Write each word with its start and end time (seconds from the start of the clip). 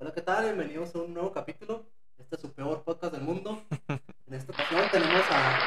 Hola, 0.00 0.12
¿qué 0.12 0.22
tal? 0.22 0.44
Bienvenidos 0.44 0.94
a 0.94 0.98
un 1.00 1.12
nuevo 1.12 1.32
capítulo. 1.32 1.84
Este 2.18 2.36
es 2.36 2.42
su 2.42 2.52
peor 2.52 2.84
podcast 2.84 3.12
del 3.12 3.22
mundo. 3.22 3.62
En 3.88 4.34
esta 4.34 4.52
ocasión 4.52 4.82
tenemos 4.92 5.22
a. 5.28 5.58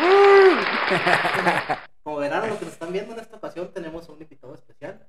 Como 2.02 2.16
verán, 2.16 2.48
los 2.48 2.58
que 2.58 2.64
nos 2.64 2.72
están 2.74 2.92
viendo 2.92 3.12
en 3.12 3.20
esta 3.20 3.36
ocasión, 3.36 3.70
tenemos 3.74 4.08
a 4.08 4.12
un 4.12 4.22
invitado 4.22 4.54
especial. 4.54 5.06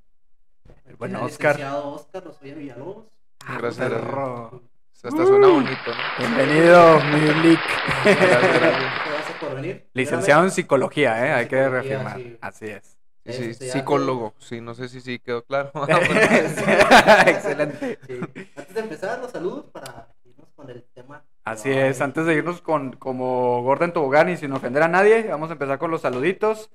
El 0.85 0.97
buen 0.97 1.11
El 1.15 1.21
Oscar. 1.21 1.55
licenciado 1.55 1.93
Oscar 1.93 2.23
Rosoya 2.25 2.55
Villalobos. 2.55 3.05
Gracias. 3.47 3.89
perro. 3.89 4.45
O 4.47 4.61
sea, 4.91 5.09
hasta 5.09 5.25
suena 5.25 5.47
bonito, 5.47 5.71
¿no? 5.87 6.17
Bienvenido, 6.17 6.99
Milik. 7.05 7.61
Gracias, 8.03 8.59
gracias. 8.59 8.93
Gracias 9.05 9.37
por 9.39 9.55
venir. 9.55 9.87
Licenciado 9.93 10.43
en 10.43 10.51
psicología, 10.51 11.25
¿eh? 11.25 11.31
Hay 11.31 11.47
que 11.47 11.69
reafirmar. 11.69 12.17
sí. 12.17 12.37
Así 12.41 12.65
es. 12.65 12.97
Sí, 13.25 13.53
sí, 13.53 13.65
Este, 13.65 13.69
psicólogo. 13.71 14.33
Sí, 14.39 14.61
no 14.61 14.73
sé 14.73 14.89
si 14.89 15.01
sí 15.01 15.19
quedó 15.19 15.43
claro. 15.43 15.71
Excelente. 17.27 17.99
Sí. 18.07 18.19
Antes 18.55 18.73
de 18.75 18.81
empezar, 18.81 19.19
los 19.19 19.31
saludos 19.31 19.65
para 19.71 20.07
irnos 20.25 20.49
con 20.55 20.69
el 20.69 20.83
tema. 20.93 21.23
Así 21.43 21.71
es, 21.71 22.01
antes 22.01 22.25
de 22.25 22.35
irnos 22.35 22.61
con 22.61 22.93
como 22.93 23.63
Gordon 23.63 23.93
Tobogán 23.93 24.29
y 24.29 24.37
sin 24.37 24.51
ofender 24.53 24.83
a 24.83 24.87
nadie, 24.87 25.27
vamos 25.27 25.49
a 25.49 25.53
empezar 25.53 25.79
con 25.79 25.91
los 25.91 26.01
saluditos. 26.01 26.69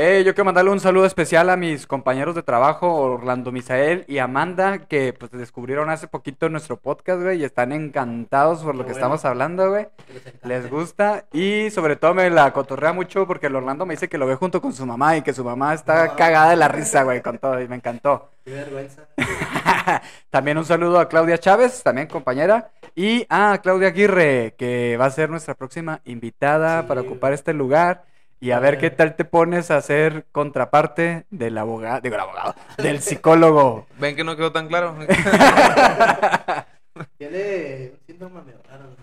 Eh, 0.00 0.22
yo 0.24 0.32
quiero 0.32 0.44
mandarle 0.44 0.70
un 0.70 0.78
saludo 0.78 1.06
especial 1.06 1.50
a 1.50 1.56
mis 1.56 1.84
compañeros 1.84 2.36
de 2.36 2.44
trabajo, 2.44 2.94
Orlando 2.94 3.50
Misael 3.50 4.04
y 4.06 4.18
Amanda, 4.18 4.78
que 4.86 5.12
pues 5.12 5.32
descubrieron 5.32 5.90
hace 5.90 6.06
poquito 6.06 6.48
nuestro 6.48 6.76
podcast, 6.76 7.20
güey, 7.20 7.40
y 7.40 7.44
están 7.44 7.72
encantados 7.72 8.60
por 8.62 8.76
lo 8.76 8.82
Qué 8.84 8.88
que 8.88 8.92
bueno. 8.92 8.98
estamos 9.16 9.24
hablando, 9.24 9.70
güey. 9.70 9.88
les 10.44 10.70
gusta 10.70 11.24
y 11.32 11.70
sobre 11.70 11.96
todo 11.96 12.14
me 12.14 12.30
la 12.30 12.52
cotorrea 12.52 12.92
mucho 12.92 13.26
porque 13.26 13.48
el 13.48 13.56
Orlando 13.56 13.86
me 13.86 13.94
dice 13.94 14.08
que 14.08 14.18
lo 14.18 14.26
ve 14.28 14.36
junto 14.36 14.60
con 14.62 14.72
su 14.72 14.86
mamá 14.86 15.16
y 15.16 15.22
que 15.22 15.32
su 15.32 15.42
mamá 15.42 15.74
está 15.74 16.06
No. 16.06 16.14
cagada 16.16 16.50
de 16.50 16.56
la 16.56 16.68
risa, 16.68 17.02
güey, 17.02 17.20
con 17.20 17.38
todo 17.38 17.60
y 17.60 17.66
me 17.66 17.74
encantó. 17.74 18.30
Qué 18.44 18.52
vergüenza. 18.52 19.02
también 20.30 20.58
un 20.58 20.64
saludo 20.64 21.00
a 21.00 21.08
Claudia 21.08 21.38
Chávez, 21.38 21.82
también 21.82 22.06
compañera, 22.06 22.70
y 22.94 23.26
a 23.28 23.58
Claudia 23.64 23.88
Aguirre, 23.88 24.54
que 24.56 24.96
va 24.96 25.06
a 25.06 25.10
ser 25.10 25.28
nuestra 25.28 25.54
próxima 25.54 26.00
invitada 26.04 26.82
Sí. 26.82 26.86
para 26.86 27.00
ocupar 27.00 27.32
este 27.32 27.52
lugar. 27.52 28.04
Y 28.40 28.52
a 28.52 28.60
ver 28.60 28.78
qué 28.78 28.90
tal 28.90 29.16
te 29.16 29.24
pones 29.24 29.70
a 29.72 29.80
ser 29.80 30.26
contraparte 30.30 31.26
del 31.30 31.58
abogado, 31.58 32.00
digo 32.00 32.14
el 32.14 32.20
abogado, 32.20 32.54
del 32.76 33.00
psicólogo. 33.00 33.86
Ven 33.98 34.14
que 34.14 34.22
no 34.24 34.36
quedó 34.36 34.52
tan 34.52 34.68
claro. 34.68 34.96
Tiene 37.18 37.92
un 37.94 37.98
síndrome 38.06 38.42
medio 38.42 38.60
raro. 38.68 38.84
¿no? 38.84 38.96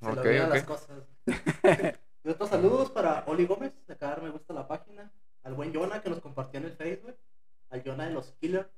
Se 0.00 0.18
Ok, 0.18 0.24
le 0.24 0.30
olvidan 0.30 0.48
ok. 0.48 0.54
las 0.54 0.64
cosas. 0.64 0.88
y 2.24 2.28
otros 2.28 2.48
saludos 2.50 2.90
para 2.90 3.24
Oli 3.26 3.46
Gómez, 3.46 3.72
de 3.86 3.94
acá 3.94 4.08
dar 4.08 4.22
me 4.22 4.30
gusta 4.30 4.52
la 4.54 4.66
página. 4.66 5.10
Al 5.42 5.54
buen 5.54 5.72
Jonah 5.74 6.02
que 6.02 6.10
nos 6.10 6.20
compartió 6.20 6.60
en 6.60 6.66
el 6.66 6.72
Facebook. 6.72 7.16
Al 7.70 7.82
Jonah 7.84 8.06
de 8.06 8.12
los 8.12 8.32
Killers. 8.40 8.68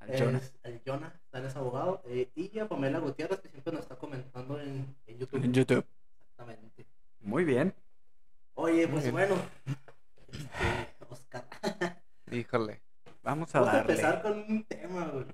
Al. 0.00 0.10
Es- 0.10 0.54
El 0.62 0.80
Jonah, 0.86 1.12
también 1.30 1.50
es 1.50 1.56
abogado. 1.56 2.02
eh, 2.06 2.28
y 2.34 2.58
a 2.58 2.68
Pamela 2.68 2.98
Gutiérrez 2.98 3.40
que 3.40 3.48
siempre 3.48 3.72
nos 3.72 3.82
está 3.82 3.96
comentando 3.96 4.60
en, 4.60 4.94
en 5.06 5.18
YouTube. 5.18 5.44
En 5.44 5.52
YouTube. 5.52 5.84
Exactamente. 6.30 6.86
Muy 7.20 7.44
bien. 7.44 7.74
Oye, 8.54 8.86
pues 8.88 9.10
bueno. 9.10 9.36
Este, 10.32 11.04
Oscar. 11.10 11.44
Híjole. 12.30 12.80
Vamos 13.22 13.54
a 13.54 13.60
Vamos 13.60 13.74
a 13.74 13.76
darle. 13.78 13.92
empezar 13.92 14.22
con 14.22 14.38
un 14.38 14.64
tema, 14.64 15.06
güey. 15.06 15.24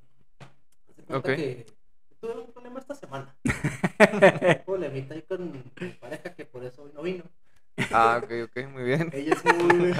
Ok. 1.08 1.24
que 1.24 1.66
tuve 2.20 2.40
un 2.40 2.52
problema 2.52 2.78
esta 2.80 2.94
semana. 2.94 3.34
Un 4.12 4.64
problemita 4.64 5.14
ahí 5.14 5.22
con 5.22 5.52
mi 5.52 5.88
pareja 6.00 6.34
que 6.34 6.46
por 6.46 6.64
eso 6.64 6.82
hoy 6.84 6.92
no 6.94 7.02
vino. 7.02 7.24
Ah, 7.92 8.20
ok, 8.22 8.30
ok, 8.44 8.66
muy 8.68 8.84
bien. 8.84 9.10
Ella 9.12 9.34
es 9.34 9.44
muy. 9.44 9.92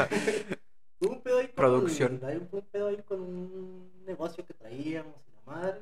Un 1.01 1.21
pedo 1.23 1.39
ahí 1.39 1.47
con. 1.47 1.55
Producción. 1.57 2.21
Hay 2.25 2.37
un, 2.37 2.48
un 2.51 2.63
pedo 2.63 2.89
ahí 2.89 3.03
con 3.03 3.21
un 3.21 4.05
negocio 4.07 4.47
que 4.47 4.55
traíamos 4.55 5.15
y 5.29 5.33
la 5.35 5.53
madre. 5.53 5.81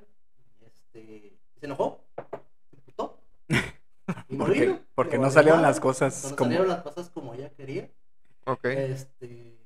Y 0.61 0.65
este. 0.65 1.33
Se 1.61 1.67
enojó. 1.67 2.01
Y 4.29 4.37
Porque, 4.95 5.19
no 5.19 5.31
salieron 5.31 5.63
las 5.63 5.81
cosas 5.81 6.25
No 6.31 6.37
como... 6.37 6.45
salieron 6.51 6.69
las 6.69 6.83
cosas 6.83 7.11
como 7.11 7.35
ella 7.35 7.51
quería. 7.51 7.91
Ok. 8.45 8.65
Este. 8.65 9.57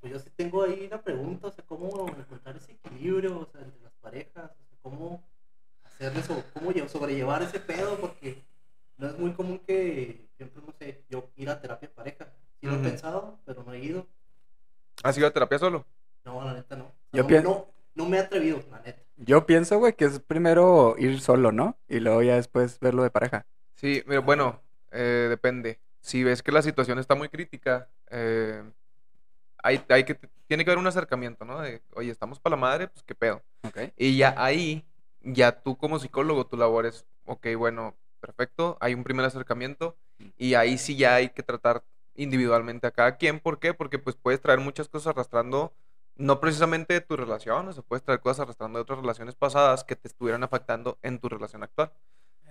pues 0.00 0.12
yo 0.12 0.18
sí 0.18 0.30
tengo 0.36 0.62
ahí 0.62 0.86
una 0.86 1.00
pregunta, 1.02 1.48
o 1.48 1.52
sea, 1.52 1.64
cómo 1.66 2.06
encontrar 2.08 2.56
ese 2.56 2.72
equilibrio, 2.72 3.40
o 3.40 3.46
sea, 3.46 3.60
entre 3.62 3.80
las 3.82 3.92
parejas, 4.00 4.50
o 4.50 4.64
sea, 4.68 4.78
cómo 4.82 5.22
hacerle 5.84 6.20
eso, 6.20 6.42
cómo 6.52 6.72
lle- 6.72 6.88
sobrellevar 6.88 7.42
ese 7.42 7.60
pedo, 7.60 7.96
porque 8.00 8.44
no 8.98 9.06
es 9.08 9.18
muy 9.18 9.32
común 9.32 9.60
que, 9.66 10.28
ejemplo, 10.34 10.62
no 10.66 10.72
sé, 10.78 11.04
yo 11.08 11.30
ir 11.36 11.48
a 11.50 11.60
terapia 11.60 11.88
de 11.88 11.94
pareja. 11.94 12.26
Sí 12.60 12.66
lo 12.66 12.74
he 12.76 12.78
pensado, 12.78 13.38
pero 13.44 13.62
no 13.62 13.72
he 13.72 13.78
ido. 13.80 14.06
¿Has 15.02 15.16
ido 15.18 15.26
a 15.26 15.30
terapia 15.32 15.58
solo? 15.58 15.84
No, 16.24 16.42
la 16.44 16.54
neta 16.54 16.76
no. 16.76 16.90
Yo 17.12 17.22
no, 17.24 17.42
no, 17.42 17.66
no 17.94 18.06
me 18.08 18.16
he 18.16 18.20
atrevido, 18.20 18.60
la 18.70 18.80
neta. 18.80 19.02
Yo 19.16 19.46
pienso, 19.46 19.78
güey, 19.78 19.92
que 19.94 20.06
es 20.06 20.18
primero 20.20 20.96
ir 20.98 21.20
solo, 21.20 21.52
¿no? 21.52 21.76
Y 21.88 22.00
luego 22.00 22.22
ya 22.22 22.34
después 22.36 22.80
verlo 22.80 23.02
de 23.02 23.10
pareja. 23.10 23.46
Sí, 23.74 24.02
mira, 24.06 24.20
bueno, 24.20 24.60
eh, 24.92 25.26
depende. 25.28 25.80
Si 26.00 26.22
ves 26.22 26.42
que 26.42 26.52
la 26.52 26.62
situación 26.62 26.98
está 26.98 27.14
muy 27.14 27.28
crítica, 27.28 27.88
eh, 28.10 28.62
hay, 29.62 29.82
hay 29.88 30.04
que, 30.04 30.14
tiene 30.46 30.64
que 30.64 30.70
haber 30.70 30.78
un 30.78 30.86
acercamiento, 30.86 31.44
¿no? 31.44 31.60
De, 31.60 31.82
oye, 31.94 32.10
estamos 32.10 32.38
para 32.38 32.56
la 32.56 32.60
madre, 32.60 32.88
pues 32.88 33.02
qué 33.02 33.14
pedo. 33.14 33.42
Y 33.96 34.16
ya 34.16 34.34
ahí, 34.36 34.84
ya 35.22 35.62
tú 35.62 35.76
como 35.76 35.98
psicólogo, 35.98 36.46
tu 36.46 36.56
labor 36.56 36.86
es, 36.86 37.06
ok, 37.24 37.48
bueno, 37.56 37.96
perfecto, 38.20 38.76
hay 38.80 38.94
un 38.94 39.04
primer 39.04 39.24
acercamiento 39.24 39.96
y 40.36 40.54
ahí 40.54 40.78
sí 40.78 40.96
ya 40.96 41.16
hay 41.16 41.30
que 41.30 41.42
tratar 41.42 41.82
individualmente 42.14 42.86
a 42.86 42.90
cada 42.90 43.16
quien. 43.16 43.40
¿Por 43.40 43.58
qué? 43.58 43.74
Porque 43.74 43.98
pues 43.98 44.16
puedes 44.16 44.40
traer 44.40 44.60
muchas 44.60 44.88
cosas 44.88 45.08
arrastrando, 45.08 45.74
no 46.16 46.40
precisamente 46.40 46.94
de 46.94 47.00
tu 47.00 47.16
relación, 47.16 47.66
o 47.68 47.72
sea, 47.72 47.82
puedes 47.82 48.04
traer 48.04 48.20
cosas 48.20 48.40
arrastrando 48.40 48.78
de 48.78 48.82
otras 48.82 49.00
relaciones 49.00 49.34
pasadas 49.34 49.84
que 49.84 49.96
te 49.96 50.08
estuvieran 50.08 50.44
afectando 50.44 50.98
en 51.02 51.18
tu 51.18 51.28
relación 51.28 51.62
actual. 51.62 51.90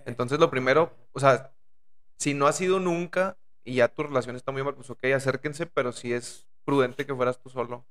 Entonces 0.06 0.38
lo 0.38 0.50
primero, 0.50 0.92
o 1.12 1.20
sea, 1.20 1.50
si 2.16 2.34
no 2.34 2.46
ha 2.46 2.52
sido 2.52 2.80
nunca 2.80 3.36
y 3.64 3.76
ya 3.76 3.88
tu 3.88 4.02
relación 4.02 4.36
está 4.36 4.52
muy 4.52 4.62
mal, 4.62 4.74
pues 4.74 4.90
ok, 4.90 5.04
acérquense, 5.16 5.66
pero 5.66 5.92
sí 5.92 6.12
es 6.12 6.46
prudente 6.64 7.06
que 7.06 7.14
fueras 7.14 7.38
tú 7.38 7.48
solo. 7.50 7.84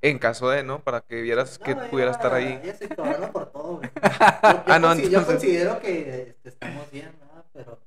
En 0.00 0.18
caso 0.20 0.48
de, 0.48 0.62
¿no? 0.62 0.78
Para 0.78 1.00
que 1.00 1.20
vieras 1.22 1.58
que 1.58 1.74
No, 1.74 1.88
pudiera 1.88 2.10
ella- 2.12 2.16
estar 2.18 2.32
ahí. 2.34 2.72
Se 2.78 2.84
encabrona 2.84 3.32
por 3.32 3.46
todo, 3.50 3.76
güey. 3.78 3.90
Yo, 4.02 4.50
yo 4.52 4.62
Ah, 4.66 4.78
no, 4.78 4.88
consi- 4.94 5.00
yo 5.00 5.06
entonces- 5.18 5.26
considero 5.26 5.80
que 5.80 6.28
este, 6.30 6.48
estamos 6.50 6.90
bien, 6.92 7.12
¿no? 7.20 7.44
Pero. 7.52 7.80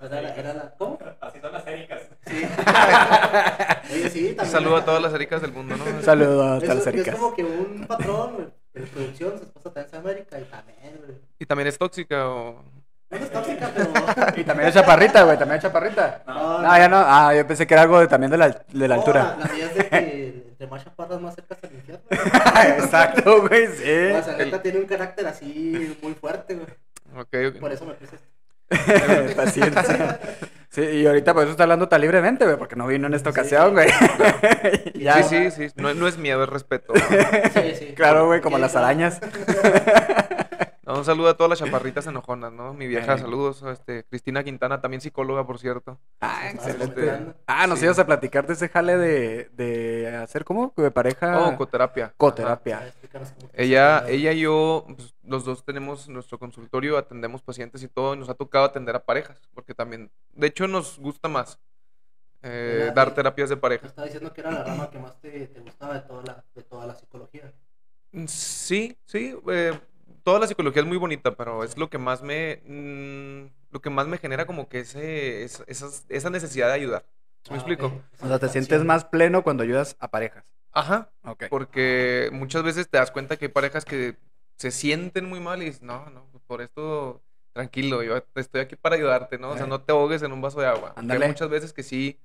Era 0.00 0.20
la, 0.22 0.34
era 0.36 0.54
la- 0.54 0.74
¿Cómo? 0.76 0.96
Así 1.20 1.40
son 1.40 1.52
las 1.52 1.66
ericas. 1.66 2.02
Sí. 2.26 2.42
Oye, 3.92 4.10
sí, 4.10 4.28
Un 4.28 4.36
también. 4.36 4.52
saludo 4.52 4.76
a 4.76 4.84
todas 4.84 5.02
las 5.02 5.12
ericas 5.14 5.40
del 5.42 5.52
mundo, 5.52 5.76
¿no? 5.76 5.84
Un 5.84 6.02
saludo 6.04 6.42
a 6.44 6.60
todas 6.60 6.76
las 6.76 6.78
es, 6.78 6.86
es 6.86 6.94
ericas. 6.94 7.14
como 7.16 7.34
que 7.34 7.42
un 7.44 7.84
patrón, 7.88 8.52
de 8.80 8.86
producción, 8.86 9.38
su 9.38 9.44
esposa 9.44 9.72
también 9.72 9.86
es 9.86 9.94
América 9.94 10.38
y 10.40 10.44
también, 10.44 10.96
güey. 11.04 11.18
Y 11.38 11.46
también 11.46 11.68
es 11.68 11.78
tóxica 11.78 12.28
o... 12.28 12.62
No 13.10 13.16
es 13.16 13.30
tóxica, 13.32 13.70
pero. 13.74 13.90
Y 14.36 14.44
también 14.44 14.68
es 14.68 14.74
chaparrita, 14.74 15.22
güey, 15.24 15.38
también 15.38 15.56
es 15.56 15.62
chaparrita. 15.62 16.22
No, 16.26 16.60
No, 16.60 16.76
ya 16.76 16.88
no. 16.88 16.98
Ah, 16.98 17.34
yo 17.34 17.46
pensé 17.46 17.66
que 17.66 17.72
era 17.72 17.82
algo 17.84 18.00
de, 18.00 18.06
también 18.06 18.30
de 18.30 18.36
la, 18.36 18.48
de 18.50 18.88
la 18.88 18.96
no, 18.96 19.00
altura. 19.00 19.36
La, 19.38 19.46
la 19.46 19.52
mía 19.54 19.64
es 19.66 19.74
de 19.74 19.88
que 19.88 20.46
entre 20.50 20.66
más 20.66 20.84
chaparras 20.84 21.18
más 21.20 21.34
cerca 21.34 21.56
al 21.62 21.72
infierno. 21.72 22.04
Exacto, 22.84 23.48
güey, 23.48 23.66
O 23.66 23.70
sí. 23.70 24.24
sea, 24.24 24.36
neta 24.36 24.60
tiene 24.60 24.80
un 24.80 24.86
carácter 24.86 25.26
así 25.26 25.96
muy 26.02 26.12
fuerte, 26.14 26.54
güey. 26.56 26.68
Ok, 27.16 27.54
ok. 27.54 27.60
Por 27.60 27.72
eso 27.72 27.86
me 27.86 27.94
puse 27.94 28.16
esto. 28.16 28.27
Paciencia. 29.36 30.20
Sí, 30.70 30.82
y 30.82 31.06
ahorita 31.06 31.32
por 31.32 31.44
eso 31.44 31.52
está 31.52 31.62
hablando 31.62 31.88
tan 31.88 32.02
libremente, 32.02 32.44
güey, 32.44 32.58
porque 32.58 32.76
no 32.76 32.86
vino 32.86 33.06
en 33.06 33.14
esta 33.14 33.30
ocasión, 33.30 33.72
güey. 33.72 33.88
ya, 34.94 35.22
Sí, 35.22 35.50
sí, 35.50 35.70
sí. 35.70 35.74
No, 35.76 35.94
no 35.94 36.06
es 36.06 36.18
miedo, 36.18 36.44
es 36.44 36.48
respeto. 36.50 36.92
Sí, 37.54 37.74
sí. 37.78 37.94
Claro, 37.96 38.26
güey, 38.26 38.42
como 38.42 38.58
las 38.58 38.72
claro. 38.72 38.86
arañas. 38.86 39.18
Un 40.88 41.04
saludo 41.04 41.28
a 41.28 41.36
todas 41.36 41.50
las 41.50 41.58
chaparritas 41.58 42.06
enojonas, 42.06 42.50
¿no? 42.50 42.72
Mi 42.72 42.86
vieja, 42.86 43.12
Ay. 43.12 43.18
saludos. 43.18 43.62
Este, 43.62 44.04
Cristina 44.04 44.42
Quintana, 44.42 44.80
también 44.80 45.02
psicóloga, 45.02 45.46
por 45.46 45.58
cierto. 45.58 45.98
Ah, 46.20 46.40
Ah, 46.44 46.50
excelente. 46.50 47.34
Ah, 47.46 47.66
nos 47.66 47.78
Sí. 47.78 47.84
ibas 47.84 47.98
a 47.98 48.06
platicar 48.06 48.46
de 48.46 48.54
ese 48.54 48.68
jale 48.70 48.96
de, 48.96 49.50
de 49.52 50.16
hacer, 50.16 50.44
¿cómo? 50.46 50.72
De 50.76 50.90
pareja. 50.90 51.46
Oh, 51.46 51.56
coterapia. 51.58 52.14
Coterapia. 52.16 52.90
Ella, 53.52 54.04
ella 54.08 54.32
y 54.32 54.40
yo, 54.40 54.86
pues, 54.96 55.14
los 55.24 55.44
dos 55.44 55.62
tenemos 55.64 56.08
nuestro 56.08 56.38
consultorio, 56.38 56.96
atendemos 56.96 57.42
pacientes 57.42 57.82
y 57.82 57.88
todo, 57.88 58.14
y 58.14 58.18
nos 58.18 58.30
ha 58.30 58.34
tocado 58.34 58.64
atender 58.64 58.96
a 58.96 59.04
parejas, 59.04 59.38
porque 59.54 59.74
también, 59.74 60.10
de 60.32 60.46
hecho, 60.46 60.66
nos 60.68 60.98
gusta 60.98 61.28
más 61.28 61.58
eh, 62.42 62.92
dar 62.94 63.12
terapias 63.14 63.50
de 63.50 63.56
pareja. 63.58 63.86
estaba 63.88 64.06
diciendo 64.06 64.32
que 64.32 64.40
era 64.40 64.52
la 64.52 64.64
rama 64.64 64.88
que 64.90 64.98
más 64.98 65.20
te, 65.20 65.48
te 65.48 65.60
gustaba 65.60 65.94
de 65.94 66.00
toda 66.02 66.22
la, 66.22 66.44
de 66.54 66.62
toda 66.62 66.86
la 66.86 66.94
psicología. 66.94 67.52
Mm, 68.12 68.24
Sí, 68.26 68.96
sí, 69.04 69.36
eh, 69.50 69.78
toda 70.28 70.40
la 70.40 70.46
psicología 70.46 70.82
es 70.82 70.88
muy 70.88 70.98
bonita, 70.98 71.34
pero 71.36 71.64
es 71.64 71.78
lo 71.78 71.88
que 71.88 71.96
más 71.96 72.20
me, 72.22 72.60
mm, 72.66 73.46
lo 73.70 73.80
que 73.80 73.88
más 73.88 74.06
me 74.06 74.18
genera 74.18 74.44
como 74.44 74.68
que 74.68 74.80
ese, 74.80 75.42
es- 75.42 75.64
esas- 75.66 76.04
esa 76.10 76.28
necesidad 76.28 76.66
de 76.68 76.74
ayudar. 76.74 77.06
¿Sí 77.44 77.50
¿Me 77.50 77.54
Ah, 77.56 77.60
explico? 77.60 78.02
O 78.20 78.26
sea, 78.28 78.38
te 78.38 78.50
sientes 78.50 78.84
más 78.84 79.06
pleno 79.06 79.42
cuando 79.42 79.62
ayudas 79.62 79.96
a 79.98 80.08
parejas. 80.08 80.44
Ajá, 80.72 81.10
Ok. 81.24 81.44
porque 81.48 82.28
muchas 82.30 82.62
veces 82.62 82.90
te 82.90 82.98
das 82.98 83.10
cuenta 83.10 83.38
que 83.38 83.46
hay 83.46 83.50
parejas 83.50 83.86
que 83.86 84.18
se 84.56 84.70
sienten 84.70 85.24
muy 85.24 85.40
mal 85.40 85.62
y 85.62 85.64
dices, 85.64 85.80
no, 85.80 86.10
no, 86.10 86.26
por 86.46 86.60
esto, 86.60 87.22
tranquilo, 87.54 88.02
yo 88.02 88.22
estoy 88.34 88.60
aquí 88.60 88.76
para 88.76 88.96
ayudarte, 88.96 89.38
¿no? 89.38 89.48
O 89.52 89.56
sea, 89.56 89.64
Eh. 89.64 89.68
no 89.70 89.80
te 89.80 89.92
ahogues 89.92 90.20
en 90.22 90.32
un 90.32 90.42
vaso 90.42 90.60
de 90.60 90.66
agua. 90.66 90.92
Ándale. 90.94 91.24
Hay 91.24 91.30
muchas 91.32 91.48
veces 91.48 91.72
que 91.72 91.82
sí, 91.82 92.20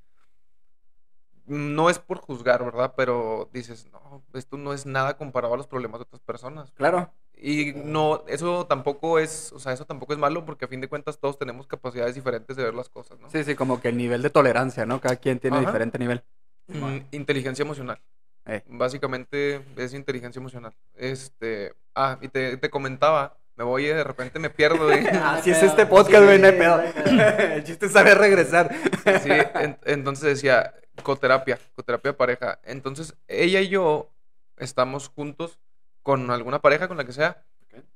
no 1.45 1.89
es 1.89 1.99
por 1.99 2.17
juzgar, 2.19 2.65
¿verdad? 2.65 2.95
Pero 2.97 3.49
dices, 3.53 3.87
no, 3.93 4.23
esto 4.33 4.57
no 4.57 4.73
es 4.73 4.85
nada 4.85 5.15
comparado 5.15 5.53
a 5.53 5.57
los 5.57 5.67
problemas 5.67 5.99
de 5.99 6.03
otras 6.03 6.21
personas. 6.21 6.69
Claro. 6.73 7.13
Y 7.35 7.73
no, 7.73 8.23
eso 8.27 8.65
tampoco 8.67 9.19
es, 9.19 9.51
o 9.51 9.59
sea, 9.59 9.73
eso 9.73 9.85
tampoco 9.85 10.13
es 10.13 10.19
malo 10.19 10.45
porque 10.45 10.65
a 10.65 10.67
fin 10.67 10.79
de 10.81 10.87
cuentas 10.87 11.19
todos 11.19 11.37
tenemos 11.37 11.67
capacidades 11.67 12.15
diferentes 12.15 12.55
de 12.55 12.63
ver 12.63 12.73
las 12.73 12.87
cosas, 12.89 13.19
¿no? 13.19 13.29
Sí, 13.29 13.43
sí, 13.43 13.55
como 13.55 13.81
que 13.81 13.89
el 13.89 13.97
nivel 13.97 14.21
de 14.21 14.29
tolerancia, 14.29 14.85
¿no? 14.85 15.01
Cada 15.01 15.17
quien 15.17 15.39
tiene 15.39 15.57
Ajá. 15.57 15.65
diferente 15.65 15.99
nivel. 15.99 16.23
Mm, 16.67 16.97
inteligencia 17.11 17.63
emocional. 17.63 17.99
Eh. 18.45 18.61
Básicamente 18.67 19.61
es 19.75 19.93
inteligencia 19.93 20.39
emocional. 20.39 20.73
Este, 20.95 21.73
ah, 21.95 22.17
y 22.21 22.27
te, 22.29 22.55
te 22.57 22.69
comentaba, 22.69 23.37
me 23.55 23.63
voy 23.63 23.85
y 23.85 23.87
de 23.89 24.03
repente 24.03 24.39
me 24.39 24.49
pierdo. 24.49 24.93
y- 24.93 25.05
Así 25.23 25.51
es 25.51 25.63
este 25.63 25.85
podcast, 25.85 26.23
güey, 26.23 26.39
no 26.39 26.47
hay 26.47 26.53
pedo. 26.53 26.81
El 27.51 27.63
chiste 27.63 27.87
es 27.87 27.91
saber 27.91 28.17
regresar. 28.17 28.73
Sí, 29.21 29.29
en- 29.55 29.77
entonces 29.85 30.23
decía, 30.25 30.73
coterapia, 31.03 31.59
coterapia 31.75 32.11
de 32.11 32.17
pareja. 32.17 32.59
Entonces, 32.63 33.15
ella 33.27 33.59
y 33.61 33.69
yo 33.69 34.09
estamos 34.57 35.09
juntos 35.09 35.59
con 36.03 36.29
alguna 36.31 36.59
pareja, 36.61 36.87
con 36.87 36.97
la 36.97 37.05
que 37.05 37.13
sea, 37.13 37.45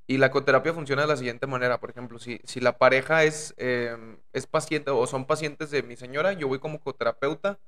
y 0.08 0.18
la 0.18 0.32
coterapia 0.32 0.74
funciona 0.74 1.04
de 1.04 1.08
la 1.10 1.18
siguiente 1.18 1.46
manera. 1.48 1.80
Por 1.80 1.90
ejemplo, 1.92 2.18
si, 2.20 2.40
si 2.46 2.60
la 2.62 2.78
pareja 2.78 3.24
es, 3.26 3.54
eh, 3.58 3.96
es 4.34 4.48
paciente 4.48 4.92
o 4.92 5.06
son 5.08 5.26
pacientes 5.26 5.70
de 5.72 5.84
mi 5.84 5.96
señora, 5.98 6.34
yo 6.34 6.48
voy 6.48 6.60
como 6.60 6.80
coterapeuta 6.80 7.60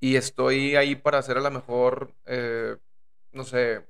y 0.00 0.16
estoy 0.16 0.76
ahí 0.76 0.94
para 0.96 1.18
hacer 1.18 1.38
a 1.38 1.40
lo 1.40 1.50
mejor, 1.50 2.14
eh, 2.26 2.76
no 3.32 3.44
sé, 3.44 3.86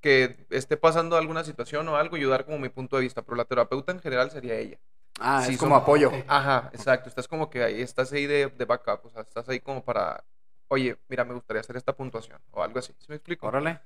que 0.00 0.46
esté 0.50 0.76
pasando 0.76 1.16
alguna 1.16 1.42
situación 1.44 1.88
o 1.88 1.96
algo 1.96 2.16
y 2.16 2.24
dar 2.24 2.44
como 2.44 2.58
mi 2.58 2.68
punto 2.68 2.96
de 2.96 3.02
vista, 3.02 3.22
pero 3.22 3.36
la 3.36 3.44
terapeuta 3.44 3.92
en 3.92 4.00
general 4.00 4.30
sería 4.30 4.54
ella. 4.56 4.78
Ah, 5.20 5.42
Sí, 5.44 5.54
es 5.54 5.58
como 5.58 5.74
son- 5.74 5.82
apoyo. 5.82 6.12
Ajá, 6.28 6.70
exacto. 6.72 7.08
Estás 7.08 7.26
como 7.26 7.50
que 7.50 7.62
ahí, 7.64 7.80
estás 7.82 8.12
ahí 8.12 8.26
de, 8.26 8.48
de 8.48 8.64
backup, 8.64 9.06
o 9.06 9.10
sea, 9.10 9.22
estás 9.22 9.48
ahí 9.48 9.58
como 9.60 9.84
para, 9.84 10.24
oye, 10.68 10.96
mira, 11.08 11.24
me 11.24 11.34
gustaría 11.34 11.60
hacer 11.60 11.76
esta 11.76 11.94
puntuación 11.96 12.40
o 12.52 12.62
algo 12.62 12.78
así. 12.78 12.94
¿Sí 12.98 13.06
me 13.08 13.16
explico? 13.16 13.46
Órale. 13.48 13.80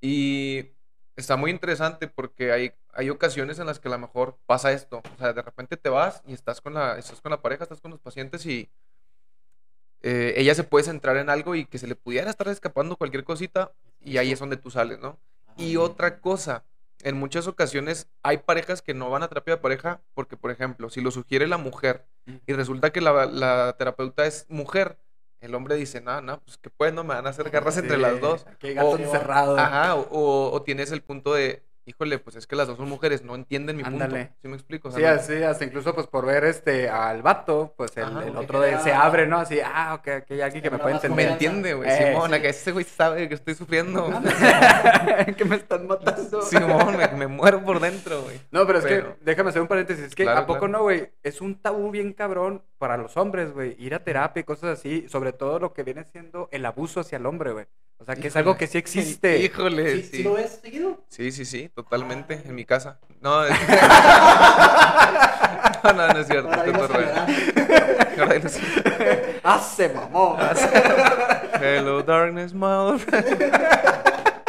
Y 0.00 0.70
está 1.16 1.36
muy 1.36 1.50
interesante 1.50 2.08
porque 2.08 2.52
hay, 2.52 2.72
hay 2.92 3.10
ocasiones 3.10 3.58
en 3.58 3.66
las 3.66 3.80
que 3.80 3.88
a 3.88 3.92
lo 3.92 3.98
mejor 3.98 4.38
pasa 4.46 4.72
esto. 4.72 5.02
O 5.14 5.18
sea, 5.18 5.32
de 5.32 5.42
repente 5.42 5.76
te 5.76 5.88
vas 5.88 6.22
y 6.26 6.34
estás 6.34 6.60
con 6.60 6.74
la, 6.74 6.98
estás 6.98 7.20
con 7.20 7.30
la 7.30 7.40
pareja, 7.40 7.64
estás 7.64 7.80
con 7.80 7.90
los 7.90 8.00
pacientes 8.00 8.44
y 8.46 8.70
eh, 10.02 10.34
ella 10.36 10.54
se 10.54 10.64
puede 10.64 10.84
centrar 10.84 11.16
en 11.16 11.30
algo 11.30 11.54
y 11.54 11.66
que 11.66 11.78
se 11.78 11.86
le 11.86 11.96
pudiera 11.96 12.30
estar 12.30 12.48
escapando 12.48 12.96
cualquier 12.96 13.24
cosita 13.24 13.72
y 14.00 14.18
ahí 14.18 14.30
es 14.32 14.38
donde 14.38 14.56
tú 14.56 14.70
sales, 14.70 15.00
¿no? 15.00 15.18
Y 15.56 15.76
otra 15.76 16.20
cosa, 16.20 16.64
en 17.02 17.16
muchas 17.16 17.46
ocasiones 17.46 18.08
hay 18.22 18.38
parejas 18.38 18.82
que 18.82 18.94
no 18.94 19.10
van 19.10 19.22
a 19.22 19.28
terapia 19.28 19.56
de 19.56 19.62
pareja 19.62 20.02
porque, 20.14 20.36
por 20.36 20.50
ejemplo, 20.50 20.90
si 20.90 21.00
lo 21.00 21.10
sugiere 21.10 21.46
la 21.46 21.56
mujer 21.56 22.06
y 22.46 22.52
resulta 22.52 22.92
que 22.92 23.00
la, 23.00 23.26
la 23.26 23.74
terapeuta 23.78 24.26
es 24.26 24.46
mujer, 24.48 24.98
el 25.40 25.54
hombre 25.54 25.76
dice, 25.76 26.00
no, 26.00 26.20
no, 26.22 26.40
pues 26.42 26.56
que 26.58 26.70
pues 26.70 26.92
no 26.94 27.04
me 27.04 27.14
van 27.14 27.26
a 27.26 27.30
hacer 27.30 27.50
garras 27.50 27.76
entre 27.78 27.98
las 27.98 28.20
dos. 28.20 28.46
Aquí 28.46 28.68
hay 28.68 28.74
gatos 28.74 28.94
O- 28.94 28.98
encerrados. 29.02 29.58
Ajá, 29.58 29.94
o, 29.96 30.00
o- 30.10 30.52
o 30.52 30.62
tienes 30.62 30.90
el 30.92 31.02
punto 31.02 31.34
de, 31.34 31.62
híjole, 31.86 32.18
pues 32.18 32.36
es 32.36 32.46
que 32.46 32.56
las 32.56 32.66
dos 32.68 32.76
son 32.76 32.88
mujeres, 32.88 33.22
no 33.22 33.34
entienden 33.34 33.76
mi 33.76 33.82
Ándale. 33.84 34.26
punto. 34.26 34.38
¿Sí 34.42 34.48
me 34.48 34.54
explico? 34.56 34.88
O 34.88 34.90
sea, 34.90 35.18
Sí, 35.20 35.32
no- 35.32 35.36
así, 35.36 35.42
hasta 35.44 35.64
incluso 35.64 35.94
pues 35.94 36.06
por 36.08 36.26
ver 36.26 36.44
este 36.44 36.90
al 36.90 37.22
vato, 37.22 37.72
pues 37.76 37.96
el, 37.96 38.04
Ajá. 38.04 38.24
el 38.26 38.36
otro 38.36 38.60
de, 38.60 38.78
se 38.80 38.92
abre, 38.92 39.26
¿no? 39.26 39.38
Así, 39.38 39.58
ah, 39.64 39.94
ok, 39.94 40.08
ok, 40.22 40.30
hay 40.32 40.40
alguien 40.42 40.62
que 40.62 40.70
me 40.70 40.78
puede 40.78 40.94
más 40.94 41.02
me 41.04 41.08
entender. 41.08 41.32
entiende, 41.32 41.74
güey. 41.74 41.88
Eh, 41.88 42.08
Simón, 42.08 42.30
sí. 42.30 42.36
acá 42.36 42.48
ese 42.48 42.72
güey 42.72 42.84
sabe 42.84 43.28
que 43.28 43.34
estoy 43.34 43.54
sufriendo. 43.54 44.04
que 45.36 45.44
me 45.44 45.56
están 45.56 45.86
matando. 45.86 46.42
Simón, 46.42 46.96
me, 46.96 47.06
me 47.08 47.26
muero 47.28 47.62
por 47.64 47.80
dentro, 47.80 48.22
güey. 48.22 48.40
No, 48.50 48.66
pero 48.66 48.78
es 48.80 48.84
Pero- 48.84 49.14
que, 49.16 49.24
déjame 49.24 49.50
hacer 49.50 49.62
un 49.62 49.68
paréntesis, 49.68 50.04
es 50.06 50.14
que 50.14 50.24
Claro, 50.24 50.40
¿a 50.40 50.46
poco 50.46 50.58
claro. 50.60 50.72
no, 50.72 50.82
güey? 50.82 51.10
Es 51.22 51.40
un 51.40 51.60
tabú 51.60 51.90
bien 51.90 52.12
cabrón 52.12 52.62
para 52.78 52.96
los 52.96 53.16
hombres, 53.16 53.52
güey, 53.52 53.76
ir 53.78 53.94
a 53.94 54.02
terapia 54.04 54.40
y 54.40 54.44
cosas 54.44 54.78
así, 54.78 55.08
sobre 55.08 55.32
todo 55.32 55.58
lo 55.58 55.72
que 55.72 55.82
viene 55.82 56.04
siendo 56.04 56.48
el 56.52 56.66
abuso 56.66 57.00
hacia 57.00 57.16
el 57.18 57.26
hombre, 57.26 57.52
güey. 57.52 57.66
O 57.98 58.04
sea, 58.04 58.14
que 58.14 58.28
es 58.28 58.36
algo 58.36 58.56
que 58.56 58.66
sí 58.66 58.78
existe. 58.78 59.38
Híjole, 59.44 59.96
¿Sí, 59.96 60.02
sí. 60.02 60.16
sí 60.18 60.22
lo 60.22 60.34
ves 60.34 60.60
seguido? 60.62 61.04
Sí, 61.08 61.32
sí, 61.32 61.44
sí, 61.44 61.68
totalmente. 61.74 62.42
En 62.44 62.54
mi 62.54 62.64
casa. 62.64 62.98
No, 63.20 63.44
es... 63.44 63.50
no, 65.84 65.92
no, 65.92 66.08
no 66.08 66.18
es 66.18 66.26
cierto. 66.26 66.48
Ahora. 66.50 67.26
Ahora 68.18 68.38
no 68.38 68.48
sé. 68.48 69.40
¡Ah, 69.42 69.58
se 69.60 69.88
mamó! 69.90 70.38
Hello, 71.60 72.02
darkness, 72.02 72.52
my 72.52 72.66
old 72.66 73.00
friend. 73.00 73.26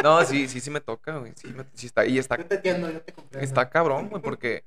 No, 0.02 0.24
sí, 0.24 0.46
sí, 0.48 0.60
sí 0.60 0.70
me 0.70 0.80
toca, 0.80 1.16
güey. 1.18 1.32
Sí, 1.34 1.48
me- 1.48 1.64
sí 1.74 1.86
está, 1.86 2.06
y 2.06 2.18
está, 2.18 2.36
Yo 2.36 2.46
te 2.46 2.54
entiendo, 2.56 2.90
yo 2.90 3.00
te 3.00 3.12
comprendo. 3.12 3.44
está 3.44 3.68
cabrón, 3.68 4.08
güey, 4.08 4.22
porque 4.22 4.64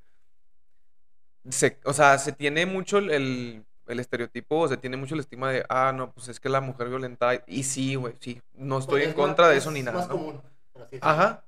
se, 1.49 1.79
o 1.85 1.93
sea, 1.93 2.17
se 2.17 2.33
tiene 2.33 2.65
mucho 2.65 2.97
el, 2.97 3.63
el, 3.87 3.99
estereotipo, 3.99 4.59
o 4.59 4.67
se 4.67 4.77
tiene 4.77 4.97
mucho 4.97 5.13
el 5.15 5.19
estigma 5.21 5.51
de, 5.51 5.65
ah, 5.69 5.91
no, 5.95 6.11
pues 6.11 6.27
es 6.29 6.39
que 6.39 6.49
la 6.49 6.61
mujer 6.61 6.89
violenta, 6.89 7.41
y 7.47 7.63
sí, 7.63 7.95
güey, 7.95 8.15
sí, 8.19 8.41
no 8.53 8.79
estoy 8.79 8.93
Pues 9.01 9.03
en 9.05 9.09
es 9.11 9.15
contra 9.15 9.45
más- 9.45 9.51
de 9.51 9.57
es 9.57 9.63
eso 9.63 9.71
ni 9.71 9.83
nada, 9.83 9.97
más 9.97 10.07
¿no? 10.07 10.13
común, 10.17 10.41
decirlo. 10.75 11.07
Ajá, 11.09 11.43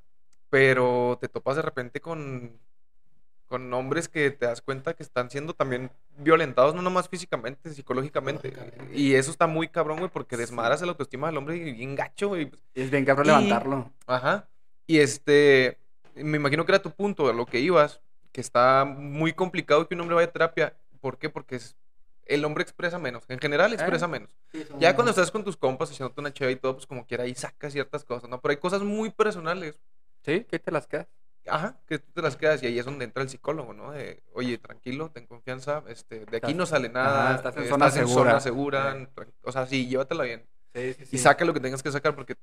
pero 0.49 1.17
te 1.19 1.27
topas 1.29 1.55
de 1.55 1.61
repente 1.61 1.99
con, 2.01 2.51
con 3.47 3.71
hombres 3.73 4.07
que 4.07 4.31
te 4.31 4.45
das 4.45 4.61
cuenta 4.61 4.93
que 4.93 5.03
están 5.03 5.29
siendo 5.29 5.53
también 5.53 5.91
violentados, 6.17 6.73
no 6.75 6.81
nomás 6.81 7.07
físicamente, 7.09 7.71
psicológicamente. 7.73 8.49
Psicológicamente. 8.49 8.97
Y 8.97 9.15
eso 9.15 9.31
está 9.31 9.47
muy 9.47 9.67
cabrón, 9.67 9.97
güey, 9.99 10.09
porque 10.11 10.37
desmadras 10.37 10.81
el 10.81 10.89
autoestima 10.89 11.27
del 11.27 11.37
hombre 11.37 11.57
y 11.57 11.71
bien 11.73 11.95
gacho, 11.95 12.29
güey. 12.29 12.51
Es 12.75 12.89
bien 12.91 13.05
cabrón 13.05 13.25
Y- 13.25 13.29
levantarlo. 13.29 13.91
Ajá. 14.07 14.47
Y 14.87 14.99
este, 14.99 15.77
me 16.15 16.37
imagino 16.37 16.65
que 16.65 16.71
era 16.71 16.81
tu 16.81 16.91
punto, 16.91 17.29
a 17.29 17.33
lo 17.33 17.45
que 17.45 17.59
ibas, 17.59 18.01
que 18.31 18.41
está 18.41 18.85
muy 18.85 19.33
complicado 19.33 19.87
que 19.87 19.95
un 19.95 20.01
hombre 20.01 20.15
vaya 20.15 20.27
a 20.27 20.31
terapia. 20.31 20.73
¿Por 20.99 21.17
qué? 21.17 21.29
Porque 21.29 21.55
es- 21.57 21.75
el 22.25 22.45
hombre 22.45 22.63
expresa 22.63 22.97
menos. 22.99 23.23
En 23.27 23.39
general 23.39 23.73
expresa 23.73 24.05
Eh. 24.05 24.09
menos. 24.09 24.29
Sí, 24.51 24.65
Ya 24.79 24.95
cuando 24.95 25.11
estás 25.11 25.31
con 25.31 25.43
tus 25.43 25.57
compas 25.57 25.91
echándote 25.91 26.21
una 26.21 26.33
cheva 26.33 26.51
y 26.51 26.55
todo, 26.55 26.75
pues 26.75 26.87
como 26.87 27.05
quiera 27.05 27.23
ahí 27.23 27.35
sacas 27.35 27.73
ciertas 27.73 28.03
cosas, 28.05 28.29
¿no? 28.29 28.39
Pero 28.41 28.51
hay 28.51 28.57
cosas 28.57 28.81
muy 28.81 29.09
personales. 29.11 29.81
¿Sí? 30.23 30.45
¿Qué 30.49 30.57
te 30.59 30.71
las 30.71 30.87
quedas? 30.87 31.07
Ajá, 31.45 31.77
que 31.87 31.99
tú 31.99 32.09
te 32.13 32.21
las 32.21 32.37
quedas 32.37 32.63
y 32.63 32.67
ahí 32.67 32.79
es 32.79 32.85
donde 32.85 33.03
entra 33.03 33.21
el 33.21 33.27
psicólogo, 33.29 33.73
¿no? 33.73 33.91
De, 33.91 34.23
oye, 34.31 34.57
tranquilo, 34.57 35.11
ten 35.11 35.27
confianza, 35.27 35.83
este, 35.89 36.19
de 36.19 36.37
aquí 36.37 36.51
Estás- 36.51 36.55
no 36.55 36.65
sale 36.65 36.87
nada, 36.87 37.25
Ajá, 37.25 37.35
estás 37.35 37.57
en 37.57 37.63
eh, 37.63 37.67
zona 37.67 37.87
estás 37.87 38.01
en 38.01 38.07
segura. 38.07 38.29
zona 38.31 38.39
segura, 38.39 39.09
o 39.43 39.51
sea, 39.51 39.65
sí, 39.67 39.87
llévatela 39.87 40.23
bien. 40.23 40.47
Sí, 40.73 40.93
sí, 40.93 41.05
Y 41.11 41.17
saca 41.19 41.43
lo 41.43 41.53
que 41.53 41.59
tengas 41.59 41.83
que 41.83 41.91
sacar 41.91 42.15
porque 42.15 42.37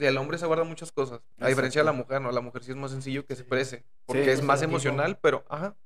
el 0.00 0.16
hombre 0.18 0.36
se 0.38 0.46
guarda 0.46 0.64
muchas 0.64 0.90
cosas, 0.90 1.20
a 1.38 1.46
diferencia 1.46 1.80
de 1.82 1.84
la 1.84 1.92
mujer, 1.92 2.20
¿no? 2.20 2.32
La 2.32 2.40
mujer 2.40 2.64
sí 2.64 2.72
es 2.72 2.76
más 2.76 2.90
sencillo 2.90 3.24
que 3.24 3.36
se 3.36 3.42
exprese, 3.42 3.84
porque 4.04 4.24
Sí, 4.24 4.30
es 4.30 4.42
más 4.42 4.62
emocional, 4.62 5.16
pero, 5.22 5.44
ajá, 5.48 5.76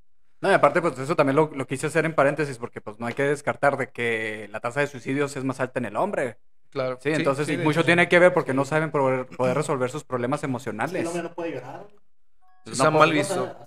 No, 0.45 0.51
y 0.51 0.53
aparte, 0.53 0.79
pues 0.79 0.97
eso 0.99 1.15
también 1.15 1.35
lo, 1.35 1.49
lo 1.55 1.65
quise 1.65 1.87
hacer 1.87 2.05
en 2.05 2.13
paréntesis, 2.13 2.59
porque 2.59 2.79
pues 2.81 2.99
no 2.99 3.07
hay 3.07 3.15
que 3.15 3.23
descartar 3.23 3.77
de 3.77 3.89
que 3.89 4.47
la 4.51 4.59
tasa 4.59 4.81
de 4.81 4.87
suicidios 4.87 5.35
es 5.35 5.43
más 5.43 5.59
alta 5.59 5.79
en 5.79 5.85
el 5.85 5.95
hombre. 5.95 6.37
claro. 6.69 6.99
Sí, 7.01 7.09
entonces 7.11 7.47
sí, 7.47 7.57
mucho 7.57 7.79
hecho, 7.79 7.85
tiene 7.87 8.07
que 8.07 8.19
ver 8.19 8.31
porque 8.31 8.53
no 8.53 8.63
saben 8.63 8.91
poder, 8.91 9.25
poder 9.37 9.57
resolver 9.57 9.89
sus 9.89 10.03
problemas 10.03 10.41
Sí, 10.41 10.45
emocionales. 10.45 11.01
el 11.01 11.07
hombre 11.07 11.23
no 11.23 11.33
puede 11.33 11.53
llorar. 11.53 11.87
Está 12.65 12.85
no 12.85 12.91
mal 12.97 13.09
podemos 13.09 13.27
visto. 13.29 13.57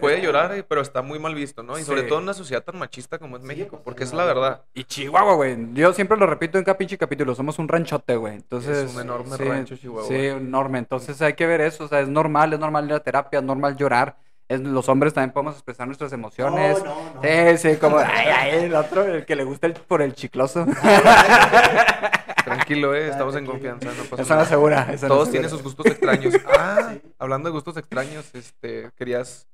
Puede, 0.00 0.20
llorar, 0.22 0.54
eh, 0.54 0.62
pero 0.62 0.82
está 0.82 1.00
muy 1.02 1.18
mal 1.18 1.34
visto, 1.34 1.62
¿no? 1.62 1.78
Y 1.78 1.82
sobre 1.82 2.02
todo 2.02 2.18
en 2.18 2.24
una 2.24 2.34
sociedad 2.34 2.62
tan 2.62 2.78
machista 2.78 3.18
como 3.18 3.38
es 3.38 3.42
México, 3.42 3.70
pues, 3.70 3.82
porque 3.84 4.04
es 4.04 4.12
la- 4.12 4.26
la 4.26 4.34
verdad. 4.34 4.62
Y 4.74 4.84
Chihuahua, 4.84 5.34
güey. 5.34 5.56
Yo 5.72 5.92
siempre 5.94 6.18
lo 6.18 6.26
repito 6.26 6.58
en 6.58 6.64
cada 6.64 6.76
pinche 6.76 6.98
capítulo. 6.98 7.34
Somos 7.34 7.58
un 7.58 7.68
ranchote, 7.68 8.16
güey. 8.16 8.34
Entonces. 8.36 8.76
Es 8.90 8.94
un 8.94 9.00
enorme 9.00 9.36
sí, 9.36 9.44
rancho, 9.44 9.76
Chihuahua. 9.76 10.08
Sí, 10.08 10.14
enorme. 10.26 10.78
Entonces 10.78 11.22
hay 11.22 11.32
que 11.34 11.46
ver 11.46 11.62
eso. 11.62 11.84
O 11.84 11.88
sea, 11.88 12.00
es 12.00 12.08
normal, 12.08 12.52
es 12.52 12.60
normal 12.60 12.84
ir 12.86 12.92
a 12.92 13.00
terapia, 13.00 13.38
es 13.40 13.44
normal 13.44 13.76
llorar. 13.76 14.16
Es, 14.48 14.60
los 14.60 14.88
hombres 14.90 15.14
también 15.14 15.32
podemos 15.32 15.54
expresar 15.54 15.86
nuestras 15.86 16.12
emociones. 16.12 16.78
No, 16.84 16.84
no, 16.84 17.14
no. 17.14 17.22
Sí, 17.22 17.56
sí, 17.72 17.76
como, 17.78 17.98
ay, 17.98 18.26
ay, 18.28 18.64
el 18.64 18.74
otro, 18.74 19.02
el 19.02 19.24
que 19.24 19.36
le 19.36 19.44
gusta 19.44 19.66
el, 19.66 19.72
por 19.72 20.02
el 20.02 20.14
chicloso. 20.14 20.66
Tranquilo, 22.44 22.94
eh, 22.94 23.08
estamos 23.08 23.34
en 23.36 23.46
confianza, 23.46 23.86
no 23.96 24.04
pasa 24.04 24.22
Esa 24.22 24.34
no 24.34 24.40
nada. 24.40 24.48
segura. 24.48 24.88
Esa 24.92 25.08
no 25.08 25.14
Todos 25.14 25.30
tienen 25.30 25.48
sus 25.48 25.62
gustos 25.62 25.86
extraños. 25.86 26.34
Ah, 26.46 26.90
Sí. 26.92 27.00
hablando 27.18 27.48
de 27.48 27.52
gustos 27.52 27.76
extraños, 27.78 28.34
este, 28.34 28.90
querías, 28.96 29.48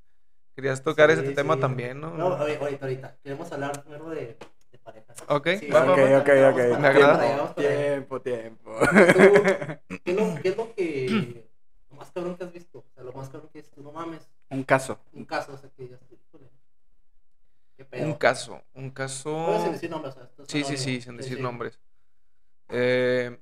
querías 0.56 0.82
tocar 0.82 1.10
Sí, 1.12 1.20
ese 1.20 1.32
tema 1.32 1.54
sí. 1.54 1.60
tamén, 1.60 2.00
¿no? 2.00 2.10
No, 2.16 2.26
oye, 2.34 2.56
ahorita, 2.60 2.84
ahorita. 2.86 3.16
Queremos 3.22 3.50
hablar 3.52 3.82
primero 3.82 4.10
de, 4.10 4.36
de 4.72 4.78
parejas. 4.82 5.16
Ok, 5.28 5.48
Sí, 5.60 5.68
va, 5.68 5.84
va, 5.84 5.92
Ok, 5.92 5.98
va. 5.98 6.18
ok, 6.18 6.28
vamos 6.28 6.52
ok. 6.52 6.68
para- 6.68 6.78
Me 6.80 6.88
agrada. 6.88 7.54
Tiempo, 7.54 8.20
tiempo. 8.20 8.72
Tú, 8.80 9.98
¿Qué 10.04 10.10
es 10.10 10.16
lo, 10.16 10.34
qué 10.42 10.48
es 10.48 10.56
lo 10.56 10.74
que... 10.74 11.44
Lo 11.90 11.96
más 11.96 12.10
cabrón 12.10 12.36
que 12.36 12.44
has 12.44 12.52
visto? 12.52 12.78
O 12.78 12.84
sea, 12.94 13.04
lo 13.04 13.12
más 13.12 13.28
cabrón 13.28 13.50
que 13.52 13.60
es, 13.60 13.70
tú 13.70 13.82
no 13.82 13.92
mames. 13.92 14.28
Un 14.50 14.64
caso. 14.64 14.98
Un 15.12 15.24
caso, 15.24 15.52
o 15.54 15.58
sea, 15.58 15.70
que 15.70 15.82
digas, 15.84 16.00
híjole. 16.10 16.50
Qué 17.76 17.84
pedo. 17.84 18.04
Un 18.06 18.14
caso, 18.14 18.62
un 18.74 18.90
Puedes 18.90 18.92
caso... 18.92 19.62
sin 19.62 19.72
decir 19.72 19.90
nombres, 19.90 20.16
o 20.16 20.18
sea, 20.20 20.28
Sí, 20.46 20.64
sí, 20.64 20.76
sí, 20.76 21.00
sin 21.00 21.16
decir 21.16 21.36
sí. 21.36 21.42
nombres. 21.42 21.78
Eh, 22.68 23.38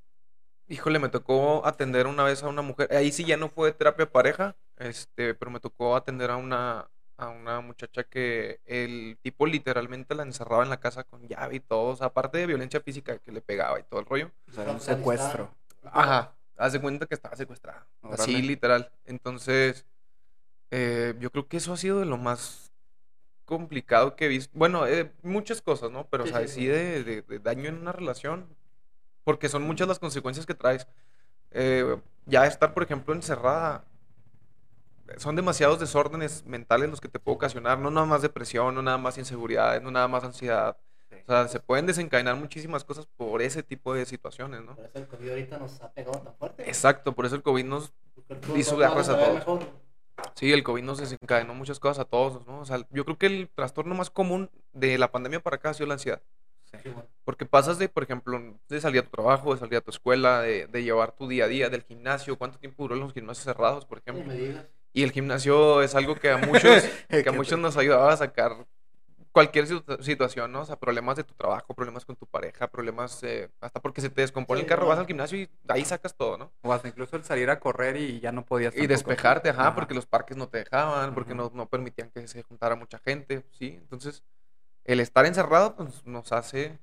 híjole, 0.69 0.99
me 0.99 1.09
tocó 1.09 1.67
atender 1.67 2.07
una 2.07 2.23
vez 2.25 2.43
a 2.43 2.49
una 2.49 2.63
mujer. 2.63 2.93
Ahí 2.95 3.13
sí 3.13 3.25
ya 3.25 3.37
no 3.37 3.49
fue 3.49 3.73
terapia 3.73 4.05
de 4.07 4.11
pareja, 4.11 4.57
este, 4.77 5.35
pero 5.35 5.51
me 5.51 5.61
tocó 5.61 5.97
atender 5.97 6.31
a 6.31 6.37
una, 6.37 6.91
a 7.17 7.29
una 7.29 7.61
muchacha 7.61 8.05
que 8.05 8.61
el 8.65 9.19
tipo 9.23 9.47
literalmente 9.47 10.15
la 10.15 10.23
encerraba 10.23 10.63
en 10.63 10.71
la 10.71 10.81
casa 10.81 11.05
con 11.05 11.27
llave 11.27 11.57
y 11.57 11.61
todo. 11.61 11.91
O 11.91 11.97
sea, 11.97 12.09
aparte 12.09 12.39
de 12.39 12.47
violencia 12.47 12.81
física 12.81 13.19
que 13.19 13.33
le 13.33 13.41
pegaba 13.41 13.81
y 13.81 13.83
todo 13.85 14.01
el 14.01 14.07
rollo. 14.07 14.31
O 14.49 14.53
sea, 14.53 14.71
un 14.71 14.81
secuestro. 14.81 15.51
Ajá, 15.85 16.35
haz 16.57 16.73
de 16.75 16.81
cuenta 16.81 17.07
que 17.07 17.15
estaba 17.15 17.37
secuestrada. 17.37 17.87
Así, 18.03 18.41
literal. 18.43 18.91
Entonces, 19.05 19.85
eh, 20.71 21.15
yo 21.21 21.31
creo 21.31 21.49
que 21.49 21.57
eso 21.59 21.73
ha 21.73 21.77
sido 21.77 22.01
de 22.01 22.07
lo 22.07 22.17
más 22.19 22.73
complicado 23.45 24.15
que 24.17 24.27
he 24.27 24.29
visto. 24.29 24.51
Bueno, 24.59 24.87
eh, 24.87 25.11
muchas 25.23 25.63
cosas, 25.63 25.91
¿no? 25.91 26.07
Pero, 26.09 26.25
Sí, 26.25 26.31
o 26.33 26.37
sea, 26.37 26.49
sí, 26.49 26.55
sí 26.55 26.67
de, 26.67 27.03
de- 27.05 27.23
de 27.23 27.39
daño 27.39 27.69
en 27.69 27.79
una 27.79 27.93
relación. 27.93 28.47
Porque 29.25 29.49
son 29.49 29.63
muchas 29.63 29.89
las 29.89 29.99
consecuencias 29.99 30.47
que 30.47 30.55
traes. 30.55 30.87
Eh, 31.51 31.97
ya 32.27 32.47
estar, 32.47 32.75
por 32.75 32.83
ejemplo, 32.83 33.15
encerrada. 33.15 33.85
son 35.17 35.37
demasiados 35.37 35.81
desórdenes 35.81 36.45
mentales 36.47 36.91
los 36.91 37.01
que 37.01 37.09
te 37.09 37.19
puede 37.19 37.37
ocasionar, 37.37 37.79
no 37.79 37.91
nada 37.91 38.07
más 38.07 38.21
depresión, 38.21 38.75
no 38.75 38.83
nada 38.83 38.99
más 38.99 39.17
inseguridad, 39.17 39.81
no 39.81 39.91
nada 39.91 40.07
más 40.09 40.23
ansiedad. 40.25 40.77
O 41.11 41.27
sea, 41.27 41.49
se 41.49 41.61
pueden 41.61 41.87
desencadenar 41.87 42.37
muchísimas 42.37 42.85
cosas 42.85 43.07
por 43.17 43.41
ese 43.41 43.63
tipo 43.63 43.95
de 43.95 44.05
situaciones, 44.05 44.63
¿no? 44.63 44.77
Por 44.77 44.85
eso 44.85 44.99
el 44.99 45.07
COVID 45.09 45.31
ahorita 45.31 45.59
nos 45.59 45.81
ha 45.81 45.91
pegado 45.93 46.19
tan 46.21 46.35
fuerte. 46.37 46.69
Exacto, 46.69 47.15
por 47.15 47.25
eso 47.25 47.35
el 47.37 47.43
COVID 47.43 47.65
nos... 47.65 47.93
Hizo 48.55 48.83
a 48.83 48.95
todos. 48.95 49.35
mejor. 49.35 49.61
Sí, 50.35 50.53
el 50.53 50.63
COVID 50.63 50.83
nos 50.83 50.99
desencadenó 50.99 51.55
muchas 51.55 51.81
cosas 51.81 52.01
a 52.01 52.05
todos, 52.05 52.47
¿no? 52.47 52.61
O 52.61 52.65
sea, 52.65 52.87
yo 52.91 53.05
creo 53.05 53.19
que 53.19 53.27
el 53.27 53.49
trastorno 53.55 53.95
más 53.95 54.11
común 54.11 54.51
de 54.73 54.99
la 54.99 55.11
pandemia 55.11 55.41
para 55.41 55.57
acá 55.57 55.71
ha 55.71 55.75
sido 55.75 55.87
la 55.87 55.95
ansiedad. 55.95 56.23
Sí. 56.65 56.91
Porque 57.25 57.47
pasas 57.47 57.79
de, 57.79 57.89
por 57.89 58.03
ejemplo, 58.03 58.41
de 58.69 58.81
salir 58.81 59.01
a 59.01 59.05
tu 59.05 59.11
trabajo, 59.11 59.55
de 59.55 59.61
salir 59.61 59.77
a 59.77 59.81
tu 59.81 59.91
escuela, 59.91 60.43
de, 60.43 60.67
de 60.67 60.83
llevar 60.83 61.13
tu 61.13 61.27
día 61.27 61.45
a 61.45 61.49
día, 61.49 61.71
del 61.71 61.83
gimnasio, 61.83 62.37
cuánto 62.37 62.59
tiempo 62.59 62.83
duró 62.83 62.97
los 62.97 63.13
gimnasios 63.15 63.45
cerrados, 63.45 63.87
por 63.87 63.99
ejemplo. 63.99 64.25
me 64.25 64.35
digas. 64.35 64.67
Y 64.93 65.03
el 65.03 65.13
gimnasio 65.13 65.83
es 65.83 65.95
algo 65.95 66.17
que 66.17 66.31
a 66.31 66.37
muchos, 66.47 66.85
que 67.09 67.29
a 67.29 67.33
muchos 67.33 67.59
nos 67.59 67.77
ayudaba 67.77 68.13
a 68.13 68.17
sacar 68.17 68.67
cualquier 69.33 69.67
situ- 69.67 70.03
situación, 70.03 70.53
¿no? 70.53 70.63
O 70.63 70.65
sea, 70.65 70.77
problemas 70.77 71.17
de 71.17 71.25
tu 71.25 71.35
trabajo, 71.35 71.75
problemas 71.75 72.05
con 72.05 72.17
tu 72.17 72.27
pareja, 72.27 72.69
problemas, 72.69 73.23
eh, 73.23 73.51
hasta 73.61 73.81
porque 73.81 74.01
se 74.01 74.11
te 74.11 74.23
descompone 74.23 74.61
el 74.61 74.67
Sí, 74.67 74.69
carro, 74.69 74.83
no. 74.83 74.89
vas 74.89 74.99
al 74.99 75.07
gimnasio 75.07 75.39
y 75.39 75.51
ahí 75.69 75.85
sacas 75.85 76.15
todo, 76.15 76.37
¿no? 76.39 76.53
O 76.63 76.73
hasta 76.73 76.89
incluso 76.89 77.17
el 77.17 77.25
salir 77.25 77.51
a 77.51 77.61
correr 77.61 77.97
y 77.97 78.21
ya 78.21 78.33
no 78.33 78.45
podías. 78.45 78.77
Y 78.77 78.87
despejarte, 78.87 79.51
ajá, 79.51 79.75
porque 79.75 79.95
los 79.95 80.07
parques 80.07 80.37
no 80.37 80.49
te 80.49 80.59
dejaban, 80.59 81.15
porque 81.15 81.35
no, 81.35 81.51
no 81.55 81.69
permitían 81.69 82.11
que 82.11 82.27
se 82.29 82.43
juntara 82.43 82.77
mucha 82.77 82.99
gente, 82.99 83.45
¿sí? 83.53 83.77
Entonces, 83.81 84.23
el 84.85 85.01
estar 85.01 85.27
encerrado, 85.27 85.77
pues, 85.77 86.05
nos 86.07 86.33
hace... 86.33 86.79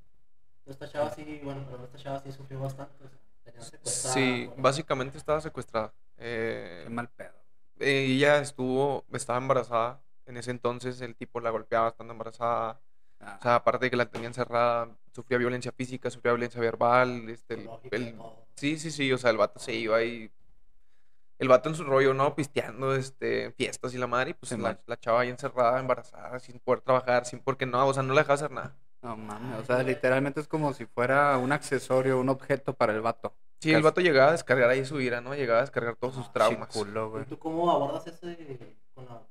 Esta 0.66 0.90
chava 0.90 1.12
sí, 1.12 1.42
bueno, 1.44 1.64
pero 1.70 1.84
esta 1.86 1.98
chava 1.98 2.20
sí 2.22 2.32
sufrió 2.32 2.60
bastante. 2.60 2.94
Sí, 3.84 4.46
bueno. 4.48 4.62
básicamente 4.64 5.18
estaba 5.18 5.40
secuestrada. 5.42 5.94
Eh, 6.18 6.82
Qué 6.86 6.90
mal 6.90 7.10
pedo. 7.10 7.34
ella 7.80 8.40
estuvo, 8.40 9.06
estaba 9.14 9.38
embarazada. 9.38 10.02
En 10.26 10.38
ese 10.38 10.52
entonces 10.52 11.02
el 11.02 11.16
tipo 11.16 11.40
la 11.40 11.50
golpeaba 11.52 11.90
estando 11.90 12.14
embarazada. 12.14 12.82
Ah, 13.20 13.38
O 13.40 13.44
sea, 13.44 13.56
aparte 13.56 13.86
de 13.86 13.92
que 13.92 13.98
la 13.98 14.10
tenía 14.10 14.28
encerrada, 14.28 14.90
sufría 15.14 15.38
violencia 15.38 15.72
física, 15.72 16.10
sufría 16.10 16.34
violencia 16.34 16.60
verbal. 16.60 17.30
Este, 17.30 17.54
el- 17.56 17.70
el- 17.92 18.20
sí, 18.56 18.78
sí, 18.80 18.92
sí. 18.92 19.12
O 19.14 19.18
sea, 19.18 19.30
el 19.32 19.38
vato 19.38 19.60
se 19.60 19.74
iba 19.74 20.02
y. 20.04 20.32
El 21.38 21.50
vato 21.50 21.68
en 21.70 21.76
su 21.76 21.84
rollo, 21.84 22.14
¿no? 22.14 22.34
Pisteando, 22.34 22.96
este, 22.96 23.52
fiestas 23.52 23.94
y 23.94 23.98
la 23.98 24.08
madre. 24.08 24.32
Y 24.32 24.34
pues 24.36 24.50
Sí, 24.50 24.58
la, 24.58 24.80
la 24.86 24.98
chava 24.98 25.22
ahí 25.22 25.30
encerrada, 25.30 25.80
embarazada, 25.80 26.40
sin 26.40 26.60
poder 26.60 26.80
trabajar, 26.82 27.26
sin 27.26 27.40
porque 27.40 27.66
no, 27.66 27.86
o 27.86 27.94
sea, 27.94 28.04
no 28.04 28.14
la 28.14 28.22
dejaba 28.22 28.36
hacer 28.36 28.52
nada. 28.52 28.74
no 29.02 29.18
mames. 29.18 29.60
O 29.60 29.66
sea, 29.66 29.84
literalmente 29.84 30.40
es 30.40 30.48
como 30.48 30.72
si 30.74 30.86
fuera 30.86 31.38
un 31.38 31.52
accesorio, 31.52 32.20
un 32.20 32.30
objeto 32.30 32.74
para 32.74 32.94
el 32.94 33.02
vato. 33.02 33.36
Sí, 33.60 33.70
el 33.70 33.76
Casi. 33.76 33.84
vato 33.84 34.02
llegaba 34.02 34.30
a 34.30 34.32
descargar 34.32 34.70
ahí 34.70 34.86
su 34.86 35.00
ira, 35.02 35.20
¿no? 35.22 35.36
Llegaba 35.36 35.60
a 35.60 35.62
descargar 35.64 35.96
todos 35.98 36.16
sus 36.16 36.28
Ah, 36.28 36.32
traumas. 36.34 36.70
Chiculo, 36.70 37.10
güey. 37.12 37.24
¿Y 37.24 37.26
tú 37.26 37.38
cómo 37.38 37.70
abordas 37.70 38.08
ese 38.08 38.78
con 38.94 39.06
la, 39.06 39.22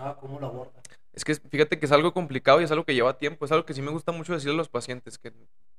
chava? 0.00 0.16
¿Cómo 0.16 0.40
lo 0.40 0.46
abordas? 0.46 0.82
Es 1.12 1.24
que 1.24 1.34
fíjate 1.34 1.78
que 1.78 1.86
es 1.86 1.92
algo 1.92 2.14
complicado 2.14 2.60
y 2.60 2.64
es 2.64 2.70
algo 2.70 2.84
que 2.84 2.94
lleva 2.94 3.18
tiempo. 3.18 3.44
Es 3.44 3.52
algo 3.52 3.66
que 3.66 3.74
sí 3.74 3.82
me 3.82 3.90
gusta 3.90 4.12
mucho 4.12 4.32
decirle 4.32 4.54
a 4.54 4.58
los 4.58 4.68
pacientes, 4.68 5.18
que 5.18 5.32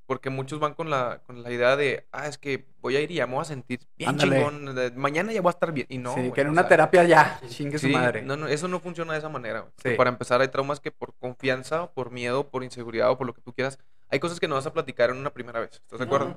porque 0.05 0.29
muchos 0.29 0.59
van 0.59 0.73
con 0.73 0.89
la, 0.89 1.21
con 1.25 1.41
la 1.41 1.49
idea 1.51 1.77
de, 1.77 2.05
ah, 2.11 2.27
es 2.27 2.37
que 2.37 2.65
voy 2.81 2.97
a 2.97 3.01
ir 3.01 3.11
y 3.11 3.15
ya 3.15 3.27
me 3.27 3.35
voy 3.35 3.41
a 3.43 3.45
sentir 3.45 3.79
bien 3.97 4.09
Ándale. 4.09 4.35
chingón, 4.37 4.75
de- 4.75 4.91
mañana 4.91 5.31
ya 5.31 5.41
voy 5.41 5.49
a 5.49 5.51
estar 5.51 5.71
bien. 5.71 5.87
Y 5.89 5.99
no, 5.99 6.13
sí, 6.15 6.19
güey, 6.19 6.33
que 6.33 6.41
en 6.41 6.47
o 6.47 6.51
una 6.51 6.63
sea, 6.63 6.69
terapia 6.69 7.03
ya, 7.05 7.39
sí. 7.43 7.47
chingue 7.47 7.77
su 7.79 7.87
sí, 7.87 7.93
madre. 7.93 8.21
No, 8.23 8.35
no, 8.35 8.47
eso 8.47 8.67
no 8.67 8.81
funciona 8.81 9.13
de 9.13 9.19
esa 9.19 9.29
manera. 9.29 9.61
güey. 9.61 9.71
Porque 9.73 9.89
Sí. 9.91 9.95
Para 9.95 10.09
empezar, 10.09 10.41
hay 10.41 10.49
traumas 10.49 10.81
que 10.81 10.91
por 10.91 11.13
confianza, 11.15 11.83
o 11.83 11.93
por 11.93 12.11
miedo, 12.11 12.49
por 12.49 12.65
inseguridad 12.65 13.09
o 13.09 13.17
por 13.17 13.25
lo 13.25 13.33
que 13.33 13.41
tú 13.41 13.53
quieras, 13.53 13.79
hay 14.09 14.19
cosas 14.19 14.41
que 14.41 14.49
no 14.49 14.55
vas 14.55 14.65
a 14.65 14.73
platicar 14.73 15.11
en 15.11 15.15
una 15.17 15.29
primera 15.31 15.61
vez. 15.61 15.71
¿Estás 15.75 15.99
de 15.99 16.05
acuerdo? 16.05 16.31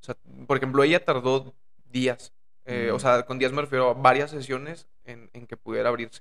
O 0.00 0.04
sea, 0.04 0.16
por 0.46 0.56
ejemplo, 0.58 0.84
ella 0.84 1.04
tardó 1.04 1.54
días. 1.90 2.32
eh, 2.66 2.90
Mm. 2.92 2.94
O 2.94 2.98
sea, 3.00 3.24
con 3.24 3.38
días 3.40 3.50
me 3.52 3.62
refiero 3.62 3.90
a 3.90 3.94
varias 3.94 4.30
sesiones 4.30 4.86
en, 5.04 5.28
en 5.32 5.46
que 5.48 5.56
pudiera 5.56 5.88
abrirse. 5.88 6.20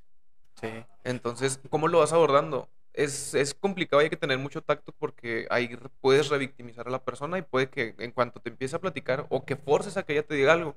Sí. 0.59 0.69
Entonces, 1.03 1.59
¿cómo 1.69 1.87
lo 1.87 1.99
vas 1.99 2.13
abordando? 2.13 2.67
Es, 2.93 3.35
es 3.35 3.53
complicado, 3.53 3.99
hay 4.01 4.09
que 4.09 4.17
tener 4.17 4.39
mucho 4.39 4.61
tacto 4.63 4.91
porque 4.97 5.45
ahí 5.51 5.69
puedes 6.01 6.29
revictimizar 6.29 6.87
a 6.87 6.91
la 6.91 7.03
persona 7.03 7.37
y 7.37 7.43
puede 7.43 7.69
que 7.69 7.93
en 7.99 8.11
cuanto 8.11 8.39
te 8.39 8.49
empiece 8.49 8.75
a 8.75 8.79
platicar 8.79 9.27
o 9.29 9.45
que 9.45 9.55
forces 9.55 9.97
a 9.97 10.03
que 10.03 10.13
ella 10.13 10.25
te 10.25 10.33
diga 10.33 10.53
algo, 10.53 10.75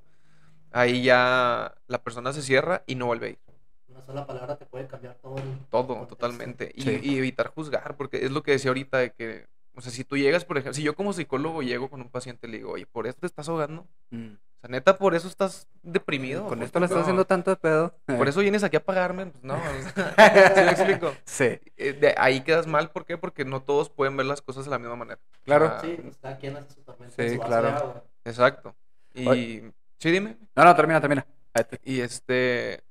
ahí 0.71 1.03
ya 1.03 1.75
la 1.87 2.03
persona 2.03 2.33
se 2.35 2.43
cierra 2.43 2.83
y 2.87 2.95
no 2.95 3.07
vuelve 3.07 3.27
a 3.27 3.31
ir. 3.31 3.39
Una 3.89 4.03
sola 4.03 4.27
palabra 4.27 4.57
te 4.57 4.67
puede 4.67 4.87
cambiar 4.87 5.15
todo 5.17 5.37
el 5.39 5.45
Todo, 5.71 5.87
contexto. 5.89 6.17
totalmente. 6.17 6.71
Y, 6.75 6.83
Sí. 6.83 7.01
y 7.03 7.19
evitar 7.19 7.49
juzgar, 7.49 7.97
porque 7.97 8.25
es 8.25 8.31
lo 8.31 8.43
que 8.43 8.53
decía 8.53 8.71
ahorita 8.71 8.99
de 8.99 9.13
que, 9.13 9.47
o 9.75 9.81
sea, 9.81 9.91
si 9.91 10.05
tú 10.05 10.17
llegas, 10.19 10.45
por 10.45 10.59
ejemplo, 10.59 10.75
si 10.75 10.83
yo 10.83 10.95
como 10.95 11.15
psicólogo 11.15 11.63
llego 11.63 11.89
con 11.89 12.03
un 12.03 12.11
paciente 12.11 12.47
y 12.47 12.51
le 12.51 12.57
digo, 12.59 12.73
oye, 12.73 12.87
¿por 12.87 13.07
eso 13.07 13.19
te 13.19 13.27
estás 13.27 13.49
ahogando? 13.49 13.87
Mm. 14.11 14.35
O 14.61 14.67
sea, 14.67 14.71
neta, 14.71 14.99
¿por 14.99 15.15
eso 15.15 15.27
estás 15.27 15.67
deprimido? 15.83 16.47
Con 16.47 16.59
¿Por 16.59 16.65
esto 16.67 16.81
le 16.81 16.85
estás 16.85 16.97
no? 16.99 17.03
haciendo 17.03 17.25
tanto 17.25 17.51
de 17.51 17.57
pedo. 17.57 17.95
Por 18.07 18.29
eso 18.29 18.41
vienes 18.41 18.63
aquí 18.63 18.77
a 18.77 18.85
pagarme, 18.85 19.25
pues 19.27 19.43
no. 19.43 19.57
¿sí 19.87 20.61
me 20.61 20.71
explico? 20.71 21.15
Sí, 21.25 21.59
Eh, 21.79 21.95
de 21.95 22.15
ahí 22.19 22.43
quedas 22.43 22.67
mal, 22.67 22.91
¿por 22.91 23.07
qué? 23.07 23.17
Porque 23.17 23.47
no 23.47 23.63
todos 23.63 23.89
pueden 23.89 24.19
ver 24.19 24.27
las 24.27 24.43
cosas 24.43 24.67
de 24.67 24.71
la 24.71 24.79
misma 24.79 24.97
manera. 24.97 25.19
claro. 25.45 25.67
Ah, 25.67 25.81
Sí, 25.81 25.97
pues 26.03 26.17
su 26.75 26.83
tormenta. 26.83 27.17
Sí, 27.17 27.23
en 27.23 27.33
su 27.33 27.39
vaso 27.39 27.49
claro. 27.49 28.05
Exacto. 28.25 28.77
Y 29.15 29.27
Oye. 29.27 29.73
sí, 29.99 30.11
dime. 30.11 30.37
No, 30.55 30.65
no, 30.65 30.77
termina, 30.77 31.01
termina. 31.01 31.27
Y 31.83 32.01
este 32.01 32.85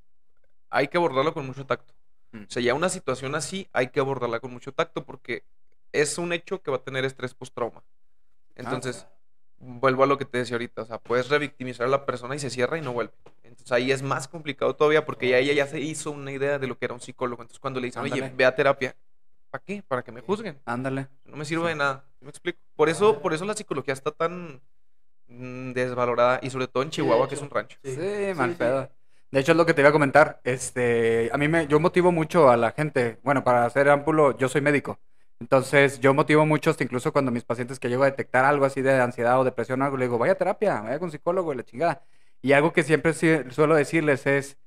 hay 0.72 0.88
que 0.88 0.98
abordarlo 0.98 1.34
con 1.36 1.46
mucho 1.46 1.68
tacto. 1.68 1.94
Mm. 2.32 2.44
O 2.44 2.50
sea, 2.50 2.64
ya 2.64 2.74
una 2.74 2.90
situación 2.90 3.36
así 3.36 3.68
hay 3.74 3.90
que 3.90 4.00
abordarla 4.00 4.40
con 4.40 4.52
mucho 4.52 4.74
tacto 4.74 5.06
porque 5.06 5.44
es 5.92 6.18
un 6.18 6.34
hecho 6.34 6.62
que 6.64 6.72
va 6.72 6.78
a 6.78 6.84
tener 6.84 7.06
estrés 7.06 7.34
post-trauma. 7.36 7.84
Entonces, 8.56 9.08
vuelvo 9.60 10.04
a 10.04 10.08
lo 10.08 10.18
que 10.18 10.26
te 10.26 10.40
decía 10.40 10.56
ahorita, 10.56 10.84
o 10.84 10.86
sea, 10.86 10.98
puedes 11.00 11.30
revictimizar 11.30 11.86
a 11.86 11.90
la 11.90 12.06
persona 12.06 12.36
y 12.36 12.40
se 12.40 12.50
cierra 12.50 12.78
y 12.78 12.82
no 12.82 12.94
vuelve. 12.94 13.14
Entonces 13.44 13.72
ahí 13.72 13.92
es 13.92 14.02
más 14.02 14.28
complicado 14.28 14.76
todavía 14.76 15.06
porque 15.06 15.30
ya 15.30 15.38
ella 15.38 15.54
ya 15.54 15.68
se 15.68 15.80
hizo 15.80 16.12
una 16.12 16.32
idea 16.32 16.60
de 16.60 16.68
lo 16.68 16.78
que 16.78 16.86
era 16.86 16.94
un 16.94 17.02
psicólogo. 17.02 17.42
Entonces 17.42 17.60
cuando 17.60 17.80
le 17.80 17.88
dicen, 17.88 18.02
oye, 18.04 18.32
ve 18.36 18.46
a 18.46 18.56
terapia, 18.56 18.96
¿para 19.50 19.64
qué? 19.64 19.84
Para 19.88 20.04
que 20.04 20.12
me 20.12 20.22
juzguen. 20.22 20.60
Ándale. 20.66 21.08
No 21.26 21.36
me 21.38 21.46
sirve 21.46 21.70
de 21.70 21.76
nada. 21.76 22.06
¿sí 22.20 22.26
¿Me 22.26 22.30
explico? 22.30 22.60
Por 22.76 22.90
eso, 22.90 23.22
por 23.22 23.34
eso 23.34 23.46
la 23.46 23.54
psicología 23.54 23.94
está 23.94 24.12
tan 24.12 24.62
mm, 25.28 25.74
desvalorada 25.74 26.40
y 26.42 26.50
sobre 26.50 26.68
todo 26.68 26.84
en 26.84 26.90
Sí, 26.90 26.98
Chihuahua, 26.98 27.28
que 27.28 27.36
es 27.36 27.42
un 27.42 27.50
rancho. 27.50 27.78
Sí, 27.84 27.96
Sí, 27.96 28.34
mal 28.36 28.52
sí. 28.52 28.56
pedo. 28.58 28.90
De 29.32 29.40
hecho, 29.42 29.52
es 29.52 29.58
lo 29.58 29.66
que 29.66 29.74
te 29.76 29.82
iba 29.82 29.90
a 29.90 29.94
comentar. 29.94 30.42
Este, 30.44 31.30
a 31.32 31.38
mí 31.38 31.48
me, 31.48 31.68
yo 31.68 31.80
motivo 31.80 32.12
mucho 32.12 32.50
a 32.50 32.58
la 32.58 32.72
gente. 32.72 33.20
Bueno, 33.24 33.44
para 33.44 33.66
hacer 33.66 33.90
ámpulo, 33.90 34.36
yo 34.38 34.50
soy 34.50 34.62
médico. 34.62 35.00
Entonces, 35.40 36.00
yo 36.02 36.14
motivo 36.14 36.46
mucho, 36.46 36.70
hasta 36.70 36.84
incluso 36.84 37.14
cuando 37.14 37.32
mis 37.32 37.46
pacientes 37.46 37.80
que 37.80 37.90
llego 37.90 38.04
a 38.04 38.08
detectar 38.08 38.44
algo 38.46 38.66
así 38.66 38.82
de 38.82 39.00
ansiedad 39.02 39.40
o 39.40 39.44
depresión 39.46 39.82
o 39.82 39.86
algo, 39.86 39.98
le 39.98 40.06
digo, 40.06 40.18
vaya 40.18 40.34
a 40.34 40.36
terapia, 40.36 40.82
vaya 40.82 41.00
con 41.00 41.12
psicólogo 41.12 41.54
y 41.54 41.58
la 41.58 41.64
chingada. 41.64 42.04
Y 42.42 42.52
algo 42.54 42.74
que 42.74 42.84
siempre 42.84 43.14
suelo 43.14 43.76
decirles 43.76 44.26
es, 44.28 44.58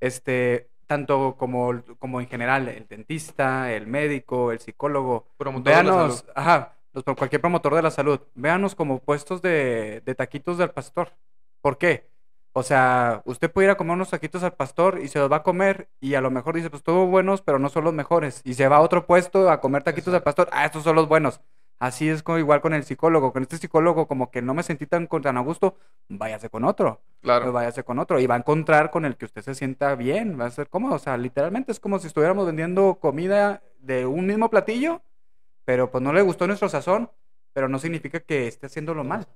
este, 0.00 0.70
tanto 0.86 1.36
como, 1.36 1.82
como 1.98 2.20
en 2.20 2.28
general, 2.28 2.68
el 2.68 2.88
dentista, 2.88 3.72
el 3.72 3.86
médico, 3.86 4.52
el 4.52 4.60
psicólogo, 4.60 5.26
Promotor 5.36 5.76
de 5.76 5.82
la 5.84 5.92
véanos, 5.92 6.18
salud. 6.18 6.24
ajá, 6.34 6.78
los, 6.92 7.04
cualquier 7.04 7.40
promotor 7.40 7.74
de 7.74 7.82
la 7.82 7.90
salud, 7.90 8.20
véanos 8.34 8.74
como 8.74 9.00
puestos 9.00 9.42
de, 9.42 10.02
de 10.04 10.14
taquitos 10.14 10.58
del 10.58 10.70
pastor. 10.70 11.12
¿Por 11.60 11.78
qué? 11.78 12.10
O 12.56 12.62
sea, 12.62 13.20
usted 13.24 13.50
puede 13.50 13.66
ir 13.66 13.70
a 13.72 13.76
comer 13.76 13.94
unos 13.94 14.10
taquitos 14.10 14.44
al 14.44 14.52
pastor 14.52 15.00
y 15.02 15.08
se 15.08 15.18
los 15.18 15.30
va 15.30 15.38
a 15.38 15.42
comer 15.42 15.88
y 16.00 16.14
a 16.14 16.20
lo 16.20 16.30
mejor 16.30 16.54
dice, 16.54 16.70
pues 16.70 16.84
todos 16.84 17.10
buenos, 17.10 17.42
pero 17.42 17.58
no 17.58 17.68
son 17.68 17.82
los 17.82 17.92
mejores. 17.92 18.42
Y 18.44 18.54
se 18.54 18.68
va 18.68 18.76
a 18.76 18.80
otro 18.80 19.06
puesto 19.06 19.50
a 19.50 19.60
comer 19.60 19.82
taquitos 19.82 20.14
al 20.14 20.22
pastor, 20.22 20.48
ah, 20.52 20.64
estos 20.64 20.84
son 20.84 20.94
los 20.94 21.08
buenos. 21.08 21.40
Así 21.80 22.08
es 22.08 22.22
como 22.22 22.38
igual 22.38 22.60
con 22.60 22.72
el 22.72 22.84
psicólogo. 22.84 23.32
Con 23.32 23.42
este 23.42 23.58
psicólogo 23.58 24.06
como 24.06 24.30
que 24.30 24.40
no 24.40 24.54
me 24.54 24.62
sentí 24.62 24.86
tan, 24.86 25.08
tan 25.08 25.36
a 25.36 25.40
gusto, 25.40 25.76
váyase 26.08 26.48
con 26.48 26.64
otro. 26.64 27.00
Claro. 27.22 27.50
Váyase 27.50 27.82
con 27.82 27.98
otro 27.98 28.20
y 28.20 28.26
va 28.28 28.36
a 28.36 28.38
encontrar 28.38 28.92
con 28.92 29.04
el 29.04 29.16
que 29.16 29.24
usted 29.24 29.42
se 29.42 29.56
sienta 29.56 29.96
bien, 29.96 30.38
va 30.40 30.46
a 30.46 30.50
ser 30.52 30.68
cómodo. 30.68 30.94
O 30.94 31.00
sea, 31.00 31.16
literalmente 31.16 31.72
es 31.72 31.80
como 31.80 31.98
si 31.98 32.06
estuviéramos 32.06 32.46
vendiendo 32.46 32.98
comida 33.00 33.62
de 33.80 34.06
un 34.06 34.26
mismo 34.26 34.48
platillo, 34.48 35.02
pero 35.64 35.90
pues 35.90 36.02
no 36.04 36.12
le 36.12 36.22
gustó 36.22 36.46
nuestro 36.46 36.68
sazón, 36.68 37.10
pero 37.52 37.68
no 37.68 37.80
significa 37.80 38.20
que 38.20 38.46
esté 38.46 38.66
haciéndolo 38.66 39.02
mal. 39.02 39.26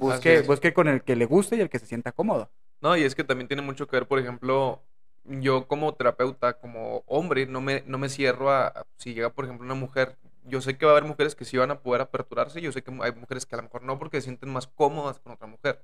Busque, 0.00 0.40
busque 0.40 0.74
con 0.74 0.88
el 0.88 1.02
que 1.04 1.14
le 1.14 1.26
guste 1.26 1.56
y 1.56 1.60
el 1.60 1.70
que 1.70 1.78
se 1.78 1.86
sienta 1.86 2.10
cómodo. 2.10 2.50
No, 2.80 2.96
y 2.96 3.02
es 3.02 3.14
que 3.14 3.24
también 3.24 3.48
tiene 3.48 3.62
mucho 3.62 3.86
que 3.86 3.96
ver, 3.96 4.06
por 4.06 4.18
ejemplo, 4.18 4.82
yo 5.24 5.66
como 5.66 5.94
terapeuta, 5.94 6.58
como 6.58 7.02
hombre, 7.06 7.46
no 7.46 7.60
me, 7.60 7.82
no 7.86 7.96
me 7.98 8.08
cierro 8.08 8.50
a, 8.50 8.66
a- 8.68 8.86
si 8.98 9.14
llega, 9.14 9.30
por 9.30 9.44
ejemplo, 9.46 9.64
una 9.64 9.74
mujer, 9.74 10.16
yo 10.44 10.60
sé 10.60 10.76
que 10.76 10.84
va 10.84 10.92
a 10.92 10.96
haber 10.98 11.08
mujeres 11.08 11.34
que 11.34 11.46
sí 11.46 11.56
van 11.56 11.70
a 11.70 11.80
poder 11.80 12.02
aperturarse, 12.02 12.60
yo 12.60 12.72
sé 12.72 12.82
que 12.82 12.90
hay 13.02 13.12
mujeres 13.12 13.46
que 13.46 13.54
a 13.54 13.58
lo 13.58 13.62
mejor 13.64 13.82
no 13.82 13.98
porque 13.98 14.18
se 14.20 14.24
sienten 14.26 14.50
más 14.52 14.66
cómodas 14.66 15.18
con 15.20 15.32
otra 15.32 15.46
mujer. 15.46 15.82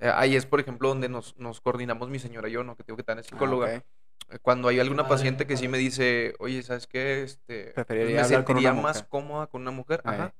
Eh, 0.00 0.10
ahí 0.12 0.34
es, 0.34 0.44
por 0.46 0.58
ejemplo, 0.58 0.88
donde 0.88 1.08
nos, 1.08 1.36
nos 1.38 1.60
coordinamos 1.60 2.08
mi 2.10 2.18
señora 2.18 2.48
y 2.48 2.52
yo, 2.52 2.64
¿no? 2.64 2.74
Que 2.76 2.82
tengo 2.82 2.96
que 2.96 3.02
estar 3.02 3.16
en 3.16 3.22
psicóloga. 3.24 3.66
ah. 3.76 4.34
Eh, 4.34 4.38
Cuando 4.40 4.66
hay 4.68 4.80
alguna 4.80 5.06
paciente 5.06 5.46
que 5.46 5.56
sí 5.56 5.68
me 5.68 5.78
dice, 5.78 6.34
oye, 6.40 6.62
¿sabes 6.64 6.88
qué? 6.88 7.22
Este, 7.22 7.72
Preferiría 7.74 8.22
me 8.22 8.28
sentiría 8.28 8.72
una 8.72 8.82
más 8.82 8.96
mujer". 8.96 9.08
cómoda 9.08 9.46
con 9.46 9.62
una 9.62 9.70
mujer. 9.70 10.00
Ajá. 10.04 10.34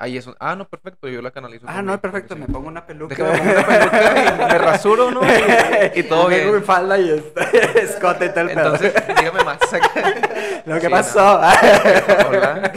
Ahí 0.00 0.16
es, 0.16 0.26
un- 0.26 0.34
ah, 0.40 0.56
no, 0.56 0.66
perfecto, 0.66 1.08
yo 1.08 1.20
la 1.20 1.30
canalizo. 1.30 1.66
Ah, 1.68 1.82
no, 1.82 2.00
perfecto, 2.00 2.34
me 2.34 2.46
pongo 2.46 2.68
una 2.68 2.86
peluca. 2.86 3.14
Déjame 3.14 3.38
poner 3.38 3.58
una 3.58 3.90
peluca 3.90 4.34
y 4.34 4.52
me 4.52 4.58
rasuro, 4.58 5.10
¿no? 5.10 5.20
Y, 5.22 5.98
y 6.00 6.02
todo 6.04 6.28
Me 6.28 6.36
bien. 6.38 6.54
mi 6.54 6.60
falda 6.62 6.98
y 6.98 7.10
escote 7.76 8.26
y 8.26 8.28
todo 8.30 8.40
el 8.40 8.46
pedo. 8.48 8.74
Entonces, 8.74 8.94
dígame 9.18 9.44
más. 9.44 9.58
Lo 10.66 10.74
que 10.76 10.86
Sí, 10.86 10.88
pasó. 10.88 11.40
Hola. 12.28 12.72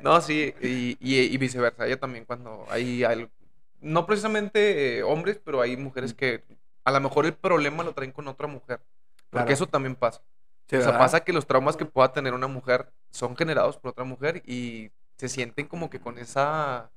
No, 0.00 0.20
sí, 0.20 0.54
y, 0.62 0.96
y- 1.00 1.34
y 1.34 1.36
viceversa. 1.36 1.86
Ella 1.86 1.98
también 2.00 2.24
cuando 2.24 2.64
hay 2.70 3.04
algo, 3.04 3.28
no 3.80 4.06
precisamente 4.06 4.98
eh, 4.98 5.02
hombres, 5.02 5.38
pero 5.44 5.60
hay 5.60 5.76
mujeres 5.76 6.14
que 6.14 6.42
a 6.84 6.90
lo 6.90 7.00
mejor 7.00 7.26
el 7.26 7.34
problema 7.34 7.82
lo 7.84 7.92
traen 7.92 8.12
con 8.12 8.26
otra 8.28 8.46
mujer. 8.46 8.80
Porque 9.28 9.44
Claro. 9.44 9.50
eso 9.52 9.66
también 9.66 9.94
pasa. 9.94 10.22
Sí, 10.68 10.76
o 10.76 10.80
sea, 10.80 10.86
¿verdad? 10.92 11.00
pasa 11.00 11.20
que 11.20 11.32
los 11.32 11.46
traumas 11.46 11.76
que 11.76 11.84
pueda 11.84 12.12
tener 12.12 12.32
una 12.32 12.46
mujer 12.46 12.90
son 13.10 13.36
generados 13.36 13.76
por 13.76 13.90
otra 13.90 14.04
mujer 14.04 14.42
y 14.46 14.90
se 15.20 15.28
sienten 15.28 15.66
como 15.66 15.90
que 15.90 16.00
con 16.00 16.18
esa 16.18 16.90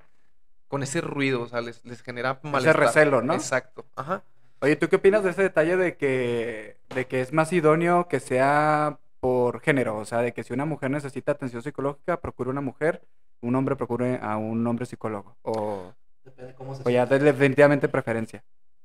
con 0.70 0.82
ese 0.82 1.02
ruido, 1.02 1.42
o 1.42 1.48
sea, 1.48 1.62
les, 1.62 1.84
les 1.86 2.02
genera 2.02 2.40
malestar. 2.42 2.80
recelo, 2.80 3.22
¿no? 3.22 3.34
Exacto. 3.36 3.86
Ajá. 3.96 4.24
Oye, 4.62 4.76
¿tú 4.78 4.88
qué 4.88 4.96
opinas 4.96 5.24
de 5.24 5.30
ese 5.32 5.44
detalle 5.44 5.76
de 5.78 5.98
que, 5.98 6.78
de 6.96 7.06
que 7.06 7.22
es 7.22 7.32
más 7.34 7.52
idóneo 7.54 8.08
que 8.08 8.20
sea 8.20 8.98
por 9.20 9.60
género? 9.60 9.98
O 9.98 10.06
sea, 10.06 10.20
de 10.20 10.32
que 10.34 10.44
si 10.44 10.54
una 10.54 10.66
mujer 10.66 10.90
necesita 10.90 11.34
atención 11.34 11.62
psicológica, 11.62 12.20
procure 12.20 12.50
una 12.50 12.62
mujer, 12.62 13.04
un 13.42 13.56
hombre 13.56 13.76
procure 13.76 14.20
a 14.22 14.38
un 14.38 14.66
hombre 14.66 14.86
psicólogo. 14.86 15.36
O, 15.44 15.92
Depende 16.24 16.54
cómo 16.56 16.74
se 16.76 16.82
o 16.86 16.90
ya 16.90 17.06
definitivamente 17.06 17.88
preferencia. 17.90 18.42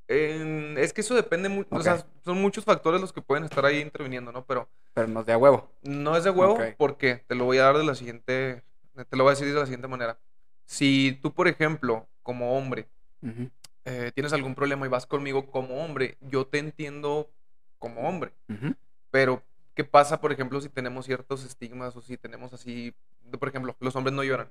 En- 0.09 0.76
es 0.78 0.92
que 0.92 1.00
eso 1.02 1.14
depende 1.14 1.49
mucho, 1.49 1.68
o 1.75 1.80
sea, 1.80 2.04
son 2.25 2.40
muchos 2.42 2.64
factores 2.64 3.00
los 3.00 3.12
que 3.12 3.23
pueden 3.23 3.45
estar 3.45 3.64
ahí 3.64 3.78
interviniendo, 3.80 4.33
¿no? 4.33 4.45
Pero 4.45 4.68
Pero 4.95 5.07
nos 5.09 5.25
de 5.26 5.33
a 5.33 5.38
huevo. 5.38 5.71
no 5.83 6.16
es 6.16 6.25
de 6.25 6.30
huevo 6.30 6.59
porque 6.76 7.23
te 7.26 7.35
lo 7.35 7.45
voy 7.45 7.59
a 7.59 7.64
dar 7.64 7.78
de 7.78 7.85
la 7.85 7.95
siguiente, 7.95 8.62
te 9.05 9.17
lo 9.17 9.25
voy 9.25 9.31
a 9.33 9.35
decir 9.35 9.49
de 9.52 9.59
la 9.59 9.67
siguiente 9.67 9.88
manera. 9.88 10.19
Si 10.67 11.19
tú, 11.23 11.33
por 11.33 11.49
ejemplo, 11.49 12.07
como 12.23 12.57
hombre, 12.57 12.88
eh, 13.85 14.12
tienes 14.14 14.33
algún 14.33 14.55
problema 14.55 14.87
y 14.87 14.88
vas 14.88 15.07
conmigo 15.07 15.47
como 15.50 15.83
hombre, 15.85 16.17
yo 16.21 16.47
te 16.47 16.59
entiendo 16.59 17.31
como 17.78 18.02
hombre. 18.09 18.33
Pero, 19.11 19.43
¿qué 19.75 19.85
pasa, 19.85 20.21
por 20.21 20.33
ejemplo, 20.33 20.61
si 20.61 20.69
tenemos 20.69 21.07
ciertos 21.07 21.45
estigmas 21.45 21.97
o 21.97 22.02
si 22.02 22.17
tenemos 22.19 22.52
así, 22.52 22.95
por 23.38 23.49
ejemplo, 23.49 23.75
los 23.81 23.97
hombres 23.97 24.14
no 24.14 24.23
lloran? 24.25 24.50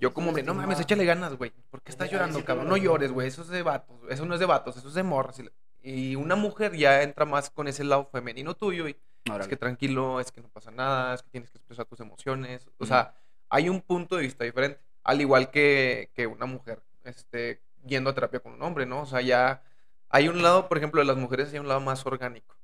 Yo 0.00 0.12
como 0.12 0.28
hombre, 0.28 0.42
no 0.42 0.52
mames, 0.54 0.78
échale 0.80 1.04
ganas, 1.04 1.36
güey. 1.36 1.52
¿Por 1.70 1.80
qué 1.82 1.90
estás 1.92 2.10
llorando, 2.10 2.38
cabrón? 2.44 2.68
No 2.68 2.76
llores, 2.76 3.12
güey. 3.12 3.28
Eso 3.28 3.42
es 3.42 3.48
de 3.48 3.62
vatos. 3.62 3.96
Eso 4.10 4.24
no 4.26 4.34
es 4.34 4.40
de 4.40 4.46
vatos, 4.46 4.76
eso 4.76 4.88
es 4.88 4.94
de 4.94 5.02
morras. 5.02 5.40
Y- 5.82 6.16
una 6.16 6.34
mujer 6.36 6.74
ya 6.76 7.02
entra 7.02 7.24
más 7.26 7.50
con 7.50 7.68
ese 7.68 7.84
lado 7.84 8.06
femenino 8.10 8.54
tuyo 8.54 8.88
y 8.88 8.96
es 9.42 9.48
que 9.48 9.56
tranquilo, 9.56 10.20
es 10.20 10.32
que 10.32 10.40
no 10.40 10.48
pasa 10.48 10.70
nada, 10.70 11.14
es 11.14 11.22
que 11.22 11.28
tienes 11.30 11.50
que 11.50 11.58
expresar 11.58 11.84
tus 11.86 12.00
emociones. 12.00 12.66
O 12.78 12.86
sea, 12.86 13.14
hay 13.54 13.68
un 13.68 13.80
punto 13.80 14.16
de 14.16 14.22
vista 14.22 14.42
diferente. 14.44 14.80
Al 15.04 15.20
igual 15.20 15.50
que, 15.50 16.10
que 16.14 16.26
una 16.26 16.46
mujer 16.46 16.82
este, 17.04 17.60
yendo 17.86 18.10
a 18.10 18.14
terapia 18.14 18.40
con 18.40 18.52
un 18.54 18.62
hombre, 18.62 18.84
¿no? 18.86 19.02
O 19.02 19.06
sea, 19.06 19.20
ya 19.20 19.62
hay 20.08 20.28
un 20.28 20.42
lado, 20.42 20.68
por 20.68 20.78
ejemplo, 20.78 21.00
de 21.00 21.06
las 21.06 21.16
mujeres 21.16 21.52
hay 21.52 21.58
un 21.60 21.68
lado 21.68 21.80
más 21.80 22.04
orgánico. 22.06 22.56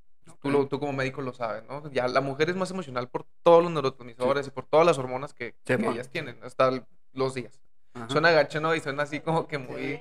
Tú, 0.42 0.50
lo- 0.50 0.66
tú 0.66 0.80
como 0.80 0.92
médico 0.92 1.20
lo 1.22 1.32
sabes, 1.32 1.62
¿no? 1.68 1.90
Ya 1.92 2.08
la 2.08 2.20
mujer 2.20 2.48
es 2.50 2.56
más 2.56 2.70
emocional 2.70 3.08
por 3.08 3.26
todos 3.42 3.62
los 3.62 3.70
neurotransmisores 3.72 4.46
y 4.46 4.50
por 4.50 4.64
todas 4.66 4.86
las 4.86 4.96
hormonas 4.98 5.34
que, 5.34 5.50
Sí, 5.50 5.56
que 5.64 5.78
mo. 5.78 5.92
ellas 5.92 6.08
tienen, 6.08 6.38
hasta 6.42 6.70
los 7.12 7.34
días. 7.34 7.60
Ajá. 7.94 8.08
Suena 8.08 8.30
gacho, 8.30 8.60
¿no? 8.60 8.74
Y 8.74 8.80
suena 8.80 9.02
así 9.04 9.20
como 9.20 9.46
que 9.46 9.58
muy... 9.58 10.00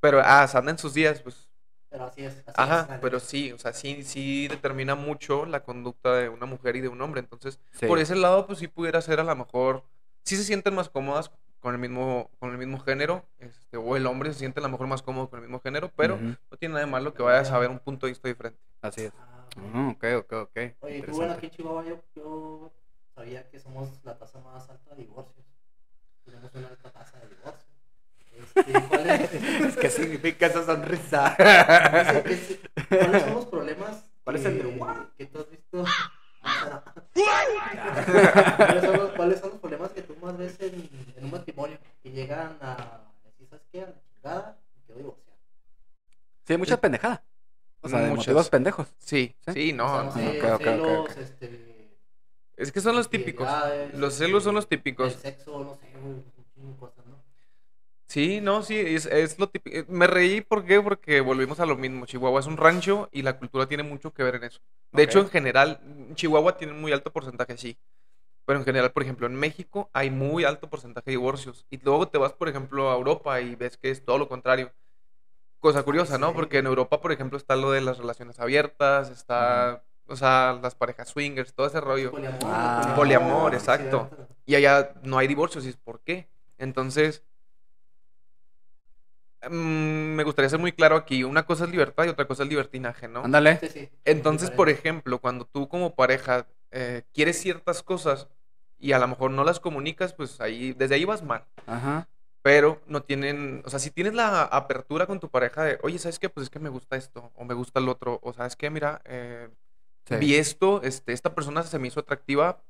Pero, 0.00 0.22
ah, 0.24 0.46
se 0.46 0.56
anda 0.56 0.70
en 0.70 0.78
sus 0.78 0.94
días, 0.94 1.20
pues... 1.22 1.48
Pero 1.88 2.04
así 2.04 2.22
es. 2.24 2.34
Así 2.46 2.54
Ajá, 2.56 2.88
es, 2.94 3.00
pero 3.00 3.18
sí, 3.18 3.50
o 3.50 3.58
sea, 3.58 3.72
sí, 3.72 4.04
sí 4.04 4.46
determina 4.46 4.94
mucho 4.94 5.44
la 5.44 5.64
conducta 5.64 6.14
de 6.14 6.28
una 6.28 6.46
mujer 6.46 6.76
y 6.76 6.80
de 6.80 6.88
un 6.88 7.02
hombre. 7.02 7.20
Entonces, 7.20 7.58
Sí. 7.72 7.86
por 7.86 7.98
ese 7.98 8.14
lado, 8.14 8.46
pues 8.46 8.60
sí 8.60 8.68
pudiera 8.68 9.00
ser 9.02 9.18
a 9.18 9.24
lo 9.24 9.34
mejor... 9.34 9.82
Sí 10.24 10.36
se 10.36 10.44
sienten 10.44 10.74
más 10.74 10.88
cómodas 10.88 11.30
con 11.60 11.74
el 11.74 11.80
mismo, 11.80 12.30
con 12.38 12.50
el 12.52 12.58
mismo 12.58 12.78
género, 12.80 13.26
este, 13.38 13.76
o 13.76 13.96
el 13.96 14.06
hombre 14.06 14.32
se 14.32 14.38
siente 14.38 14.60
a 14.60 14.62
lo 14.62 14.68
mejor 14.70 14.86
más 14.86 15.02
cómodo 15.02 15.28
con 15.28 15.38
el 15.40 15.46
mismo 15.46 15.60
género, 15.60 15.90
pero 15.96 16.16
no 16.18 16.56
tiene 16.58 16.74
nada 16.74 16.86
de 16.86 16.90
malo 16.90 17.12
que 17.14 17.22
vayas 17.22 17.50
a 17.50 17.58
ver 17.58 17.68
un 17.70 17.78
punto 17.80 18.06
de 18.06 18.12
vista 18.12 18.28
diferente. 18.28 18.58
Así 18.82 19.02
es. 19.02 19.12
Ah, 19.18 19.26
Ah, 19.74 19.92
ok, 19.92 20.04
ok, 20.18 20.32
ok. 20.32 20.58
Oye, 20.80 21.02
tú, 21.02 21.10
bueno, 21.16 21.32
aquí 21.32 21.46
en 21.46 21.52
Chihuahua 21.52 21.84
yo, 21.84 22.00
yo 22.14 22.72
sabía 23.16 23.48
que 23.50 23.58
somos 23.58 23.88
la 24.04 24.16
tasa 24.16 24.38
más 24.40 24.70
alta 24.70 24.94
de 24.94 25.02
divorcios. 25.02 25.44
Tenemos 26.24 26.54
una 26.54 26.68
alta 26.68 26.90
tasa 26.92 27.18
de 27.18 27.28
divorcios. 27.28 27.66
Este, 28.32 28.88
¿cuál 28.88 29.10
es? 29.10 29.76
¿Qué 29.80 29.90
significa 29.90 30.46
esa 30.46 30.64
sonrisa? 30.64 31.36
¿Cuáles 32.88 33.22
son 33.22 33.34
los 33.34 33.46
problemas 33.46 34.04
¿Cuál 34.22 34.36
es 34.36 34.44
el 34.44 34.58
de 34.58 34.62
que- 34.62 34.78
que 35.18 35.26
tú 35.26 35.38
has 35.40 35.50
visto? 35.50 35.84
¿Cuáles 38.56 38.84
son, 38.84 38.96
los, 38.96 39.10
cuáles 39.12 39.40
son 39.40 39.50
los 39.50 39.58
problemas 39.58 39.90
que 39.92 40.02
tú 40.02 40.09
más 40.30 40.38
ves 40.38 40.56
en, 40.60 40.88
en 41.16 41.24
un 41.24 41.30
matrimonio? 41.30 41.78
Que 42.02 42.10
llegan 42.10 42.56
a 42.60 43.00
decir, 43.24 43.46
¿sabes 43.48 43.64
qué? 43.72 43.82
A 43.82 43.86
la 43.86 43.94
chingada, 44.14 44.58
me 44.76 44.82
quiero 44.84 44.98
divorciar. 44.98 45.36
Sí, 46.46 46.52
hay 46.52 46.58
muchas 46.58 46.78
pendejadas. 46.78 47.20
O 47.82 47.88
sea, 47.88 48.00
de 48.00 48.08
Muchas. 48.08 48.26
motivos 48.26 48.50
pendejos. 48.50 48.88
Sí, 48.98 49.34
¿Sí? 49.46 49.52
sí, 49.54 49.72
no. 49.72 50.08
O 50.08 50.12
sea, 50.12 50.58
este... 51.18 51.98
Es 52.56 52.72
que 52.72 52.80
son 52.82 52.94
los 52.94 53.08
típicos. 53.08 53.48
Los 53.94 54.14
celos 54.14 54.44
son 54.44 54.54
los 54.54 54.64
este, 54.64 54.76
típicos. 54.76 55.14
El 55.14 55.18
sexo, 55.18 55.64
no 55.64 55.74
sé. 55.74 55.90
Sí, 58.06 58.40
no, 58.40 58.62
sí, 58.64 58.76
es, 58.76 59.06
es 59.06 59.38
lo 59.38 59.48
típico. 59.48 59.90
Me 59.90 60.08
reí, 60.08 60.40
¿por 60.40 60.64
qué? 60.64 60.82
Porque 60.82 61.20
volvimos 61.20 61.60
a 61.60 61.64
lo 61.64 61.76
mismo. 61.76 62.06
Chihuahua 62.06 62.40
es 62.40 62.46
un 62.46 62.56
rancho 62.56 63.08
y 63.12 63.22
la 63.22 63.38
cultura 63.38 63.66
tiene 63.66 63.84
mucho 63.84 64.12
que 64.12 64.24
ver 64.24 64.34
en 64.34 64.44
eso. 64.44 64.60
De 64.92 65.04
hecho, 65.04 65.20
en 65.20 65.30
general, 65.30 65.80
Chihuahua 66.14 66.56
tiene 66.56 66.72
un 66.72 66.80
muy 66.80 66.92
alto 66.92 67.12
porcentaje, 67.12 67.56
sí. 67.56 67.78
Pero 68.44 68.58
en 68.58 68.64
general, 68.64 68.90
por 68.92 69.02
ejemplo, 69.02 69.26
en 69.26 69.34
México 69.34 69.90
hay 69.92 70.10
muy 70.10 70.44
alto 70.44 70.68
porcentaje 70.68 71.06
de 71.06 71.12
divorcios. 71.12 71.66
Y 71.70 71.78
luego 71.78 72.08
te 72.08 72.18
vas, 72.18 72.32
por 72.32 72.48
ejemplo, 72.48 72.90
a 72.90 72.94
Europa 72.96 73.40
y 73.40 73.54
ves 73.54 73.76
que 73.76 73.90
es 73.90 74.04
todo 74.04 74.18
lo 74.18 74.28
contrario. 74.28 74.72
Cosa 75.60 75.82
curiosa, 75.82 76.18
¿no? 76.18 76.28
sí. 76.28 76.34
Porque 76.34 76.58
en 76.58 76.66
Europa, 76.66 77.00
por 77.00 77.12
ejemplo, 77.12 77.36
está 77.36 77.54
lo 77.54 77.70
de 77.70 77.80
las 77.82 77.98
relaciones 77.98 78.40
abiertas, 78.40 79.10
está, 79.10 79.84
o 80.06 80.16
sea, 80.16 80.58
las 80.62 80.74
parejas 80.74 81.08
swingers, 81.10 81.52
todo 81.54 81.66
ese 81.66 81.80
rollo. 81.80 82.10
Poliamor, 82.10 82.40
Ah. 82.44 82.92
Poliamor, 82.96 83.50
sí, 83.52 83.56
exacto. 83.58 84.08
cierto. 84.08 84.28
Y 84.46 84.54
allá 84.56 84.94
no 85.04 85.18
hay 85.18 85.28
divorcios, 85.28 85.64
y 85.66 85.68
es 85.68 85.76
por 85.76 86.00
qué. 86.00 86.28
Entonces, 86.58 87.22
mm, 89.48 90.14
me 90.16 90.24
gustaría 90.24 90.48
ser 90.48 90.58
muy 90.58 90.72
claro 90.72 90.96
aquí. 90.96 91.24
Una 91.24 91.44
cosa 91.44 91.64
es 91.64 91.70
libertad 91.70 92.04
y 92.04 92.08
otra 92.08 92.26
cosa 92.26 92.42
es 92.42 92.48
libertinaje, 92.48 93.06
¿no? 93.08 93.22
Ándale. 93.24 93.58
Sí, 93.60 93.68
sí. 93.68 93.90
Entonces, 94.04 94.50
por 94.50 94.68
ejemplo, 94.70 95.18
cuando 95.20 95.44
tú 95.44 95.68
como 95.68 95.94
pareja 95.94 96.46
eh, 96.70 97.02
quieres 97.12 97.40
ciertas 97.40 97.82
cosas 97.82 98.28
y 98.78 98.92
a 98.92 98.98
lo 98.98 99.08
mejor 99.08 99.30
no 99.30 99.44
las 99.44 99.60
comunicas, 99.60 100.12
pues 100.14 100.40
ahí, 100.40 100.72
desde 100.72 100.94
ahí 100.94 101.04
vas 101.04 101.22
mal. 101.22 101.44
Ajá. 101.66 102.08
Pero 102.42 102.80
no 102.86 103.02
tienen, 103.02 103.62
o 103.66 103.70
sea, 103.70 103.78
si 103.78 103.90
tienes 103.90 104.14
la 104.14 104.44
apertura 104.44 105.06
con 105.06 105.20
tu 105.20 105.28
pareja 105.28 105.62
de, 105.64 105.78
oye, 105.82 105.98
¿sabes 105.98 106.18
qué? 106.18 106.30
Pues 106.30 106.44
es 106.44 106.50
que 106.50 106.58
me 106.58 106.70
gusta 106.70 106.96
esto, 106.96 107.30
o 107.34 107.44
me 107.44 107.52
gusta 107.52 107.80
el 107.80 107.88
otro, 107.88 108.18
o 108.22 108.32
sabes 108.32 108.56
qué, 108.56 108.70
mira, 108.70 109.02
eh, 109.04 109.48
Sí. 110.06 110.16
vi 110.16 110.34
esto, 110.36 110.80
este, 110.82 111.12
esta 111.12 111.34
persona 111.34 111.62
se 111.62 111.78
me 111.78 111.86
hizo 111.88 112.00
atractiva, 112.00 112.62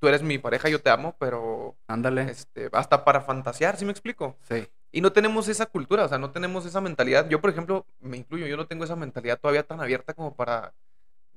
tú 0.00 0.08
eres 0.08 0.22
mi 0.22 0.38
pareja, 0.38 0.68
yo 0.70 0.80
te 0.80 0.88
amo, 0.90 1.14
pero 1.18 1.76
Ándale. 1.86 2.22
este, 2.30 2.70
hasta 2.72 3.04
para 3.04 3.20
fantasear, 3.20 3.76
¿sí 3.76 3.84
me 3.84 3.92
explico? 3.92 4.36
Sí. 4.48 4.66
Y 4.90 5.00
no 5.02 5.12
tenemos 5.12 5.46
esa 5.48 5.66
cultura, 5.66 6.04
o 6.04 6.08
sea, 6.08 6.18
no 6.18 6.30
tenemos 6.32 6.64
esa 6.66 6.80
mentalidad. 6.80 7.28
Yo, 7.28 7.40
por 7.40 7.50
ejemplo, 7.50 7.86
me 8.00 8.16
incluyo, 8.16 8.46
yo 8.46 8.56
no 8.56 8.66
tengo 8.66 8.84
esa 8.84 8.96
mentalidad 8.96 9.38
todavía 9.38 9.62
tan 9.62 9.80
abierta 9.80 10.14
como 10.14 10.34
para 10.34 10.72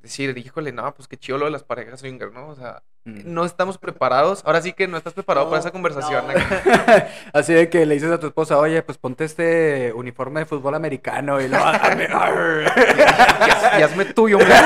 decir, 0.04 0.38
híjole, 0.38 0.72
no, 0.72 0.94
pues 0.94 1.08
qué 1.08 1.18
chido 1.18 1.38
lo 1.40 1.46
de 1.46 1.52
las 1.52 1.64
parejas 1.64 2.00
swinger, 2.02 2.32
¿no? 2.32 2.50
O 2.50 2.56
sea, 2.56 2.84
Mm. 3.06 3.34
no 3.34 3.44
estamos 3.44 3.78
preparados. 3.78 4.44
Ahora 4.46 4.62
sí 4.62 4.72
que 4.72 4.88
no 4.88 4.96
estás 4.96 5.12
preparado 5.12 5.48
para 5.48 5.58
No, 5.58 5.60
esa 5.62 5.72
conversación. 5.72 6.24
no. 6.26 6.34
Así 7.34 7.54
de 7.54 7.68
que 7.70 7.86
le 7.86 7.96
dices 7.96 8.10
a 8.12 8.18
tu 8.18 8.28
esposa, 8.28 8.58
oye, 8.58 8.82
pues 8.82 8.98
ponte 8.98 9.26
este 9.26 9.92
uniforme 9.94 10.40
de 10.40 10.46
fútbol 10.46 10.76
americano 10.76 11.42
y 11.42 11.50
lo 11.50 11.58
y, 11.98 13.80
y 13.80 13.82
hazme 13.84 14.06
tuyo, 14.06 14.38
hombre. 14.38 14.54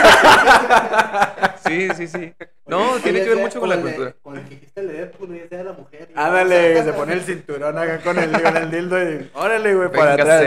Sí, 1.67 1.89
sí, 1.97 2.07
sí. 2.07 2.33
No, 2.65 2.91
Oye, 2.91 3.01
tiene 3.01 3.23
que 3.23 3.29
ver 3.29 3.37
mucho 3.39 3.59
con 3.59 3.67
la 3.69 3.75
cultura. 3.81 4.13
Con 4.21 4.37
el 4.37 4.43
que 4.45 4.49
dijiste 4.51 4.79
el 4.79 4.87
de 4.87 5.47
de 5.49 5.63
la 5.65 5.73
mujer. 5.73 6.09
Ándale, 6.15 6.81
se 6.83 6.93
pone 6.93 7.13
el 7.13 7.21
cinturón 7.23 7.77
acá 7.77 7.99
con 7.99 8.17
el, 8.17 8.31
con 8.41 8.55
el 8.55 8.71
dildo 8.71 9.03
y 9.03 9.29
órale, 9.33 9.75
güey, 9.75 9.91
para 9.91 10.13
atrás. 10.13 10.45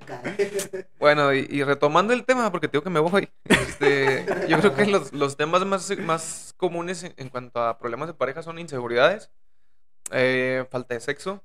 Bueno, 0.98 1.34
y, 1.34 1.46
y 1.50 1.64
retomando 1.64 2.12
el 2.12 2.24
tema, 2.24 2.50
porque 2.52 2.68
tengo 2.68 2.84
que 2.84 2.90
me 2.90 3.00
voy, 3.00 3.28
este, 3.44 4.24
yo 4.48 4.58
creo 4.60 4.74
que 4.74 4.86
los, 4.86 5.12
los 5.12 5.36
temas 5.36 5.64
más, 5.66 5.90
más 5.98 6.54
comunes 6.56 7.02
en, 7.02 7.12
en 7.16 7.28
cuanto 7.28 7.60
a 7.60 7.76
problemas 7.78 8.06
de 8.08 8.14
pareja 8.14 8.42
son 8.42 8.58
inseguridades, 8.60 9.30
eh, 10.12 10.64
falta 10.70 10.94
de 10.94 11.00
sexo 11.00 11.42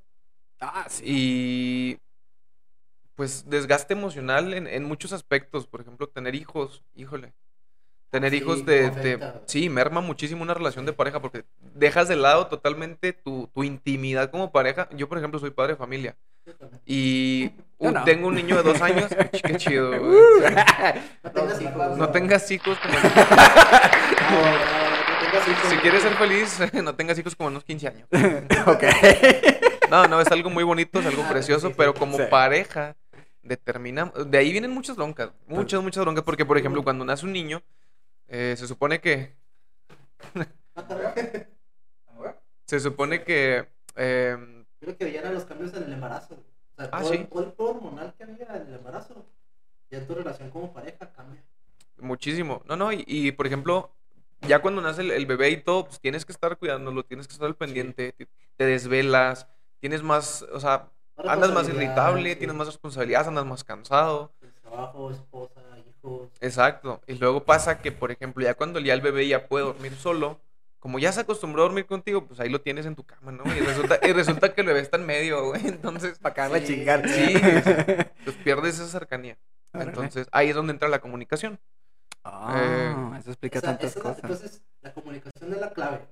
Ah, 0.59 0.85
sí. 0.89 1.03
y 1.05 1.99
pues 3.15 3.49
desgaste 3.49 3.93
emocional 3.93 4.53
en, 4.53 4.67
en 4.67 4.83
muchos 4.83 5.11
aspectos. 5.11 5.65
Por 5.67 5.81
ejemplo, 5.81 6.07
tener 6.07 6.35
hijos, 6.35 6.83
híjole. 6.95 7.33
Tener 8.11 8.31
Sí, 8.31 8.37
hijos 8.37 8.63
te- 8.63 8.85
afecta. 8.87 9.41
sí, 9.47 9.69
merma 9.69 10.01
muchísimo 10.01 10.43
una 10.43 10.53
relación 10.53 10.85
de 10.85 10.93
pareja 10.93 11.19
porque 11.21 11.45
dejas 11.75 12.07
de 12.07 12.15
lado 12.15 12.47
totalmente 12.47 13.13
tu, 13.13 13.49
tu 13.53 13.63
intimidad 13.63 14.29
como 14.31 14.51
pareja. 14.51 14.87
Yo, 14.91 15.09
por 15.09 15.17
ejemplo, 15.17 15.39
soy 15.39 15.51
padre 15.51 15.73
de 15.73 15.77
familia 15.77 16.15
y 16.85 17.51
uh, 17.79 17.91
no. 17.91 18.03
tengo 18.03 18.27
un 18.27 18.35
niño 18.35 18.55
de 18.57 18.63
dos 18.63 18.81
años. 18.81 19.09
Qué, 19.09 19.31
ch- 19.31 19.41
qué 19.41 19.57
chido. 19.57 19.89
güey. 19.89 20.19
No 21.23 21.31
tengas 21.31 21.61
hijos. 21.61 21.97
No 21.97 22.09
tengas 22.09 22.51
hijos 22.51 22.77
como... 22.79 22.93
No, 22.93 23.01
no, 23.01 24.49
no 24.49 25.19
tengas 25.31 25.47
hijos. 25.47 25.69
Si 25.69 25.77
quieres 25.77 26.01
ser 26.03 26.13
feliz, 26.15 26.59
no 26.83 26.95
tengas 26.95 27.17
hijos 27.19 27.35
como 27.35 27.47
unos 27.49 27.63
15 27.63 27.87
años. 27.87 28.07
ok. 28.65 28.83
No, 29.89 30.07
no, 30.07 30.19
es 30.21 30.27
algo 30.31 30.49
muy 30.49 30.63
bonito, 30.63 30.99
es 30.99 31.05
algo 31.05 31.23
Ah, 31.25 31.29
precioso, 31.29 31.71
pero 31.75 31.93
como 31.93 32.17
Sí. 32.17 32.23
pareja 32.29 32.95
determinamos... 33.41 34.29
De 34.29 34.37
ahí 34.37 34.51
vienen 34.51 34.71
muchas 34.71 34.95
broncas, 34.97 35.29
muchas, 35.47 35.81
muchas 35.81 36.03
broncas, 36.03 36.23
porque, 36.25 36.45
por 36.45 36.57
ejemplo, 36.57 36.83
cuando 36.83 37.05
nace 37.05 37.25
un 37.25 37.31
niño, 37.33 37.61
eh, 38.27 38.55
se 38.57 38.67
supone 38.67 38.99
que... 38.99 39.33
Se 42.65 42.79
supone 42.79 43.23
que... 43.23 43.65
eh, 43.95 44.56
Creo 44.87 44.97
que 44.97 45.03
veían 45.03 45.33
los 45.33 45.43
cambios 45.43 45.73
en 45.73 45.83
el 45.83 45.91
embarazo. 45.91 46.35
O 46.35 46.81
sea, 46.81 46.89
Ah, 46.93 47.01
todo, 47.01 47.11
sí. 47.11 47.27
todo 47.29 47.43
el 47.43 47.53
hormonal 47.57 48.13
que 48.17 48.23
había 48.23 48.45
en 48.55 48.67
el 48.67 48.75
embarazo. 48.75 49.25
Ya 49.91 50.07
tu 50.07 50.15
relación 50.15 50.49
como 50.49 50.71
pareja 50.71 51.11
cambia. 51.11 51.43
Muchísimo. 51.97 52.61
No, 52.65 52.77
no, 52.77 52.93
y, 52.93 53.03
y, 53.05 53.33
por 53.33 53.47
ejemplo, 53.47 53.91
ya 54.47 54.61
cuando 54.61 54.81
nace 54.81 55.01
el, 55.01 55.11
el 55.11 55.25
bebé 55.25 55.49
y 55.49 55.57
todo, 55.61 55.87
pues 55.87 55.99
tienes 55.99 56.23
que 56.25 56.31
estar 56.31 56.55
cuidándolo, 56.55 57.03
tienes 57.03 57.27
que 57.27 57.33
estar 57.33 57.47
al 57.47 57.55
pendiente, 57.57 58.13
te, 58.13 58.29
te 58.55 58.65
desvelas, 58.65 59.45
tienes 59.81 60.03
más, 60.03 60.43
o 60.53 60.59
sea, 60.61 60.87
andas 61.17 61.51
más 61.51 61.67
irritable, 61.67 62.31
sí. 62.31 62.35
tienes 62.37 62.55
más 62.55 62.67
responsabilidades, 62.67 63.27
andas 63.27 63.45
más 63.45 63.65
cansado. 63.65 64.31
El 64.41 64.53
trabajo, 64.53 65.11
esposa, 65.11 65.59
hijos. 65.85 66.29
Exacto. 66.39 67.01
Y 67.07 67.15
luego 67.15 67.43
pasa 67.43 67.81
que, 67.81 67.91
por 67.91 68.11
ejemplo, 68.11 68.41
ya 68.45 68.53
cuando 68.53 68.79
ya 68.79 68.93
el 68.93 69.01
bebé 69.01 69.27
ya 69.27 69.47
puede 69.49 69.65
dormir 69.65 69.95
solo, 69.97 70.39
como 70.79 70.99
ya 70.99 71.11
se 71.11 71.21
acostumbró 71.21 71.63
a 71.63 71.65
dormir 71.65 71.85
contigo, 71.85 72.25
pues 72.25 72.39
ahí 72.39 72.49
lo 72.49 72.61
tienes 72.61 72.85
en 72.85 72.95
tu 72.95 73.03
cama, 73.03 73.31
¿no? 73.31 73.43
Y 73.55 73.59
resulta, 73.59 73.99
y 74.01 74.13
resulta 74.13 74.53
que 74.53 74.61
el 74.61 74.67
bebé 74.67 74.79
está 74.81 74.97
en 74.97 75.05
medio, 75.05 75.45
güey. 75.47 75.67
Entonces, 75.67 76.19
Para 76.19 76.33
acabarla 76.33 76.59
de 76.59 76.67
Sí. 76.67 76.75
chingar. 76.75 77.03
sí, 77.09 77.33
pues 78.23 78.35
pierdes 78.43 78.75
esa 78.75 78.87
cercanía. 78.87 79.37
Entonces, 79.73 80.27
ahí 80.31 80.49
es 80.49 80.55
donde 80.55 80.73
entra 80.73 80.87
la 80.87 80.99
comunicación. 80.99 81.59
Ah, 82.23 83.15
eso 83.19 83.29
O 83.29 83.33
explica 83.33 83.59
sea, 83.59 83.69
tantas 83.69 83.91
esa 83.91 83.99
es 83.99 84.03
la- 84.05 84.11
cosas. 84.11 84.23
entonces, 84.23 84.61
la 84.81 84.93
comunicación 84.93 85.53
es 85.53 85.59
la 85.59 85.69
clave. 85.71 86.07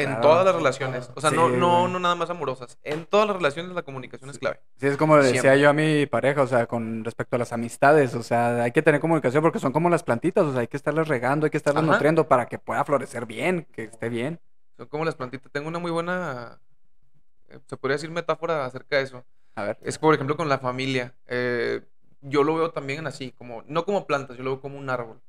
En 0.00 0.06
Claro. 0.06 0.20
todas 0.20 0.44
las 0.44 0.54
relaciones. 0.54 1.10
O 1.14 1.20
sea, 1.20 1.30
no, 1.30 1.48
Sí, 1.48 1.54
no, 1.56 1.80
güey. 1.80 1.92
no 1.92 1.98
nada 1.98 2.14
más 2.14 2.30
amorosas. 2.30 2.78
En 2.84 3.04
todas 3.06 3.26
las 3.26 3.36
relaciones 3.36 3.72
la 3.72 3.82
comunicación 3.82 4.30
es 4.30 4.38
clave. 4.38 4.60
Sí, 4.76 4.86
es 4.86 4.96
como 4.96 5.16
le 5.16 5.24
decía 5.24 5.40
Siempre. 5.40 5.60
yo 5.60 5.70
a 5.70 5.72
mi 5.72 6.06
pareja, 6.06 6.42
o 6.42 6.46
sea, 6.46 6.66
con 6.66 7.04
respecto 7.04 7.36
a 7.36 7.38
las 7.38 7.52
amistades, 7.52 8.14
o 8.14 8.22
sea, 8.22 8.62
hay 8.62 8.72
que 8.72 8.82
tener 8.82 9.00
comunicación 9.00 9.42
porque 9.42 9.58
son 9.58 9.72
como 9.72 9.90
las 9.90 10.02
plantitas, 10.02 10.44
o 10.44 10.52
sea, 10.52 10.60
hay 10.60 10.68
que 10.68 10.76
estarlas 10.76 11.08
regando, 11.08 11.46
hay 11.46 11.50
que 11.50 11.56
estarlas 11.56 11.82
Ajá. 11.84 11.92
nutriendo 11.92 12.28
para 12.28 12.46
que 12.46 12.58
pueda 12.58 12.84
florecer 12.84 13.26
bien, 13.26 13.66
que 13.72 13.84
esté 13.84 14.08
bien. 14.08 14.40
Son 14.76 14.86
como 14.86 15.04
las 15.04 15.14
plantitas. 15.16 15.50
Tengo 15.50 15.68
una 15.68 15.78
muy 15.80 15.90
buena, 15.90 16.60
eh, 17.48 17.58
se 17.66 17.76
podría 17.76 17.96
decir 17.96 18.10
metáfora 18.10 18.64
acerca 18.64 18.96
de 18.96 19.02
eso. 19.02 19.24
A 19.56 19.64
ver. 19.64 19.78
Es 19.82 19.98
por 19.98 20.14
ejemplo 20.14 20.36
con 20.36 20.48
la 20.48 20.58
familia. 20.58 21.14
Eh, 21.26 21.80
yo 22.20 22.44
lo 22.44 22.54
veo 22.56 22.70
también 22.70 23.06
así, 23.06 23.32
como, 23.32 23.62
no 23.66 23.84
como 23.84 24.06
plantas, 24.06 24.36
yo 24.36 24.44
lo 24.44 24.50
veo 24.50 24.60
como 24.60 24.78
un 24.78 24.90
árbol. 24.90 25.20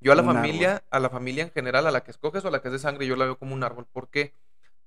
Yo 0.00 0.12
a 0.12 0.14
la 0.14 0.22
Un 0.22 0.32
familia, 0.34 0.84
a 0.90 1.00
la 1.00 1.10
familia 1.10 1.44
en 1.44 1.50
general, 1.50 1.86
a 1.86 1.90
la 1.90 2.02
que 2.02 2.10
escoges 2.10 2.44
o 2.44 2.48
a 2.48 2.50
la 2.50 2.60
que 2.62 2.68
es 2.68 2.72
de 2.72 2.78
sangre, 2.78 3.06
yo 3.06 3.16
la 3.16 3.24
veo 3.24 3.38
como 3.38 3.54
un 3.54 3.64
árbol. 3.64 3.86
¿Por 3.92 4.08
qué? 4.08 4.32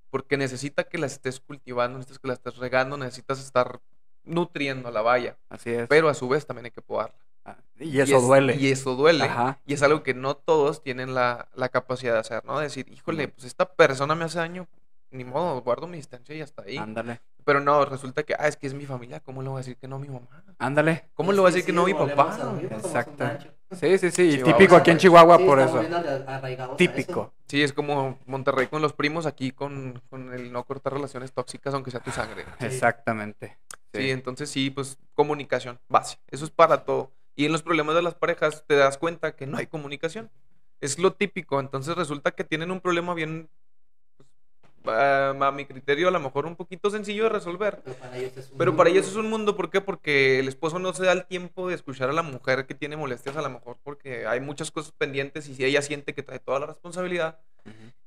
Porque 0.10 0.38
necesita 0.38 0.86
que 0.86 0.98
la 0.98 1.06
estés 1.08 1.40
cultivando, 1.40 1.98
necesitas 1.98 2.20
que 2.20 2.28
la 2.28 2.34
estés 2.34 2.58
regando, 2.58 2.98
necesitas 2.98 3.40
estar 3.40 3.80
nutriendo 4.24 4.88
a 4.90 4.92
la 4.92 5.02
valla. 5.02 5.38
Así 5.50 5.72
es. 5.72 5.88
Pero 5.88 6.10
a 6.10 6.14
su 6.14 6.28
vez 6.30 6.46
también 6.46 6.66
hay 6.66 6.72
que 6.72 6.82
podarla. 6.82 7.16
Ah, 7.44 7.58
y 7.80 8.00
eso 8.00 8.18
es- 8.18 8.24
duele. 8.24 8.56
Y 8.56 8.72
eso 8.72 8.96
duele. 8.96 9.24
Ajá. 9.26 9.60
Y 9.66 9.74
es 9.74 9.82
algo 9.84 10.04
que 10.04 10.14
no 10.14 10.36
todos 10.36 10.84
tienen 10.84 11.14
la, 11.14 11.48
la 11.56 11.70
capacidad 11.70 12.14
de 12.14 12.20
hacer, 12.20 12.46
¿no? 12.46 12.58
De 12.60 12.66
decir, 12.66 12.88
híjole, 12.92 13.28
pues 13.30 13.46
esta 13.46 13.66
persona 13.74 14.14
me 14.16 14.26
hace 14.26 14.38
daño, 14.38 14.68
ni 15.10 15.24
modo, 15.26 15.60
guardo 15.62 15.88
mi 15.88 15.98
distancia 15.98 16.36
y 16.36 16.42
hasta 16.42 16.62
ahí. 16.64 16.78
Ándale. 16.78 17.20
Pero 17.44 17.60
no, 17.60 17.84
resulta 17.86 18.22
que, 18.24 18.36
ah, 18.38 18.48
es 18.48 18.56
que 18.58 18.68
es 18.68 18.74
mi 18.76 18.86
familia, 18.86 19.20
¿cómo 19.22 19.42
le 19.42 19.50
voy 19.50 19.56
a 19.58 19.60
decir 19.62 19.76
que 19.76 19.88
no 19.88 19.96
a 19.96 20.00
mi 20.00 20.08
mamá? 20.08 20.28
Ándale. 20.60 21.10
¿Cómo 21.16 21.32
le 21.32 21.40
voy 21.40 21.50
a 21.50 21.52
que 21.52 21.56
decir 21.56 21.66
que 21.66 21.72
sí, 21.72 21.76
no 21.76 21.82
a 21.84 21.86
mi 21.86 21.94
papá? 22.14 22.38
Exacto. 22.62 23.26
Sí, 23.72 23.98
sí, 23.98 24.12
sí. 24.12 24.32
Chihuahua. 24.32 24.58
típico 24.58 24.76
aquí 24.76 24.92
en 24.92 24.98
Chihuahua 24.98 25.38
Sí, 25.38 25.46
por 25.46 25.60
eso. 25.60 25.82
Típico. 26.78 27.22
eso. 27.22 27.34
Sí, 27.48 27.64
es 27.64 27.74
como 27.74 28.20
Monterrey 28.26 28.68
con 28.68 28.82
los 28.82 28.94
primos, 28.94 29.26
aquí 29.26 29.52
con, 29.52 30.02
con 30.10 30.34
el 30.34 30.52
no 30.52 30.64
cortar 30.66 30.94
relaciones 30.94 31.32
tóxicas, 31.32 31.74
aunque 31.74 31.92
sea 31.92 32.02
tu 32.02 32.12
sangre. 32.12 32.46
Sí. 32.60 32.66
Exactamente. 32.66 33.58
Sí, 33.94 34.10
entonces 34.10 34.50
sí, 34.50 34.70
pues 34.70 34.98
comunicación, 35.14 35.80
base. 35.90 36.18
Eso 36.28 36.46
es 36.46 36.52
para 36.52 36.86
todo. 36.86 37.12
Y 37.36 37.46
en 37.46 37.52
los 37.52 37.62
problemas 37.64 37.96
de 37.96 38.02
las 38.02 38.16
parejas 38.16 38.64
te 38.68 38.76
das 38.76 38.98
cuenta 38.98 39.36
que 39.36 39.48
no 39.48 39.58
hay 39.58 39.68
comunicación. 39.68 40.30
Es 40.80 40.98
lo 40.98 41.14
típico. 41.14 41.60
Entonces 41.60 41.96
resulta 41.96 42.32
que 42.32 42.44
tienen 42.44 42.72
un 42.72 42.82
problema 42.82 43.14
bien, 43.14 43.50
a, 44.86 45.52
mi 45.56 45.66
criterio, 45.66 46.08
a 46.08 46.12
lo 46.12 46.20
mejor 46.20 46.46
un 46.46 46.56
poquito 46.56 46.90
sencillo 46.90 47.24
de 47.24 47.30
resolver. 47.30 47.82
Pero 47.84 47.96
para 47.98 48.18
ellos 48.18 48.38
es 48.38 48.52
un 48.52 48.58
Pero 48.58 48.76
para 48.76 48.90
mundo. 48.90 49.00
ellos 49.00 49.12
es 49.12 49.16
un 49.18 49.30
mundo, 49.30 49.56
¿por 49.56 49.70
qué? 49.70 49.82
Porque 49.82 50.40
el 50.40 50.48
esposo 50.48 50.80
no 50.80 50.94
se 50.94 51.06
da 51.06 51.12
el 51.12 51.26
tiempo 51.26 51.68
de 51.70 51.76
escuchar 51.76 52.10
a 52.10 52.14
la 52.14 52.24
mujer 52.24 52.66
que 52.66 52.76
tiene 52.76 52.98
molestias, 52.98 53.36
a 53.38 53.42
lo 53.42 53.50
mejor 53.50 53.78
porque 53.84 54.26
hay 54.28 54.40
muchas 54.40 54.72
cosas 54.72 54.92
pendientes 54.98 55.48
y 55.48 55.56
si 55.56 55.64
ella 55.66 55.82
siente 55.82 56.14
que 56.14 56.24
trae 56.24 56.40
toda 56.40 56.60
la 56.60 56.66
responsabilidad 56.68 57.40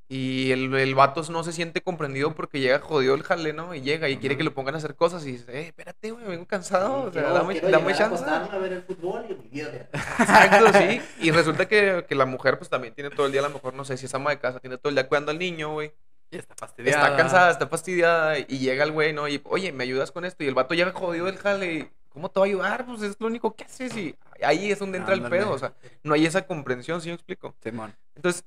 y 0.07 0.51
el, 0.53 0.73
el 0.75 0.95
vato 0.95 1.23
no 1.31 1.43
se 1.43 1.53
siente 1.53 1.81
comprendido 1.81 2.35
porque 2.35 2.61
llega 2.61 2.79
jodido 2.79 3.15
el 3.15 3.23
jale, 3.23 3.55
¿no? 3.55 3.75
Y 3.75 3.81
llega 3.81 4.11
y 4.11 4.19
quiere 4.19 4.37
que 4.37 4.45
lo 4.45 4.53
pongan 4.53 4.75
a 4.75 4.79
hacer 4.79 4.95
cosas 4.97 5.25
y 5.25 5.33
dice, 5.33 5.59
eh, 5.59 5.67
espérate, 5.69 6.11
güey, 6.11 6.27
vengo 6.27 6.47
cansado, 6.47 7.05
o 7.05 7.13
sea, 7.13 7.23
Quiero- 7.23 7.35
dame, 7.35 7.53
quiero 7.55 7.71
dame 7.71 7.93
a 7.93 7.97
chance. 7.97 8.23
acostarme 8.23 8.55
a 8.55 8.59
ver 8.61 8.73
el 8.75 8.83
fútbol 8.83 9.25
y 9.31 9.35
mi 9.35 9.49
vida. 9.49 9.89
Exacto, 9.93 10.79
sí. 10.79 11.01
Y 11.21 11.31
resulta 11.31 11.67
que, 11.67 12.05
que 12.07 12.15
la 12.15 12.27
mujer 12.27 12.59
pues 12.59 12.69
también 12.69 12.93
tiene 12.95 13.09
todo 13.11 13.25
el 13.27 13.33
día, 13.33 13.41
a 13.41 13.49
lo 13.49 13.55
mejor, 13.55 13.73
no 13.73 13.85
sé, 13.87 13.97
si 13.97 14.05
es 14.05 14.15
ama 14.15 14.29
de 14.31 14.39
casa, 14.39 14.61
tiene 14.61 14.77
todo 14.77 14.91
el 14.91 14.95
día 14.95 15.09
cuidando 15.09 15.31
al 15.31 15.39
niño, 15.39 15.73
güey. 15.73 15.93
Y 16.35 16.39
está 16.39 16.55
fastidiada. 16.57 17.05
Está 17.05 17.17
cansada, 17.17 17.51
está 17.51 17.67
fastidiada 17.69 18.39
y 18.39 18.59
llega 18.59 18.85
el 18.85 18.93
güey, 18.93 19.13
¿no? 19.13 19.29
Y, 19.29 19.41
oye, 19.45 19.73
¿me 19.73 19.85
ayudas 19.85 20.11
con 20.11 20.25
esto? 20.25 20.43
Y 20.43 20.49
el 20.49 20.55
vato 20.55 20.75
llega 20.75 20.93
jodido 20.93 21.27
del 21.27 21.37
jale. 21.39 21.91
¿Cómo 22.09 22.31
te 22.31 22.41
va 22.41 22.47
a 22.47 22.49
ayudar? 22.49 22.87
Pues 22.87 23.03
es 23.03 23.17
lo 23.19 23.27
único 23.27 23.55
que 23.55 23.65
haces 23.65 23.97
y 23.97 24.15
ahí 24.43 24.71
es 24.71 24.79
donde 24.79 24.99
entra 24.99 25.15
el 25.15 25.25
Ándale. 25.25 25.43
pedo. 25.43 25.53
O 25.53 25.59
sea, 25.59 25.75
no 26.03 26.15
hay 26.15 26.27
esa 26.27 26.47
comprensión, 26.47 27.01
¿sí 27.01 27.09
me 27.09 27.15
explico? 27.15 27.55
Simón. 27.63 27.95
Entonces, 28.15 28.45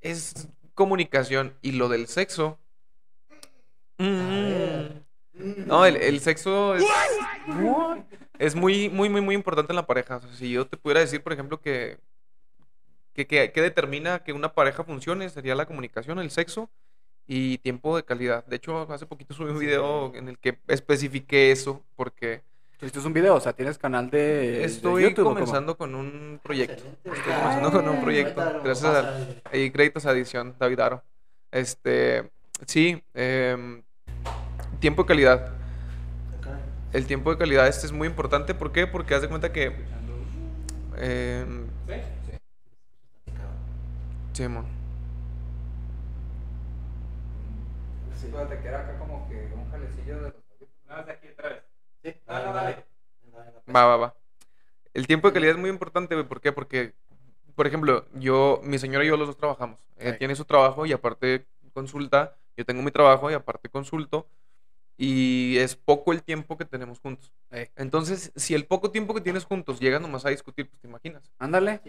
es 0.00 0.48
comunicación. 0.74 1.54
Y 1.62 1.72
lo 1.72 1.88
del 1.88 2.06
sexo. 2.06 2.58
mm, 3.98 5.66
no, 5.66 5.84
el, 5.86 5.96
el 5.96 6.20
sexo 6.20 6.74
es, 6.76 6.84
es 8.38 8.54
muy, 8.54 8.88
muy, 8.88 9.08
muy, 9.08 9.20
muy 9.20 9.34
importante 9.34 9.72
en 9.72 9.76
la 9.76 9.86
pareja. 9.86 10.16
O 10.16 10.20
sea, 10.20 10.32
si 10.34 10.50
yo 10.50 10.66
te 10.66 10.76
pudiera 10.76 11.00
decir, 11.00 11.22
por 11.22 11.32
ejemplo, 11.32 11.60
que, 11.60 11.98
que, 13.16 13.26
que, 13.26 13.50
que 13.50 13.62
determina 13.62 14.18
que 14.20 14.32
una 14.34 14.52
pareja 14.52 14.84
funcione, 14.84 15.28
sería 15.30 15.54
la 15.54 15.64
comunicación, 15.64 16.18
el 16.18 16.30
sexo 16.30 16.68
y 17.26 17.58
tiempo 17.58 17.96
de 17.96 18.04
calidad. 18.04 18.44
De 18.46 18.56
hecho, 18.56 18.82
hace 18.92 19.06
poquito 19.06 19.32
subí 19.34 19.50
un 19.50 19.58
video 19.58 20.14
en 20.14 20.28
el 20.28 20.38
que 20.38 20.58
especifiqué 20.68 21.50
eso, 21.50 21.82
porque 21.96 22.42
Esto 22.80 22.98
es 23.00 23.04
un 23.06 23.14
video, 23.14 23.34
o 23.34 23.40
sea, 23.40 23.54
tienes 23.54 23.78
canal 23.78 24.10
de, 24.10 24.18
de 24.18 24.64
estoy 24.64 25.14
comenzando 25.14 25.76
con 25.78 25.94
un 25.94 26.38
proyecto. 26.42 26.74
Excelente. 26.84 27.10
Estoy 27.18 27.32
comenzando 27.32 27.72
con 27.72 27.88
un 27.88 28.00
proyecto. 28.02 28.40
Gracias 28.62 28.92
pasa 28.92 29.08
a... 29.08 29.18
el- 29.18 29.42
Ahí 29.50 29.70
créditos 29.70 30.04
a 30.06 30.12
edición, 30.12 30.54
David 30.58 30.80
Aro. 30.80 31.02
Este, 31.50 32.30
sí, 32.66 33.02
em, 33.14 33.82
tiempo 34.78 35.02
de 35.02 35.08
calidad. 35.08 35.52
El 36.92 37.06
tiempo 37.06 37.30
de 37.30 37.38
calidad 37.38 37.66
este 37.66 37.86
es 37.86 37.92
muy 37.92 38.06
importante. 38.08 38.54
¿Por 38.54 38.72
qué? 38.72 38.86
Porque 38.86 39.14
haz 39.14 39.22
de 39.22 39.28
cuenta 39.28 39.50
que... 39.52 39.72
em, 40.98 41.66
sí, 44.36 44.46
mon. 44.48 44.66
Sí, 48.20 48.26
te 48.48 48.60
queda 48.60 48.80
acá 48.80 48.98
como 48.98 49.26
que 49.28 49.48
un 49.54 49.70
jalecillo 49.70 50.16
de 50.16 50.20
los 50.22 50.34
No, 50.88 51.04
de 51.04 51.12
aquí 51.12 51.28
otra 51.28 51.48
vez. 51.48 51.62
Sí, 52.02 52.14
dale, 52.26 52.44
no, 52.46 52.52
dale. 52.52 52.70
dale. 52.70 52.86
Venga, 53.22 53.38
venga, 53.44 53.62
Va, 53.74 53.86
va, 53.86 53.96
va. 53.96 54.16
El 54.92 55.06
tiempo 55.06 55.28
de 55.28 55.34
calidad 55.34 55.54
es 55.54 55.60
muy 55.60 55.70
importante, 55.70 56.14
güey. 56.14 56.26
¿Por 56.28 56.40
qué? 56.42 56.52
Porque, 56.52 56.94
por 57.54 57.66
ejemplo, 57.66 58.06
yo, 58.14 58.60
mi 58.62 58.78
señora 58.78 59.04
y 59.04 59.08
yo 59.08 59.16
los 59.16 59.26
dos 59.26 59.38
trabajamos. 59.38 59.78
Él 59.96 60.12
Sí. 60.12 60.18
tiene 60.18 60.36
su 60.36 60.44
trabajo 60.44 60.84
y 60.84 60.92
aparte 60.92 61.46
consulta. 61.72 62.36
Yo 62.58 62.64
tengo 62.66 62.82
mi 62.82 62.90
trabajo 62.90 63.30
y 63.30 63.34
aparte 63.34 63.70
consulto. 63.70 64.28
Y 64.98 65.56
es 65.58 65.76
poco 65.76 66.12
el 66.12 66.22
tiempo 66.22 66.56
que 66.58 66.64
tenemos 66.66 67.00
juntos. 67.00 67.32
Entonces, 67.76 68.32
si 68.36 68.54
el 68.54 68.66
poco 68.66 68.90
tiempo 68.90 69.14
que 69.14 69.20
tienes 69.22 69.44
juntos 69.44 69.80
llegan 69.80 70.02
nomás 70.02 70.24
a 70.26 70.30
discutir, 70.30 70.68
pues 70.68 70.80
te 70.80 70.88
imaginas. 70.88 71.32
Ándale. 71.38 71.80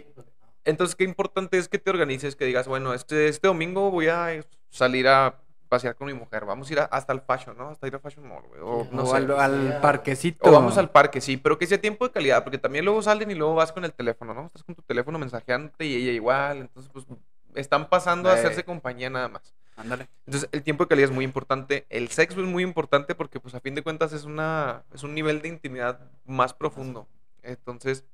Entonces, 0.68 0.94
qué 0.96 1.04
importante 1.04 1.56
es 1.58 1.68
que 1.68 1.78
te 1.78 1.90
organices, 1.90 2.36
que 2.36 2.44
digas, 2.44 2.68
bueno, 2.68 2.92
este, 2.94 3.28
este 3.28 3.46
domingo 3.48 3.90
voy 3.90 4.08
a 4.08 4.44
salir 4.70 5.08
a 5.08 5.40
pasear 5.68 5.94
con 5.96 6.06
mi 6.06 6.14
mujer. 6.14 6.44
Vamos 6.44 6.68
a 6.68 6.72
ir 6.72 6.80
a- 6.80 6.84
hasta 6.84 7.12
el 7.12 7.20
fashion, 7.20 7.56
¿no? 7.56 7.68
Hasta 7.70 7.86
ir 7.86 7.94
a 7.94 7.98
Fashion 7.98 8.26
Mall, 8.26 8.42
güey. 8.48 8.60
O, 8.62 8.86
no 8.92 9.02
o 9.02 9.06
sé. 9.06 9.16
al, 9.16 9.30
al 9.30 9.80
parquecito. 9.80 10.48
O 10.48 10.52
vamos 10.52 10.76
al 10.78 10.90
parque, 10.90 11.20
sí, 11.20 11.36
pero 11.36 11.58
que 11.58 11.66
sea 11.66 11.80
tiempo 11.80 12.06
de 12.06 12.12
calidad, 12.12 12.42
porque 12.44 12.58
también 12.58 12.84
luego 12.84 13.02
salen 13.02 13.30
y 13.30 13.34
luego 13.34 13.54
vas 13.54 13.72
con 13.72 13.84
el 13.84 13.92
teléfono, 13.92 14.34
¿no? 14.34 14.46
Estás 14.46 14.62
con 14.64 14.74
tu 14.74 14.82
teléfono 14.82 15.18
mensajeándote 15.18 15.84
y 15.86 15.94
ella 15.96 16.12
igual, 16.12 16.58
entonces 16.58 16.90
pues 16.92 17.06
están 17.54 17.88
pasando 17.88 18.28
a 18.30 18.34
hacerse 18.34 18.62
compañía 18.64 19.10
nada 19.10 19.28
más. 19.28 19.54
Ándale. 19.76 20.08
Entonces 20.26 20.48
el 20.52 20.62
tiempo 20.62 20.84
de 20.84 20.88
calidad 20.88 21.08
es 21.10 21.14
muy 21.14 21.24
importante, 21.24 21.86
el 21.88 22.08
sexo 22.08 22.40
es 22.40 22.46
muy 22.46 22.62
importante 22.62 23.14
porque 23.14 23.38
pues 23.40 23.54
a 23.54 23.60
fin 23.60 23.74
de 23.74 23.82
cuentas 23.82 24.12
es 24.12 24.24
una 24.24 24.84
es 24.92 25.02
un 25.02 25.14
nivel 25.14 25.40
de 25.40 25.48
intimidad 25.48 26.00
más 26.24 26.52
profundo. 26.52 27.06
Entonces, 27.42 28.04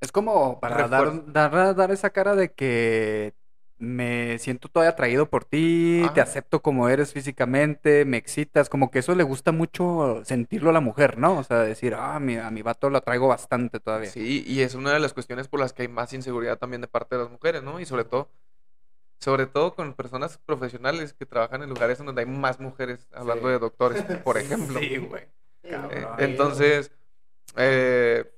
Es 0.00 0.12
como 0.12 0.60
para 0.60 0.88
dar, 0.88 1.32
dar, 1.32 1.74
dar 1.74 1.90
esa 1.90 2.10
cara 2.10 2.34
de 2.34 2.52
que 2.52 3.34
me 3.78 4.38
siento 4.38 4.68
todavía 4.68 4.90
atraído 4.90 5.28
por 5.30 5.44
ti, 5.44 6.02
te 6.14 6.20
Ajá. 6.20 6.30
acepto 6.30 6.60
como 6.60 6.88
eres 6.88 7.12
físicamente, 7.14 8.04
me 8.04 8.18
excitas, 8.18 8.68
como 8.68 8.90
que 8.90 8.98
eso 8.98 9.14
le 9.14 9.22
gusta 9.24 9.52
mucho 9.52 10.22
sentirlo 10.24 10.68
a 10.70 10.72
la 10.74 10.80
mujer, 10.80 11.16
¿no? 11.18 11.38
O 11.38 11.44
sea, 11.44 11.60
decir, 11.60 11.94
ah, 11.94 12.20
mi, 12.20 12.36
a 12.36 12.50
mi 12.50 12.60
vato 12.62 12.90
lo 12.90 13.00
traigo 13.00 13.28
bastante 13.28 13.80
todavía. 13.80 14.10
sí, 14.10 14.44
y 14.46 14.60
es 14.60 14.74
una 14.74 14.92
de 14.92 15.00
las 15.00 15.14
cuestiones 15.14 15.48
por 15.48 15.60
las 15.60 15.72
que 15.72 15.82
hay 15.82 15.88
más 15.88 16.12
inseguridad 16.12 16.58
también 16.58 16.82
de 16.82 16.88
parte 16.88 17.16
de 17.16 17.22
las 17.22 17.30
mujeres, 17.30 17.62
¿no? 17.62 17.80
Y 17.80 17.86
sobre 17.86 18.04
todo 18.04 18.28
sobre 19.18 19.46
todo 19.46 19.74
con 19.74 19.92
personas 19.92 20.38
profesionales 20.46 21.12
que 21.12 21.26
trabajan 21.26 21.62
en 21.62 21.68
lugares 21.68 21.98
donde 21.98 22.22
hay 22.22 22.26
más 22.26 22.58
mujeres, 22.58 23.06
hablando 23.12 23.48
Sí. 23.48 23.52
de 23.52 23.58
doctores, 23.58 24.02
por 24.24 24.36
ejemplo. 24.38 24.78
Sí, 24.80 24.96
güey. 24.96 25.24
Eh, 25.62 26.06
entonces, 26.18 26.90
eh, 27.56 28.30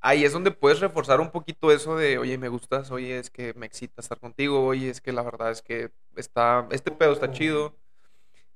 ahí 0.00 0.24
es 0.24 0.32
donde 0.32 0.50
puedes 0.50 0.80
reforzar 0.80 1.20
un 1.20 1.30
poquito 1.30 1.70
eso 1.70 1.96
de, 1.96 2.18
oye, 2.18 2.38
me 2.38 2.48
gustas, 2.48 2.90
oye, 2.90 3.18
es 3.18 3.30
que 3.30 3.54
me 3.54 3.66
excita 3.66 4.00
estar 4.00 4.18
contigo, 4.18 4.64
oye, 4.64 4.90
es 4.90 5.00
que 5.00 5.12
la 5.12 5.22
verdad 5.22 5.50
es 5.50 5.62
que 5.62 5.90
está, 6.16 6.66
este 6.70 6.90
pedo 6.90 7.12
está 7.12 7.30
chido. 7.30 7.74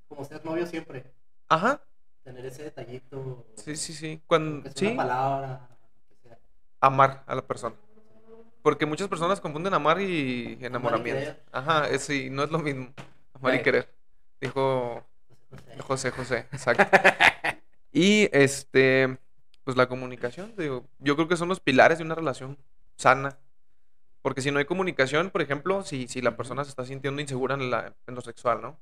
Como 0.08 0.24
ser 0.24 0.44
novio 0.44 0.66
siempre. 0.66 1.04
Ajá, 1.48 1.82
Tener 2.22 2.46
ese 2.46 2.62
detallito. 2.64 3.44
sí, 3.56 3.76
sí, 3.76 3.92
sí. 3.92 4.22
Cuando, 4.26 4.70
sí, 4.74 4.86
Una 4.86 4.96
palabra. 4.96 5.68
sea. 6.22 6.38
amar 6.80 7.22
a 7.26 7.34
la 7.34 7.42
persona. 7.42 7.76
Porque 8.62 8.86
muchas 8.86 9.08
personas 9.08 9.42
confunden 9.42 9.74
amar 9.74 10.00
y 10.00 10.56
enamoramiento. 10.62 11.38
Ajá, 11.52 11.86
es, 11.90 12.02
sí, 12.04 12.30
no 12.30 12.44
es 12.44 12.50
lo 12.50 12.58
mismo. 12.60 12.94
Amar 13.34 13.56
y 13.56 13.62
querer. 13.62 13.92
Dijo 14.40 15.04
José, 15.50 15.76
José. 15.82 15.82
José, 15.82 16.10
José, 16.10 16.46
exacto. 16.50 16.84
y 17.92 18.30
este, 18.32 19.18
pues 19.64 19.76
la 19.76 19.88
comunicación, 19.88 20.54
digo, 20.56 20.86
yo 20.98 21.16
creo 21.16 21.26
que 21.26 21.36
son 21.36 21.48
los 21.48 21.60
pilares 21.60 21.98
de 21.98 22.04
una 22.04 22.14
relación 22.14 22.58
sana. 22.96 23.38
Porque 24.22 24.40
si 24.40 24.50
no 24.50 24.58
hay 24.58 24.64
comunicación, 24.64 25.30
por 25.30 25.42
ejemplo, 25.42 25.82
si, 25.82 26.08
si 26.08 26.22
la 26.22 26.36
persona 26.36 26.64
se 26.64 26.70
está 26.70 26.84
sintiendo 26.84 27.20
insegura 27.20 27.54
en, 27.54 27.70
la, 27.70 27.94
en 28.06 28.14
lo 28.14 28.20
sexual, 28.22 28.62
¿no? 28.62 28.78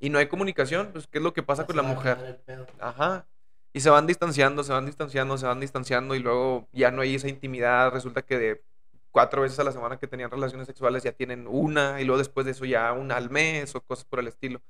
Y 0.00 0.08
no 0.08 0.18
hay 0.18 0.26
comunicación, 0.26 0.90
pues 0.92 1.06
¿qué 1.06 1.18
es 1.18 1.24
lo 1.24 1.32
que 1.32 1.42
pasa 1.42 1.66
con 1.66 1.76
la 1.76 1.82
mujer? 1.82 2.42
Ajá. 2.80 3.26
Y 3.72 3.80
se 3.80 3.90
van 3.90 4.06
distanciando, 4.06 4.64
se 4.64 4.72
van 4.72 4.86
distanciando, 4.86 5.38
se 5.38 5.46
van 5.46 5.60
distanciando 5.60 6.14
y 6.14 6.18
luego 6.18 6.68
ya 6.72 6.90
no 6.90 7.02
hay 7.02 7.14
esa 7.14 7.28
intimidad. 7.28 7.92
Resulta 7.92 8.22
que 8.22 8.38
de 8.38 8.64
cuatro 9.10 9.42
veces 9.42 9.58
a 9.58 9.64
la 9.64 9.72
semana 9.72 9.98
que 9.98 10.08
tenían 10.08 10.30
relaciones 10.30 10.66
sexuales 10.66 11.02
ya 11.02 11.12
tienen 11.12 11.46
una 11.46 12.00
y 12.00 12.04
luego 12.04 12.18
después 12.18 12.46
de 12.46 12.52
eso 12.52 12.64
ya 12.64 12.92
una 12.92 13.16
al 13.16 13.30
mes 13.30 13.74
o 13.74 13.80
cosas 13.80 14.04
por 14.06 14.18
el 14.18 14.26
estilo. 14.26 14.60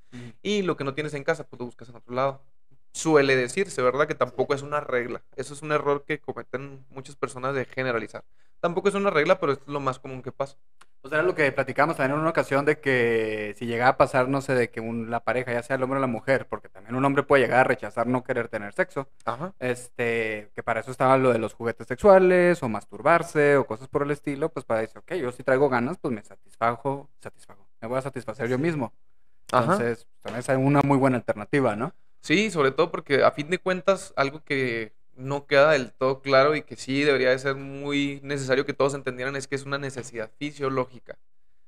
Y 0.43 0.61
lo 0.61 0.77
que 0.77 0.83
no 0.83 0.93
tienes 0.93 1.13
en 1.13 1.23
casa, 1.23 1.47
pues 1.47 1.59
lo 1.59 1.65
buscas 1.65 1.89
en 1.89 1.95
otro 1.95 2.13
lado. 2.13 2.41
Suele 2.93 3.35
decirse, 3.35 3.81
¿verdad? 3.81 4.07
Que 4.07 4.15
tampoco 4.15 4.53
es 4.53 4.61
una 4.63 4.79
regla. 4.81 5.21
Eso 5.35 5.53
es 5.53 5.61
un 5.61 5.71
error 5.71 6.03
que 6.05 6.19
cometen 6.19 6.85
muchas 6.89 7.15
personas 7.15 7.55
de 7.55 7.65
generalizar. 7.65 8.23
Tampoco 8.59 8.89
es 8.89 8.95
una 8.95 9.09
regla, 9.09 9.39
pero 9.39 9.53
es 9.53 9.59
lo 9.65 9.79
más 9.79 9.97
común 9.99 10.21
que 10.21 10.31
pasa. 10.31 10.57
Pues 11.01 11.11
era 11.13 11.23
lo 11.23 11.33
que 11.33 11.51
platicamos 11.51 11.97
también 11.97 12.13
en 12.15 12.19
una 12.21 12.29
ocasión 12.29 12.63
de 12.63 12.79
que 12.79 13.55
si 13.57 13.65
llegaba 13.65 13.91
a 13.91 13.97
pasar, 13.97 14.27
no 14.29 14.39
sé, 14.41 14.53
de 14.53 14.69
que 14.69 14.81
un- 14.81 15.09
la 15.09 15.21
pareja, 15.21 15.51
ya 15.51 15.63
sea 15.63 15.77
el 15.77 15.83
hombre 15.83 15.97
o 15.97 16.01
la 16.01 16.05
mujer, 16.07 16.47
porque 16.47 16.69
también 16.69 16.93
un 16.95 17.03
hombre 17.03 17.23
puede 17.23 17.41
llegar 17.41 17.61
a 17.61 17.63
rechazar 17.63 18.05
no 18.05 18.23
querer 18.23 18.49
tener 18.49 18.71
sexo, 18.73 19.09
Ajá. 19.25 19.51
este, 19.57 20.51
que 20.53 20.61
para 20.61 20.81
eso 20.81 20.91
estaba 20.91 21.17
lo 21.17 21.31
de 21.33 21.39
los 21.39 21.53
juguetes 21.55 21.87
sexuales 21.87 22.61
o 22.61 22.69
masturbarse 22.69 23.57
o 23.57 23.65
cosas 23.65 23.87
por 23.87 24.03
el 24.03 24.11
estilo, 24.11 24.49
pues 24.49 24.63
para 24.63 24.81
decir, 24.81 24.99
ok, 24.99 25.13
yo 25.15 25.31
si 25.31 25.41
traigo 25.43 25.69
ganas, 25.69 25.97
pues 25.97 26.13
me 26.13 26.23
satisfago, 26.23 27.09
satisfago, 27.19 27.65
me 27.81 27.87
voy 27.87 27.97
a 27.97 28.01
satisfacer 28.03 28.47
yo 28.47 28.59
mismo. 28.59 28.93
Ajá. 29.51 29.63
Entonces, 29.73 30.07
también 30.21 30.41
es 30.41 30.49
una 30.49 30.81
muy 30.83 30.97
buena 30.99 31.17
alternativa, 31.17 31.75
¿no? 31.75 31.93
Sí, 32.21 32.51
sobre 32.51 32.71
todo 32.71 32.91
porque 32.91 33.23
a 33.23 33.31
fin 33.31 33.49
de 33.49 33.59
cuentas 33.59 34.13
algo 34.15 34.43
que 34.43 34.93
no 35.15 35.45
queda 35.47 35.71
del 35.71 35.91
todo 35.91 36.21
claro 36.21 36.55
y 36.55 36.61
que 36.63 36.75
sí 36.75 37.03
debería 37.03 37.29
de 37.31 37.39
ser 37.39 37.55
muy 37.55 38.19
necesario 38.23 38.65
que 38.65 38.73
todos 38.73 38.93
entendieran 38.93 39.35
es 39.35 39.47
que 39.47 39.55
es 39.55 39.65
una 39.65 39.77
necesidad 39.77 40.31
fisiológica. 40.37 41.17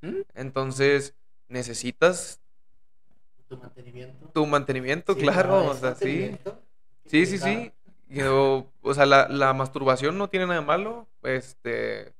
¿Mm? 0.01 0.21
Entonces, 0.35 1.15
necesitas 1.49 2.39
Tu 3.47 3.57
mantenimiento. 3.57 4.27
tu 4.33 4.45
mantenimiento, 4.45 5.13
Sí, 5.13 5.19
claro, 5.21 5.49
no, 5.63 5.69
o 5.71 5.73
sea, 5.75 5.95
sí. 5.95 6.37
Sí, 7.05 7.25
sí, 7.25 7.37
sí. 7.37 7.71
Yo, 8.07 8.67
o 8.81 8.93
sea, 8.93 9.05
la, 9.05 9.27
la 9.27 9.53
masturbación 9.53 10.17
no 10.17 10.29
tiene 10.29 10.45
nada 10.47 10.59
de 10.61 10.65
malo. 10.65 11.07
Este, 11.23 12.13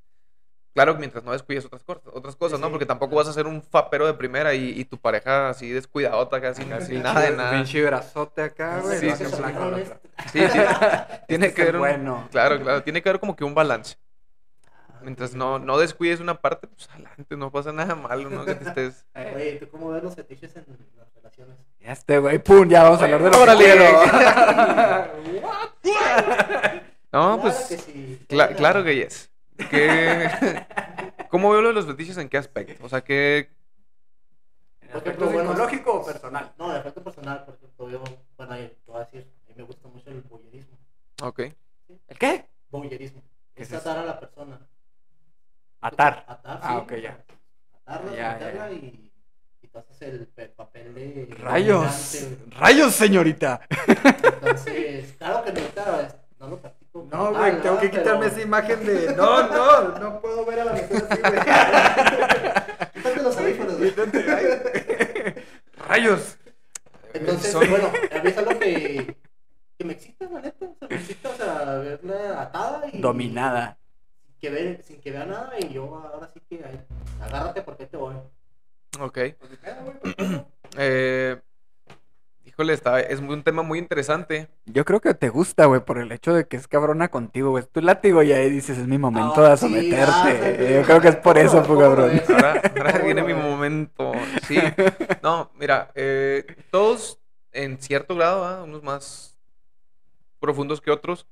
claro, 0.74 0.96
mientras 0.96 1.24
no 1.24 1.32
descuides 1.32 1.66
otras 1.66 1.84
cosas, 1.84 2.04
otras 2.14 2.36
cosas, 2.36 2.60
¿no? 2.60 2.68
sí, 2.68 2.72
Porque 2.72 2.86
tampoco 2.86 3.16
vas 3.16 3.28
a 3.28 3.34
ser 3.34 3.46
un 3.48 3.62
fapero 3.62 4.06
de 4.08 4.14
primera 4.16 4.54
y, 4.54 4.70
y 4.80 4.86
tu 4.86 4.98
pareja 4.98 5.50
así 5.50 5.70
descuidadota, 5.70 6.42
casi 6.42 6.64
Así, 6.72 6.98
nada 6.98 7.22
de 7.22 7.36
nada. 7.36 7.52
Pinche 7.52 7.84
brazote 7.86 8.42
acá, 8.42 8.80
güey. 8.82 9.00
Sí, 9.00 9.10
lo 9.10 9.16
sí, 9.16 9.26
sí. 9.26 9.32
Sí, 10.32 10.40
tiene, 11.28 11.48
Este 11.48 11.64
que 11.66 11.72
un- 11.72 11.80
bueno. 11.80 12.28
Claro, 12.32 12.60
claro, 12.62 12.84
tiene 12.84 13.02
que 13.02 13.10
haber 13.10 13.20
como 13.20 13.36
que 13.36 13.44
un 13.44 13.54
balance. 13.56 13.98
Ah, 14.90 15.00
Mientras 15.02 15.34
no, 15.36 15.60
no 15.60 15.78
descuides 15.78 16.20
una 16.20 16.40
parte, 16.42 16.68
pues 16.68 16.90
adelante, 16.90 17.38
no 17.38 17.52
pasa 17.52 17.72
nada 17.72 17.96
malo, 17.96 18.30
¿no? 18.30 18.46
Que 18.46 18.56
te 18.56 18.68
estés. 18.68 19.06
Eh, 19.16 19.34
Oye, 19.36 19.52
¿tú 19.60 19.70
cómo 19.70 19.90
ves 19.92 20.04
los 20.04 20.16
fetiches 20.16 20.56
en 20.56 20.66
las 20.98 21.14
relaciones? 21.16 21.58
ya 21.80 21.92
este, 21.92 22.18
güey, 22.20 22.40
pum, 22.40 22.68
ya 22.70 22.84
vamos 22.84 23.02
a 23.02 23.06
hablar 23.06 23.24
de 23.24 23.30
lo 23.30 23.42
Órale, 23.42 23.66
que 23.66 23.76
No, 27.12 27.38
Claro 27.38 27.42
pues. 27.42 27.56
que 27.68 27.78
sí. 27.78 28.26
cla- 28.28 28.56
claro 28.56 28.84
que 28.84 28.96
yes. 28.96 29.30
¿Qué... 29.70 30.28
¿Cómo 31.30 31.50
veo 31.52 31.62
lo 31.62 31.70
de 31.70 31.74
los 31.74 31.86
fetiches 31.88 32.18
en 32.18 32.30
qué 32.30 32.38
aspecto? 32.38 32.86
O 32.86 32.90
sea, 32.90 33.02
que. 33.04 33.50
¿En 34.82 34.88
aspecto 34.90 35.10
ejemplo, 35.10 35.32
bueno, 35.32 35.50
psicológico 35.50 35.94
o 35.94 36.06
personal? 36.06 36.54
No, 36.60 36.72
de 36.72 36.80
efecto 36.80 37.04
personal, 37.04 37.44
por 37.46 37.56
ejemplo, 37.56 37.90
yo, 37.90 38.04
bueno, 38.38 38.54
ahí 38.54 38.68
te 38.86 38.92
voy 38.92 39.02
a 39.02 39.06
decir, 39.06 39.32
a 39.46 39.50
mí 39.50 39.54
me 39.58 39.64
gusta 39.64 39.88
mucho 39.88 40.10
el 40.12 40.22
voyerismo. 40.22 40.78
Ok. 41.24 41.40
¿El 42.08 42.18
qué? 42.20 42.46
Voyerismo. 42.70 43.22
¿Qué 43.56 43.64
Es 43.64 43.70
es 43.72 43.80
eso? 43.80 43.90
atar 43.90 44.04
a 44.04 44.06
la 44.06 44.20
persona. 44.20 44.60
Atar. 45.82 46.24
Atar, 46.28 46.60
Ah, 46.62 46.70
sí. 46.76 46.82
ok, 46.84 47.02
ya. 47.02 47.24
Atarla, 47.86 48.12
Ya, 48.12 48.18
ya, 48.18 48.34
meterla 48.34 48.70
ya. 48.70 48.74
y, 48.76 49.12
y 49.62 49.68
tú 49.68 49.78
haces 49.80 50.02
el 50.04 50.28
pe- 50.28 50.50
papel 50.50 50.94
de... 50.94 51.28
Rayos. 51.40 52.14
dominante. 52.22 52.56
Rayos, 52.60 52.94
señorita. 52.96 53.62
Entonces, 54.34 55.14
claro 55.18 55.44
que 55.44 55.52
no, 55.52 55.68
claro, 55.70 56.08
no 56.40 56.48
lo 56.48 56.60
practico. 56.62 56.83
No, 56.94 57.10
como 57.10 57.32
güey, 57.40 57.62
tengo 57.62 57.80
que 57.80 57.90
quitarme 57.92 58.20
Pero- 58.20 58.32
esa 58.32 58.42
imagen 58.42 58.86
de. 58.86 59.16
No, 59.16 59.48
no, 59.48 60.00
no 60.00 60.22
puedo 60.22 60.46
ver 60.46 60.60
a 60.60 60.66
la 60.66 60.72
mujer 60.74 61.04
así, 61.10 61.22
güey. 61.22 61.34
Quítate 62.94 63.24
los 63.24 63.38
audífonos, 63.38 63.78
güey. 63.80 63.94
Rayos. 65.88 66.38
Entonces, 67.14 67.52
Son- 67.52 67.70
bueno, 67.70 67.88
a 67.88 68.24
mí 68.24 68.30
es 68.30 68.38
algo 68.38 68.60
que, 68.60 69.18
que 69.78 69.86
me 69.86 69.94
excita, 69.94 70.26
la 70.30 70.42
neta. 70.42 70.66
O 70.66 70.76
sea, 70.80 70.88
me 70.90 70.96
excita, 70.96 71.30
o 71.30 71.36
sea, 71.36 71.66
verla 71.78 72.42
atada 72.42 72.88
y... 72.92 73.00
Dominada. 73.00 73.78
Que 74.40 74.82
sin 74.84 75.00
que 75.00 75.12
vea 75.12 75.26
nada 75.26 75.54
y 75.60 75.70
yo 75.74 75.96
ahora 75.96 76.30
sí 76.34 76.42
que 76.50 76.64
ahí, 76.66 76.80
agárrate 77.22 77.62
porque 77.62 77.86
te 77.86 77.98
voy. 77.98 78.16
Ok. 79.00 79.18
Eh, 80.76 81.40
híjole, 82.54 82.74
está, 82.74 83.00
es 83.00 83.20
un 83.20 83.44
tema 83.44 83.64
muy 83.64 83.80
interesante. 83.80 84.48
Yo 84.66 84.86
creo 84.86 85.02
que 85.02 85.14
te 85.14 85.30
gusta, 85.30 85.66
güey, 85.66 85.82
por 85.84 85.98
el 85.98 86.12
hecho 86.12 86.34
de 86.34 86.48
que 86.48 86.56
es 86.58 86.68
cabrona 86.68 87.10
contigo, 87.10 87.50
güey. 87.52 87.64
Tu 87.72 87.82
látigo 87.82 88.22
y 88.24 88.32
ahí 88.32 88.50
dices, 88.50 88.78
es 88.78 88.88
mi 88.88 88.98
momento 88.98 89.46
Ah, 89.46 89.52
de 89.52 89.58
sí, 89.58 89.66
someterte. 89.68 90.06
ah, 90.08 90.24
sí, 90.60 90.74
Yo 90.76 90.84
creo 90.84 91.02
que 91.02 91.08
es 91.10 91.16
por 91.18 91.34
¿cómo 91.36 91.46
eso, 91.46 91.62
lo- 91.62 91.68
pues, 91.68 91.80
cabrón. 91.80 92.22
Ahora, 92.30 92.62
ahora 92.78 92.92
¿Cómo 92.94 93.06
viene 93.06 93.24
mi 93.24 93.34
momento. 93.34 94.12
Sí. 94.48 94.58
No, 95.24 95.50
mira, 95.58 95.90
eh, 95.96 96.46
todos 96.70 97.20
en 97.54 97.78
cierto 97.80 98.16
grado, 98.16 98.44
¿ah? 98.46 98.64
unos 98.64 98.84
más 98.84 99.38
profundos 100.40 100.82
que 100.82 100.92
otros, 100.92 101.26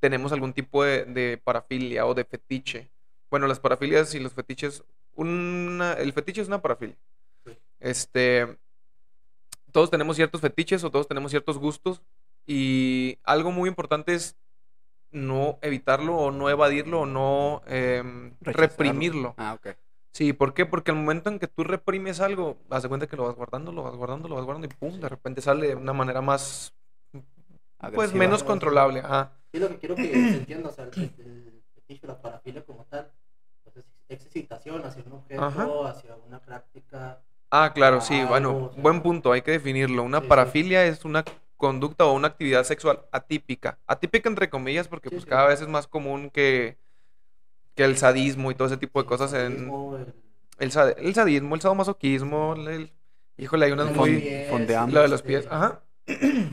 tenemos 0.00 0.32
algún 0.32 0.52
tipo 0.52 0.82
de, 0.84 1.04
de 1.04 1.40
parafilia 1.42 2.06
o 2.06 2.14
de 2.14 2.24
fetiche. 2.24 2.90
Bueno, 3.30 3.46
las 3.46 3.60
parafilias 3.60 4.14
y 4.14 4.20
los 4.20 4.32
fetiches, 4.32 4.82
una, 5.14 5.92
el 5.94 6.12
fetiche 6.12 6.40
es 6.42 6.48
una 6.48 6.60
parafilia. 6.60 6.96
Sí. 7.44 7.52
Este, 7.78 8.56
todos 9.76 9.90
tenemos 9.90 10.16
ciertos 10.16 10.40
fetiches 10.40 10.82
o 10.84 10.90
todos 10.90 11.06
tenemos 11.06 11.30
ciertos 11.30 11.58
gustos 11.58 12.00
y 12.46 13.18
algo 13.24 13.52
muy 13.52 13.68
importante 13.68 14.14
es 14.14 14.34
no 15.10 15.58
evitarlo 15.60 16.16
o 16.16 16.30
no 16.30 16.48
evadirlo 16.48 17.02
o 17.02 17.04
no 17.06 17.60
Rechazarlo. 17.66 18.38
reprimirlo. 18.40 19.34
Ah, 19.36 19.52
ok. 19.52 19.76
Sí, 20.14 20.32
¿por 20.32 20.54
qué? 20.54 20.64
Porque 20.64 20.92
al 20.92 20.96
momento 20.96 21.28
en 21.28 21.38
que 21.38 21.46
tú 21.46 21.62
reprimes 21.62 22.20
algo, 22.20 22.56
haz 22.70 22.84
de 22.84 22.88
cuenta 22.88 23.06
que 23.06 23.16
lo 23.18 23.24
vas 23.24 23.34
guardando, 23.34 23.70
lo 23.70 23.82
vas 23.82 23.94
guardando, 23.96 24.28
lo 24.28 24.36
vas 24.36 24.46
guardando 24.46 24.66
y 24.66 24.70
pum, 24.70 24.98
de 24.98 25.10
repente 25.10 25.42
sale 25.42 25.66
de 25.68 25.74
una 25.74 25.92
manera 25.92 26.22
más, 26.22 26.72
pues 27.12 27.22
Agresiva. 27.78 28.18
menos 28.18 28.42
controlable. 28.44 29.00
Ajá. 29.00 29.32
Sí, 29.52 29.58
lo 29.58 29.68
que 29.68 29.76
quiero 29.76 29.94
que 29.94 30.10
se 30.10 30.36
entienda, 30.38 30.70
o 30.70 30.72
sea, 30.72 30.84
el, 30.84 30.98
el 31.18 31.62
fetiche, 31.74 32.06
la 32.06 32.18
parafilia 32.18 32.64
como 32.64 32.86
tal, 32.86 33.12
pues 33.62 33.76
es 34.08 34.24
excitación 34.24 34.82
hacia 34.86 35.02
un 35.04 35.12
objeto, 35.12 35.44
Ajá. 35.44 35.90
hacia 35.90 36.16
una 36.16 36.40
práctica. 36.40 37.20
Ah, 37.50 37.72
claro, 37.74 38.00
sí, 38.00 38.14
Algo, 38.20 38.28
bueno, 38.28 38.50
o 38.66 38.70
sea, 38.72 38.82
buen 38.82 39.02
punto, 39.02 39.32
hay 39.32 39.42
que 39.42 39.52
definirlo. 39.52 40.02
Una 40.02 40.20
sí, 40.20 40.26
sí. 40.26 40.28
parafilia 40.28 40.84
es 40.86 41.04
una 41.04 41.24
conducta 41.56 42.04
o 42.04 42.12
una 42.12 42.28
actividad 42.28 42.64
sexual 42.64 43.02
atípica. 43.12 43.78
Atípica 43.86 44.28
entre 44.28 44.50
comillas 44.50 44.88
porque 44.88 45.10
Sí, 45.10 45.14
pues 45.14 45.24
sí. 45.24 45.30
cada 45.30 45.46
vez 45.48 45.60
es 45.60 45.68
más 45.68 45.86
común 45.86 46.30
que, 46.30 46.76
que 47.74 47.84
el 47.84 47.96
sadismo 47.96 48.50
y 48.50 48.54
todo 48.54 48.68
ese 48.68 48.76
tipo 48.76 49.00
de 49.02 49.04
el 49.04 49.08
cosas 49.08 49.32
en... 49.34 49.68
el- 49.68 50.14
El, 50.58 50.70
sad- 50.72 50.94
el 50.98 51.14
sadismo, 51.14 51.54
el 51.54 51.60
sadomasoquismo, 51.60 52.54
el... 52.56 52.92
Híjole, 53.38 53.66
hay 53.66 53.72
unas 53.72 53.90
el 53.90 53.96
muy... 53.96 54.20
pies, 54.20 54.50
fondeamos. 54.50 54.94
Lo 54.94 55.02
de 55.02 55.08
los 55.08 55.22
pies, 55.22 55.46
ajá. 55.50 55.82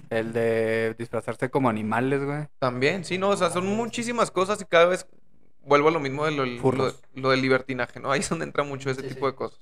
El 0.10 0.34
de 0.34 0.96
disfrazarse 0.98 1.50
como 1.50 1.70
animales, 1.70 2.24
güey. 2.24 2.48
También, 2.60 3.04
sí, 3.06 3.18
no, 3.18 3.30
o 3.30 3.38
sea, 3.38 3.50
son 3.50 3.66
muchísimas 3.68 4.32
cosas 4.32 4.62
y 4.62 4.66
cada 4.66 4.86
vez 4.86 5.06
vuelvo 5.62 5.90
a 5.90 5.92
lo 5.92 6.00
mismo 6.00 6.26
de 6.26 6.32
lo, 6.32 6.46
lo, 6.46 7.30
del 7.30 7.42
libertinaje, 7.42 8.00
¿no? 8.00 8.12
Ahí 8.12 8.22
es 8.22 8.30
donde 8.30 8.46
entra 8.46 8.64
mucho 8.64 8.90
ese 8.90 9.02
Sí, 9.02 9.10
tipo 9.10 9.26
sí. 9.26 9.32
de 9.32 9.36
cosas. 9.36 9.60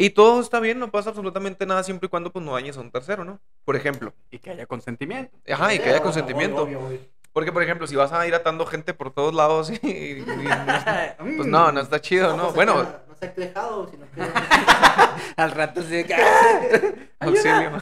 Y 0.00 0.10
todo 0.10 0.40
está 0.40 0.60
bien, 0.60 0.78
no 0.78 0.90
pasa 0.90 1.10
absolutamente 1.10 1.66
nada 1.66 1.82
siempre 1.82 2.06
y 2.06 2.08
cuando 2.10 2.30
pues 2.32 2.44
no 2.44 2.52
dañes 2.52 2.76
a 2.76 2.80
un 2.80 2.90
tercero, 2.90 3.24
¿no? 3.24 3.40
Por 3.64 3.76
ejemplo. 3.76 4.12
Y 4.30 4.38
que 4.38 4.50
haya 4.50 4.66
consentimiento. 4.66 5.36
Ajá, 5.52 5.74
y 5.74 5.78
que 5.78 5.88
haya 5.90 6.00
consentimiento. 6.02 6.62
obvio, 6.62 6.80
obvio. 6.80 6.98
Porque, 7.32 7.52
por 7.52 7.62
ejemplo, 7.62 7.86
si 7.86 7.94
vas 7.94 8.12
a 8.12 8.26
ir 8.26 8.34
atando 8.34 8.66
gente 8.66 8.92
por 8.92 9.12
todos 9.12 9.32
lados 9.32 9.70
y, 9.70 9.76
y 9.86 10.24
no- 10.26 10.34
pues 11.36 11.46
no, 11.46 11.70
no 11.70 11.80
está 11.80 12.00
chido, 12.00 12.36
¿no? 12.36 12.50
Bueno, 12.52 12.82
No 13.08 13.14
se 13.14 13.26
ha 13.26 13.34
quejado, 13.34 13.88
sino 13.88 14.04
que. 14.10 14.20
Al 15.36 15.50
rato 15.52 15.82
sí 15.82 15.88
de 15.90 16.06
que... 16.06 16.16
auxilio. 17.20 17.72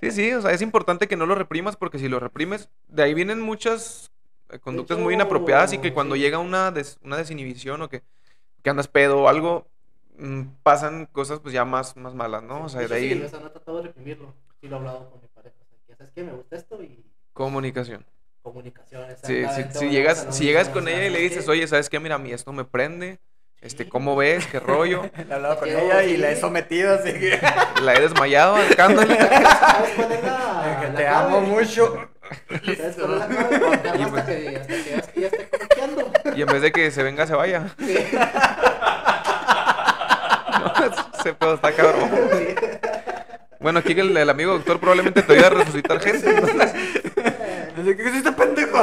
Sí, 0.00 0.10
sí, 0.10 0.32
o 0.34 0.42
sea, 0.42 0.52
es 0.52 0.62
importante 0.62 1.08
que 1.08 1.16
no 1.16 1.26
lo 1.26 1.34
reprimas 1.34 1.76
porque 1.76 1.98
si 1.98 2.08
lo 2.08 2.20
reprimes, 2.20 2.68
de 2.88 3.02
ahí 3.02 3.14
vienen 3.14 3.40
muchas 3.40 4.12
eh, 4.50 4.58
conductas 4.58 4.98
muy 4.98 5.14
inapropiadas 5.14 5.72
y 5.72 5.78
que 5.78 5.92
cuando 5.92 6.14
sí. 6.14 6.20
llega 6.20 6.38
una, 6.38 6.70
des- 6.70 6.98
una 7.02 7.16
desinhibición 7.16 7.82
o 7.82 7.88
que, 7.88 8.02
que 8.62 8.70
andas 8.70 8.88
pedo 8.88 9.22
o 9.22 9.28
algo, 9.28 9.66
pasan 10.62 11.06
cosas 11.06 11.40
pues 11.40 11.52
ya 11.54 11.64
más, 11.64 11.96
más 11.96 12.14
malas, 12.14 12.42
¿no? 12.42 12.64
O 12.64 12.68
sea, 12.68 12.82
Sí, 12.82 12.88
de 12.88 12.94
ahí 12.94 13.12
sí, 13.14 13.22
o 13.22 13.28
sea, 13.28 13.40
no 13.40 13.46
he 13.46 13.50
tratado 13.50 13.78
de 13.78 13.82
reprimirlo. 13.84 14.34
Sí 14.60 14.68
lo 14.68 14.76
he 14.76 14.78
hablado 14.78 15.10
con 15.10 15.20
mi 15.20 15.28
pareja. 15.28 15.56
O 15.60 15.64
sea, 15.68 15.78
que, 15.86 15.94
¿sabes 15.96 16.12
qué? 16.14 16.22
Me 16.22 16.32
gusta 16.32 16.56
esto 16.56 16.82
y. 16.82 17.04
comunicación. 17.32 18.04
comunicación. 18.42 19.04
Sí, 19.22 19.26
si, 19.26 19.32
exactamente, 19.40 19.78
si 19.78 19.88
llegas, 19.90 20.26
si 20.30 20.44
llegas 20.44 20.68
con 20.68 20.84
o 20.84 20.86
sea, 20.86 20.96
ella 20.96 21.06
y 21.06 21.10
le 21.10 21.16
¿sabes 21.18 21.30
dices, 21.30 21.48
oye, 21.48 21.66
¿sabes 21.66 21.88
qué? 21.88 21.98
Mira, 22.00 22.16
a 22.16 22.18
mí 22.18 22.32
esto 22.32 22.52
me 22.52 22.64
prende. 22.64 23.18
Este, 23.60 23.84
Sí. 23.84 23.90
¿cómo 23.90 24.16
ves? 24.16 24.44
¿Qué 24.48 24.58
rollo? 24.58 25.04
He 25.28 25.32
hablado 25.32 25.58
con 25.60 25.68
ella 25.68 26.02
y 26.02 26.10
sí. 26.10 26.16
la 26.16 26.30
he 26.32 26.36
sometido, 26.36 26.94
así 26.94 27.12
que. 27.12 27.38
La 27.82 27.94
he 27.94 28.00
desmayado, 28.00 28.56
arcándole. 28.56 29.16
¿Sabes 29.18 29.90
cuál 29.96 30.12
es 30.12 30.22
la, 30.24 30.78
que 30.80 30.86
la 30.88 30.94
te 30.96 31.02
clave? 31.04 31.06
amo 31.08 31.40
mucho. 31.42 32.08
¿Sabes 32.48 32.96
cuál 32.96 33.12
es 33.12 33.18
la 33.18 33.26
clave? 33.28 33.56
Hasta 33.56 34.08
pues- 34.10 34.24
que, 34.24 34.56
hasta 34.56 34.74
que 34.74 35.12
que 35.14 35.20
ya 35.20 35.26
esté. 35.26 35.48
Y 36.36 36.42
en 36.42 36.46
vez 36.48 36.62
de 36.62 36.72
que 36.72 36.90
se 36.90 37.02
venga, 37.04 37.24
se 37.26 37.34
vaya. 37.34 37.72
Sí. 41.22 41.28
Ese 41.28 41.34
pedo 41.34 41.54
está 41.54 41.72
cabrón. 41.72 42.10
Bueno, 43.60 43.78
aquí 43.78 43.92
el, 43.92 44.16
el 44.16 44.28
amigo 44.30 44.52
doctor 44.54 44.80
probablemente 44.80 45.22
te 45.22 45.32
ayude 45.34 45.46
a 45.46 45.50
resucitar 45.50 46.00
gente. 46.00 46.28
entonces- 46.30 46.72
¿qué 47.96 48.08
es 48.08 48.14
este 48.16 48.32
pendejo? 48.32 48.78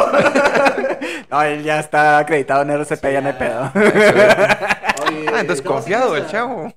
no, 1.29 1.41
él 1.43 1.63
ya 1.63 1.79
está 1.79 2.17
acreditado 2.19 2.61
en 2.63 2.69
RCP, 2.71 3.03
ya 3.11 3.21
no 3.21 3.27
hay 3.27 3.33
pedo. 3.33 3.71
Oye, 3.75 5.25
Ah, 5.33 5.41
entonces 5.41 5.61
confiado 5.61 6.15
sí, 6.15 6.21
el 6.21 6.27
chavo. 6.27 6.73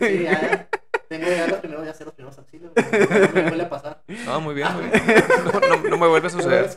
Sí, 0.00 0.22
ya, 0.24 0.32
ya. 0.40 0.68
Tengo 1.08 1.26
ya 1.28 1.46
los 1.46 1.58
primeros, 1.58 1.86
ya 1.86 1.94
sé 1.94 2.04
los 2.04 2.14
primeros 2.14 2.38
auxilios. 2.38 2.72
No, 2.76 2.82
me 3.34 3.42
vuelve 3.48 3.62
a 3.62 3.68
pasar. 3.68 4.02
No, 4.26 4.40
muy 4.40 4.54
bien, 4.54 4.68
muy 4.74 4.84
bien. 4.86 5.02
No, 5.52 5.60
no- 5.60 5.88
no 5.90 5.96
me 5.98 6.06
vuelve 6.08 6.26
a 6.26 6.30
suceder. 6.30 6.70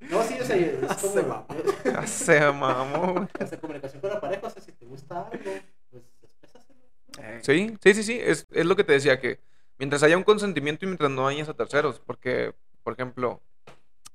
No, 0.00 0.22
sí, 0.22 0.38
o 0.40 0.44
sea, 0.44 0.56
es 0.56 0.74
Se 1.00 1.22
como. 1.22 1.46
Se 2.06 2.40
mamó. 2.52 3.26
O 3.40 3.46
sea, 3.46 3.58
comunicación 3.58 4.00
con 4.00 4.10
la 4.10 4.20
pareja, 4.20 4.46
o 4.46 4.50
sea, 4.50 4.62
si 4.62 4.72
te 4.72 4.86
gusta 4.86 5.26
algo, 5.32 5.50
Sí, 7.42 7.76
sí, 7.82 7.94
sí, 7.94 8.02
sí. 8.02 8.20
Es, 8.22 8.46
es 8.52 8.66
lo 8.66 8.76
que 8.76 8.84
te 8.84 8.92
decía, 8.92 9.20
que 9.20 9.40
mientras 9.78 10.02
haya 10.02 10.16
un 10.16 10.22
consentimiento 10.24 10.84
y 10.84 10.88
mientras 10.88 11.10
no 11.10 11.26
dañes 11.26 11.48
a 11.48 11.54
terceros. 11.54 12.00
Porque, 12.04 12.52
por 12.82 12.92
ejemplo, 12.94 13.40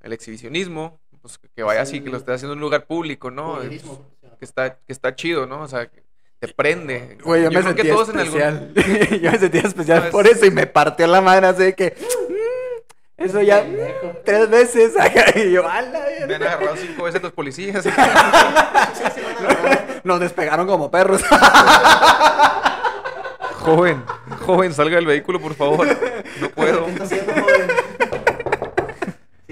el 0.02 0.14
exhibicionismo, 0.14 1.00
pues 1.22 1.38
que- 1.56 1.64
vaya 1.64 1.82
así, 1.82 2.02
que 2.02 2.10
lo 2.10 2.18
estés 2.18 2.36
haciendo 2.36 2.54
en 2.54 2.58
un 2.60 2.62
lugar 2.64 2.86
público, 2.88 3.30
¿no? 3.32 3.56
Voyerismo, 3.56 3.94
Es- 3.94 4.00
o 4.00 4.28
sea, 4.28 4.38
que 4.38 4.46
está, 4.46 4.76
que 4.76 4.94
está 4.94 5.16
chido, 5.16 5.46
¿no? 5.46 5.62
O 5.62 5.68
sea, 5.68 5.86
que 5.88 6.04
te 6.40 6.48
prende. 6.48 7.18
Güey, 7.24 7.44
yo, 7.44 7.52
me 7.52 7.60
creo 7.62 7.76
que 7.76 7.84
sentía 7.84 7.94
todos 7.94 8.10
en 8.10 8.20
algún- 8.20 8.42
especial. 8.42 9.22
yo 9.22 9.32
me 9.32 9.38
sentía 9.38 9.62
especial 9.62 10.00
No, 10.00 10.06
es- 10.06 10.12
por 10.12 10.26
eso 10.28 10.46
y 10.48 10.52
me 10.52 10.66
partió 10.68 11.06
la 11.08 11.22
madre 11.22 11.46
así 11.48 11.64
de 11.64 11.76
que. 11.76 11.96
mm, 12.00 13.22
eso 13.24 13.42
ya. 13.44 13.64
Tres 14.26 14.50
veces. 14.50 14.94
y 15.36 15.52
yo, 15.52 15.68
ala. 15.70 16.04
Me 16.28 16.36
han 16.36 16.42
agarrado 16.44 16.76
cinco 16.78 17.04
veces 17.04 17.22
los 17.22 17.32
policías. 17.34 17.86
Nos 20.04 20.20
despegaron 20.20 20.66
como 20.66 20.90
perros. 20.90 21.22
Joven, 23.62 24.04
joven, 24.46 24.74
salga 24.74 24.96
del 24.98 25.06
vehículo, 25.06 25.40
por 25.40 25.54
favor. 25.54 25.88
No 26.40 26.50
puedo. 26.50 26.86
¿Qué 26.86 26.92
está 26.92 27.04
haciendo, 27.06 27.34
joven? 27.34 27.68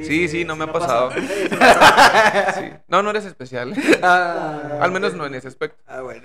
Sí, 0.02 0.28
sí, 0.28 0.45
no 0.45 0.56
me 0.56 0.63
ha 0.63 0.72
pasa. 0.72 0.88
pasado. 0.88 1.12
Sí. 2.60 2.69
No, 2.88 3.04
no 3.04 3.10
eres 3.12 3.26
especial. 3.26 3.74
Ah, 4.02 4.78
Al 4.82 4.91
menos 4.91 5.13
no 5.13 5.26
en 5.26 5.36
ese 5.36 5.48
aspecto. 5.48 5.78
Ah, 5.88 6.02
bueno. 6.02 6.24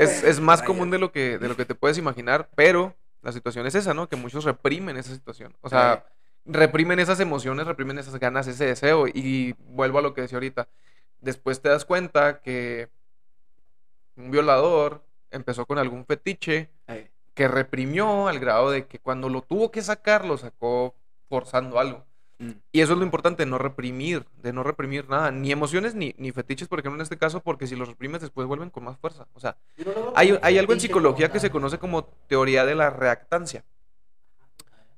Es, 0.00 0.22
es 0.22 0.40
más 0.40 0.60
Vaya. 0.60 0.66
común 0.66 0.90
de 0.90 0.98
lo 0.98 1.10
que 1.10 1.38
de 1.38 1.48
lo 1.48 1.56
que 1.56 1.64
te 1.64 1.74
puedes 1.74 1.98
imaginar, 1.98 2.48
pero 2.54 2.94
la 3.22 3.32
situación 3.32 3.66
es 3.66 3.74
esa, 3.74 3.94
¿no? 3.94 4.08
Que 4.08 4.16
muchos 4.16 4.44
reprimen 4.44 4.96
esa 4.96 5.12
situación. 5.12 5.54
O 5.62 5.68
sea, 5.68 6.04
reprimen 6.44 6.98
esas 7.00 7.18
emociones, 7.20 7.66
reprimen 7.66 7.98
esas 7.98 8.18
ganas, 8.20 8.46
ese 8.46 8.66
deseo. 8.66 9.06
Y 9.08 9.54
vuelvo 9.70 9.98
a 9.98 10.02
lo 10.02 10.14
que 10.14 10.20
decía 10.22 10.36
ahorita. 10.36 10.68
Después 11.20 11.60
te 11.60 11.68
das 11.68 11.84
cuenta 11.84 12.40
que 12.40 12.88
un 14.16 14.30
violador 14.30 15.02
empezó 15.30 15.66
con 15.66 15.78
algún 15.78 16.04
fetiche 16.04 16.70
que 17.34 17.48
reprimió 17.48 18.28
al 18.28 18.40
grado 18.40 18.70
de 18.70 18.86
que 18.86 18.98
cuando 18.98 19.28
lo 19.28 19.42
tuvo 19.42 19.70
que 19.70 19.82
sacar, 19.82 20.24
lo 20.24 20.36
sacó 20.38 20.94
forzando 21.28 21.78
algo. 21.78 22.04
mm. 22.38 22.50
Y 22.72 22.80
eso 22.80 22.94
es 22.94 22.98
lo 22.98 23.04
importante, 23.04 23.46
no 23.46 23.58
reprimir, 23.58 24.26
de 24.42 24.52
no 24.52 24.62
reprimir 24.64 25.08
nada, 25.08 25.30
ni 25.30 25.52
emociones 25.52 25.94
ni, 25.94 26.14
ni 26.18 26.32
fetiches, 26.32 26.66
por 26.66 26.80
ejemplo, 26.80 26.98
en 26.98 27.02
este 27.02 27.16
caso, 27.16 27.40
porque 27.40 27.66
si 27.66 27.76
los 27.76 27.88
reprimes 27.88 28.20
después 28.20 28.46
vuelven 28.48 28.70
con 28.70 28.84
más 28.84 28.98
fuerza. 28.98 29.28
O 29.34 29.40
sea, 29.40 29.56
no 29.76 29.92
lo 29.92 30.12
hay, 30.16 30.36
hay 30.42 30.58
algo 30.58 30.72
en 30.72 30.80
psicología 30.80 31.30
que 31.30 31.38
se 31.38 31.50
conoce 31.50 31.78
como 31.78 32.04
teoría 32.26 32.64
de 32.64 32.74
la 32.74 32.90
reactancia. 32.90 33.64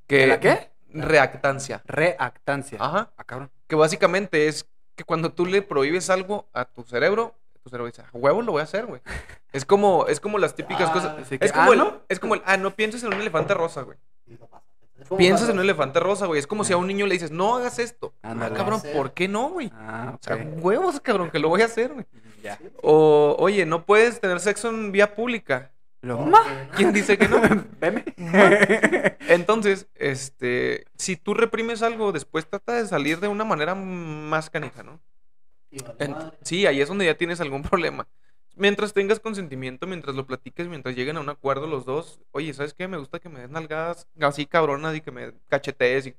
Que, 0.07 0.17
¿De 0.17 0.27
la 0.27 0.41
qué? 0.41 0.71
Reactancia. 0.93 1.83
Reactancia. 1.85 2.79
Ajá. 2.81 3.13
Ah, 3.17 3.25
cabrón. 3.25 3.51
Que 3.67 3.77
básicamente 3.77 4.49
es 4.49 4.67
que 4.97 5.05
cuando 5.05 5.33
tú 5.33 5.47
le 5.47 5.63
prohíbes 5.63 6.11
algo 6.11 6.49
a 6.53 6.65
tu 6.65 6.83
cerebro, 6.83 7.35
tu 7.63 7.71
cerebro 7.71 7.87
dice, 7.87 8.03
a 8.03 8.09
huevo 8.13 8.43
lo 8.43 8.53
voy 8.53 8.61
a 8.61 8.65
hacer, 8.65 8.87
güey. 8.87 9.01
Es 9.53 9.65
como, 9.65 10.07
es 10.07 10.21
como 10.21 10.39
las 10.39 10.55
típicas 10.55 10.89
Ah, 10.91 10.93
cosas. 10.93 11.29
que, 11.29 11.39
Es 11.45 11.53
como, 11.53 11.71
ah, 11.71 11.73
el, 11.73 11.79
¿no? 11.79 12.01
es 12.09 12.21
como 12.21 12.35
el, 12.35 12.43
ah, 12.47 12.57
no 12.57 12.75
pienses 12.75 13.03
en 13.03 13.13
un 13.15 13.21
elefante 13.21 13.55
rosa, 13.55 13.83
güey. 13.83 13.99
Como 15.09 15.19
Piensas 15.19 15.49
en 15.49 15.57
un 15.57 15.65
elefante 15.65 15.99
rosa, 15.99 16.27
güey. 16.27 16.39
Es 16.39 16.47
como 16.47 16.63
si 16.63 16.73
a 16.73 16.77
un 16.77 16.87
niño 16.87 17.07
le 17.07 17.15
dices, 17.15 17.31
no 17.31 17.57
hagas 17.57 17.79
esto. 17.79 18.15
Ah, 18.23 18.35
cabrón. 18.55 18.81
¿por 18.95 19.13
qué 19.13 19.27
no, 19.29 19.49
güey? 19.49 19.71
Ah, 19.75 20.13
O 20.15 20.23
sea, 20.23 20.37
huevos, 20.37 21.01
cabrón, 21.01 21.31
que 21.31 21.39
lo 21.39 21.49
voy 21.49 21.63
a 21.63 21.65
hacer, 21.65 21.93
güey. 21.95 22.07
Ya. 22.43 22.59
O, 22.83 23.35
oye, 23.39 23.67
no 23.67 23.85
puedes 23.85 24.21
tener 24.21 24.39
sexo 24.41 24.69
en 24.69 24.93
vía 24.93 25.15
pública. 25.15 25.73
No. 26.03 26.31
¿Quién 26.77 26.93
dice 26.93 27.19
que 27.19 27.29
no? 27.29 27.41
Veme. 27.81 28.05
Entonces, 29.29 29.87
este, 29.97 30.85
si 30.97 31.17
tú 31.17 31.35
reprimes 31.35 31.83
algo, 31.83 32.13
después 32.13 32.49
trata 32.49 32.75
de 32.75 32.87
salir 32.87 33.21
de 33.21 33.29
una 33.29 33.45
manera 33.45 33.75
más 33.75 34.49
canija, 34.49 34.83
¿no? 34.83 34.99
Y 34.99 34.99
vale 34.99 34.99
En- 35.01 35.49
madre. 35.49 35.60
Sí, 36.43 36.67
ahí 36.67 36.81
es 36.81 36.89
donde 36.89 37.07
ya 37.07 37.15
tienes 37.17 37.41
algún 37.41 37.63
problema. 37.63 38.07
Mientras 38.57 38.93
tengas 38.93 39.21
consentimiento, 39.21 39.87
mientras 39.87 40.17
lo 40.17 40.27
platiques, 40.27 40.69
mientras 40.69 40.95
lleguen 40.95 41.17
a 41.17 41.21
un 41.21 41.29
acuerdo 41.29 41.67
los 41.67 41.85
dos, 41.85 42.21
oye, 42.33 42.53
¿sabes 42.53 42.75
qué? 42.75 42.89
Me 42.89 42.99
gusta 42.99 43.21
que 43.21 43.29
me 43.29 43.41
des 43.41 43.51
nalgadas 43.51 44.09
así 44.21 44.45
cabronas 44.45 44.95
y 44.97 45.01
que 45.01 45.11
me 45.11 45.33
cachetees 45.49 46.09
y... 46.09 46.17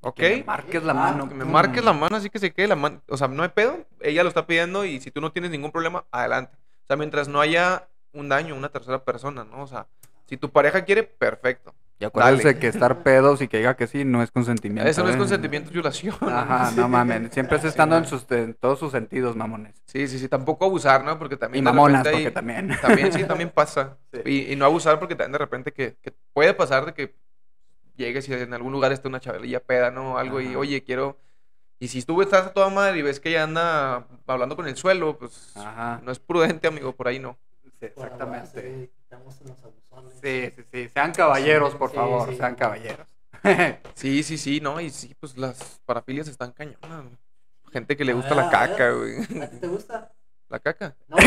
¿Ok? 0.00 0.16
Que 0.16 0.36
me 0.36 0.44
marques 0.44 0.82
la 0.84 0.94
mano. 0.94 1.28
Que 1.28 1.34
me 1.34 1.44
marques 1.44 1.84
la 1.84 1.92
mano 1.94 2.16
así 2.16 2.28
que 2.30 2.38
se 2.38 2.52
quede 2.52 2.68
la 2.68 2.76
mano. 2.76 3.02
O 3.08 3.16
sea, 3.16 3.26
no 3.26 3.42
hay 3.42 3.48
pedo. 3.48 3.86
Ella 4.00 4.22
lo 4.22 4.28
está 4.28 4.46
pidiendo 4.46 4.84
y 4.84 5.00
si 5.00 5.10
tú 5.10 5.20
no 5.20 5.32
tienes 5.32 5.50
ningún 5.50 5.72
problema, 5.72 6.04
adelante. 6.10 6.56
O 6.84 6.86
sea, 6.86 6.96
mientras 6.96 7.26
no 7.26 7.40
haya 7.40 7.88
un 8.12 8.28
daño 8.28 8.54
a 8.54 8.58
una 8.58 8.68
tercera 8.68 9.02
persona, 9.02 9.44
¿no? 9.44 9.62
O 9.62 9.66
sea, 9.66 9.86
si 10.26 10.36
tu 10.36 10.50
pareja 10.50 10.84
quiere, 10.84 11.02
perfecto. 11.02 11.74
Y 12.00 12.04
acuérdense 12.04 12.44
Dale. 12.44 12.58
que 12.58 12.66
estar 12.66 13.02
pedos 13.04 13.40
y 13.40 13.46
que 13.48 13.58
diga 13.58 13.76
que 13.76 13.86
sí 13.86 14.04
no 14.04 14.22
es 14.22 14.30
consentimiento. 14.32 14.90
Eso 14.90 15.02
no 15.04 15.08
es 15.10 15.14
¿eh? 15.14 15.18
consentimiento, 15.18 15.68
es 15.68 15.72
violación. 15.72 16.16
Ajá, 16.22 16.72
no 16.76 16.88
mames. 16.88 17.32
Siempre 17.32 17.56
es 17.58 17.64
estando 17.64 17.96
en, 17.96 18.04
sus, 18.04 18.28
en 18.32 18.54
todos 18.54 18.78
sus 18.80 18.90
sentidos, 18.90 19.36
mamones. 19.36 19.80
Sí, 19.86 20.08
sí, 20.08 20.18
sí. 20.18 20.28
Tampoco 20.28 20.64
abusar, 20.64 21.04
¿no? 21.04 21.18
Porque 21.18 21.36
Y 21.36 21.38
también 21.38 21.64
de 21.64 21.70
mamonas, 21.70 22.04
repente 22.04 22.10
porque 22.10 22.26
hay- 22.28 22.34
también. 22.34 22.76
También, 22.82 23.12
sí, 23.12 23.24
también 23.28 23.50
pasa. 23.50 23.96
Sí. 24.12 24.20
Y, 24.24 24.52
y 24.52 24.56
no 24.56 24.64
abusar 24.64 24.98
porque 24.98 25.14
también 25.14 25.32
de 25.32 25.38
repente 25.38 25.72
que, 25.72 25.96
que 26.02 26.12
puede 26.32 26.52
pasar 26.52 26.84
de 26.86 26.94
que 26.94 27.14
llegues 27.96 28.28
y 28.28 28.34
en 28.34 28.52
algún 28.54 28.72
lugar 28.72 28.90
esté 28.90 29.06
una 29.06 29.20
chavalilla 29.20 29.60
peda, 29.60 29.90
¿no? 29.92 30.18
Algo 30.18 30.40
y, 30.40 30.56
oye, 30.56 30.82
quiero... 30.82 31.16
Y 31.78 31.88
si 31.88 32.02
tú 32.02 32.22
estás 32.22 32.46
a 32.46 32.52
toda 32.52 32.70
madre 32.70 32.98
y 32.98 33.02
ves 33.02 33.20
que 33.20 33.28
ella 33.30 33.44
anda 33.44 34.06
hablando 34.26 34.56
con 34.56 34.66
el 34.66 34.76
suelo, 34.76 35.16
pues 35.18 35.52
Ajá. 35.56 36.00
no 36.02 36.10
es 36.12 36.18
prudente, 36.18 36.66
amigo, 36.66 36.92
por 36.92 37.06
ahí 37.08 37.18
no. 37.18 37.36
Sí, 37.80 37.86
exactamente. 37.86 38.90
Abajo, 39.14 39.30
Estamos 39.30 39.40
en 39.40 39.48
los 39.48 39.64
abusones. 39.64 40.18
Sí, 40.22 40.52
sí, 40.56 40.62
sí. 40.72 40.88
Sean 40.88 41.12
caballeros, 41.12 41.74
por 41.74 41.90
Sí, 41.90 41.96
favor. 41.96 42.28
sí. 42.30 42.36
Sean 42.36 42.54
caballeros. 42.54 43.06
Sí, 43.94 44.22
sí, 44.22 44.38
sí, 44.38 44.60
no, 44.60 44.80
y 44.80 44.88
sí, 44.90 45.14
pues 45.20 45.36
las 45.36 45.80
parafilias 45.84 46.28
están 46.28 46.52
cañonas. 46.52 47.04
güey. 47.04 47.16
Gente 47.72 47.96
que 47.96 48.04
le 48.04 48.12
gusta 48.14 48.34
la 48.34 48.48
caca, 48.48 48.90
güey. 48.92 49.18
¿A 49.42 49.50
ti 49.50 49.56
te 49.58 49.66
gusta? 49.66 50.10
La 50.48 50.58
caca. 50.60 50.94
No, 51.08 51.16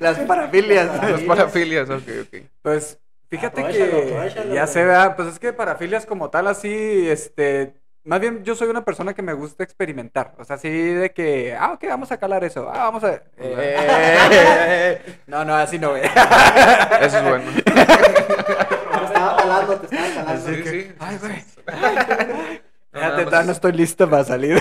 Las 0.00 0.18
parafilias. 0.20 0.86
Las 1.10 1.20
Parafilias. 1.22 1.90
ok, 1.90 2.02
ok. 2.22 2.36
Pues 2.62 2.98
fíjate 3.28 3.60
Aprovechalo, 3.62 3.90
que 3.90 4.06
aprovechalo, 4.12 4.54
ya 4.54 4.66
se 4.66 4.84
vea, 4.84 5.16
pues 5.16 5.28
es 5.28 5.38
que 5.38 5.52
parafilias 5.52 6.06
como 6.06 6.30
tal 6.30 6.46
así, 6.46 7.08
este, 7.08 7.74
más 8.08 8.20
bien 8.20 8.42
yo 8.42 8.54
soy 8.54 8.68
una 8.68 8.84
persona 8.84 9.12
que 9.14 9.20
me 9.22 9.34
gusta 9.34 9.62
experimentar, 9.64 10.32
o 10.38 10.44
sea, 10.44 10.56
así 10.56 10.68
de 10.70 11.10
que, 11.12 11.54
ah, 11.58 11.72
ok, 11.72 11.84
vamos 11.88 12.10
a 12.10 12.16
calar 12.16 12.42
eso, 12.42 12.68
ah, 12.72 12.84
vamos 12.84 13.04
a... 13.04 13.20
Eh, 13.36 15.02
no, 15.26 15.44
no, 15.44 15.54
así 15.54 15.78
no, 15.78 15.90
güey. 15.90 16.02
Eso 17.00 17.18
es 17.18 17.22
bueno. 17.24 17.44
te 17.54 19.04
estaba 19.04 19.36
calando, 19.36 19.76
te 19.76 19.86
estaba 19.94 20.14
calando. 20.24 20.46
Sí, 20.46 20.62
que, 20.62 20.70
sí. 20.70 20.92
ay, 20.98 21.18
güey. 21.18 21.44
No, 22.90 23.00
Fíjate, 23.00 23.24
no 23.30 23.40
es- 23.42 23.48
estoy 23.50 23.72
listo 23.72 24.08
para 24.08 24.24
salir. 24.24 24.60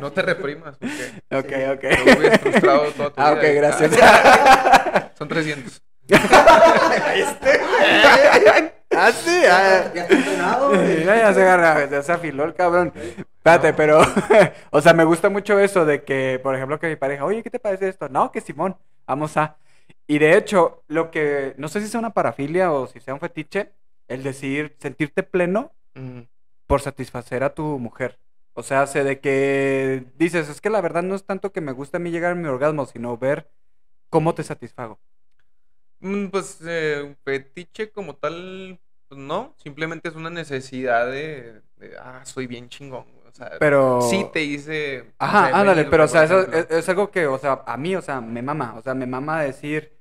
No 0.00 0.10
te 0.12 0.22
reprimas, 0.22 0.76
porque 0.76 1.12
ok, 1.30 1.46
te 1.46 1.70
ok. 2.02 2.18
hubieras 2.18 2.40
frustrado 2.40 2.82
toda 2.92 3.10
tu 3.10 3.20
Ah, 3.20 3.30
vida 3.32 3.40
ok, 3.40 3.44
y- 3.48 3.54
gracias. 3.54 3.92
Ah, 4.02 5.10
Son 5.16 5.28
300. 5.28 5.82
Este, 6.08 7.60
ah, 8.96 9.12
sí, 9.12 9.42
ah. 9.50 9.90
Ya 9.94 10.06
entrenado, 10.06 10.68
güey. 10.70 11.04
Ya, 11.04 11.16
ya 11.16 11.34
se 11.34 11.42
agarra, 11.42 11.88
ya 11.90 12.02
se 12.02 12.12
afiló 12.12 12.44
el 12.44 12.54
cabrón. 12.54 12.92
Espérate, 12.94 13.72
pero, 13.72 14.00
o 14.70 14.80
sea, 14.80 14.92
me 14.92 15.04
gusta 15.04 15.28
mucho 15.28 15.58
eso 15.58 15.84
de 15.84 16.04
que, 16.04 16.40
por 16.42 16.54
ejemplo, 16.54 16.78
que 16.78 16.88
mi 16.88 16.96
pareja, 16.96 17.24
oye, 17.24 17.42
¿qué 17.42 17.50
te 17.50 17.58
parece 17.58 17.88
esto? 17.88 18.08
No, 18.08 18.30
que 18.32 18.40
Simón, 18.40 18.76
vamos 19.06 19.36
a. 19.36 19.56
Y 20.06 20.18
de 20.18 20.36
hecho, 20.36 20.82
lo 20.88 21.10
que, 21.10 21.54
no 21.56 21.68
sé 21.68 21.80
si 21.80 21.88
sea 21.88 22.00
una 22.00 22.10
parafilia 22.14 22.72
o 22.72 22.86
si 22.86 23.00
sea 23.00 23.14
un 23.14 23.20
fetiche, 23.20 23.72
el 24.08 24.22
decir, 24.22 24.76
sentirte 24.78 25.22
pleno 25.22 25.72
Mm, 25.96 26.22
por 26.66 26.80
satisfacer 26.82 27.42
a 27.42 27.54
tu 27.54 27.78
mujer. 27.78 28.18
O 28.54 28.62
sea, 28.62 28.82
hace 28.82 29.04
de 29.04 29.20
que 29.20 30.04
dices, 30.16 30.48
es 30.48 30.60
que 30.60 30.70
la 30.70 30.80
verdad 30.80 31.02
no 31.02 31.14
es 31.14 31.24
tanto 31.24 31.52
que 31.52 31.60
me 31.60 31.72
gusta 31.72 31.98
a 31.98 32.00
mí 32.00 32.10
llegar 32.10 32.32
a 32.32 32.34
mi 32.34 32.46
orgasmo, 32.48 32.86
sino 32.86 33.16
ver 33.18 33.50
cómo 34.10 34.34
te 34.34 34.42
satisfago. 34.44 35.00
Mm, 36.00 36.26
Pues 36.28 36.58
eh, 36.66 37.16
fetiche 37.24 37.90
como 37.90 38.16
tal, 38.16 38.78
Pues 39.08 39.20
no, 39.20 39.54
simplemente 39.58 40.08
es 40.08 40.14
una 40.16 40.30
necesidad 40.30 41.06
de, 41.06 41.62
de, 41.76 41.96
ah, 41.98 42.24
soy 42.24 42.46
bien 42.46 42.68
chingón. 42.68 43.06
O 43.26 43.32
sea, 43.32 43.52
Pero... 43.58 44.00
sí 44.02 44.24
te 44.32 44.42
hice. 44.42 45.12
Ajá, 45.18 45.48
ándale, 45.48 45.84
pero 45.84 46.04
o 46.04 46.08
sea, 46.08 46.24
eso 46.24 46.40
es, 46.52 46.70
es 46.70 46.88
algo 46.88 47.10
que, 47.10 47.26
o 47.26 47.38
sea, 47.38 47.62
a 47.66 47.76
mí, 47.76 47.94
o 47.94 48.02
sea, 48.02 48.20
me 48.20 48.42
mama, 48.42 48.74
o 48.76 48.82
sea, 48.82 48.94
me 48.94 49.06
mama 49.06 49.42
decir, 49.42 49.92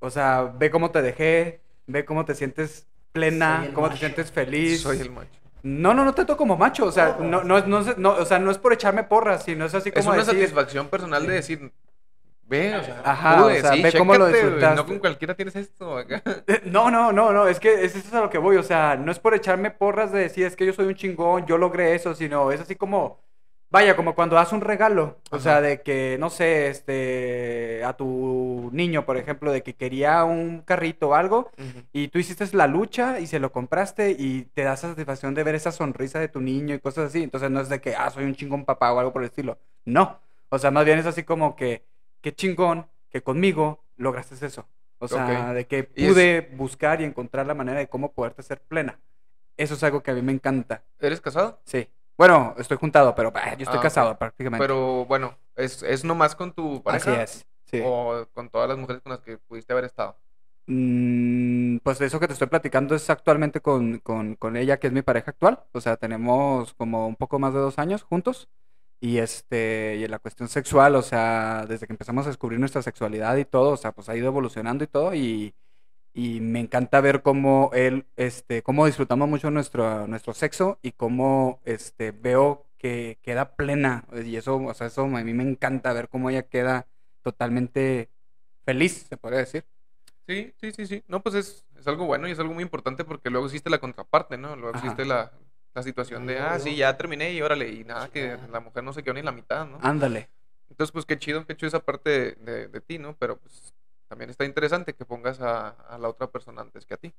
o 0.00 0.10
sea, 0.10 0.42
ve 0.58 0.70
cómo 0.70 0.90
te 0.90 1.02
dejé, 1.02 1.60
ve 1.86 2.04
cómo 2.04 2.24
te 2.24 2.34
sientes 2.34 2.86
plena, 3.12 3.70
cómo 3.74 3.88
te 3.90 3.96
sientes 3.96 4.30
feliz. 4.32 4.80
Soy 4.82 4.98
el 5.00 5.10
macho. 5.10 5.30
No, 5.62 5.94
no, 5.94 6.04
no 6.04 6.12
te 6.14 6.24
toco 6.24 6.38
como 6.38 6.56
macho, 6.56 6.86
o 6.86 6.92
sea, 6.92 7.16
no, 7.20 7.44
no, 7.44 7.58
es- 7.58 7.66
no, 7.68 7.78
es- 7.80 7.96
no, 7.98 8.10
o 8.14 8.24
sea, 8.24 8.38
no 8.40 8.50
es 8.50 8.58
por 8.58 8.72
echarme 8.72 9.04
porras, 9.04 9.44
sino 9.44 9.64
es 9.64 9.74
así 9.74 9.90
Es 9.90 9.94
como 9.94 10.10
una 10.10 10.24
decir, 10.24 10.34
satisfacción 10.40 10.88
personal 10.88 11.24
de 11.26 11.34
decir, 11.34 11.72
ve, 12.52 12.76
o 12.76 12.84
sea, 12.84 13.02
Ajá, 13.04 13.42
pude, 13.42 13.58
o 13.58 13.60
sea, 13.60 13.72
sí, 13.72 13.82
ve 13.82 13.92
cómo 13.92 14.14
lo 14.14 14.26
disfrutaste. 14.28 14.76
No 14.76 14.86
con 14.86 14.98
cualquiera 14.98 15.34
tienes 15.34 15.56
esto 15.56 15.96
acá. 15.98 16.22
No, 16.66 16.90
no, 16.90 17.12
no, 17.12 17.32
no, 17.32 17.48
es 17.48 17.58
que 17.58 17.84
es 17.84 17.96
eso 17.96 18.06
es 18.08 18.14
a 18.14 18.20
lo 18.20 18.30
que 18.30 18.38
voy, 18.38 18.56
o 18.56 18.62
sea, 18.62 18.96
no 18.96 19.10
es 19.10 19.18
por 19.18 19.34
echarme 19.34 19.70
porras 19.70 20.12
de 20.12 20.20
decir 20.20 20.46
es 20.46 20.56
que 20.56 20.66
yo 20.66 20.72
soy 20.72 20.86
un 20.86 20.94
chingón, 20.94 21.46
yo 21.46 21.58
logré 21.58 21.94
eso, 21.94 22.14
sino 22.14 22.52
es 22.52 22.60
así 22.60 22.76
como, 22.76 23.20
vaya, 23.70 23.96
como 23.96 24.14
cuando 24.14 24.36
das 24.36 24.52
un 24.52 24.60
regalo, 24.60 25.18
o 25.30 25.36
Ajá. 25.36 25.40
sea, 25.40 25.60
de 25.60 25.82
que, 25.82 26.16
no 26.20 26.30
sé, 26.30 26.68
este, 26.68 27.82
a 27.84 27.94
tu 27.96 28.70
niño, 28.72 29.04
por 29.06 29.16
ejemplo, 29.16 29.50
de 29.52 29.62
que 29.62 29.74
quería 29.74 30.24
un 30.24 30.60
carrito 30.62 31.10
o 31.10 31.14
algo, 31.14 31.50
y 31.92 32.08
tú 32.08 32.18
hiciste 32.18 32.44
la 32.56 32.66
lucha 32.66 33.18
y 33.20 33.26
se 33.26 33.40
lo 33.40 33.50
compraste 33.52 34.10
y 34.18 34.42
te 34.54 34.62
da 34.62 34.76
satisfacción 34.76 35.34
de 35.34 35.44
ver 35.44 35.54
esa 35.54 35.72
sonrisa 35.72 36.20
de 36.20 36.28
tu 36.28 36.40
niño 36.40 36.74
y 36.74 36.80
cosas 36.80 37.06
así, 37.06 37.22
entonces 37.22 37.50
no 37.50 37.60
es 37.60 37.68
de 37.68 37.80
que, 37.80 37.94
ah, 37.96 38.10
soy 38.10 38.24
un 38.24 38.34
chingón 38.34 38.64
papá 38.64 38.92
o 38.92 38.98
algo 38.98 39.12
por 39.12 39.22
el 39.22 39.28
estilo, 39.28 39.58
no, 39.84 40.20
o 40.50 40.58
sea, 40.58 40.70
más 40.70 40.84
bien 40.84 40.98
es 40.98 41.06
así 41.06 41.22
como 41.24 41.56
que, 41.56 41.82
qué 42.22 42.34
chingón 42.34 42.86
que 43.10 43.22
conmigo 43.22 43.84
lograste 43.98 44.34
eso. 44.46 44.66
O 44.98 45.08
sea, 45.08 45.52
de 45.52 45.66
que 45.66 45.90
es- 45.94 46.08
pude 46.12 46.40
buscar 46.54 47.00
y 47.00 47.04
encontrar 47.04 47.46
la 47.46 47.54
manera 47.54 47.80
de 47.80 47.88
cómo 47.88 48.12
poderte 48.12 48.42
ser 48.42 48.60
plena. 48.62 48.98
Eso 49.56 49.74
es 49.74 49.82
algo 49.82 50.02
que 50.02 50.12
a 50.12 50.14
mí 50.14 50.22
me 50.22 50.32
encanta. 50.32 50.82
¿Eres 51.00 51.20
casado? 51.20 51.60
Sí. 51.64 51.88
Bueno, 52.16 52.54
estoy 52.58 52.76
juntado, 52.78 53.14
pero 53.14 53.32
bah, 53.32 53.54
yo 53.56 53.64
estoy 53.64 53.78
Ah, 53.78 53.82
casado 53.82 54.16
prácticamente. 54.18 54.62
Pero 54.62 55.04
bueno, 55.06 55.36
¿es, 55.56 55.82
es 55.82 56.04
nomás 56.04 56.34
con 56.36 56.52
tu 56.52 56.76
Así 56.76 56.82
pareja? 57.06 57.22
es. 57.24 57.46
Sí. 57.64 57.82
¿O 57.84 58.26
con 58.32 58.48
todas 58.48 58.68
las 58.68 58.78
mujeres 58.78 59.02
con 59.02 59.10
las 59.10 59.20
que 59.20 59.38
pudiste 59.38 59.72
haber 59.72 59.84
estado? 59.86 60.16
Mm, 60.66 61.78
pues 61.78 62.00
eso 62.00 62.20
que 62.20 62.26
te 62.28 62.32
estoy 62.34 62.48
platicando 62.48 62.94
es 62.94 63.10
actualmente 63.10 63.60
con, 63.60 63.98
con, 63.98 64.36
con 64.36 64.56
ella, 64.56 64.78
que 64.78 64.86
es 64.86 64.92
mi 64.92 65.02
pareja 65.02 65.32
actual. 65.32 65.64
O 65.72 65.80
sea, 65.80 65.96
tenemos 65.96 66.74
como 66.74 67.06
un 67.08 67.16
poco 67.16 67.38
más 67.38 67.52
de 67.54 67.60
dos 67.60 67.78
años 67.78 68.02
juntos. 68.02 68.48
Y 69.02 69.18
este, 69.18 69.96
y 69.98 70.04
en 70.04 70.12
la 70.12 70.20
cuestión 70.20 70.48
sexual, 70.48 70.94
o 70.94 71.02
sea, 71.02 71.66
desde 71.68 71.88
que 71.88 71.92
empezamos 71.92 72.24
a 72.24 72.28
descubrir 72.28 72.60
nuestra 72.60 72.82
sexualidad 72.82 73.36
y 73.36 73.44
todo, 73.44 73.70
o 73.70 73.76
sea, 73.76 73.90
pues 73.90 74.08
ha 74.08 74.16
ido 74.16 74.28
evolucionando 74.28 74.84
y 74.84 74.86
todo. 74.86 75.12
Y, 75.12 75.56
y 76.14 76.38
me 76.38 76.60
encanta 76.60 77.00
ver 77.00 77.20
cómo 77.20 77.72
él, 77.74 78.06
este, 78.14 78.62
cómo 78.62 78.86
disfrutamos 78.86 79.28
mucho 79.28 79.50
nuestro, 79.50 80.06
nuestro 80.06 80.34
sexo 80.34 80.78
y 80.82 80.92
cómo, 80.92 81.58
este, 81.64 82.12
veo 82.12 82.68
que 82.78 83.18
queda 83.22 83.56
plena. 83.56 84.04
Y 84.24 84.36
eso, 84.36 84.58
o 84.58 84.72
sea, 84.72 84.86
eso 84.86 85.02
a 85.02 85.08
mí 85.08 85.34
me 85.34 85.42
encanta 85.42 85.92
ver 85.92 86.08
cómo 86.08 86.30
ella 86.30 86.44
queda 86.44 86.86
totalmente 87.22 88.08
feliz, 88.64 89.06
se 89.08 89.16
podría 89.16 89.40
decir. 89.40 89.64
Sí, 90.28 90.54
sí, 90.60 90.70
sí, 90.70 90.86
sí. 90.86 91.02
No, 91.08 91.24
pues 91.24 91.34
es, 91.34 91.66
es 91.76 91.88
algo 91.88 92.06
bueno 92.06 92.28
y 92.28 92.30
es 92.30 92.38
algo 92.38 92.54
muy 92.54 92.62
importante 92.62 93.04
porque 93.04 93.30
luego 93.30 93.46
existe 93.46 93.68
la 93.68 93.80
contraparte, 93.80 94.38
¿no? 94.38 94.54
Luego 94.54 94.76
Ajá. 94.76 94.86
existe 94.86 95.04
la, 95.04 95.32
la 95.74 95.82
situación 95.82 96.26
de, 96.26 96.38
ah, 96.38 96.58
sí, 96.58 96.76
ya 96.76 96.96
terminé 96.96 97.32
y 97.32 97.40
órale, 97.42 97.68
y 97.68 97.84
nada, 97.84 98.08
que 98.08 98.36
la 98.50 98.60
mujer 98.60 98.84
no 98.84 98.92
se 98.92 99.02
quedó 99.02 99.14
ni 99.14 99.22
la 99.22 99.32
mitad, 99.32 99.66
¿no? 99.66 99.78
Ándale. 99.82 100.28
Entonces, 100.70 100.92
pues 100.92 101.04
qué 101.06 101.18
chido, 101.18 101.46
qué 101.46 101.56
chido 101.56 101.68
esa 101.68 101.80
parte 101.80 102.10
de, 102.10 102.32
de- 102.52 102.68
de 102.68 102.80
ti, 102.80 102.98
¿no? 102.98 103.14
Pero 103.18 103.36
pues 103.38 103.74
también 104.08 104.30
está 104.30 104.44
interesante 104.44 104.94
que 104.94 105.04
pongas 105.04 105.40
a, 105.40 105.68
a 105.70 105.98
la 105.98 106.08
otra 106.08 106.26
persona 106.26 106.60
antes 106.62 106.84
que 106.86 106.94
a 106.94 106.96
ti. 106.98 107.12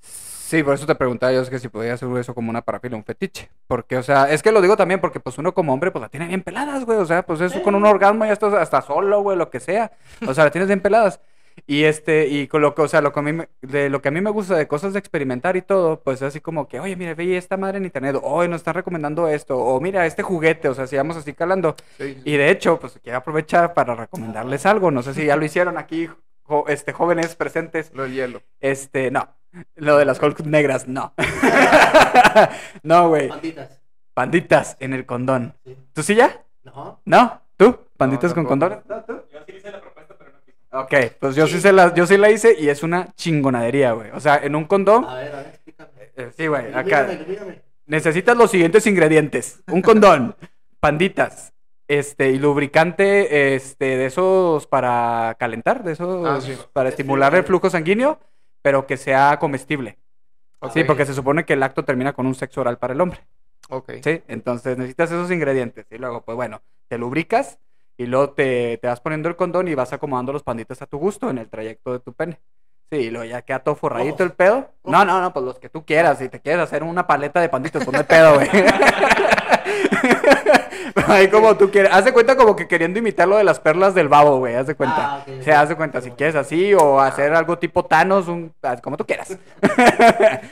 Sí, 0.00 0.62
por 0.62 0.74
eso 0.74 0.86
te 0.86 0.94
preguntaba 0.94 1.32
yo 1.32 1.40
es 1.40 1.48
que 1.48 1.58
si 1.58 1.68
podía 1.68 1.94
hacer 1.94 2.08
eso 2.18 2.34
como 2.34 2.50
una 2.50 2.62
parafilia, 2.62 2.96
un 2.98 3.04
fetiche. 3.04 3.50
Porque, 3.66 3.96
o 3.96 4.02
sea, 4.02 4.30
es 4.30 4.42
que 4.42 4.52
lo 4.52 4.60
digo 4.60 4.76
también 4.76 5.00
porque 5.00 5.18
pues 5.18 5.38
uno 5.38 5.54
como 5.54 5.72
hombre 5.72 5.90
pues 5.90 6.02
la 6.02 6.08
tiene 6.08 6.26
bien 6.28 6.42
peladas, 6.42 6.84
güey. 6.84 6.98
O 6.98 7.06
sea, 7.06 7.24
pues 7.24 7.40
eso 7.40 7.62
con 7.62 7.74
un 7.74 7.86
orgasmo 7.86 8.26
ya 8.26 8.32
estás 8.32 8.52
hasta 8.54 8.82
solo, 8.82 9.22
güey, 9.22 9.38
lo 9.38 9.50
que 9.50 9.58
sea. 9.58 9.90
O 10.26 10.34
sea, 10.34 10.44
la 10.44 10.50
tienes 10.50 10.68
bien 10.68 10.80
peladas. 10.80 11.18
Y 11.66 11.84
este, 11.84 12.26
y 12.26 12.46
con 12.48 12.60
lo 12.62 12.74
que, 12.74 12.82
o 12.82 12.88
sea, 12.88 13.00
lo 13.00 13.12
que 13.12 13.20
a 13.20 13.22
mí 13.22 13.32
me, 13.32 13.48
de 13.62 13.88
lo 13.88 14.02
que 14.02 14.08
a 14.08 14.10
mí 14.10 14.20
me 14.20 14.30
gusta 14.30 14.54
de 14.56 14.68
cosas 14.68 14.92
de 14.92 14.98
experimentar 14.98 15.56
y 15.56 15.62
todo, 15.62 16.00
pues 16.00 16.16
es 16.20 16.28
así 16.28 16.40
como 16.40 16.68
que, 16.68 16.80
oye, 16.80 16.94
mira, 16.96 17.14
ve 17.14 17.36
esta 17.36 17.56
madre 17.56 17.78
en 17.78 17.84
internet, 17.84 18.16
hoy 18.22 18.48
nos 18.48 18.56
están 18.60 18.74
recomendando 18.74 19.28
esto, 19.28 19.56
o 19.58 19.80
mira, 19.80 20.04
este 20.04 20.22
juguete, 20.22 20.68
o 20.68 20.74
sea, 20.74 20.86
si 20.86 20.96
vamos 20.96 21.16
así 21.16 21.32
calando. 21.32 21.74
Sí, 21.98 22.14
sí, 22.14 22.22
Y 22.24 22.36
de 22.36 22.50
hecho, 22.50 22.78
pues 22.78 22.98
quiero 23.02 23.18
aprovechar 23.18 23.72
para 23.72 23.94
recomendarles 23.94 24.66
algo. 24.66 24.90
No 24.90 25.02
sé 25.02 25.14
si 25.14 25.24
ya 25.26 25.36
lo 25.36 25.44
hicieron 25.44 25.78
aquí, 25.78 26.08
jo- 26.42 26.64
este, 26.68 26.92
jóvenes 26.92 27.34
presentes. 27.36 27.90
Lo 27.94 28.02
del 28.02 28.12
hielo. 28.14 28.42
Este, 28.60 29.10
no. 29.10 29.28
Lo 29.76 29.96
de 29.96 30.04
las 30.04 30.20
Hulk 30.20 30.40
negras, 30.40 30.88
no. 30.88 31.14
no, 32.82 33.08
güey. 33.08 33.28
Banditas. 33.28 33.80
Panditas 34.12 34.76
en 34.80 34.92
el 34.92 35.06
condón. 35.06 35.54
Sí. 35.64 35.76
¿Tú 35.92 36.02
sí 36.02 36.14
ya? 36.14 36.42
No. 36.64 37.00
¿No? 37.04 37.40
¿Tú? 37.56 37.78
¿Panditas 37.96 38.30
No, 38.32 38.34
con 38.36 38.44
condones? 38.46 38.78
¿No, 38.88 39.02
tú? 39.04 39.20
Ok, 40.76 40.92
pues 41.20 41.36
yo 41.36 41.46
sí, 41.46 41.60
se 41.60 41.72
las, 41.72 41.94
yo 41.94 42.06
sí 42.06 42.16
la 42.16 42.30
hice 42.30 42.56
y 42.58 42.68
es 42.68 42.82
una 42.82 43.12
chingonadería, 43.14 43.92
güey. 43.92 44.10
O 44.10 44.20
sea, 44.20 44.38
en 44.42 44.56
un 44.56 44.64
condón. 44.64 45.04
A 45.04 45.14
ver, 45.16 45.32
a 45.32 45.36
ver, 45.38 45.46
explícame. 45.46 45.90
eh, 46.16 46.30
sí, 46.36 46.46
güey, 46.48 46.74
acá. 46.74 47.12
Ilumíname. 47.12 47.62
Necesitas 47.86 48.36
los 48.36 48.50
siguientes 48.50 48.86
ingredientes: 48.86 49.62
un 49.68 49.82
condón, 49.82 50.34
panditas, 50.80 51.52
este, 51.86 52.30
y 52.30 52.38
lubricante, 52.38 53.54
este, 53.54 53.96
de 53.96 54.06
esos 54.06 54.66
para 54.66 55.36
calentar, 55.38 55.84
de 55.84 55.92
esos 55.92 56.26
Ah, 56.26 56.40
sí. 56.40 56.56
para 56.72 56.88
estimular 56.88 57.34
el 57.34 57.44
flujo 57.44 57.70
sanguíneo, 57.70 58.18
pero 58.62 58.86
que 58.86 58.96
sea 58.96 59.38
comestible. 59.38 59.98
Sí, 60.72 60.82
porque 60.82 61.04
se 61.04 61.12
supone 61.14 61.44
que 61.44 61.52
el 61.52 61.62
acto 61.62 61.84
termina 61.84 62.14
con 62.14 62.26
un 62.26 62.34
sexo 62.34 62.62
oral 62.62 62.78
para 62.78 62.94
el 62.94 63.00
hombre. 63.02 63.20
Ok. 63.68 63.92
Sí, 64.02 64.22
entonces 64.28 64.78
necesitas 64.78 65.10
esos 65.10 65.30
ingredientes. 65.30 65.86
Y 65.90 65.98
luego, 65.98 66.22
pues 66.22 66.36
bueno, 66.36 66.62
te 66.88 66.96
lubricas 66.96 67.58
y 67.96 68.06
luego 68.06 68.30
te, 68.30 68.78
te 68.78 68.88
vas 68.88 69.00
poniendo 69.00 69.28
el 69.28 69.36
condón 69.36 69.68
y 69.68 69.74
vas 69.74 69.92
acomodando 69.92 70.32
los 70.32 70.42
panditas 70.42 70.82
a 70.82 70.86
tu 70.86 70.98
gusto 70.98 71.30
en 71.30 71.38
el 71.38 71.48
trayecto 71.48 71.92
de 71.92 72.00
tu 72.00 72.12
pene. 72.12 72.40
Sí, 72.90 72.98
y 72.98 73.10
luego 73.10 73.24
ya 73.24 73.42
queda 73.42 73.60
todo 73.60 73.74
forradito 73.74 74.22
el 74.24 74.32
pedo. 74.32 74.70
No, 74.84 75.04
no, 75.04 75.20
no, 75.20 75.32
pues 75.32 75.44
los 75.44 75.58
que 75.58 75.68
tú 75.68 75.84
quieras. 75.84 76.18
Si 76.18 76.28
te 76.28 76.40
quieres 76.40 76.62
hacer 76.62 76.82
una 76.82 77.06
paleta 77.06 77.40
de 77.40 77.48
panditas, 77.48 77.86
hay 77.86 78.04
pedo, 78.04 78.34
güey. 78.34 78.48
Ahí 81.08 81.28
como 81.28 81.56
tú 81.56 81.70
quieres. 81.70 81.92
Haz 81.92 82.04
de 82.04 82.12
cuenta 82.12 82.36
como 82.36 82.56
que 82.56 82.68
queriendo 82.68 82.98
imitar 82.98 83.26
lo 83.28 83.36
de 83.36 83.44
las 83.44 83.60
perlas 83.60 83.94
del 83.94 84.08
babo, 84.08 84.38
güey. 84.38 84.54
Haz 84.54 84.66
de 84.66 84.74
cuenta. 84.74 85.16
Ah, 85.16 85.24
ok, 85.26 85.40
O 85.40 85.42
sea, 85.42 85.60
haz 85.60 85.68
de 85.68 85.76
cuenta 85.76 86.00
si 86.00 86.10
quieres 86.12 86.34
así 86.34 86.74
o 86.74 87.00
hacer 87.00 87.34
algo 87.34 87.58
tipo 87.58 87.84
Thanos, 87.84 88.28
un, 88.28 88.52
ah, 88.62 88.76
como 88.82 88.96
tú 88.96 89.06
quieras. 89.06 89.38
Ah. 89.62 90.40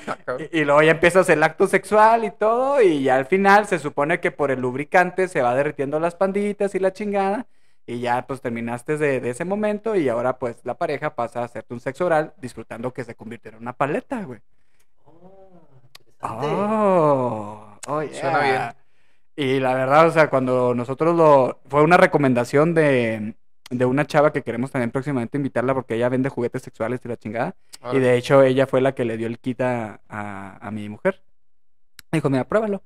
Y, 0.52 0.60
y 0.60 0.64
luego 0.64 0.82
ya 0.82 0.92
empiezas 0.92 1.28
el 1.28 1.42
acto 1.42 1.66
sexual 1.66 2.24
y 2.24 2.30
todo, 2.30 2.80
y 2.80 3.02
ya 3.02 3.16
al 3.16 3.26
final 3.26 3.66
se 3.66 3.78
supone 3.78 4.20
que 4.20 4.30
por 4.30 4.50
el 4.50 4.60
lubricante 4.60 5.28
se 5.28 5.42
va 5.42 5.54
derritiendo 5.54 6.00
las 6.00 6.14
panditas 6.14 6.74
y 6.74 6.78
la 6.78 6.92
chingada, 6.92 7.46
y 7.86 8.00
ya 8.00 8.26
pues 8.26 8.40
terminaste 8.40 8.96
de, 8.96 9.20
de 9.20 9.30
ese 9.30 9.44
momento, 9.44 9.96
y 9.96 10.08
ahora 10.08 10.38
pues 10.38 10.56
la 10.64 10.74
pareja 10.74 11.14
pasa 11.14 11.40
a 11.40 11.44
hacerte 11.44 11.74
un 11.74 11.80
sexo 11.80 12.06
oral 12.06 12.32
disfrutando 12.40 12.92
que 12.92 13.04
se 13.04 13.14
convirtiera 13.14 13.56
en 13.56 13.62
una 13.62 13.72
paleta, 13.72 14.22
güey. 14.22 14.40
Oh. 15.04 15.62
Oh, 16.22 17.78
oh, 17.88 18.02
Suena 18.12 18.40
bien. 18.40 18.81
Y 19.42 19.60
la 19.60 19.74
verdad, 19.74 20.06
o 20.06 20.10
sea, 20.12 20.30
cuando 20.30 20.74
nosotros 20.74 21.16
lo... 21.16 21.60
Fue 21.68 21.82
una 21.82 21.96
recomendación 21.96 22.74
de, 22.74 23.34
de 23.70 23.84
una 23.84 24.06
chava 24.06 24.32
que 24.32 24.42
queremos 24.42 24.70
también 24.70 24.90
próximamente 24.90 25.36
invitarla 25.38 25.74
porque 25.74 25.94
ella 25.96 26.08
vende 26.08 26.28
juguetes 26.28 26.62
sexuales 26.62 27.00
y 27.04 27.08
la 27.08 27.16
chingada. 27.16 27.54
Y 27.92 27.98
de 27.98 28.16
hecho 28.16 28.42
ella 28.42 28.66
fue 28.66 28.80
la 28.80 28.94
que 28.94 29.04
le 29.04 29.16
dio 29.16 29.26
el 29.26 29.38
kit 29.38 29.60
a, 29.62 30.00
a, 30.08 30.58
a 30.60 30.70
mi 30.70 30.88
mujer. 30.88 31.22
Dijo, 32.12 32.30
mira, 32.30 32.44
pruébalo. 32.44 32.82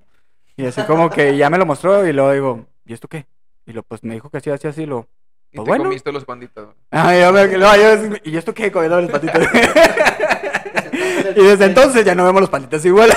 Y 0.56 0.64
así 0.64 0.82
como 0.84 1.10
que 1.10 1.36
ya 1.36 1.50
me 1.50 1.58
lo 1.58 1.66
mostró 1.66 2.06
y 2.06 2.12
luego 2.12 2.32
digo, 2.32 2.66
¿y 2.86 2.94
esto 2.94 3.08
qué? 3.08 3.26
Y 3.66 3.72
lo, 3.72 3.82
pues 3.82 4.02
me 4.04 4.14
dijo 4.14 4.30
que 4.30 4.38
así, 4.38 4.48
así, 4.50 4.68
así, 4.68 4.86
lo... 4.86 5.06
Y 5.52 5.56
pues 5.56 5.64
te 5.64 5.70
bueno. 5.70 5.84
comiste 5.84 6.12
los 6.12 6.24
panditas. 6.24 6.64
güey. 6.64 6.76
Ah, 6.90 7.14
yo 7.16 7.32
me- 7.32 7.48
no, 7.58 7.76
yo- 7.76 8.16
¿y 8.24 8.36
esto 8.36 8.54
qué? 8.54 8.70
Comiendo 8.72 9.00
los 9.00 9.10
patitos. 9.10 9.42
y 11.36 11.42
desde 11.42 11.64
entonces 11.66 12.04
ya 12.04 12.14
no 12.14 12.24
vemos 12.24 12.40
los 12.40 12.50
patitos 12.50 12.84
igual. 12.84 13.10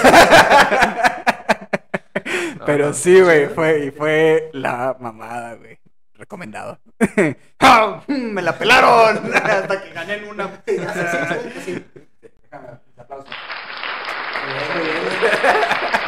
Pero 2.69 2.93
sí, 2.93 3.19
güey, 3.19 3.47
fue, 3.47 3.85
y 3.85 3.91
fue 3.91 4.51
la 4.53 4.95
mamada, 4.99 5.55
güey. 5.55 5.79
Recomendado. 6.13 6.79
¡Ah! 7.59 8.03
¡Me 8.07 8.43
la 8.43 8.55
pelaron! 8.59 9.33
Hasta 9.33 9.81
que 9.81 9.89
gané 9.91 10.13
en 10.17 10.29
una. 10.29 10.61
Sí, 10.67 11.83
aplausos. 12.95 13.33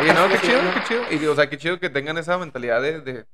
Oye, 0.02 0.14
no, 0.14 0.30
qué 0.30 0.38
chido, 0.40 0.62
qué 0.76 0.84
chido. 0.88 1.04
Y, 1.10 1.26
o 1.26 1.36
sea, 1.36 1.50
qué 1.50 1.58
chido 1.58 1.80
que 1.80 1.90
tengan 1.90 2.20
esa 2.20 2.38
mentalidad 2.38 2.80
de, 2.80 3.02
de, 3.02 3.26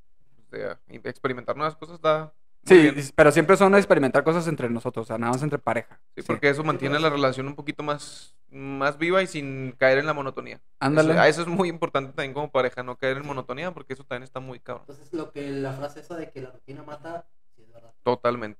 de 0.50 1.10
experimentar 1.10 1.58
nuevas 1.58 1.76
cosas. 1.76 1.96
Está 1.96 2.32
Sí, 2.68 2.91
pero 3.15 3.32
siempre 3.32 3.55
son 3.55 3.74
a 3.76 3.78
experimentar 3.78 4.24
cosas 4.24 4.47
entre 4.47 4.70
nosotros, 4.70 5.05
o 5.05 5.07
sea, 5.07 5.18
nada 5.18 5.32
más 5.34 5.41
entre 5.43 5.57
pareja. 5.57 5.99
Sí, 6.15 6.24
porque 6.24 6.49
eso 6.49 6.63
mantiene 6.63 6.99
la 6.99 7.09
relación 7.09 7.47
un 7.47 7.55
poquito 7.55 7.82
más, 7.84 8.36
más 8.49 8.97
viva 8.97 9.22
y 9.24 9.28
sin 9.28 9.72
caer 9.78 9.99
en 9.99 10.05
la 10.05 10.13
monotonía. 10.13 10.59
Ándale. 10.80 11.13
Eso, 11.13 11.24
eso 11.24 11.41
es 11.43 11.47
muy 11.47 11.70
importante 11.70 12.11
también 12.11 12.34
como 12.34 12.51
pareja, 12.51 12.84
no 12.84 12.97
caer 12.97 13.18
en 13.18 13.26
monotonía, 13.26 13.72
porque 13.72 13.93
eso 13.93 14.03
también 14.03 14.24
está 14.24 14.39
muy 14.39 14.59
cabrón. 14.59 14.86
Entonces, 14.89 15.13
lo 15.13 15.32
que 15.32 15.49
la 15.49 15.72
frase 15.74 16.01
esa 16.01 16.15
de 16.18 16.30
que 16.30 16.41
la 16.41 16.51
rutina 16.51 16.84
mata, 16.84 17.26
sí 17.55 17.61
es 17.61 17.72
verdad. 17.72 17.93
Totalmente. 18.03 18.59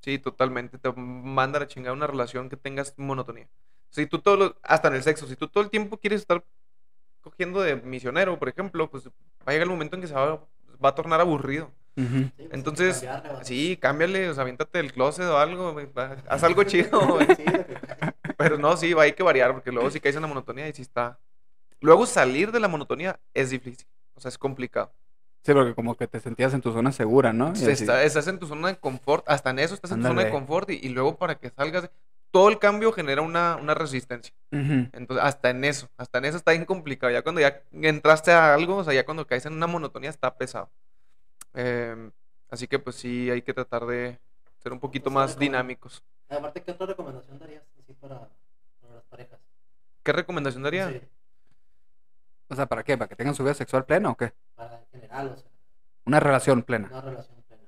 Sí, 0.00 0.18
totalmente. 0.18 0.78
Te 0.78 0.92
manda 0.92 1.56
a 1.56 1.60
la 1.60 1.66
chingada 1.66 1.94
una 1.94 2.06
relación 2.06 2.48
que 2.48 2.56
tengas 2.56 2.94
monotonía. 2.98 3.48
Si 3.90 4.06
tú 4.06 4.18
todo 4.18 4.36
lo- 4.36 4.56
hasta 4.62 4.88
en 4.88 4.94
el 4.94 5.02
sexo, 5.02 5.26
si 5.26 5.36
tú 5.36 5.48
todo 5.48 5.64
el 5.64 5.70
tiempo 5.70 5.96
quieres 5.98 6.20
estar 6.20 6.44
cogiendo 7.22 7.60
de 7.62 7.76
misionero, 7.76 8.38
por 8.38 8.48
ejemplo, 8.48 8.90
pues 8.90 9.06
va 9.08 9.10
a 9.46 9.50
llegar 9.52 9.64
el 9.64 9.70
momento 9.70 9.96
en 9.96 10.02
que 10.02 10.08
se 10.08 10.14
va, 10.14 10.46
va 10.84 10.88
a 10.90 10.94
tornar 10.94 11.20
aburrido. 11.20 11.70
Sí, 12.06 12.32
pues, 12.36 12.48
Entonces. 12.52 13.00
Sí, 13.42 13.76
cámbiale, 13.80 14.28
o 14.30 14.34
sea, 14.34 14.42
aviéntate 14.42 14.78
el 14.80 14.92
closet 14.92 15.26
o 15.26 15.38
algo, 15.38 15.76
haz 16.28 16.42
algo 16.44 16.62
chido. 16.64 17.18
Sí, 17.36 17.44
que- 17.44 17.78
Pero 18.36 18.56
no, 18.58 18.76
sí, 18.76 18.92
va, 18.94 19.02
hay 19.02 19.12
que 19.12 19.22
variar, 19.22 19.52
porque 19.52 19.72
luego 19.72 19.90
si 19.90 20.00
caes 20.00 20.14
en 20.16 20.22
la 20.22 20.28
monotonía 20.28 20.68
y 20.68 20.72
sí 20.72 20.82
está... 20.82 21.18
Luego 21.80 22.06
salir 22.06 22.50
de 22.52 22.60
la 22.60 22.68
monotonía 22.68 23.18
es 23.34 23.50
difícil, 23.50 23.86
o 24.14 24.20
sea, 24.20 24.28
es 24.28 24.38
complicado. 24.38 24.92
Sí, 25.44 25.52
porque 25.54 25.74
como 25.74 25.96
que 25.96 26.06
te 26.06 26.20
sentías 26.20 26.52
en 26.54 26.60
tu 26.60 26.72
zona 26.72 26.90
segura, 26.92 27.32
¿no? 27.32 27.54
Está- 27.82 28.02
estás 28.04 28.26
en 28.28 28.38
tu 28.38 28.46
zona 28.46 28.68
de 28.68 28.76
confort, 28.76 29.24
hasta 29.28 29.50
en 29.50 29.58
eso 29.60 29.74
estás 29.74 29.90
en 29.92 29.98
tu 29.98 30.06
zona 30.08 30.22
de 30.24 30.30
confort 30.32 30.70
y, 30.70 30.74
y 30.82 30.88
luego 30.90 31.16
para 31.16 31.36
que 31.36 31.50
salgas, 31.50 31.90
todo 32.30 32.48
el 32.48 32.58
cambio 32.58 32.92
genera 32.92 33.22
una, 33.22 33.56
una 33.56 33.74
resistencia. 33.74 34.34
Entonces, 34.92 35.24
hasta 35.24 35.50
en 35.50 35.64
eso, 35.64 35.88
hasta 35.96 36.18
en 36.18 36.24
eso 36.26 36.36
está 36.36 36.50
bien 36.52 36.64
complicado. 36.64 37.12
Ya 37.12 37.22
cuando 37.22 37.40
ya 37.40 37.62
entraste 37.72 38.32
a 38.32 38.54
algo, 38.54 38.76
o 38.78 38.84
sea, 38.84 38.92
ya 38.92 39.04
cuando 39.04 39.26
caes 39.26 39.46
en 39.46 39.54
una 39.54 39.66
monotonía 39.66 40.10
está 40.10 40.36
pesado. 40.36 40.70
Em, 41.54 42.10
así 42.50 42.66
que 42.66 42.78
pues 42.78 42.96
sí, 42.96 43.30
hay 43.30 43.42
que 43.42 43.54
tratar 43.54 43.86
de 43.86 44.18
ser 44.62 44.72
un 44.72 44.80
poquito 44.80 45.10
más 45.10 45.38
dinámicos. 45.38 46.02
Aparte, 46.28 46.62
¿qué 46.62 46.72
otra 46.72 46.86
recomendación 46.86 47.38
darías 47.38 47.62
así 47.82 47.94
para, 47.94 48.28
para 48.80 48.94
las 48.94 49.04
parejas? 49.04 49.38
¿Qué 50.02 50.12
recomendación 50.12 50.62
daría? 50.62 50.90
Sí, 50.90 51.00
O 52.48 52.54
sea, 52.54 52.66
¿para 52.66 52.82
qué? 52.82 52.96
¿Para 52.96 53.08
que 53.08 53.16
tengan 53.16 53.34
su 53.34 53.42
vida 53.42 53.54
sexual 53.54 53.84
plena 53.84 54.10
o 54.10 54.16
qué? 54.16 54.32
para 54.54 54.78
en 54.80 54.86
general, 55.00 55.28
o 55.28 55.36
sea, 55.36 55.50
Una 56.04 56.20
relación 56.20 56.62
plena. 56.62 56.88
una 56.88 57.00
relación 57.00 57.42
plena. 57.42 57.62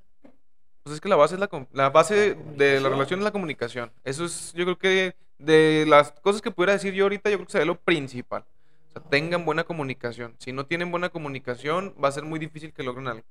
Pues 0.83 0.95
es 0.95 1.01
que 1.01 1.09
la 1.09 1.17
base 1.17 1.35
es 1.35 1.41
la, 1.41 1.49
com- 1.49 1.67
la 1.73 1.91
base 1.91 2.35
La 2.37 2.53
de 2.57 2.81
la 2.81 2.89
relación 2.89 3.21
es 3.21 3.25
la 3.25 3.31
comunicación. 3.33 3.93
Eso 4.05 4.25
es, 4.25 4.53
yo 4.55 4.65
creo 4.65 4.79
que 4.79 5.15
de 5.39 5.85
las 5.89 6.13
cosas 6.13 6.41
que 6.43 6.51
pudiera 6.51 6.73
decir 6.75 6.93
yo 6.95 7.05
ahorita, 7.05 7.31
yo 7.31 7.37
creo 7.37 7.47
que 7.47 7.53
sería 7.53 7.67
lo 7.67 7.79
principal. 7.81 8.45
O 8.89 8.93
sea, 8.93 9.03
tengan 9.03 9.45
buena 9.45 9.65
comunicación. 9.65 10.35
Si 10.39 10.53
no 10.53 10.67
tienen 10.67 10.91
buena 10.91 11.11
comunicación, 11.11 11.95
va 12.03 12.09
a 12.09 12.13
ser 12.13 12.25
muy 12.25 12.39
difícil 12.39 12.73
que 12.73 12.83
logren 12.83 13.09
algo. 13.09 13.25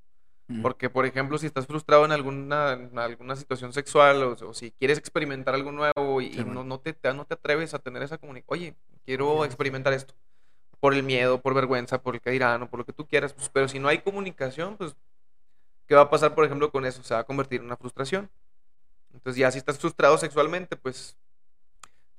Porque, 0.64 0.90
por 0.90 1.06
ejemplo, 1.06 1.38
si 1.38 1.46
estás 1.46 1.68
frustrado 1.68 2.06
en 2.06 2.12
alguna, 2.12 2.74
en 2.74 2.98
alguna 2.98 3.36
situación 3.36 3.72
sexual 3.72 4.24
o, 4.24 4.32
o 4.50 4.54
si 4.54 4.72
quieres 4.72 4.98
experimentar 4.98 5.54
algo 5.54 5.72
nuevo 5.72 6.22
y, 6.22 6.32
Sí, 6.32 6.36
bueno. 6.38 6.54
no, 6.56 6.64
no, 6.64 6.80
te, 6.80 6.96
no 7.14 7.26
te 7.26 7.36
atreves 7.36 7.74
a 7.76 7.80
tener 7.80 8.02
esa 8.02 8.18
comunicación, 8.18 8.60
oye, 8.60 8.76
quiero 9.06 9.46
experimentar 9.46 9.94
esto. 9.94 10.16
Por 10.80 10.94
el 10.94 11.04
miedo, 11.04 11.42
por 11.42 11.54
vergüenza, 11.54 12.02
por 12.02 12.16
el 12.16 12.22
que 12.22 12.32
dirán 12.32 12.64
o 12.64 12.70
por 12.70 12.80
lo 12.80 12.86
que 12.86 12.94
tú 12.94 13.06
quieras. 13.06 13.34
Pues, 13.34 13.50
pero 13.50 13.68
si 13.68 13.80
no 13.80 13.90
hay 13.90 14.00
comunicación, 14.00 14.78
pues, 14.78 14.96
¿qué 15.88 15.96
va 15.96 16.02
a 16.02 16.10
pasar, 16.10 16.34
por 16.36 16.46
ejemplo, 16.46 16.72
con 16.72 16.86
eso? 16.86 17.04
Se 17.04 17.14
va 17.14 17.20
a 17.22 17.24
convertir 17.26 17.60
en 17.60 17.66
una 17.68 17.78
frustración. 17.78 18.30
Entonces, 19.14 19.40
ya 19.40 19.52
si 19.52 19.58
estás 19.60 19.78
frustrado 19.78 20.18
sexualmente, 20.18 20.78
pues, 20.78 21.18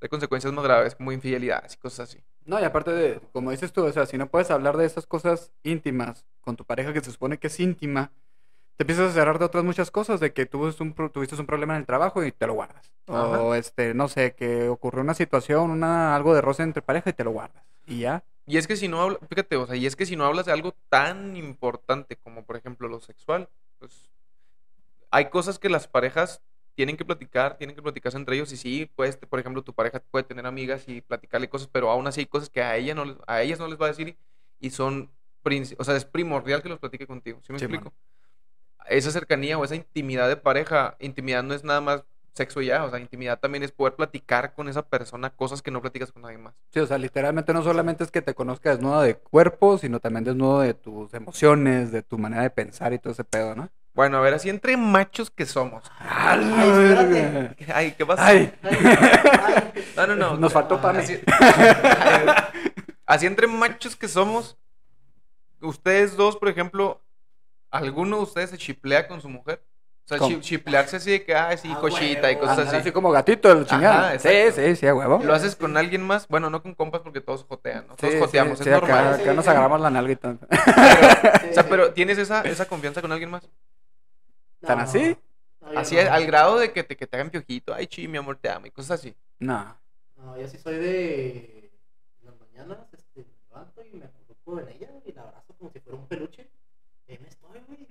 hay 0.00 0.08
consecuencias 0.08 0.52
más 0.52 0.64
graves 0.64 0.94
como 0.94 1.12
infidelidades 1.12 1.74
y 1.74 1.76
cosas 1.76 2.08
así. 2.08 2.22
No, 2.44 2.58
y 2.58 2.64
aparte 2.64 2.90
de, 2.90 3.20
como 3.32 3.50
dices 3.50 3.72
tú, 3.72 3.84
o 3.84 3.92
sea, 3.92 4.06
si 4.06 4.16
no 4.16 4.28
puedes 4.28 4.50
hablar 4.50 4.76
de 4.76 4.86
esas 4.86 5.06
cosas 5.06 5.52
íntimas 5.62 6.24
con 6.40 6.56
tu 6.56 6.64
pareja 6.64 6.92
que 6.92 7.00
se 7.00 7.12
supone 7.12 7.38
que 7.38 7.48
es 7.48 7.60
íntima, 7.60 8.10
te 8.76 8.84
empiezas 8.84 9.10
a 9.10 9.12
cerrar 9.12 9.38
de 9.38 9.44
otras 9.44 9.62
muchas 9.62 9.90
cosas, 9.90 10.20
de 10.20 10.32
que 10.32 10.46
tuviste 10.46 10.82
un, 10.82 10.94
tuviste 10.94 11.36
un 11.36 11.46
problema 11.46 11.74
en 11.74 11.80
el 11.80 11.86
trabajo 11.86 12.24
y 12.24 12.32
te 12.32 12.46
lo 12.46 12.54
guardas. 12.54 12.90
O, 13.06 13.54
este, 13.54 13.92
no 13.92 14.08
sé, 14.08 14.34
que 14.34 14.68
ocurrió 14.68 15.02
una 15.02 15.14
situación, 15.14 15.70
una, 15.70 16.16
algo 16.16 16.34
de 16.34 16.40
roce 16.40 16.62
entre 16.62 16.80
pareja 16.80 17.10
y 17.10 17.12
te 17.12 17.24
lo 17.24 17.32
guardas. 17.32 17.62
Y 17.86 18.00
ya. 18.00 18.24
Y 18.46 18.56
es 18.56 18.66
que 18.66 18.76
si 18.76 18.88
no 18.88 19.02
hablas, 19.02 19.18
fíjate, 19.28 19.56
o 19.56 19.66
sea, 19.66 19.76
y 19.76 19.84
es 19.84 19.96
que 19.96 20.06
si 20.06 20.16
no 20.16 20.24
hablas 20.24 20.46
de 20.46 20.52
algo 20.52 20.74
tan 20.88 21.36
importante 21.36 22.16
como 22.16 22.44
por 22.44 22.56
ejemplo 22.56 22.88
lo 22.88 23.00
sexual, 23.00 23.48
pues 23.78 24.08
hay 25.10 25.28
cosas 25.28 25.58
que 25.58 25.68
las 25.68 25.86
parejas 25.86 26.40
tienen 26.80 26.96
que 26.96 27.04
platicar, 27.04 27.58
tienen 27.58 27.76
que 27.76 27.82
platicarse 27.82 28.16
entre 28.18 28.36
ellos 28.36 28.52
y 28.52 28.56
sí, 28.56 28.90
pues, 28.96 29.16
por 29.18 29.38
ejemplo, 29.38 29.62
tu 29.62 29.74
pareja 29.74 30.00
puede 30.10 30.24
tener 30.24 30.46
amigas 30.46 30.84
y 30.88 31.02
platicarle 31.02 31.48
cosas, 31.50 31.68
pero 31.68 31.90
aún 31.90 32.06
así 32.06 32.20
hay 32.20 32.26
cosas 32.26 32.48
que 32.50 32.62
a 32.62 32.76
ella 32.76 32.94
no 32.94 33.18
a 33.26 33.42
ellas 33.42 33.58
no 33.58 33.68
les 33.68 33.78
va 33.80 33.86
a 33.86 33.88
decir 33.88 34.08
y, 34.08 34.66
y 34.66 34.70
son, 34.70 35.10
o 35.78 35.84
sea, 35.84 35.96
es 35.96 36.06
primordial 36.06 36.62
que 36.62 36.70
los 36.70 36.78
platique 36.78 37.06
contigo, 37.06 37.40
¿sí 37.42 37.52
me 37.52 37.58
Sí, 37.58 37.66
explico? 37.66 37.92
Esa 38.88 39.10
cercanía 39.10 39.58
o 39.58 39.64
esa 39.64 39.76
intimidad 39.76 40.28
de 40.28 40.36
pareja, 40.36 40.96
intimidad 41.00 41.42
no 41.42 41.54
es 41.54 41.64
nada 41.64 41.80
más 41.80 42.04
sexo 42.34 42.62
ya, 42.62 42.84
o 42.84 42.90
sea, 42.90 43.00
intimidad 43.00 43.40
también 43.40 43.62
es 43.64 43.72
poder 43.72 43.96
platicar 43.96 44.54
con 44.54 44.68
esa 44.68 44.88
persona 44.88 45.30
cosas 45.30 45.62
que 45.62 45.70
no 45.70 45.82
platicas 45.82 46.12
con 46.12 46.22
nadie 46.22 46.38
más. 46.38 46.54
Sí, 46.72 46.78
o 46.80 46.86
sea, 46.86 46.98
literalmente 46.98 47.52
no 47.52 47.62
solamente 47.62 48.04
es 48.04 48.10
que 48.12 48.22
te 48.22 48.34
conozca 48.34 48.70
desnudo 48.70 49.00
de 49.02 49.16
cuerpo, 49.18 49.76
sino 49.78 49.98
también 50.00 50.24
desnudo 50.24 50.60
de 50.60 50.74
tus 50.74 51.12
emociones, 51.14 51.90
de 51.90 52.02
tu 52.02 52.16
manera 52.18 52.42
de 52.42 52.50
pensar 52.50 52.92
y 52.92 52.98
todo 53.00 53.12
ese 53.12 53.24
pedo, 53.24 53.56
¿no? 53.56 53.70
Bueno, 53.92 54.18
a 54.18 54.20
ver, 54.20 54.34
así 54.34 54.48
entre 54.48 54.76
machos 54.76 55.30
que 55.30 55.44
somos. 55.46 55.82
¡Ay, 55.98 56.40
espérate! 56.40 57.72
Ay, 57.74 57.92
¿qué 57.98 58.06
pasa? 58.06 58.26
¡Ay! 58.26 58.52
No, 59.96 60.06
no, 60.06 60.16
no. 60.16 60.36
Nos 60.36 60.52
faltó 60.52 60.76
Ah, 60.76 60.80
Pame. 60.82 61.00
Así, 61.00 61.20
así 63.06 63.26
entre 63.26 63.46
machos 63.46 63.96
que 63.96 64.08
somos, 64.08 64.56
ustedes 65.60 66.16
dos, 66.16 66.36
por 66.36 66.48
ejemplo, 66.48 67.02
¿alguno 67.70 68.16
de 68.18 68.22
ustedes 68.22 68.50
se 68.50 68.58
chiplea 68.58 69.06
con 69.08 69.20
su 69.20 69.28
mujer? 69.28 69.62
O 70.10 70.16
sea, 70.28 70.40
chiplearse 70.40 70.96
así 70.96 71.10
de 71.10 71.24
que, 71.24 71.34
ay, 71.36 71.56
sí, 71.58 71.70
Ah, 71.72 71.78
cochita 71.80 72.32
y 72.32 72.36
cosas 72.36 72.58
así. 72.66 72.76
así 72.76 72.90
como 72.92 73.10
gatito, 73.12 73.52
el 73.52 73.64
chingado. 73.66 74.06
Ajá, 74.06 74.18
Sí, 74.18 74.28
sí, 74.54 74.74
sí, 74.76 74.86
a 74.86 74.94
huevo. 74.94 75.20
¿Lo 75.22 75.34
haces 75.34 75.54
con 75.54 75.76
alguien 75.76 76.02
más? 76.02 76.26
Bueno, 76.26 76.50
no 76.50 76.62
con 76.62 76.74
compas 76.74 77.02
porque 77.02 77.20
todos 77.20 77.44
jotean, 77.44 77.86
¿no? 77.86 77.94
Todos 77.96 78.14
Sí, 78.14 78.18
joteamos, 78.18 78.58
sí, 78.58 78.62
es 78.62 78.64
sí, 78.64 78.70
normal. 78.70 79.14
Acá 79.20 79.34
nos 79.34 79.46
agarramos 79.46 79.80
la 79.80 79.90
nalga 79.90 80.12
y 80.12 80.16
todo. 80.16 80.32
O 80.32 81.54
sea, 81.54 81.68
pero 81.68 81.92
¿tienes 81.92 82.18
esa, 82.18 82.40
esa 82.42 82.66
confianza 82.66 83.00
con 83.02 83.12
alguien 83.12 83.30
más? 83.30 83.48
¿Tan 84.60 84.78
No, 84.78 84.84
así? 84.84 85.16
no, 85.60 85.78
Así, 85.78 85.96
no. 85.96 86.12
al 86.12 86.26
grado 86.26 86.58
de 86.58 86.72
que 86.72 86.82
te, 86.84 86.96
que 86.96 87.06
te 87.06 87.16
hagan 87.16 87.30
piojito, 87.30 87.72
ay, 87.74 87.86
chi, 87.86 88.08
mi 88.08 88.18
amor, 88.18 88.36
te 88.36 88.48
amo 88.50 88.66
y 88.66 88.70
cosas 88.70 89.00
así. 89.00 89.14
No. 89.38 89.76
No, 90.16 90.38
yo 90.38 90.46
sí 90.48 90.58
soy 90.58 90.76
de 90.76 91.70
las 92.22 92.34
mañanas, 92.38 92.78
este, 92.92 93.20
me 93.20 93.48
levanto 93.48 93.82
y 93.82 93.96
me 93.96 94.04
acurruco 94.06 94.60
en 94.60 94.68
ella 94.76 94.88
y 95.06 95.12
la 95.12 95.22
abrazo 95.22 95.54
como 95.58 95.70
si 95.70 95.80
fuera 95.80 95.98
un 95.98 96.06
peluche. 96.06 96.48
Ahí 97.08 97.18
me 97.20 97.28
estoy, 97.28 97.60
güey, 97.66 97.88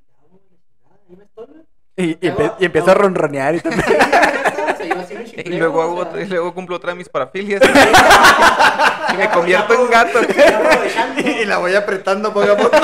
ahí 1.09 1.15
me 1.17 1.23
estoy, 1.23 1.45
güey. 1.47 1.65
Y, 1.97 2.11
y, 2.11 2.29
empe- 2.31 2.55
y 2.59 2.65
empieza 2.65 2.91
a 2.91 2.93
ronronear 2.93 3.55
y 3.55 3.59
todo. 3.61 3.73
Sí, 3.73 3.79
neta, 3.81 4.73
o 4.73 4.77
sea, 4.77 4.87
yo 4.87 4.99
así 5.01 5.15
me 5.15 5.43
Y 5.43 5.57
luego, 5.57 5.79
o 5.79 5.81
hago 5.81 5.95
sea, 6.01 6.09
otra- 6.09 6.21
y 6.21 6.27
luego 6.27 6.53
cumplo 6.53 6.75
otra 6.77 6.91
de 6.91 6.95
mis 6.97 7.09
parafilias. 7.09 7.61
y 9.13 9.17
me 9.17 9.29
convierto 9.31 9.73
en 9.73 9.89
gato. 9.89 10.19
y 11.17 11.45
la 11.45 11.57
voy 11.57 11.75
apretando 11.75 12.31
poco 12.33 12.51
a 12.51 12.55
poco. 12.57 12.77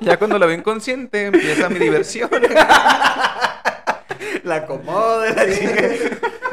Ya 0.00 0.16
cuando 0.18 0.38
la 0.38 0.46
veo 0.46 0.56
inconsciente, 0.56 1.26
empieza 1.26 1.68
mi 1.68 1.78
diversión. 1.78 2.30
La 4.44 4.56
acomodo, 4.56 5.24
la. 5.24 5.44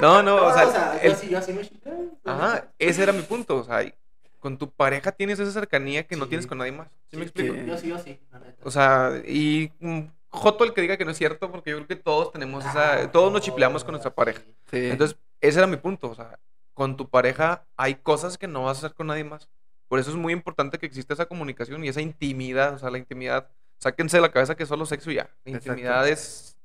No, 0.01 0.21
no, 0.21 0.37
No, 0.37 0.45
o 0.47 0.53
sea, 0.53 0.95
yo 0.95 0.99
el- 1.01 1.11
así, 1.13 1.29
yo 1.29 1.37
así 1.37 1.53
me 1.53 1.61
chifleo. 1.61 2.11
ajá, 2.25 2.67
ese 2.79 3.03
era 3.03 3.13
mi 3.13 3.21
punto. 3.21 3.57
O 3.57 3.63
sea, 3.63 3.83
y 3.83 3.93
con 4.39 4.57
tu 4.57 4.69
pareja 4.69 5.11
tienes 5.11 5.39
esa 5.39 5.51
cercanía 5.51 6.03
que 6.05 6.15
no 6.15 6.25
Sí. 6.25 6.29
tienes 6.29 6.47
con 6.47 6.57
nadie 6.57 6.71
más. 6.73 6.87
¿Sí, 7.09 7.17
me 7.17 7.23
explico? 7.23 7.53
sí. 7.53 7.65
Yo 7.65 7.77
sí, 7.77 7.87
yo 7.89 7.97
sí, 7.99 8.19
la 8.31 8.39
neta. 8.39 8.61
O 8.63 8.71
sea, 8.71 9.11
y 9.25 9.71
mm, 9.79 10.01
joto 10.29 10.63
el 10.65 10.73
que 10.73 10.81
diga 10.81 10.97
que 10.97 11.05
no 11.05 11.11
es 11.11 11.17
cierto, 11.17 11.49
porque 11.51 11.69
yo 11.71 11.77
creo 11.77 11.87
que 11.87 11.95
todos 11.95 12.31
tenemos 12.33 12.65
esa, 12.65 12.93
Ah, 13.03 13.11
todos 13.11 13.31
nos 13.31 13.41
no, 13.41 13.45
chipleamos 13.45 13.83
con 13.83 13.93
nuestra 13.93 14.11
sí. 14.11 14.15
pareja. 14.15 14.41
Sí. 14.69 14.87
Entonces, 14.89 15.17
ese 15.39 15.59
era 15.59 15.67
mi 15.67 15.77
punto. 15.77 16.09
O 16.09 16.15
sea, 16.15 16.37
con 16.73 16.97
tu 16.97 17.09
pareja 17.09 17.63
hay 17.77 17.95
cosas 17.95 18.37
que 18.37 18.47
no 18.47 18.63
vas 18.63 18.77
a 18.77 18.79
hacer 18.87 18.95
con 18.95 19.07
nadie 19.07 19.23
más. 19.23 19.47
Por 19.87 19.99
eso 19.99 20.09
es 20.09 20.15
muy 20.15 20.33
importante 20.33 20.77
que 20.79 20.85
exista 20.85 21.13
esa 21.13 21.25
comunicación 21.27 21.83
y 21.83 21.89
esa 21.89 22.01
intimidad. 22.01 22.73
O 22.75 22.79
sea, 22.79 22.89
la 22.89 22.97
intimidad, 22.97 23.47
sáquense 23.77 24.17
de 24.17 24.21
la 24.21 24.31
cabeza 24.31 24.55
que 24.55 24.63
es 24.63 24.69
solo 24.69 24.85
sexo 24.85 25.11
y 25.11 25.15
ya. 25.15 25.29
La 25.45 25.51
intimidad 25.51 26.07
es 26.07 26.57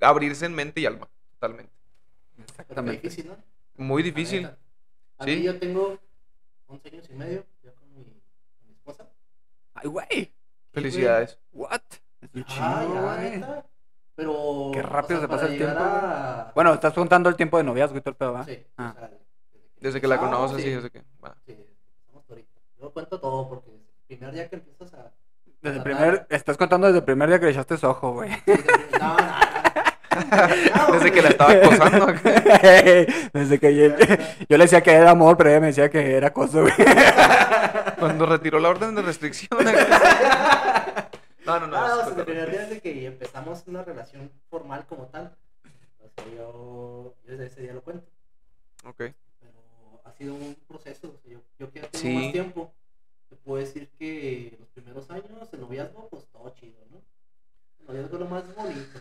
abrirse 0.00 0.46
en 0.46 0.54
mente 0.54 0.80
y 0.80 0.86
alma, 0.86 1.08
totalmente. 1.32 1.72
Exactamente. 2.38 3.00
difícil, 3.02 3.28
¿no? 3.28 3.36
Muy 3.76 4.02
difícil. 4.02 4.46
A 5.18 5.24
Sí. 5.24 5.36
mí 5.36 5.42
yo 5.42 5.58
tengo 5.58 5.98
11 6.66 6.88
años 6.88 7.08
y 7.10 7.14
medio 7.14 7.44
ya 7.62 7.72
con 7.72 7.88
mi, 7.94 8.04
con 8.04 8.66
mi 8.66 8.72
esposa. 8.74 9.06
Ay, 9.74 9.88
güey. 9.88 10.06
Sí, 10.10 10.32
Felicidades. 10.72 11.38
What? 11.52 11.80
Es 12.20 12.28
un. 12.34 12.44
Ah, 12.48 13.16
güey. 13.18 13.44
Pero. 14.14 14.70
Qué 14.72 14.82
rápido 14.82 15.20
se 15.20 15.28
pasa 15.28 15.46
el 15.46 15.56
tiempo, 15.56 15.78
a- 15.78 16.52
Bueno, 16.54 16.74
estás 16.74 16.92
contando 16.92 17.28
el 17.30 17.36
tiempo 17.36 17.56
de 17.58 17.64
noviazgo 17.64 17.96
y 17.96 18.00
todo 18.00 18.10
el 18.10 18.16
pedo, 18.16 18.32
¿va? 18.34 18.44
Sí, 18.44 18.62
Ah. 18.76 18.92
o 18.94 18.98
sea, 18.98 19.10
Desde 19.80 20.00
que 20.00 20.06
la 20.08 20.18
conoces, 20.18 20.56
sí, 20.58 20.62
sí, 20.64 20.70
desde 20.70 20.90
que. 20.90 21.02
va. 21.24 21.36
Sí, 21.46 21.54
Yo 22.86 22.92
cuento 22.92 23.18
todo 23.18 23.48
porque 23.48 23.68
el 23.70 24.16
primer 24.16 24.32
día 24.32 24.48
que 24.48 24.54
empiezas 24.56 24.94
a. 24.94 25.10
Desde 25.60 25.78
el 25.78 25.82
primer, 25.82 26.24
estás 26.30 26.56
contando 26.56 26.86
desde 26.86 27.00
el 27.00 27.04
primer 27.04 27.28
día 27.28 27.40
que 27.40 27.46
le 27.46 27.50
echaste 27.50 27.76
su 27.76 27.88
ojo, 27.88 28.12
güey. 28.12 28.30
Desde- 28.46 28.64
no, 29.00 29.16
no, 29.16 29.26
no. 29.26 30.86
No, 30.86 30.92
Desde 30.94 31.10
que 31.12 31.20
la 31.20 31.28
estaba 31.30 31.50
acosando. 31.52 32.06
desde 33.32 33.58
que 33.58 33.74
yo, 33.74 33.96
yo 34.48 34.56
le 34.56 34.64
decía 34.64 34.80
que 34.82 34.92
era 34.92 35.10
amor, 35.10 35.36
pero 35.36 35.50
ella 35.50 35.58
me 35.60 35.66
decía 35.66 35.90
que 35.90 36.14
era 36.16 36.28
acoso, 36.28 36.60
güey. 36.62 36.72
Cuando 37.98 38.24
retiró 38.24 38.60
la 38.60 38.68
orden 38.68 38.94
de 38.94 39.02
restricción. 39.02 39.50
No, 41.44 41.58
no, 41.60 41.66
no. 41.66 41.76
Ah, 41.76 41.86
es 41.86 41.92
o 41.92 41.96
sea, 41.96 42.04
el 42.04 42.08
cotorreo. 42.10 42.24
primer 42.24 42.50
día 42.52 42.60
desde 42.60 42.80
que 42.80 43.04
empezamos 43.06 43.64
una 43.66 43.82
relación 43.82 44.30
formal 44.48 44.86
como 44.88 45.06
tal. 45.06 45.34
O 46.04 46.08
sea, 46.14 46.24
yo, 46.36 47.14
yo 47.24 47.32
desde 47.32 47.46
ese 47.46 47.62
día 47.62 47.72
lo 47.72 47.82
cuento. 47.82 48.06
Ok. 48.84 49.02
Sido 50.18 50.34
un 50.34 50.56
proceso. 50.66 51.08
o 51.14 51.18
sea, 51.18 51.32
yo, 51.32 51.40
yo 51.58 51.70
que 51.70 51.80
ya 51.80 51.88
tengo 51.90 52.02
Sí. 52.02 52.14
más 52.14 52.32
tiempo, 52.32 52.72
te 53.28 53.36
puedo 53.36 53.58
decir 53.60 53.88
que 53.98 54.56
los 54.58 54.68
primeros 54.70 55.10
años, 55.10 55.52
el 55.52 55.60
noviazgo, 55.60 56.08
pues 56.08 56.26
todo 56.28 56.48
chido, 56.50 56.78
¿no? 56.90 57.02
El 57.80 57.86
noviazgo 57.86 58.14
es 58.16 58.20
lo 58.20 58.28
más 58.28 58.54
bonito. 58.54 59.00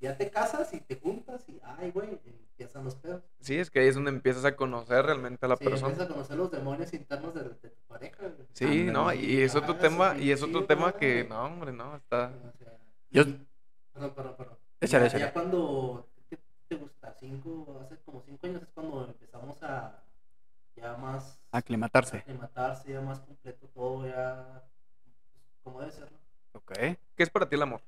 Ya 0.00 0.16
te 0.16 0.30
casas 0.30 0.72
y 0.74 0.80
te 0.80 0.96
juntas 0.96 1.48
y, 1.48 1.60
ay, 1.62 1.92
güey, 1.92 2.18
empiezan 2.24 2.84
los 2.84 2.96
pedos. 2.96 3.22
Sí, 3.40 3.56
es 3.56 3.70
que 3.70 3.78
ahí 3.80 3.86
es 3.86 3.94
donde 3.94 4.10
empiezas 4.10 4.44
a 4.44 4.56
conocer 4.56 5.04
realmente 5.06 5.46
a 5.46 5.48
la 5.48 5.56
Sí, 5.56 5.64
persona. 5.64 5.88
empiezas 5.88 6.10
a 6.10 6.12
conocer 6.12 6.36
los 6.36 6.50
demonios 6.50 6.92
internos 6.92 7.34
de, 7.34 7.42
de 7.44 7.70
tu 7.70 7.82
pareja. 7.86 8.16
güey. 8.28 8.48
Sí, 8.52 8.64
Ándale. 8.64 8.92
no, 8.92 9.12
y 9.14 9.42
es 9.42 9.54
otro 9.54 9.74
Ah, 9.74 9.78
tema, 9.78 10.18
y 10.18 10.32
es 10.32 10.42
otro 10.42 10.64
tema 10.66 10.92
que, 10.96 11.22
güey. 11.22 11.28
no, 11.28 11.44
hombre, 11.44 11.72
no, 11.72 11.94
está... 11.96 12.32
O 12.52 12.58
sea, 12.58 12.78
Yo- 13.10 13.22
y- 13.22 13.46
Perdón, 13.92 14.14
perdón, 14.14 14.34
perdón. 14.36 14.58
Échale, 14.80 15.04
ya, 15.04 15.08
échale. 15.08 15.24
ya 15.24 15.32
cuando 15.32 16.08
¿qué 16.28 16.38
te 16.66 16.74
gusta, 16.76 17.14
cinco, 17.20 17.78
hace 17.84 17.96
como 18.04 18.22
cinco 18.22 18.46
años 18.46 18.62
es 18.62 18.68
cuando 18.70 19.06
empezamos 19.06 19.62
a 19.62 20.01
ya 20.82 20.96
más 20.96 21.40
Aclimatarse. 21.52 22.18
aclimatarse, 22.18 22.92
ya 22.92 23.00
más 23.00 23.20
completo 23.20 23.68
todo, 23.68 24.06
ya 24.06 24.62
pues, 25.04 25.16
como 25.62 25.80
debe 25.80 25.92
ser. 25.92 26.10
¿no? 26.10 26.18
Ok. 26.54 26.72
¿Qué 27.16 27.22
es 27.22 27.30
para 27.30 27.48
ti 27.48 27.54
el 27.54 27.62
amor? 27.62 27.80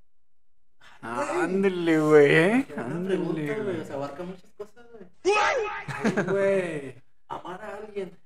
Ándale, 1.00 2.00
güey. 2.00 2.66
Ándale, 2.76 3.16
pregunta, 3.16 3.62
güey. 3.62 3.84
sea, 3.84 3.94
abarca 3.96 4.22
muchas 4.22 4.50
cosas, 4.56 4.86
güey. 4.92 5.04
Ay, 5.24 6.12
güey. 6.24 7.02
Amar 7.28 7.60
a 7.62 7.76
alguien. 7.76 8.16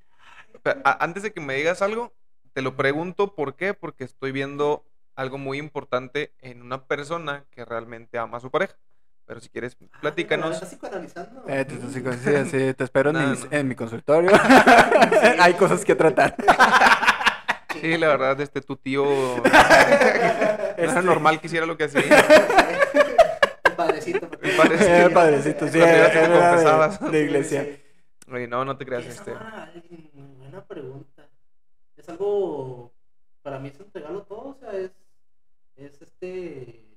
Pero, 0.63 0.81
a- 0.85 1.05
antes 1.05 1.23
de 1.23 1.33
que 1.33 1.41
me 1.41 1.55
digas 1.55 1.83
algo, 1.83 2.13
te 2.53 2.63
lo 2.63 2.77
pregunto, 2.77 3.35
¿por 3.35 3.55
qué? 3.57 3.75
Porque 3.75 4.05
estoy 4.05 4.33
viendo 4.33 4.85
algo 5.15 5.39
muy 5.39 5.59
importante 5.59 6.33
en 6.41 6.63
una 6.63 6.85
persona 6.87 7.45
que 7.51 7.65
realmente 7.65 8.19
ama 8.19 8.39
a 8.39 8.41
su 8.41 8.51
pareja. 8.51 8.77
Pero 9.29 9.41
si 9.41 9.51
quieres, 9.51 9.77
Ah, 9.93 9.99
platícanos. 10.01 10.55
¿Estás 10.55 10.71
psicoanalizando? 10.71 11.45
Eh, 11.47 11.65
te, 11.67 11.77
te- 11.77 11.87
sí, 12.47 12.51
sí, 12.51 12.75
te 12.75 12.85
espero 12.85 13.11
en, 13.11 13.17
No, 13.17 13.29
mis- 13.29 13.45
no. 13.45 13.49
en 13.57 13.69
mi 13.69 13.75
consultorio. 13.75 14.31
Hay 15.39 15.53
cosas 15.55 15.85
que 15.85 15.95
tratar. 15.95 16.35
Sí, 17.81 17.99
la 17.99 18.09
verdad, 18.09 18.41
este 18.41 18.63
tu 18.63 18.77
tío 18.77 19.05
no 19.05 19.43
era 20.79 21.03
normal 21.03 21.41
que 21.41 21.47
hiciera 21.47 21.67
lo 21.67 21.77
que 21.77 21.85
hacía. 21.85 22.01
El 23.65 23.73
padrecito. 23.77 24.31
El 24.43 24.57
padrecito. 24.57 24.91
Eh, 24.91 25.11
padrecito, 25.13 25.67
sí, 25.67 25.73
te 25.73 25.79
era 25.79 27.09
de- 27.11 27.23
iglesia. 27.23 27.67
Oye, 28.33 28.49
no, 28.49 28.65
no 28.65 28.77
te 28.79 28.87
creas, 28.87 29.03
¿Qué 29.05 29.11
es 29.11 29.17
este. 29.17 29.33
alguien? 29.33 30.11
Buena 30.39 30.65
pregunta. 30.65 31.27
Es 31.99 32.09
algo, 32.09 32.93
para 33.43 33.59
mí 33.59 33.69
es 33.69 33.79
entregarlo 33.79 34.23
todo, 34.23 34.49
o 34.49 34.57
sea, 34.59 34.73
es, 34.73 34.91
es 35.77 36.01
este, 36.03 36.88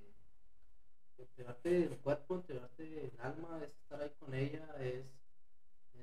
entregarte 1.42 1.84
el 1.84 1.98
cuerpo, 1.98 2.36
entregarte 2.36 2.84
el 3.06 3.12
alma, 3.22 3.60
es 3.64 3.70
estar 3.76 4.02
ahí 4.02 4.12
con 4.20 4.34
ella, 4.34 4.64
es 4.80 5.06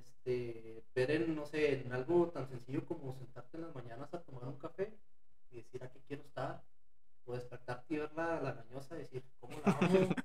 este, 0.01 0.83
ver 0.95 1.11
en, 1.13 1.35
no 1.37 1.47
sé, 1.47 1.81
en 1.81 1.93
algo 1.93 2.29
tan 2.29 2.49
sencillo 2.49 2.85
como 2.85 3.15
sentarte 3.15 3.57
en 3.57 3.65
las 3.65 3.75
mañanas 3.75 4.13
a 4.13 4.21
tomar 4.21 4.45
un 4.45 4.59
café 4.59 4.93
y 5.51 5.57
decir 5.57 5.83
a 5.85 5.91
qué 5.91 6.01
quiero 6.07 6.23
estar, 6.23 6.63
o 7.25 7.35
despertarte 7.35 7.95
y 7.95 7.99
verla 7.99 8.41
la 8.41 8.53
gañosa 8.53 8.97
y 8.97 9.01
decir 9.01 9.23
cómo 9.41 9.55
la 9.65 9.73
amo. 9.73 10.09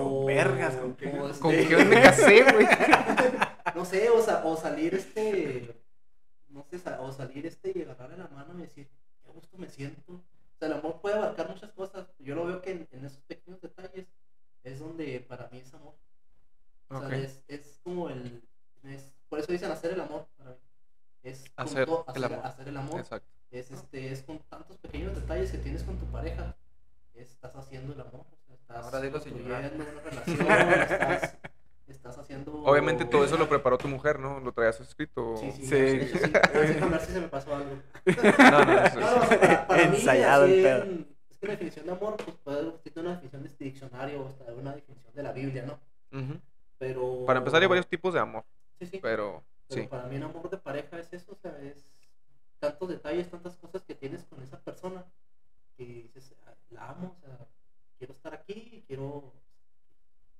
O- 0.00 0.24
vergas, 0.24 0.76
¿con 0.76 0.94
qué? 0.96 1.08
o 1.08 1.38
¿Con 1.40 1.54
este- 1.54 1.74
quién 1.74 1.88
me 1.90 2.02
casé, 2.02 2.42
güey? 2.44 2.66
no 3.74 3.84
sé, 3.84 4.08
o, 4.08 4.22
sa- 4.22 4.44
o 4.46 4.56
salir 4.56 4.94
este, 4.94 5.74
no 6.48 6.62
sé, 6.64 6.78
sa- 6.78 7.00
o 7.02 7.12
salir 7.12 7.44
este 7.46 7.72
y 7.74 7.82
agarrarle 7.82 8.16
la 8.16 8.28
mano 8.28 8.58
y 8.58 8.62
decir, 8.62 8.88
qué 9.22 9.30
gusto 9.30 9.58
me 9.58 9.68
siento. 9.68 10.12
O 10.14 10.56
sea, 10.58 10.68
el 10.68 10.74
amor 10.74 11.00
puede 11.02 11.16
abarcar 11.16 11.50
muchas 11.50 11.70
cosas. 11.72 12.06
Yo 12.18 12.34
lo 12.34 12.46
veo 12.46 12.62
que 12.62 12.70
en, 12.70 12.88
en 12.92 13.04
esos 13.04 13.20
pequeños 13.24 13.60
detalles 13.60 13.73
es 14.64 14.80
donde 14.80 15.20
para 15.28 15.48
mí 15.48 15.58
es 15.58 15.72
amor. 15.74 15.94
O 16.88 16.98
sea, 16.98 17.06
Ok. 17.08 17.12
es, 17.14 17.42
es 17.48 17.80
como 17.84 18.08
el, 18.10 18.42
es, 18.84 19.12
por 19.28 19.38
eso 19.38 19.52
dicen 19.52 19.70
hacer 19.70 19.92
el 19.92 20.00
amor 20.00 20.26
para 20.36 20.50
mí. 20.50 20.56
Es 21.22 21.44
Hacer 21.56 21.86
to- 21.86 22.04
el 22.14 22.24
hacer, 22.24 22.32
amor. 22.34 22.46
hacer 22.46 22.68
el 22.68 22.76
amor. 22.76 23.00
Exacto. 23.00 23.28
Es, 23.50 23.70
este, 23.70 24.12
es 24.12 24.22
con 24.22 24.38
tantos 24.40 24.76
pequeños 24.78 25.14
detalles 25.14 25.50
que 25.52 25.58
tienes 25.58 25.82
con 25.84 25.96
tu 25.96 26.06
pareja. 26.06 26.56
Estás 27.14 27.54
haciendo 27.56 27.92
el 27.94 28.00
amor. 28.00 28.26
sea, 28.46 28.54
estás 28.56 28.84
Ahora 28.84 29.00
dilo, 29.00 29.12
construyendo 29.20 29.74
una 29.76 30.00
relación. 30.02 30.40
estás, 30.82 31.36
estás 31.86 32.18
haciendo. 32.18 32.52
Obviamente 32.64 33.04
todo 33.04 33.24
eso 33.24 33.36
lo 33.38 33.48
preparó 33.48 33.78
tu 33.78 33.86
mujer, 33.88 34.18
¿no? 34.18 34.40
¿Lo 34.40 34.52
traías 34.52 34.80
escrito? 34.80 35.36
Sí, 35.36 35.52
sí, 35.52 35.62
Sí. 35.66 35.70
de 35.70 36.02
hecho, 36.02 36.18
sí. 36.18 36.32
Déjame 36.52 36.90
ver 36.92 37.00
si 37.00 37.12
se 37.12 37.20
me 37.20 37.28
pasó 37.28 37.54
algo. 37.54 37.70
No, 38.50 38.64
no, 38.64 38.84
eso- 38.84 39.00
No, 39.00 39.16
no, 39.16 39.26
sea, 39.26 39.38
para, 39.40 39.66
para 39.68 39.88
mí, 39.88 39.96
Ensayado 39.96 40.44
así 40.44 40.52
el 40.54 40.62
pedo. 40.62 40.82
en- 40.82 41.13
la 41.46 41.52
definición 41.52 41.86
de 41.86 41.92
amor, 41.92 42.16
pues 42.16 42.36
puede 42.38 42.68
existir 42.68 42.98
una 43.02 43.10
definición 43.12 43.42
de 43.42 43.48
este 43.48 43.64
diccionario 43.64 44.22
o 44.22 44.28
hasta 44.28 44.44
una 44.52 44.74
definición 44.74 45.14
de 45.14 45.22
la 45.22 45.32
Biblia, 45.32 45.64
¿no? 45.66 45.78
Pero. 46.78 47.24
Para 47.26 47.38
empezar 47.38 47.60
hay 47.62 47.68
varios 47.68 47.86
tipos 47.86 48.12
de 48.14 48.20
amor, 48.20 48.44
Sí, 48.78 48.86
sí. 48.86 48.98
pero 49.00 49.44
Pero 49.68 49.82
sí. 49.82 49.88
para 49.88 50.04
mí 50.04 50.16
el 50.16 50.22
amor 50.24 50.50
de 50.50 50.58
pareja 50.58 50.98
es 50.98 51.12
eso, 51.12 51.32
o 51.32 51.36
sea, 51.36 51.56
es 51.60 51.84
tantos 52.58 52.88
detalles, 52.88 53.30
tantas 53.30 53.56
cosas 53.56 53.82
que 53.84 53.94
tienes 53.94 54.24
con 54.24 54.42
esa 54.42 54.58
persona 54.60 55.04
que 55.76 55.84
dices, 55.84 56.34
"Ah, 56.46 56.54
la 56.70 56.90
amo, 56.90 57.14
o 57.16 57.20
sea, 57.20 57.38
quiero 57.98 58.12
estar 58.12 58.34
aquí, 58.34 58.84
quiero 58.86 59.32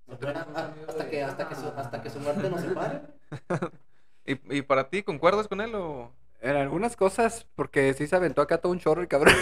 No 0.06 0.14
hasta 0.14 1.04
de- 1.04 1.10
que 1.10 1.22
hasta 1.22 1.48
que 1.48 1.54
su, 1.54 1.66
hasta 1.68 2.02
que 2.02 2.10
su 2.10 2.18
muerte 2.48 2.50
nos 2.50 2.60
separe. 2.60 3.00
¿Y, 4.26 4.58
y 4.58 4.62
para 4.62 4.88
ti, 4.88 5.02
concuerdas 5.02 5.48
con 5.48 5.60
él 5.60 5.74
o...? 5.74 6.12
En 6.44 6.56
algunas 6.56 6.94
cosas, 6.94 7.46
porque 7.56 7.94
sí 7.94 8.06
se 8.06 8.14
aventó 8.14 8.42
acá 8.42 8.58
todo 8.58 8.70
un 8.70 8.78
chorro 8.78 9.00
el 9.00 9.08
cabrón. 9.08 9.34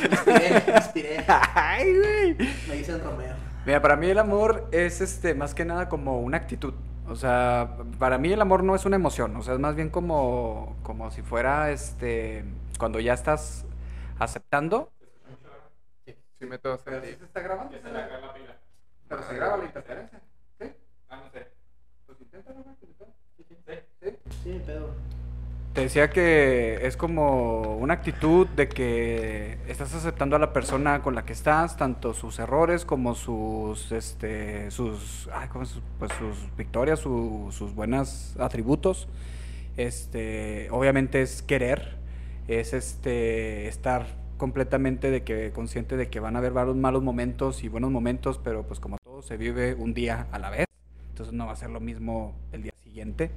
Me 0.00 0.08
inspiré, 0.08 0.62
me 0.68 0.76
inspiré. 0.76 1.24
Ay, 1.26 1.98
güey. 1.98 2.34
Me 2.68 2.74
dicen 2.76 3.02
Romeo. 3.02 3.34
Mira, 3.66 3.82
para 3.82 3.96
mí 3.96 4.08
el 4.08 4.20
amor 4.20 4.68
es 4.70 5.00
este 5.00 5.34
más 5.34 5.56
que 5.56 5.64
nada 5.64 5.88
como 5.88 6.20
una 6.20 6.36
actitud. 6.36 6.74
O 7.08 7.16
sea, 7.16 7.76
para 7.98 8.18
mí 8.18 8.32
el 8.32 8.40
amor 8.40 8.62
no 8.62 8.76
es 8.76 8.84
una 8.84 8.94
emoción, 8.94 9.34
o 9.34 9.42
sea, 9.42 9.54
es 9.54 9.60
más 9.60 9.74
bien 9.74 9.90
como, 9.90 10.76
como 10.84 11.10
si 11.10 11.22
fuera 11.22 11.72
este 11.72 12.44
cuando 12.78 13.00
ya 13.00 13.14
estás 13.14 13.64
aceptando. 14.20 14.92
Sí, 16.04 16.46
mete 16.46 16.68
bastante. 16.68 17.16
se 17.16 17.24
está 17.24 17.40
grabando? 17.40 17.76
Pero 19.08 19.22
se 19.24 19.34
graba 19.34 19.56
la 19.56 19.64
interferencia. 19.64 20.20
¿Sí? 20.60 20.72
Ah, 21.08 21.20
no 21.24 21.30
sé. 21.32 21.48
Pues 22.06 22.20
inténtalo, 22.20 22.62
güey. 22.62 22.76
¿Sí? 24.00 24.18
Sí, 24.44 24.62
pedo. 24.64 24.94
Te 25.78 25.84
decía 25.84 26.10
que 26.10 26.84
es 26.84 26.96
como 26.96 27.76
una 27.76 27.94
actitud 27.94 28.48
de 28.48 28.68
que 28.68 29.58
estás 29.68 29.94
aceptando 29.94 30.34
a 30.34 30.40
la 30.40 30.52
persona 30.52 31.02
con 31.02 31.14
la 31.14 31.24
que 31.24 31.32
estás, 31.32 31.76
tanto 31.76 32.14
sus 32.14 32.40
errores 32.40 32.84
como 32.84 33.14
sus, 33.14 33.92
este, 33.92 34.72
sus, 34.72 35.28
pues 36.00 36.10
sus 36.18 36.56
victorias, 36.56 36.98
su- 36.98 37.50
sus 37.52 37.76
buenos 37.76 38.34
atributos. 38.40 39.06
Este, 39.76 40.66
obviamente 40.72 41.22
es 41.22 41.42
querer, 41.42 41.94
es 42.48 42.72
este, 42.72 43.68
estar 43.68 44.04
completamente 44.36 45.12
de 45.12 45.22
que 45.22 45.52
consciente 45.52 45.96
de 45.96 46.08
que 46.08 46.18
van 46.18 46.34
a 46.34 46.40
haber 46.40 46.50
varios 46.54 46.74
malos 46.74 47.04
momentos 47.04 47.62
y 47.62 47.68
buenos 47.68 47.92
momentos, 47.92 48.40
pero 48.42 48.64
pues 48.64 48.80
como 48.80 48.96
todo 49.04 49.22
se 49.22 49.36
vive 49.36 49.74
un 49.74 49.94
día 49.94 50.26
a 50.32 50.40
la 50.40 50.50
vez, 50.50 50.66
entonces 51.10 51.32
no 51.32 51.46
va 51.46 51.52
a 51.52 51.56
ser 51.56 51.70
lo 51.70 51.78
mismo 51.78 52.34
el 52.50 52.64
día 52.64 52.72
siguiente. 52.82 53.30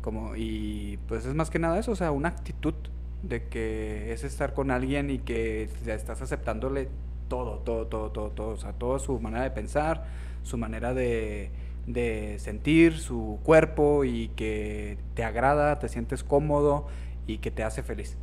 Como, 0.00 0.36
y 0.36 0.98
pues 1.08 1.26
es 1.26 1.34
más 1.34 1.50
que 1.50 1.58
nada 1.58 1.78
eso, 1.78 1.92
o 1.92 1.96
sea, 1.96 2.12
una 2.12 2.28
actitud 2.28 2.74
de 3.22 3.48
que 3.48 4.12
es 4.12 4.24
estar 4.24 4.54
con 4.54 4.70
alguien 4.70 5.10
y 5.10 5.18
que 5.18 5.68
ya 5.84 5.94
estás 5.94 6.22
aceptándole 6.22 6.88
todo, 7.28 7.58
todo, 7.58 7.86
todo, 7.86 8.10
todo, 8.10 8.30
todo, 8.30 8.48
o 8.50 8.56
sea, 8.56 8.72
toda 8.72 8.98
su 8.98 9.18
manera 9.20 9.44
de 9.44 9.50
pensar, 9.50 10.06
su 10.42 10.56
manera 10.56 10.94
de, 10.94 11.50
de 11.86 12.38
sentir, 12.38 12.98
su 12.98 13.40
cuerpo 13.42 14.04
y 14.04 14.28
que 14.28 14.98
te 15.14 15.24
agrada, 15.24 15.78
te 15.78 15.88
sientes 15.88 16.22
cómodo 16.22 16.86
y 17.26 17.38
que 17.38 17.50
te 17.50 17.64
hace 17.64 17.82
feliz. 17.82 18.16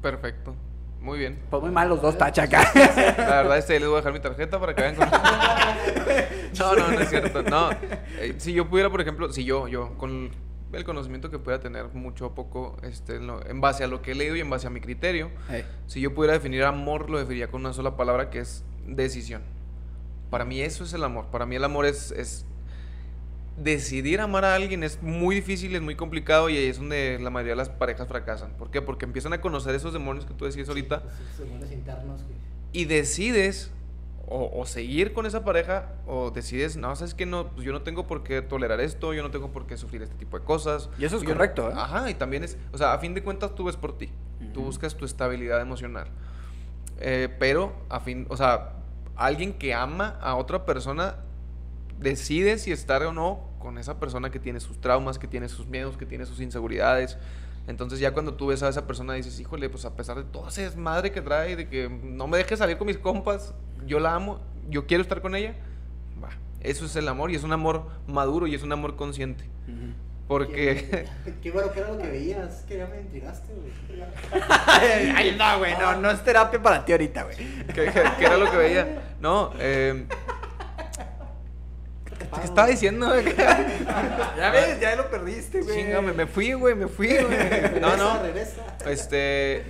Perfecto. 0.00 0.54
Muy 1.04 1.18
bien. 1.18 1.38
Pues 1.50 1.62
muy 1.62 1.70
mal 1.70 1.88
los 1.88 2.00
dos 2.00 2.16
tachaca. 2.16 2.62
La 2.74 3.42
verdad 3.42 3.58
es 3.58 3.66
que 3.66 3.78
les 3.78 3.86
voy 3.86 3.96
a 3.96 3.98
dejar 3.98 4.12
mi 4.14 4.20
tarjeta 4.20 4.58
para 4.58 4.74
que 4.74 4.80
vean 4.82 4.94
con... 4.96 5.08
No, 6.58 6.74
no, 6.76 6.88
no 6.92 7.00
es 7.00 7.10
cierto. 7.10 7.42
No. 7.42 7.70
Eh, 8.18 8.34
si 8.38 8.52
yo 8.52 8.68
pudiera, 8.70 8.88
por 8.88 9.00
ejemplo, 9.00 9.30
si 9.32 9.44
yo, 9.44 9.66
yo, 9.68 9.98
con 9.98 10.30
el 10.72 10.84
conocimiento 10.84 11.30
que 11.30 11.38
pueda 11.38 11.60
tener 11.60 11.88
mucho 11.92 12.26
o 12.28 12.34
poco, 12.34 12.76
este, 12.82 13.16
en 13.16 13.26
lo- 13.26 13.44
en 13.44 13.60
base 13.60 13.84
a 13.84 13.86
lo 13.88 14.00
que 14.02 14.12
he 14.12 14.14
leído 14.14 14.36
y 14.36 14.40
en 14.40 14.48
base 14.48 14.66
a 14.66 14.70
mi 14.70 14.80
criterio, 14.80 15.30
si 15.86 16.00
yo 16.00 16.14
pudiera 16.14 16.32
definir 16.32 16.64
amor, 16.64 17.10
lo 17.10 17.18
definiría 17.18 17.48
con 17.48 17.60
una 17.60 17.72
sola 17.72 17.96
palabra 17.96 18.30
que 18.30 18.38
es 18.38 18.64
decisión. 18.86 19.42
Para 20.30 20.44
mí 20.44 20.60
eso 20.62 20.84
es 20.84 20.92
el 20.94 21.04
amor. 21.04 21.26
Para 21.26 21.44
mí 21.44 21.56
el 21.56 21.64
amor 21.64 21.86
es, 21.86 22.12
es 22.12 22.46
decidir 23.56 24.20
amar 24.20 24.44
a 24.44 24.54
alguien 24.54 24.82
es 24.82 25.00
muy 25.02 25.36
difícil, 25.36 25.74
es 25.74 25.82
muy 25.82 25.94
complicado 25.94 26.48
y 26.48 26.56
ahí 26.56 26.66
es 26.66 26.78
donde 26.78 27.18
la 27.20 27.30
mayoría 27.30 27.52
de 27.52 27.56
las 27.56 27.68
parejas 27.68 28.08
fracasan. 28.08 28.52
¿Por 28.52 28.70
qué? 28.70 28.82
Porque 28.82 29.04
empiezan 29.04 29.32
a 29.32 29.40
conocer 29.40 29.74
esos 29.74 29.92
demonios 29.92 30.24
que 30.24 30.34
tú 30.34 30.44
decías 30.44 30.68
ahorita 30.68 31.02
Esos 31.32 31.46
demonios 31.46 31.70
internos 31.70 32.22
que. 32.22 32.34
y 32.78 32.84
decides 32.86 33.70
o, 34.26 34.50
o 34.58 34.66
seguir 34.66 35.12
con 35.12 35.26
esa 35.26 35.44
pareja 35.44 35.92
o 36.06 36.30
decides, 36.30 36.76
no, 36.76 36.96
sabes 36.96 37.14
que 37.14 37.26
no, 37.26 37.48
pues 37.50 37.66
yo 37.66 37.72
no 37.72 37.82
tengo 37.82 38.06
por 38.06 38.22
qué 38.22 38.42
tolerar 38.42 38.80
esto, 38.80 39.12
yo 39.12 39.22
no 39.22 39.30
tengo 39.30 39.52
por 39.52 39.66
qué 39.66 39.76
sufrir 39.76 40.02
este 40.02 40.16
tipo 40.16 40.38
de 40.38 40.44
cosas. 40.44 40.88
Y 40.98 41.04
eso 41.04 41.16
es 41.16 41.22
Yo 41.22 41.28
correcto, 41.28 41.70
¿eh? 41.70 41.74
Ajá, 41.76 42.10
y 42.10 42.14
también 42.14 42.42
es, 42.42 42.56
o 42.72 42.78
sea, 42.78 42.94
a 42.94 42.98
fin 42.98 43.14
de 43.14 43.22
cuentas 43.22 43.54
tú 43.54 43.64
ves 43.64 43.76
por 43.76 43.96
ti, 43.96 44.10
tú 44.52 44.62
buscas 44.62 44.94
tu 44.94 45.04
estabilidad 45.04 45.60
emocional. 45.60 46.08
Eh, 47.00 47.28
pero, 47.38 47.74
a 47.88 48.00
fin, 48.00 48.26
o 48.30 48.36
sea, 48.36 48.76
alguien 49.16 49.52
que 49.52 49.74
ama 49.74 50.18
a 50.20 50.36
otra 50.36 50.64
persona 50.64 51.16
decide 51.98 52.58
si 52.58 52.72
estar 52.72 53.02
o 53.02 53.12
no 53.12 53.40
con 53.58 53.78
esa 53.78 53.98
persona 53.98 54.30
que 54.30 54.38
tiene 54.38 54.60
sus 54.60 54.80
traumas, 54.80 55.18
que 55.18 55.26
tiene 55.26 55.48
sus 55.48 55.66
miedos, 55.66 55.96
que 55.96 56.06
tiene 56.06 56.26
sus 56.26 56.40
inseguridades. 56.40 57.16
Entonces 57.66 57.98
ya 57.98 58.12
cuando 58.12 58.34
tú 58.34 58.48
ves 58.48 58.62
a 58.62 58.68
esa 58.68 58.86
persona 58.86 59.14
dices, 59.14 59.40
híjole, 59.40 59.70
pues 59.70 59.84
a 59.86 59.96
pesar 59.96 60.18
de 60.18 60.24
todo 60.24 60.48
ese 60.48 60.62
desmadre 60.62 61.12
que 61.12 61.22
trae, 61.22 61.56
de 61.56 61.68
que 61.68 61.88
no 61.88 62.26
me 62.26 62.36
deje 62.36 62.56
salir 62.56 62.76
con 62.76 62.86
mis 62.86 62.98
compas, 62.98 63.54
yo 63.86 64.00
la 64.00 64.14
amo, 64.14 64.40
yo 64.68 64.86
quiero 64.86 65.02
estar 65.02 65.22
con 65.22 65.34
ella, 65.34 65.54
va. 66.22 66.28
Eso 66.60 66.84
es 66.84 66.94
el 66.96 67.08
amor 67.08 67.30
y 67.30 67.36
es 67.36 67.42
un 67.42 67.52
amor 67.52 67.86
maduro 68.06 68.46
y 68.46 68.54
es 68.54 68.62
un 68.62 68.72
amor 68.72 68.96
consciente. 68.96 69.44
Porque... 70.28 71.08
Qué, 71.24 71.34
qué 71.42 71.50
bueno 71.50 71.70
que 71.72 71.80
era 71.80 71.88
lo 71.90 71.98
que 71.98 72.08
veías. 72.08 72.64
Que 72.66 72.78
ya 72.78 72.86
me 72.86 73.00
intrigaste, 73.00 73.52
güey. 73.54 74.02
Ay, 75.14 75.36
no, 75.38 75.58
güey, 75.58 75.74
no, 75.78 75.96
no 75.96 76.10
es 76.10 76.22
terapia 76.22 76.62
para 76.62 76.84
ti 76.84 76.92
ahorita, 76.92 77.24
güey. 77.24 77.36
¿Qué, 77.36 77.92
qué 78.18 78.24
era 78.24 78.36
lo 78.36 78.50
que 78.50 78.56
veía? 78.56 79.14
No, 79.20 79.52
eh, 79.58 80.06
¿qué 82.40 82.44
estaba 82.46 82.68
diciendo? 82.68 83.12
Ya 84.36 84.50
ves, 84.50 84.80
ya 84.80 84.96
lo 84.96 85.10
perdiste, 85.10 85.62
güey. 85.62 85.76
Chinga, 85.76 86.00
me, 86.02 86.12
me 86.12 86.26
fui, 86.26 86.52
güey, 86.54 86.74
me 86.74 86.88
fui, 86.88 87.08
güey. 87.08 87.38
No, 87.80 87.96
no. 87.96 88.22
Regresa. 88.22 88.62
Este. 88.86 89.64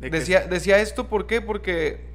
Decía, 0.00 0.46
decía 0.46 0.78
esto, 0.78 1.08
¿por 1.08 1.26
qué? 1.26 1.40
Porque 1.42 2.06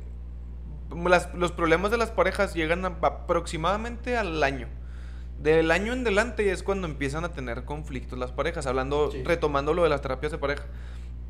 las- 1.06 1.34
los 1.36 1.52
problemas 1.52 1.92
de 1.92 1.98
las 1.98 2.10
parejas 2.12 2.54
llegan 2.56 2.86
a- 2.86 2.98
aproximadamente 3.02 4.18
al 4.18 4.42
año. 4.44 4.68
Del 5.40 5.70
año 5.70 5.94
en 5.94 6.02
adelante 6.02 6.50
es 6.52 6.64
cuando 6.64 6.88
empiezan 6.88 7.26
a 7.26 7.34
tener 7.34 7.66
conflictos 7.66 8.18
las 8.18 8.32
parejas, 8.32 8.66
hablando, 8.66 9.12
Sí. 9.12 9.22
retomando 9.24 9.74
lo 9.74 9.84
de 9.84 9.90
las 9.90 10.02
terapias 10.02 10.32
de 10.32 10.38
pareja. 10.38 10.64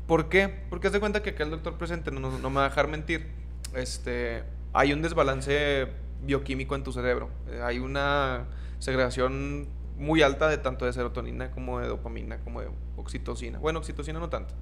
¿Por 0.06 0.28
qué? 0.28 0.48
Porque 0.70 0.86
haz 0.86 0.92
de 0.92 1.00
cuenta 1.00 1.22
que 1.22 1.30
acá 1.30 1.42
el 1.42 1.50
doctor 1.50 1.76
presente 1.76 2.10
no, 2.12 2.20
no- 2.20 2.38
no 2.38 2.48
me 2.50 2.56
va 2.56 2.66
a 2.66 2.68
dejar 2.68 2.86
mentir. 2.88 3.26
Este, 3.74 4.44
hay 4.72 4.92
un 4.92 5.02
desbalance 5.02 5.88
bioquímico 6.22 6.74
en 6.74 6.82
tu 6.84 6.92
cerebro. 6.92 7.30
Eh, 7.50 7.60
Hay 7.62 7.78
una 7.78 8.46
segregación 8.78 9.68
muy 9.98 10.22
alta 10.22 10.48
de 10.48 10.58
tanto 10.58 10.84
de 10.84 10.92
serotonina 10.92 11.50
como 11.50 11.80
de 11.80 11.88
dopamina, 11.88 12.38
como 12.38 12.60
de 12.60 12.68
oxitocina. 12.96 13.58
Bueno, 13.58 13.78
oxitocina 13.78 14.18
no 14.18 14.28
tanto. 14.28 14.54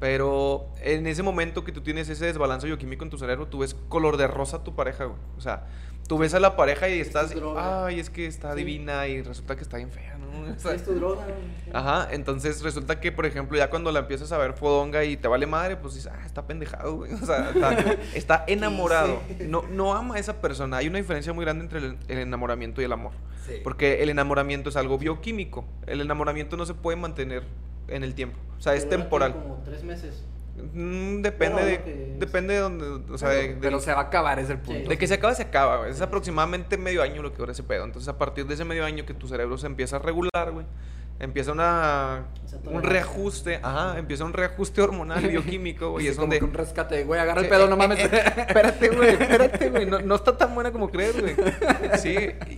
Pero 0.00 0.66
en 0.82 1.06
ese 1.06 1.22
momento 1.22 1.62
que 1.62 1.70
tú 1.70 1.80
tienes 1.80 2.08
ese 2.08 2.26
desbalance 2.26 2.66
bioquímico 2.66 3.04
en 3.04 3.10
tu 3.10 3.18
cerebro, 3.18 3.46
tú 3.46 3.58
ves 3.58 3.74
color 3.88 4.16
de 4.16 4.26
rosa 4.26 4.56
a 4.58 4.64
tu 4.64 4.74
pareja, 4.74 5.04
güey. 5.04 5.18
O 5.38 5.40
sea, 5.40 5.66
tú 6.08 6.18
ves 6.18 6.34
a 6.34 6.40
la 6.40 6.56
pareja 6.56 6.88
y 6.88 6.98
estás, 6.98 7.32
ay, 7.56 8.00
es 8.00 8.10
que 8.10 8.26
está 8.26 8.50
Sí. 8.52 8.58
divina 8.58 9.06
y 9.06 9.22
resulta 9.22 9.54
que 9.54 9.62
está 9.62 9.76
bien 9.76 9.92
fea. 9.92 10.11
O 10.56 10.58
sea, 10.58 10.72
Es 10.72 10.84
tu 10.84 10.94
droga. 10.94 11.26
Ajá, 11.72 12.08
entonces 12.10 12.62
resulta 12.62 13.00
que, 13.00 13.12
por 13.12 13.26
ejemplo, 13.26 13.56
ya 13.56 13.70
cuando 13.70 13.90
la 13.92 14.00
empiezas 14.00 14.32
a 14.32 14.38
ver 14.38 14.54
fodonga 14.54 15.04
y 15.04 15.16
te 15.16 15.28
vale 15.28 15.46
madre, 15.46 15.76
pues 15.76 15.94
dices, 15.94 16.12
ah, 16.14 16.22
está 16.24 16.46
pendejado, 16.46 16.96
güey. 16.96 17.12
O 17.22 17.26
sea, 17.26 17.50
está, 17.50 17.96
está 18.14 18.44
enamorado. 18.46 19.20
No, 19.40 19.62
no 19.70 19.94
ama 19.94 20.16
a 20.16 20.18
esa 20.18 20.40
persona. 20.40 20.78
Hay 20.78 20.88
una 20.88 20.98
diferencia 20.98 21.32
muy 21.32 21.44
grande 21.44 21.64
entre 21.64 21.78
el, 21.78 21.98
el 22.08 22.18
enamoramiento 22.18 22.80
y 22.80 22.84
el 22.84 22.92
amor. 22.92 23.12
Sí. 23.46 23.54
Porque 23.64 24.02
el 24.02 24.10
enamoramiento 24.10 24.70
es 24.70 24.76
algo 24.76 24.98
bioquímico. 24.98 25.64
El 25.86 26.00
enamoramiento 26.00 26.56
no 26.56 26.66
se 26.66 26.74
puede 26.74 26.96
mantener 26.96 27.44
en 27.88 28.04
el 28.04 28.14
tiempo. 28.14 28.38
O 28.58 28.60
sea, 28.62 28.74
es 28.74 28.84
Pero 28.84 29.02
temporal. 29.02 29.32
Como 29.32 29.62
tres 29.64 29.82
meses. 29.82 30.24
Mm, 30.54 31.22
depende 31.22 31.54
Bueno, 31.54 31.66
de. 31.68 31.82
que- 31.82 32.16
Depende 32.18 32.54
de 32.54 32.60
donde. 32.60 33.12
O 33.12 33.18
sea, 33.18 33.30
de, 33.30 33.56
Pero 33.60 33.76
del- 33.76 33.80
se 33.80 33.92
va 33.92 34.00
a 34.00 34.04
acabar, 34.04 34.38
es 34.38 34.50
el 34.50 34.58
punto. 34.58 34.88
de 34.88 34.98
que 34.98 35.06
se 35.06 35.14
acaba, 35.14 35.34
se 35.34 35.42
acaba, 35.42 35.78
güey. 35.78 35.90
Es 35.90 36.00
aproximadamente 36.00 36.76
medio 36.76 37.02
año 37.02 37.22
lo 37.22 37.32
que 37.32 37.38
dura 37.38 37.52
ese 37.52 37.62
pedo. 37.62 37.84
Entonces, 37.84 38.08
a 38.08 38.18
partir 38.18 38.46
de 38.46 38.54
ese 38.54 38.64
medio 38.64 38.84
año 38.84 39.04
que 39.06 39.14
tu 39.14 39.26
cerebro 39.28 39.56
se 39.58 39.66
empieza 39.66 39.96
a 39.96 39.98
regular, 39.98 40.50
güey, 40.52 40.66
empieza 41.22 41.52
una, 41.52 42.24
un 42.64 42.82
reajuste, 42.82 43.60
ajá, 43.62 43.96
empieza 43.96 44.24
un 44.24 44.32
reajuste 44.32 44.82
hormonal 44.82 45.26
bioquímico, 45.28 45.92
güey. 45.92 46.04
Sí, 46.04 46.10
es 46.10 46.16
como 46.16 46.24
donde. 46.24 46.40
que 46.40 46.44
un 46.44 46.52
rescate, 46.52 47.04
güey, 47.04 47.20
agarra 47.20 47.40
el 47.40 47.48
pedo, 47.48 47.66
eh, 47.66 47.68
no 47.70 47.76
mames. 47.76 48.00
eh, 48.00 48.10
eh, 48.12 48.44
espérate, 48.48 48.88
güey, 48.88 49.10
espérate, 49.10 49.70
güey. 49.70 49.86
No, 49.86 50.00
no 50.00 50.14
está 50.16 50.36
tan 50.36 50.52
buena 50.54 50.72
como 50.72 50.90
crees, 50.90 51.18
güey. 51.18 51.36
Sí, 51.98 52.16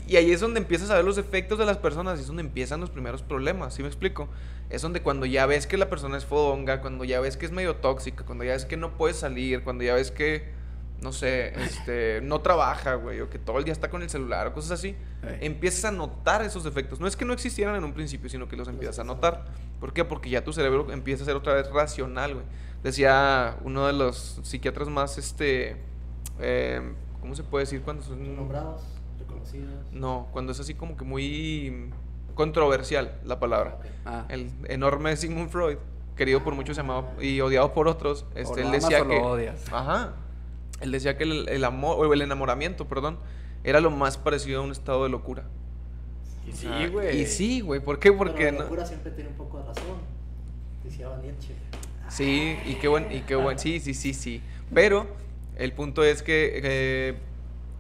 y 0.09 0.17
ahí 0.17 0.33
es 0.33 0.41
donde 0.41 0.61
empiezas 0.61 0.91
a 0.91 0.97
ver 0.97 1.05
los 1.05 1.19
efectos 1.19 1.59
de 1.59 1.67
las 1.67 1.77
personas 1.77 2.19
y 2.19 2.23
es 2.23 2.27
donde 2.27 2.43
empiezan 2.43 2.81
los 2.81 2.91
primeros 2.91 3.23
problemas, 3.23 3.75
¿sí 3.75 3.83
me 3.83 3.89
explico? 3.89 4.29
Es 4.71 4.81
donde 4.81 5.03
cuando 5.03 5.27
ya 5.27 5.45
ves 5.45 5.67
que 5.67 5.77
la 5.77 5.91
persona 5.91 6.17
es 6.17 6.25
fodonga, 6.25 6.81
cuando 6.81 7.05
ya 7.05 7.21
ves 7.21 7.37
que 7.37 7.45
es 7.45 7.53
medio 7.53 7.77
tóxica, 7.77 8.25
cuando 8.25 8.45
ya 8.45 8.53
ves 8.53 8.65
que 8.65 8.79
no 8.79 8.97
puede 8.97 9.13
salir, 9.13 9.63
cuando 9.63 9.85
ya 9.85 9.95
ves 9.95 10.11
que, 10.11 10.49
no 11.05 11.13
sé, 11.13 11.53
este, 11.63 12.21
no 12.23 12.41
trabaja, 12.41 12.95
güey, 12.95 13.21
o 13.21 13.29
que 13.29 13.39
todo 13.39 13.59
el 13.59 13.65
día 13.65 13.73
está 13.73 13.91
con 13.91 14.01
el 14.01 14.09
celular 14.09 14.47
o 14.47 14.55
cosas 14.55 14.71
así, 14.71 14.97
empiezas 15.43 15.85
a 15.85 15.91
notar 15.93 16.41
esos 16.41 16.65
efectos. 16.65 16.99
No 16.99 17.07
es 17.07 17.15
que 17.15 17.27
no 17.27 17.35
existieran 17.35 17.77
en 17.77 17.85
un 17.85 17.93
principio, 17.93 18.31
sino 18.31 18.49
que 18.49 18.57
los 18.57 18.69
empiezas 18.69 19.01
a 19.01 19.05
notar. 19.05 19.45
¿Por 19.81 19.93
qué? 19.93 20.03
Porque 20.03 20.31
ya 20.31 20.43
tu 20.43 20.55
cerebro 20.55 20.91
empieza 20.91 21.23
a 21.23 21.27
ser 21.27 21.37
otra 21.37 21.53
vez 21.53 21.71
racional, 21.71 22.35
güey. 22.35 22.47
Decía 22.83 23.59
uno 23.65 23.87
de 23.87 23.93
los 23.93 24.41
psiquiatras 24.45 24.89
más, 24.89 25.19
este, 25.19 25.77
eh, 26.41 26.81
¿cómo 27.21 27.35
se 27.35 27.43
puede 27.43 27.67
decir 27.67 27.83
cuando 27.83 28.03
son... 28.03 28.35
Nombrados, 28.35 28.81
reconocidos. 29.19 29.75
No, 29.93 30.29
cuando 30.33 30.53
es 30.53 30.61
así 30.61 30.73
como 30.73 30.97
que 30.97 31.05
muy 31.05 31.91
controversial 32.35 33.21
la 33.27 33.39
palabra. 33.39 33.79
Ah. 34.07 34.25
El 34.31 34.51
enorme 34.69 35.15
Sigmund 35.17 35.51
Freud, 35.51 35.77
querido 36.17 36.43
por 36.43 36.55
muchos 36.55 36.79
llamado, 36.79 37.11
y 37.21 37.43
odiado 37.43 37.75
por 37.75 37.89
otros, 37.89 38.25
este, 38.35 38.63
él 38.63 38.71
decía 38.71 39.01
lo 39.01 39.09
que... 39.09 39.19
odias. 39.19 39.71
Ajá. 39.71 40.15
Él 40.81 40.93
decía 40.93 41.17
que 41.17 41.25
el, 41.25 41.49
el 41.49 41.65
amor, 41.65 41.97
o 42.05 42.13
el 42.13 42.23
enamoramiento, 42.23 42.87
perdón, 42.87 43.19
era 43.63 43.81
lo 43.81 43.91
más 43.91 44.19
parecido 44.19 44.61
a 44.61 44.65
un 44.65 44.73
estado 44.73 45.05
de 45.05 45.09
locura. 45.11 45.45
Y 46.47 46.53
sí, 46.53 46.69
güey. 46.93 47.21
Y 47.23 47.27
sí, 47.27 47.61
güey. 47.61 47.81
¿Por 47.81 47.99
qué? 47.99 48.13
Pero 48.13 48.19
Porque 48.19 48.45
la 48.47 48.53
no- 48.53 48.59
locura 48.65 48.85
siempre 48.85 49.11
tiene 49.13 49.31
un 49.31 49.37
poco 49.37 49.59
de 49.61 49.65
razón. 49.67 49.97
Decía 50.85 51.09
Nietzsche. 51.23 51.55
Sí, 52.11 52.57
y 52.67 52.75
qué 52.75 52.89
buen, 52.89 53.11
y 53.11 53.21
qué 53.21 53.35
buen, 53.35 53.59
sí, 53.59 53.81
sí, 53.81 53.95
sí, 53.95 54.13
sí. 54.13 54.43
Pero 54.75 55.07
el 55.57 55.73
punto 55.73 56.05
es 56.05 56.23
que 56.23 56.61
eh, 56.63 57.15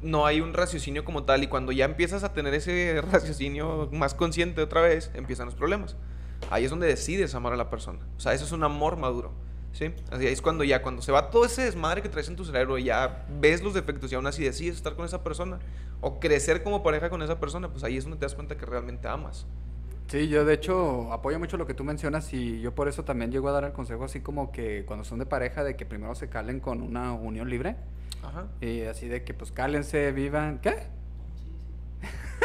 no 0.00 0.24
hay 0.24 0.40
un 0.40 0.54
raciocinio 0.54 1.04
como 1.04 1.24
tal 1.24 1.42
y 1.42 1.46
cuando 1.46 1.72
ya 1.72 1.84
empiezas 1.84 2.24
a 2.24 2.32
tener 2.32 2.54
ese 2.54 3.02
raciocinio 3.12 3.90
más 3.92 4.14
consciente 4.14 4.62
otra 4.62 4.80
vez, 4.80 5.10
empiezan 5.14 5.44
los 5.46 5.54
problemas. 5.54 5.94
Ahí 6.50 6.64
es 6.64 6.70
donde 6.70 6.86
decides 6.86 7.34
amar 7.34 7.52
a 7.52 7.56
la 7.56 7.68
persona. 7.68 7.98
O 8.16 8.20
sea, 8.20 8.32
eso 8.32 8.44
es 8.46 8.52
un 8.52 8.64
amor 8.64 8.96
maduro. 8.96 9.32
¿Sí? 9.74 9.92
Así 10.10 10.28
es 10.28 10.40
cuando 10.40 10.62
ya, 10.62 10.82
cuando 10.82 11.02
se 11.02 11.10
va 11.10 11.30
todo 11.30 11.44
ese 11.44 11.62
desmadre 11.62 12.00
que 12.00 12.08
traes 12.08 12.28
en 12.28 12.36
tu 12.36 12.44
cerebro 12.44 12.78
y 12.78 12.84
ya 12.84 13.26
ves 13.40 13.60
los 13.60 13.74
defectos 13.74 14.10
y 14.12 14.14
aún 14.14 14.26
así 14.26 14.44
decides 14.44 14.76
estar 14.76 14.94
con 14.94 15.04
esa 15.04 15.24
persona 15.24 15.58
o 16.00 16.20
crecer 16.20 16.62
como 16.62 16.84
pareja 16.84 17.10
con 17.10 17.22
esa 17.22 17.40
persona, 17.40 17.68
pues 17.68 17.82
ahí 17.82 17.96
es 17.96 18.04
donde 18.04 18.18
te 18.18 18.24
das 18.24 18.36
cuenta 18.36 18.56
que 18.56 18.64
realmente 18.64 19.08
amas. 19.08 19.46
Sí, 20.06 20.28
yo 20.28 20.44
de 20.44 20.54
hecho 20.54 21.12
apoyo 21.12 21.40
mucho 21.40 21.56
lo 21.56 21.66
que 21.66 21.74
tú 21.74 21.82
mencionas 21.82 22.32
y 22.32 22.60
yo 22.60 22.72
por 22.72 22.88
eso 22.88 23.04
también 23.04 23.32
llego 23.32 23.48
a 23.48 23.52
dar 23.52 23.64
el 23.64 23.72
consejo 23.72 24.04
así 24.04 24.20
como 24.20 24.52
que 24.52 24.84
cuando 24.86 25.04
son 25.04 25.18
de 25.18 25.26
pareja 25.26 25.64
de 25.64 25.76
que 25.76 25.86
primero 25.86 26.14
se 26.14 26.28
calen 26.28 26.60
con 26.60 26.80
una 26.80 27.12
unión 27.12 27.50
libre 27.50 27.76
Ajá. 28.22 28.46
y 28.60 28.82
así 28.82 29.08
de 29.08 29.24
que 29.24 29.34
pues 29.34 29.50
cálense, 29.50 30.12
vivan, 30.12 30.60
¿qué? 30.60 30.74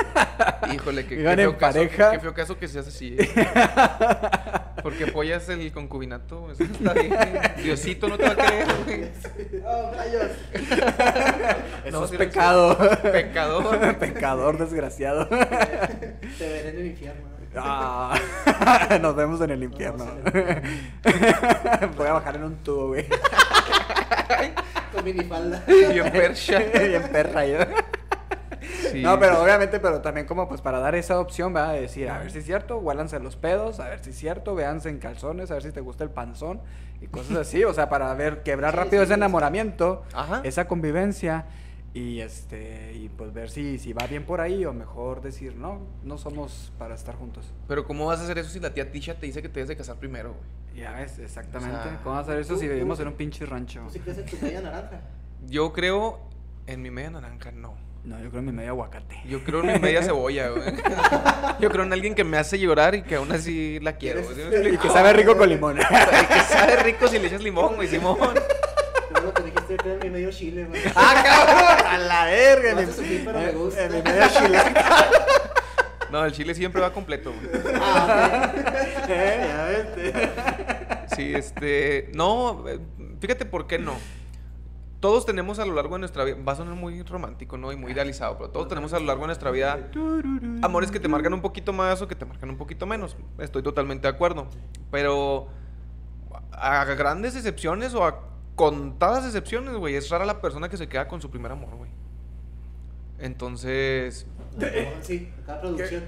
Híjole, 0.74 1.06
que, 1.06 1.18
qué 1.18 1.24
feo 1.24 1.32
en 1.32 1.56
caso, 1.56 1.60
pareja. 1.60 2.12
qué 2.12 2.20
feo 2.20 2.34
caso 2.34 2.58
que 2.58 2.68
seas 2.68 2.88
así. 2.88 3.16
¿eh? 3.20 3.30
Porque 4.84 5.06
apoyas 5.06 5.50
el 5.50 5.72
concubinato. 5.72 6.52
Eso 6.52 6.64
está 6.64 6.94
bien. 6.94 7.14
Diosito 7.64 8.08
no 8.08 8.18
te 8.18 8.24
va 8.24 8.32
a 8.32 8.36
creer, 8.36 8.68
güey. 8.86 9.04
¡Oh, 9.66 9.92
rayos! 9.94 10.32
Eso 11.86 11.92
No, 12.00 12.06
es 12.06 12.12
pecado. 12.12 12.78
Pecador. 13.12 13.98
Pecador 13.98 14.58
desgraciado. 14.58 15.28
Te 15.28 15.38
veré 16.40 16.70
en 16.70 16.78
el 16.78 16.86
infierno. 16.88 17.30
Ah, 17.56 18.18
nos 19.02 19.16
vemos 19.16 19.42
en 19.42 19.50
el 19.50 19.64
infierno. 19.64 20.06
Nos 20.06 20.32
vemos 20.34 21.96
Voy 21.98 22.08
a 22.08 22.14
bajar 22.14 22.36
en 22.36 22.44
un 22.44 22.56
tubo, 22.58 22.88
güey. 22.90 23.06
Con 24.94 25.04
minifalda. 25.04 25.64
Bien 25.68 26.12
percha. 26.12 26.60
Bien 26.60 27.04
perra 27.12 27.46
yo. 27.46 27.58
Sí. 28.92 29.02
No, 29.02 29.20
pero 29.20 29.42
obviamente, 29.44 29.80
pero 29.80 30.02
también 30.02 30.26
como 30.28 30.48
pues 30.48 30.62
para 30.62 30.80
dar 30.80 30.96
esa 30.96 31.20
opción, 31.20 31.54
¿verdad? 31.54 31.74
De 31.74 31.82
decir, 31.82 32.10
a 32.10 32.20
ver 32.20 32.32
si 32.32 32.40
es 32.40 32.46
cierto, 32.46 32.78
huélanse 32.80 33.20
los 33.20 33.36
pedos, 33.36 33.80
a 33.80 33.90
ver 33.90 34.04
si 34.04 34.10
es 34.12 34.18
cierto, 34.18 34.56
véanse 34.56 34.90
en 34.90 35.00
calzones, 35.00 35.52
a 35.52 35.56
ver 35.56 35.64
si 35.64 35.72
te 35.72 35.82
gusta 35.82 36.04
el 36.04 36.10
panzón 36.10 36.62
y 37.02 37.08
cosas 37.08 37.38
así, 37.38 37.64
o 37.64 37.74
sea, 37.74 37.90
para 37.90 38.14
ver, 38.14 38.44
quebrar 38.44 38.72
Sí, 38.74 38.78
rápido 38.78 39.02
sí, 39.02 39.06
ese 39.06 39.14
enamoramiento, 39.14 40.04
Ajá. 40.14 40.42
esa 40.44 40.68
convivencia 40.68 41.46
y 41.94 42.20
este, 42.20 42.94
y 42.94 43.10
pues 43.10 43.34
ver 43.34 43.50
si, 43.50 43.80
si 43.80 43.94
va 43.94 44.06
bien 44.06 44.24
por 44.26 44.42
ahí 44.42 44.64
o 44.66 44.74
mejor 44.74 45.22
decir, 45.22 45.56
no, 45.56 45.80
no 46.04 46.18
somos 46.18 46.72
para 46.78 46.94
estar 46.96 47.16
juntos. 47.16 47.52
Pero 47.68 47.86
¿cómo 47.86 48.06
vas 48.06 48.20
a 48.20 48.24
hacer 48.24 48.38
eso 48.38 48.50
si 48.50 48.60
la 48.60 48.74
tía 48.74 48.92
Tisha 48.92 49.16
te 49.16 49.26
dice 49.26 49.42
que 49.42 49.50
te 49.50 49.56
debes 49.56 49.70
de 49.70 49.76
casar 49.78 49.96
primero, 49.96 50.34
güey? 50.34 50.80
Ya 50.84 50.92
ves, 50.94 51.18
exactamente. 51.20 51.78
O 51.80 51.84
sea, 51.84 52.00
¿Cómo 52.04 52.16
vas 52.16 52.28
a 52.28 52.32
hacer 52.32 52.42
eso 52.42 52.54
tú- 52.54 52.60
si 52.60 52.68
tú 52.68 52.74
vivimos 52.74 52.98
sí- 52.98 53.02
en 53.02 53.08
un 53.08 53.16
pinche 53.16 53.46
rancho? 53.46 53.82
¿Tú 53.88 53.90
sí 53.94 54.00
crees 54.00 54.20
en 54.20 54.26
tu 54.28 54.38
media 54.38 54.62
naranja? 54.62 55.02
Yo 55.48 55.74
creo 55.74 56.20
en 56.68 56.82
mi 56.84 56.92
media 56.92 57.10
naranja, 57.10 57.52
no. 57.52 57.74
No, 58.04 58.18
yo 58.22 58.30
creo 58.30 58.40
en 58.40 58.46
mi 58.46 58.52
medio 58.52 58.70
aguacate. 58.72 59.22
Yo 59.28 59.44
creo 59.44 59.60
en 59.62 59.74
mi 59.74 59.80
media 59.80 60.02
cebolla, 60.02 60.50
güey. 60.50 60.64
Yo 61.60 61.70
creo 61.70 61.84
en 61.84 61.92
alguien 61.94 62.16
que 62.16 62.24
me 62.24 62.38
hace 62.38 62.58
llorar 62.58 62.96
y 62.96 63.02
que 63.04 63.16
aún 63.16 63.32
así 63.32 63.80
la 63.82 63.94
quiero. 63.98 64.24
güey. 64.24 64.36
¿Sí 64.36 64.42
me 64.42 64.50
Y 64.50 64.56
explico? 64.56 64.84
que 64.84 64.90
sabe 64.90 65.14
rico 65.14 65.38
con 65.38 65.50
limón. 65.50 65.78
Y 65.80 66.26
que 66.34 66.40
sabe 66.42 66.78
rico 66.78 67.08
si 67.08 67.20
le 67.20 67.28
echas 67.28 67.44
limón, 67.44 67.76
güey, 67.76 67.88
Simón. 67.88 68.18
Lo 69.24 69.34
que 69.34 69.44
dijiste, 69.44 69.76
creo 69.78 69.94
en 69.96 70.00
mi 70.00 70.10
medio 70.12 70.32
chile, 70.32 70.64
güey. 70.66 70.82
¡Ah, 70.96 71.22
cabrón! 71.24 71.88
¡A 71.94 71.98
la 71.98 72.26
verga! 72.26 72.74
No 72.74 72.82
mi- 72.82 73.18
pero 73.26 73.40
me 73.40 73.52
gusta. 73.52 73.86
En 73.86 73.92
mi 73.94 74.02
medio 74.02 74.28
chilaca. 74.30 75.08
No, 76.12 76.26
el 76.26 76.32
chile 76.32 76.56
siempre 76.56 76.82
va 76.82 76.94
completo, 76.94 77.34
güey. 77.34 77.64
Ah, 77.82 78.52
Eh. 79.10 80.30
Sí, 81.16 81.34
este. 81.36 82.10
No, 82.14 82.64
eh, 82.68 82.80
fíjate 83.20 83.46
por 83.46 83.68
qué 83.68 83.78
no. 83.78 83.94
Todos 85.00 85.26
tenemos 85.26 85.60
a 85.60 85.66
lo 85.66 85.74
largo 85.74 85.96
de 85.96 86.00
nuestra 86.00 86.24
vida. 86.26 86.38
Va 86.46 86.54
a 86.54 86.56
sonar 86.56 86.76
muy 86.76 87.02
romántico, 87.04 87.58
¿no? 87.58 87.72
Y 87.72 87.78
muy 87.78 87.94
idealizado, 87.94 88.38
pero 88.38 88.50
todos 88.50 88.68
tenemos 88.68 88.94
a 88.94 89.00
lo 89.00 89.06
largo 89.06 89.22
de 89.22 89.28
nuestra 89.28 89.52
vida 89.52 89.90
amores 90.62 90.92
que 90.92 91.00
te 91.00 91.08
marcan 91.08 91.34
un 91.34 91.42
poquito 91.42 91.72
más 91.72 92.02
o 92.02 92.08
que 92.08 92.16
te 92.16 92.26
marcan 92.26 92.50
un 92.50 92.58
poquito 92.58 92.86
menos. 92.86 93.16
Estoy 93.38 93.64
totalmente 93.64 94.08
de 94.08 94.14
acuerdo. 94.14 94.48
Pero 94.92 95.48
a 96.52 96.84
grandes 96.86 97.36
excepciones 97.36 97.94
o 97.94 98.06
a 98.06 98.22
contadas 98.56 99.26
excepciones, 99.26 99.76
güey, 99.76 99.96
es 99.96 100.10
rara 100.10 100.26
la 100.26 100.42
persona 100.42 100.68
que 100.68 100.76
se 100.76 100.90
queda 100.90 101.08
con 101.08 101.22
su 101.22 101.30
primer 101.30 101.52
amor, 101.52 101.76
güey. 101.76 101.90
Entonces, 103.20 104.26
sí, 105.02 105.30
acá 105.44 105.62
producción. 105.62 106.04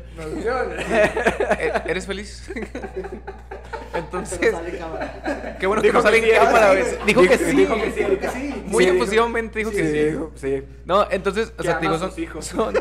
¿e- 1.59 1.71
¿eres 1.87 2.05
feliz? 2.05 2.49
Entonces, 3.93 4.51
sale 4.51 4.77
cámara. 4.77 5.57
qué 5.59 5.67
bueno 5.67 5.81
que 5.81 5.89
Dijo 5.89 5.97
no 5.97 6.03
sale 6.03 6.21
que 6.21 6.29
en 6.29 6.33
sí, 6.39 6.45
cámara, 6.45 6.73
dijo-. 6.73 7.05
Dijo 7.05 7.21
que 7.23 7.37
sí. 7.37 7.43
dijo 7.57 7.75
que 7.75 7.91
sí. 7.91 8.03
Creo 8.03 8.19
que 8.19 8.29
sí. 8.29 8.63
Muy 8.67 8.83
Sí, 8.85 8.89
efusivamente 8.89 9.59
dijo 9.59 9.71
que 9.71 9.77
sí. 9.77 9.83
dijo- 10.09 10.31
sí. 10.35 10.63
No, 10.85 11.07
entonces, 11.11 11.51
o 11.57 11.63
sea, 11.63 11.75
te 11.79 11.81
digo, 11.81 11.95
a 11.95 11.99
son, 11.99 12.11
hijos. 12.17 12.45
son, 12.45 12.73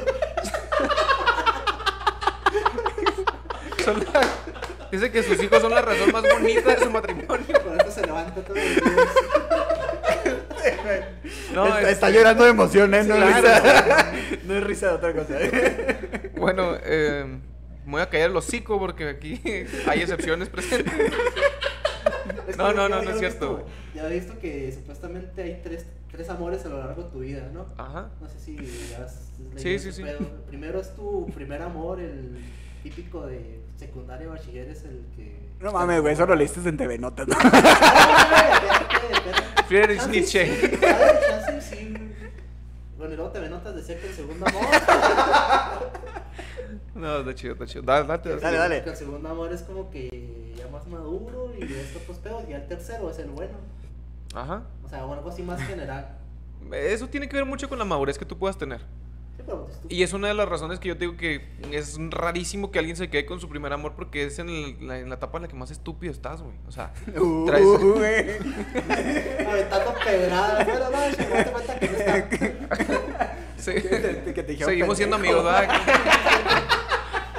son 3.85 3.99
la- 4.13 4.29
dice 4.93 5.11
que 5.11 5.23
sus 5.23 5.43
hijos 5.43 5.61
son 5.61 5.75
la 5.75 5.83
razón 5.83 6.13
más 6.13 6.23
bonita 6.23 6.71
de 6.75 6.79
su 6.85 6.91
matrimonio. 6.91 7.29
Por 7.65 7.81
eso 7.81 7.91
se 7.91 8.03
levanta 8.07 8.41
todos 8.43 8.57
los 8.59 8.67
días. 8.77 9.09
No, 11.55 11.65
está, 11.67 11.81
este, 11.81 11.93
está 11.93 12.11
llorando 12.11 12.45
de 12.45 12.51
emoción, 12.51 12.95
¿eh? 12.95 13.05
No 13.05 13.15
es 13.17 13.37
Claro. 13.41 13.65
risa. 13.65 14.13
no 14.47 14.55
es 14.57 14.65
risa 14.65 14.87
de 14.89 14.93
otra 14.95 15.13
cosa. 15.15 15.39
Bueno, 16.37 16.77
eh, 16.85 17.25
me 17.85 17.93
voy 17.93 18.01
a 18.03 18.09
callar 18.09 18.31
el 18.31 18.37
hocico 18.37 18.79
porque 18.79 19.09
aquí 19.09 19.41
hay 19.87 20.01
excepciones 20.01 20.49
presentes. 20.49 20.93
Es 22.49 22.57
No, 22.57 22.69
que 22.69 22.75
no, 22.75 22.89
ya- 22.89 22.89
no, 22.89 22.99
ya 22.99 23.05
no 23.05 23.11
es 23.11 23.19
cierto. 23.19 23.57
visto- 23.59 23.71
Ya 23.95 24.09
he 24.09 24.15
visto 24.15 24.39
que 24.39 24.73
supuestamente 24.73 25.43
hay 25.43 25.61
tres, 25.63 25.87
tres 26.11 26.29
amores 26.31 26.65
a 26.65 26.69
lo 26.69 26.79
largo 26.79 27.03
de 27.05 27.11
tu 27.11 27.19
vida, 27.21 27.49
¿no? 27.53 27.67
Ajá. 27.77 28.11
No 28.21 28.29
sé 28.29 28.39
si 28.39 28.57
has 29.03 29.33
leído 29.39 29.59
Sí, 29.59 29.79
sí, 29.79 29.93
sí. 29.93 30.03
primero 30.49 30.81
es 30.81 30.95
tu 30.95 31.27
primer 31.35 31.63
amor, 31.63 32.01
el 32.01 32.39
típico 32.83 33.27
de 33.27 33.61
secundaria 33.77 34.29
bachiller 34.29 34.69
es 34.69 34.85
el 34.85 35.05
que... 35.17 35.50
No 35.61 35.73
mames, 35.73 36.01
güey, 36.01 36.15
eso 36.15 36.25
lo 36.27 36.35
leíste 36.35 36.67
en 36.67 36.77
TV 36.77 36.99
Notas. 36.99 37.29
¿no? 37.29 37.35
Friedrich 39.69 40.07
Nietzsche. 40.09 40.79
Bueno, 42.97 43.15
y 43.15 43.17
luego 43.17 43.31
te 43.31 43.49
notas 43.49 43.77
decía 43.77 43.99
que 44.01 44.09
el 44.09 44.15
segundo 44.15 44.47
amor. 44.47 44.63
No, 46.95 47.19
está 47.21 47.35
chido, 47.35 47.55
está 47.55 47.67
chido. 47.67 47.83
Dale, 47.83 48.07
date, 48.07 48.37
Dale, 48.37 48.59
dale. 48.59 48.85
Que 48.85 48.91
el 48.91 48.97
segundo 48.97 49.27
amor 49.29 49.51
es 49.53 49.63
como 49.63 49.91
que 49.91 50.53
ya 50.55 50.69
más 50.69 50.87
maduro 50.87 51.51
y 51.57 51.65
de 51.65 51.81
estos 51.81 52.19
pedos. 52.19 52.45
Y 52.49 52.53
el 52.53 52.67
tercero 52.67 53.09
es 53.11 53.19
el 53.19 53.31
bueno. 53.31 53.57
Ajá. 54.35 54.65
O 54.85 54.89
sea, 54.89 55.07
o 55.07 55.13
algo 55.15 55.31
así 55.31 55.43
más 55.43 55.63
general. 55.63 56.19
Eso 56.73 57.09
tiene 57.09 57.29
que 57.29 57.37
ver 57.37 57.47
mucho 57.47 57.69
con 57.71 57.79
la 57.79 57.85
madurez 57.87 58.19
que 58.19 58.27
tú 58.27 58.37
puedas 58.37 58.59
tener. 58.59 58.81
Y 59.89 60.03
es 60.03 60.13
una 60.13 60.29
de 60.29 60.35
las 60.35 60.49
razones 60.49 60.79
que 60.79 60.89
yo 60.89 60.95
te 60.97 61.01
digo 61.01 61.17
que 61.17 61.49
es 61.73 61.99
rarísimo 62.11 62.71
que 62.71 62.79
alguien 62.79 62.97
se 62.97 63.11
quede 63.11 63.27
con 63.27 63.41
su 63.41 63.49
primer 63.49 63.73
amor 63.73 63.95
porque 63.97 64.25
es 64.25 64.39
en, 64.39 64.49
el- 64.49 64.87
la, 64.87 64.99
en 64.99 65.09
la 65.09 65.17
etapa 65.17 65.39
en 65.39 65.43
la 65.43 65.49
que 65.49 65.57
más 65.57 65.71
estúpido 65.71 66.13
estás, 66.13 66.43
güey. 66.43 66.55
O 66.69 66.73
sea, 66.73 66.93
Uh, 67.21 67.47
Traes-. 67.47 67.65
Aventando 69.49 69.95
pedradas. 70.05 70.67
Bueno, 70.67 70.85
no, 70.91 70.91
date 70.91 71.51
cuenta 71.51 71.79
que 71.79 71.89
no 71.89 71.97
está. 71.99 73.37
sí. 73.59 73.73
Que 73.75 73.81
te- 73.81 74.35
que 74.35 74.43
te 74.43 74.53
dijeron 74.53 74.71
seguimos 74.71 74.97
siendo 74.97 75.17
amigos, 75.17 75.45
¿verdad? 75.45 75.69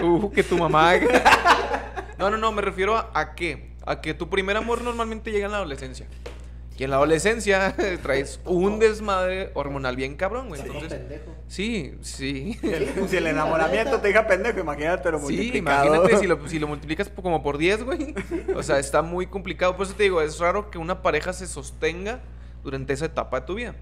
uh, 0.01 0.31
que 0.31 0.43
tu 0.43 0.57
mamá. 0.57 0.93
no, 2.17 2.29
no, 2.29 2.37
no, 2.37 2.51
me 2.51 2.61
refiero 2.61 2.97
a, 2.97 3.09
a 3.13 3.33
qué. 3.35 3.71
A 3.85 3.99
que 4.01 4.13
tu 4.13 4.29
primer 4.29 4.57
amor 4.57 4.81
normalmente 4.83 5.31
llega 5.31 5.45
en 5.47 5.51
la 5.53 5.57
adolescencia. 5.57 6.05
Y 6.81 6.83
en 6.83 6.89
la 6.89 6.95
adolescencia 6.95 7.75
traes 8.01 8.39
un 8.43 8.79
desmadre 8.79 9.51
hormonal 9.53 9.95
bien 9.95 10.15
cabrón, 10.15 10.47
güey. 10.47 10.61
Entonces, 10.61 10.91
pendejo. 10.91 11.35
sí, 11.47 11.93
sí. 12.01 12.57
El- 12.63 12.89
si 13.07 13.17
el 13.17 13.27
enamoramiento 13.27 13.99
te 14.01 14.07
deja 14.07 14.25
pendejo, 14.25 14.61
imagínate 14.61 15.11
lo 15.11 15.19
Sí, 15.19 15.23
multiplicado. 15.25 15.85
imagínate 15.85 16.17
si 16.17 16.25
lo, 16.25 16.47
si 16.49 16.57
lo 16.57 16.67
multiplicas 16.67 17.09
como 17.09 17.43
por 17.43 17.59
10, 17.59 17.83
güey. 17.83 18.15
O 18.55 18.63
sea, 18.63 18.79
está 18.79 19.03
muy 19.03 19.27
complicado. 19.27 19.77
Por 19.77 19.85
eso 19.85 19.93
te 19.93 20.01
digo, 20.01 20.23
es 20.23 20.39
raro 20.39 20.71
que 20.71 20.79
una 20.79 21.03
pareja 21.03 21.33
se 21.33 21.45
sostenga 21.45 22.21
durante 22.63 22.93
esa 22.93 23.05
etapa 23.05 23.41
de 23.41 23.45
tu 23.45 23.53
vida. 23.53 23.75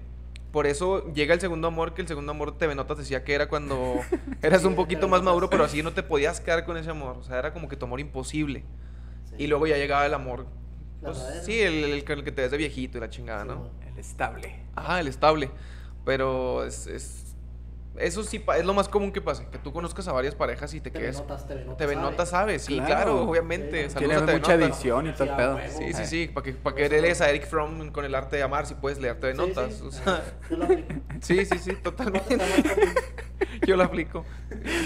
Por 0.52 0.66
eso 0.66 1.10
llega 1.14 1.32
el 1.32 1.40
segundo 1.40 1.68
amor, 1.68 1.94
que 1.94 2.02
el 2.02 2.08
segundo 2.08 2.32
amor 2.32 2.58
TV 2.58 2.74
Notas 2.74 2.98
decía 2.98 3.24
que 3.24 3.32
era 3.32 3.48
cuando 3.48 3.94
eras 4.42 4.62
un 4.66 4.74
poquito 4.74 5.08
más 5.08 5.22
maduro, 5.22 5.48
pero 5.48 5.64
así 5.64 5.82
no 5.82 5.94
te 5.94 6.02
podías 6.02 6.38
quedar 6.42 6.66
con 6.66 6.76
ese 6.76 6.90
amor. 6.90 7.16
O 7.18 7.22
sea, 7.22 7.38
era 7.38 7.54
como 7.54 7.66
que 7.66 7.76
tu 7.76 7.86
amor 7.86 7.98
imposible. 7.98 8.62
Y 9.38 9.46
luego 9.46 9.66
ya 9.66 9.78
llegaba 9.78 10.04
el 10.04 10.12
amor. 10.12 10.44
Pues, 11.02 11.18
sí, 11.44 11.60
el, 11.60 11.84
el 11.84 12.04
que- 12.04 12.12
el 12.12 12.24
que 12.24 12.32
te 12.32 12.42
ves 12.42 12.50
de 12.50 12.56
viejito 12.58 12.98
y 12.98 13.00
la 13.00 13.08
chingada, 13.10 13.44
¿no? 13.44 13.64
Sí, 13.80 13.88
El 13.92 13.98
estable. 13.98 14.54
Ajá, 14.76 15.00
el 15.00 15.08
estable. 15.08 15.50
Pero 16.04 16.64
es, 16.64 16.86
es- 16.86 17.26
eso 17.96 18.22
sí 18.22 18.38
pa- 18.38 18.56
es 18.56 18.64
lo 18.64 18.72
más 18.72 18.88
común 18.88 19.10
que 19.12 19.20
pase, 19.20 19.46
que 19.50 19.58
tú 19.58 19.72
conozcas 19.72 20.06
a 20.08 20.12
varias 20.12 20.34
parejas 20.34 20.72
y 20.74 20.80
te 20.80 20.90
TV 20.90 21.04
quedes. 21.06 21.18
Notas, 21.18 21.46
TV 21.46 21.64
Notas. 21.64 21.76
TV 21.78 21.94
sabe. 21.94 22.10
Notas 22.10 22.28
sabes, 22.30 22.62
sí, 22.62 22.74
Claro. 22.76 22.86
claro, 22.86 23.22
obviamente. 23.28 23.84
Sí, 23.88 23.90
Saludos 23.90 24.16
Tiene 24.24 24.32
mucha 24.38 24.54
edición 24.54 25.06
y 25.08 25.14
Sí, 25.14 25.22
a 25.28 25.36
pedo. 25.36 25.56
huevo. 25.56 25.68
Sí, 25.76 25.92
sí, 25.92 26.06
sí, 26.06 26.28
para 26.32 26.44
que, 26.44 26.52
para 26.52 26.76
que 26.76 26.88
lees 26.88 27.18
no. 27.20 27.26
a 27.26 27.28
Eric 27.30 27.46
Fromm 27.46 27.90
con 27.90 28.04
el 28.04 28.14
arte 28.14 28.36
de 28.36 28.42
amar, 28.42 28.66
si 28.66 28.74
puedes 28.74 28.98
leer 28.98 29.18
TV 29.18 29.32
Sí, 29.32 29.38
Notas. 29.38 29.74
sí. 29.74 29.82
o 29.86 29.90
sea, 29.90 30.22
Yo 30.48 30.56
lo 30.56 30.64
aplico. 30.64 30.94
sí, 31.20 31.44
sí, 31.44 31.58
sí, 31.58 31.70
¿Cuánto 31.72 31.92
totalmente. 31.92 32.38
Yo 33.66 33.76
lo 33.76 33.84
aplico. 33.84 34.24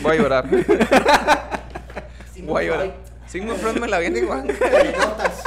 Voy 0.02 0.16
a 0.16 0.20
llorar. 0.22 0.48
Voy 2.42 2.64
a 2.64 2.66
llorar. 2.66 2.94
Sigmund 3.26 3.58
Freud 3.58 3.76
me 3.80 3.88
la 3.88 3.98
viene 3.98 4.18
igual. 4.20 4.46
TV 4.46 4.92
Notas. 4.98 5.42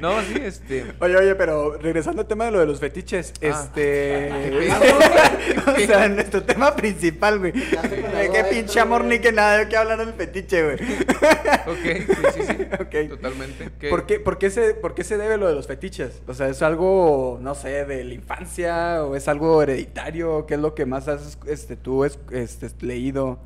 No, 0.00 0.20
sí, 0.22 0.34
este. 0.42 0.84
Oye, 1.00 1.16
oye, 1.16 1.34
pero 1.34 1.76
regresando 1.76 2.22
al 2.22 2.28
tema 2.28 2.46
de 2.46 2.50
lo 2.52 2.58
de 2.60 2.66
los 2.66 2.80
fetiches, 2.80 3.32
Ah. 3.42 3.46
este. 3.46 4.30
o 5.66 5.76
sea, 5.86 6.08
nuestro 6.08 6.42
tema 6.42 6.74
principal, 6.74 7.38
güey. 7.38 7.52
De 7.52 8.30
qué 8.32 8.44
pinche 8.50 8.80
amor 8.80 9.02
güey. 9.04 9.18
ni 9.18 9.22
que 9.22 9.32
nada, 9.32 9.58
de 9.58 9.68
qué 9.68 9.76
hablar 9.76 9.98
del 9.98 10.14
fetiche, 10.14 10.62
güey. 10.62 10.74
Ok, 10.74 12.06
sí, 12.06 12.14
sí, 12.34 12.42
sí. 12.42 13.08
Totalmente. 13.08 13.70
¿Qué? 13.78 13.88
¿Por 13.88 14.06
qué, 14.06 14.20
por, 14.20 14.38
qué 14.38 14.50
se, 14.50 14.74
¿Por 14.74 14.94
qué 14.94 15.04
se 15.04 15.18
debe 15.18 15.36
lo 15.36 15.46
de 15.48 15.54
los 15.54 15.66
fetiches? 15.66 16.22
O 16.26 16.34
sea, 16.34 16.48
¿es 16.48 16.62
algo, 16.62 17.38
no 17.40 17.54
sé, 17.54 17.84
de 17.84 18.04
la 18.04 18.14
infancia 18.14 19.04
o 19.04 19.16
es 19.16 19.28
algo 19.28 19.62
hereditario? 19.62 20.46
¿Qué 20.46 20.54
es 20.54 20.60
lo 20.60 20.74
que 20.74 20.86
más 20.86 21.08
has 21.08 21.38
este, 21.46 21.76
tú 21.76 22.04
es, 22.04 22.18
este, 22.30 22.68
leído, 22.84 23.38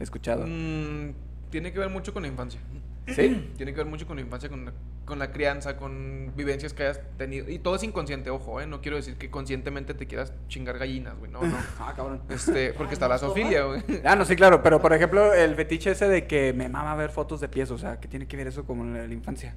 escuchado? 0.00 0.46
Mm, 0.46 1.12
tiene 1.50 1.72
que 1.72 1.78
ver 1.78 1.88
mucho 1.90 2.12
con 2.12 2.22
la 2.22 2.28
infancia. 2.28 2.60
¿Sí? 3.06 3.50
Tiene 3.56 3.72
que 3.72 3.78
ver 3.78 3.86
mucho 3.86 4.06
con 4.06 4.16
la 4.16 4.22
infancia, 4.22 4.48
con 4.48 4.64
la, 4.64 4.72
con 5.04 5.18
la 5.18 5.32
crianza, 5.32 5.76
con 5.76 6.32
vivencias 6.36 6.72
que 6.72 6.84
hayas 6.84 7.00
tenido. 7.18 7.50
Y 7.50 7.58
todo 7.58 7.74
es 7.74 7.82
inconsciente, 7.82 8.30
ojo, 8.30 8.60
¿eh? 8.60 8.66
No 8.66 8.80
quiero 8.80 8.96
decir 8.96 9.16
que 9.16 9.28
conscientemente 9.30 9.92
te 9.94 10.06
quieras 10.06 10.32
chingar 10.48 10.78
gallinas, 10.78 11.18
güey. 11.18 11.30
No, 11.30 11.42
no. 11.42 11.56
Ah, 11.80 11.92
cabrón. 11.96 12.22
Este, 12.28 12.72
porque 12.74 12.94
está 12.94 13.08
la 13.08 13.18
zoofilia, 13.18 13.64
güey. 13.64 13.82
Ah, 14.04 14.14
no, 14.14 14.24
sí, 14.24 14.36
claro, 14.36 14.62
pero 14.62 14.80
por 14.80 14.92
ejemplo, 14.92 15.34
el 15.34 15.54
fetiche 15.56 15.90
ese 15.90 16.06
de 16.08 16.26
que 16.26 16.52
me 16.52 16.68
mama 16.68 16.94
ver 16.94 17.10
fotos 17.10 17.40
de 17.40 17.48
pies, 17.48 17.70
o 17.72 17.78
sea, 17.78 17.98
¿qué 17.98 18.06
tiene 18.06 18.28
que 18.28 18.36
ver 18.36 18.46
eso 18.46 18.64
con 18.64 18.92
la, 18.94 19.06
la 19.06 19.12
infancia? 19.12 19.56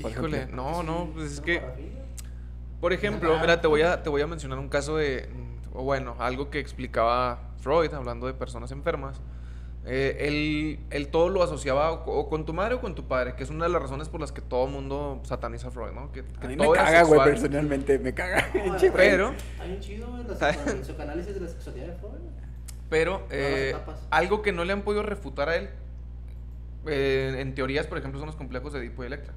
Por 0.00 0.12
Híjole, 0.12 0.36
ejemplo. 0.38 0.62
no, 0.62 0.82
no, 0.82 1.10
pues 1.12 1.32
es 1.32 1.40
que, 1.40 1.62
por 2.80 2.92
ejemplo, 2.92 3.36
mira, 3.40 3.60
te 3.60 3.66
voy 3.66 3.82
a, 3.82 4.02
te 4.02 4.10
voy 4.10 4.22
a 4.22 4.26
mencionar 4.26 4.58
un 4.58 4.68
caso 4.68 4.96
de, 4.96 5.28
o 5.72 5.82
bueno, 5.82 6.14
algo 6.18 6.50
que 6.50 6.60
explicaba 6.60 7.40
Freud 7.58 7.92
hablando 7.94 8.26
de 8.26 8.34
personas 8.34 8.70
enfermas. 8.70 9.20
Eh, 9.88 10.16
él, 10.26 10.80
él 10.90 11.08
todo 11.08 11.28
lo 11.28 11.44
asociaba 11.44 11.92
o, 11.92 12.10
o 12.18 12.28
con 12.28 12.44
tu 12.44 12.52
madre 12.52 12.74
o 12.74 12.80
con 12.80 12.96
tu 12.96 13.06
padre, 13.06 13.36
que 13.36 13.44
es 13.44 13.50
una 13.50 13.66
de 13.66 13.70
las 13.70 13.80
razones 13.80 14.08
por 14.08 14.20
las 14.20 14.32
que 14.32 14.40
todo 14.40 14.66
mundo 14.66 15.20
sataniza 15.22 15.68
a 15.68 15.70
Freud, 15.70 15.92
¿no? 15.92 16.10
Que, 16.10 16.24
que 16.24 16.46
A 16.46 16.48
mí 16.48 16.56
todo 16.56 16.70
me 16.72 16.76
caga, 16.76 17.02
güey, 17.04 17.20
sexual. 17.20 17.30
personalmente, 17.30 17.98
me 18.00 18.12
caga. 18.12 18.44
Pero- 18.96 19.32
Hay 19.60 19.72
un 19.72 19.80
chido, 19.80 20.08
sexual- 20.26 20.56
el 20.66 20.80
psicoanálisis 20.80 21.34
de 21.34 21.40
la 21.40 21.48
sexualidad 21.48 21.86
de 21.86 21.92
Freud. 21.94 22.12
Pero 22.90 23.26
eh, 23.30 23.76
algo 24.10 24.42
que 24.42 24.50
no 24.52 24.64
le 24.64 24.72
han 24.72 24.82
podido 24.82 25.02
refutar 25.04 25.48
a 25.48 25.56
él, 25.56 25.70
eh, 26.86 27.36
en 27.38 27.54
teorías, 27.54 27.86
por 27.86 27.98
ejemplo, 27.98 28.18
son 28.20 28.26
los 28.26 28.36
complejos 28.36 28.72
de 28.72 28.80
Edipo 28.80 29.02
y 29.02 29.06
Electra. 29.06 29.34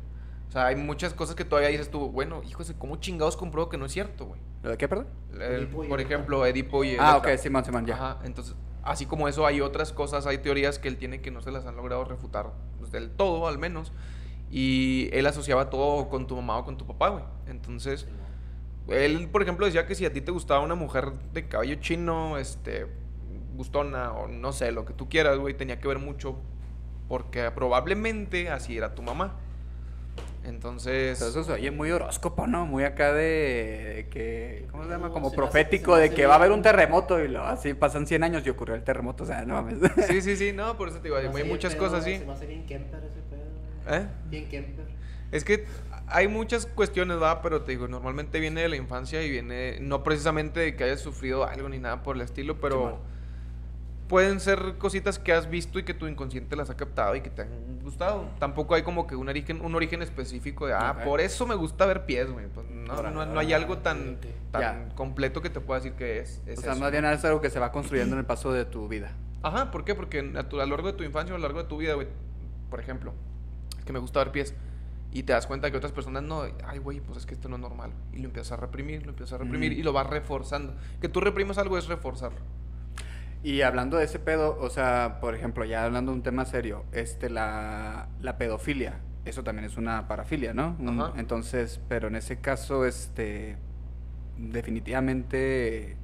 O 0.47 0.51
sea, 0.51 0.65
hay 0.67 0.75
muchas 0.75 1.13
cosas 1.13 1.35
que 1.35 1.45
todavía 1.45 1.69
dices 1.69 1.89
tú, 1.91 2.09
bueno, 2.09 2.41
híjole, 2.43 2.69
¿cómo 2.77 2.95
chingados 2.95 3.37
compruebo 3.37 3.69
que 3.69 3.77
no 3.77 3.85
es 3.85 3.91
cierto, 3.91 4.25
güey? 4.25 4.41
¿Lo 4.63 4.71
de 4.71 4.77
qué, 4.77 4.87
perdón? 4.87 5.07
El- 5.33 5.41
Edipo 5.41 5.83
y 5.83 5.87
por 5.87 6.01
ejemplo, 6.01 6.45
Edipo 6.45 6.83
y 6.83 6.95
Ah, 6.99 7.11
Electra. 7.11 7.33
ok, 7.33 7.39
Simón, 7.39 7.65
Simón, 7.65 7.85
ya. 7.85 7.93
Ajá, 7.95 8.17
entonces, 8.23 8.55
así 8.83 9.05
como 9.05 9.27
eso, 9.27 9.45
hay 9.45 9.61
otras 9.61 9.93
cosas, 9.93 10.25
hay 10.25 10.39
teorías 10.39 10.79
que 10.79 10.87
él 10.87 10.97
tiene 10.97 11.21
que 11.21 11.31
no 11.31 11.41
se 11.41 11.51
las 11.51 11.65
han 11.65 11.75
logrado 11.75 12.03
refutar 12.05 12.51
del 12.91 13.11
todo, 13.11 13.47
al 13.47 13.57
menos. 13.57 13.91
Y 14.51 15.09
él 15.13 15.27
asociaba 15.27 15.69
todo 15.69 16.09
con 16.09 16.27
tu 16.27 16.35
mamá 16.35 16.57
o 16.57 16.65
con 16.65 16.77
tu 16.77 16.85
papá, 16.87 17.09
güey. 17.09 17.23
Entonces, 17.47 18.07
él, 18.87 19.29
por 19.29 19.43
ejemplo, 19.43 19.65
decía 19.65 19.85
que 19.85 19.95
si 19.95 20.05
a 20.05 20.13
ti 20.13 20.21
te 20.21 20.31
gustaba 20.31 20.61
una 20.61 20.75
mujer 20.75 21.11
de 21.33 21.47
cabello 21.47 21.75
chino, 21.75 22.37
este, 22.37 22.87
gustona 23.55 24.13
o 24.13 24.27
no 24.27 24.51
sé, 24.51 24.71
lo 24.71 24.85
que 24.85 24.93
tú 24.93 25.09
quieras, 25.09 25.37
güey, 25.37 25.53
tenía 25.53 25.79
que 25.79 25.87
ver 25.87 25.99
mucho 25.99 26.37
porque 27.07 27.49
probablemente 27.51 28.49
así 28.49 28.77
era 28.77 28.95
tu 28.95 29.01
mamá. 29.01 29.35
Entonces, 30.43 31.17
Pero 31.19 31.31
eso 31.31 31.43
se 31.43 31.51
oye 31.51 31.69
muy 31.71 31.91
horóscopo, 31.91 32.47
¿no? 32.47 32.65
Muy 32.65 32.83
acá 32.83 33.13
de, 33.13 33.93
de 33.95 34.07
que, 34.09 34.67
¿cómo 34.71 34.83
se 34.85 34.89
llama? 34.89 35.09
Como 35.09 35.29
se 35.29 35.37
me 35.37 35.43
hace- 35.43 35.51
profético, 35.51 35.95
de 35.97 36.09
que 36.11 36.25
va 36.25 36.33
a 36.33 36.37
haber 36.37 36.51
un 36.51 36.61
terremoto 36.61 37.23
y 37.23 37.27
lo, 37.27 37.43
así 37.43 37.73
pasan 37.73 38.07
100 38.07 38.23
años 38.23 38.45
y 38.45 38.49
ocurrió 38.49 38.75
el 38.75 38.83
terremoto, 38.83 39.23
o 39.23 39.27
sea, 39.27 39.43
no 39.45 39.55
mames. 39.55 39.79
sí, 40.07 40.21
sí, 40.21 40.35
sí, 40.37 40.51
no, 40.55 40.77
por 40.77 40.87
eso 40.89 40.97
te 40.97 41.03
digo, 41.09 41.17
hay 41.17 41.43
muchas 41.43 41.75
pedo, 41.75 41.83
cosas 41.83 42.01
así. 42.01 42.17
Se 42.17 42.25
me 42.25 42.31
hace 42.33 42.45
bien 42.45 42.65
Kemper 42.65 43.03
ese 43.03 43.19
pedo. 43.29 43.95
¿Eh? 43.97 44.05
Bien 44.29 44.47
Kemper. 44.49 44.85
Es 45.31 45.43
que 45.43 45.65
hay 46.07 46.27
muchas 46.27 46.65
cuestiones, 46.65 47.21
va, 47.21 47.41
pero 47.41 47.61
te 47.61 47.71
digo, 47.73 47.87
normalmente 47.87 48.39
viene 48.39 48.61
de 48.61 48.69
la 48.69 48.75
infancia 48.77 49.21
y 49.21 49.29
viene 49.29 49.77
no 49.81 50.03
precisamente 50.03 50.59
de 50.61 50.75
que 50.75 50.85
hayas 50.85 51.01
sufrido 51.01 51.45
algo 51.45 51.69
ni 51.69 51.77
nada 51.79 52.01
por 52.01 52.15
el 52.15 52.23
estilo, 52.23 52.59
pero 52.59 52.99
pueden 54.09 54.41
ser 54.41 54.75
cositas 54.77 55.19
que 55.19 55.31
has 55.31 55.49
visto 55.49 55.79
y 55.79 55.83
que 55.83 55.93
tu 55.93 56.05
inconsciente 56.07 56.55
las 56.57 56.69
ha 56.69 56.75
captado 56.75 57.15
y 57.15 57.21
que 57.21 57.29
te 57.29 57.43
han 57.43 57.79
gustado. 57.81 58.27
Tampoco 58.39 58.75
hay 58.75 58.81
como 58.83 59.07
que 59.07 59.15
un 59.15 59.29
origen, 59.29 59.61
un 59.61 59.73
origen 59.75 60.01
específico 60.01 60.67
de, 60.67 60.73
ah, 60.73 60.99
por 61.05 61.21
eso 61.21 61.47
me 61.47 61.55
gusta 61.55 61.85
ver 61.85 62.05
pies, 62.05 62.29
güey. 62.29 62.47
Pues 62.47 62.67
no, 62.69 63.01
no, 63.11 63.25
no 63.25 63.39
hay 63.39 63.53
algo 63.53 63.77
tan, 63.77 64.17
tan 64.51 64.89
completo 64.91 65.41
que 65.41 65.49
te 65.49 65.61
pueda 65.61 65.79
decir 65.79 65.93
que 65.95 66.19
es, 66.19 66.41
es 66.45 66.59
O 66.59 66.61
sea, 66.63 66.71
eso, 66.73 66.81
más 66.81 66.89
¿no? 66.89 66.91
bien 66.91 67.05
es 67.05 67.23
algo 67.23 67.39
que 67.39 67.49
se 67.49 67.59
va 67.59 67.71
construyendo 67.71 68.15
en 68.15 68.19
el 68.19 68.25
paso 68.25 68.51
de 68.51 68.65
tu 68.65 68.87
vida. 68.89 69.11
Ajá, 69.43 69.71
¿por 69.71 69.85
qué? 69.85 69.95
Porque 69.95 70.33
a, 70.35 70.49
tu- 70.49 70.59
a 70.59 70.65
lo 70.65 70.71
largo 70.75 70.87
de 70.91 70.97
tu 70.97 71.03
infancia 71.05 71.33
o 71.33 71.37
a 71.37 71.39
lo 71.39 71.43
largo 71.43 71.61
de 71.63 71.69
tu 71.69 71.77
vida, 71.77 71.93
güey, 71.93 72.07
por 72.69 72.79
ejemplo, 72.81 73.13
es 73.77 73.85
que 73.85 73.93
me 73.93 73.99
gusta 73.99 74.19
ver 74.19 74.31
pies 74.33 74.53
y 75.11 75.23
te 75.23 75.33
das 75.33 75.47
cuenta 75.47 75.71
que 75.71 75.77
otras 75.77 75.91
personas 75.93 76.23
no, 76.23 76.43
ay, 76.65 76.79
güey, 76.79 76.99
pues 76.99 77.19
es 77.19 77.25
que 77.25 77.33
esto 77.35 77.47
no 77.47 77.55
es 77.55 77.61
normal. 77.61 77.91
Y 78.11 78.17
lo 78.19 78.25
empiezas 78.25 78.51
a 78.53 78.57
reprimir, 78.57 79.03
lo 79.03 79.09
empiezas 79.11 79.33
a 79.33 79.37
reprimir 79.43 79.71
y 79.73 79.81
lo 79.83 79.93
vas 79.93 80.07
reforzando. 80.07 80.75
Que 80.99 81.09
tú 81.09 81.19
reprimas 81.21 81.57
algo 81.57 81.77
es 81.77 81.87
reforzarlo. 81.87 82.39
Y 83.41 83.61
hablando 83.61 83.97
de 83.97 84.05
ese 84.05 84.19
pedo, 84.19 84.57
o 84.59 84.69
sea, 84.69 85.19
por 85.21 85.33
ejemplo, 85.33 85.63
ya 85.63 85.85
hablando 85.85 86.11
de 86.11 86.17
un 86.17 86.23
tema 86.23 86.45
serio, 86.45 86.83
este, 86.91 87.29
la, 87.29 88.09
la 88.21 88.37
pedofilia, 88.37 88.99
eso 89.25 89.43
también 89.43 89.65
es 89.65 89.77
una 89.77 90.07
parafilia, 90.07 90.53
¿no? 90.53 90.75
Un-. 90.79 91.17
Entonces, 91.17 91.79
pero 91.87 92.09
en 92.09 92.15
ese 92.15 92.39
caso, 92.41 92.85
este, 92.85 93.55
definitivamente 94.37 95.95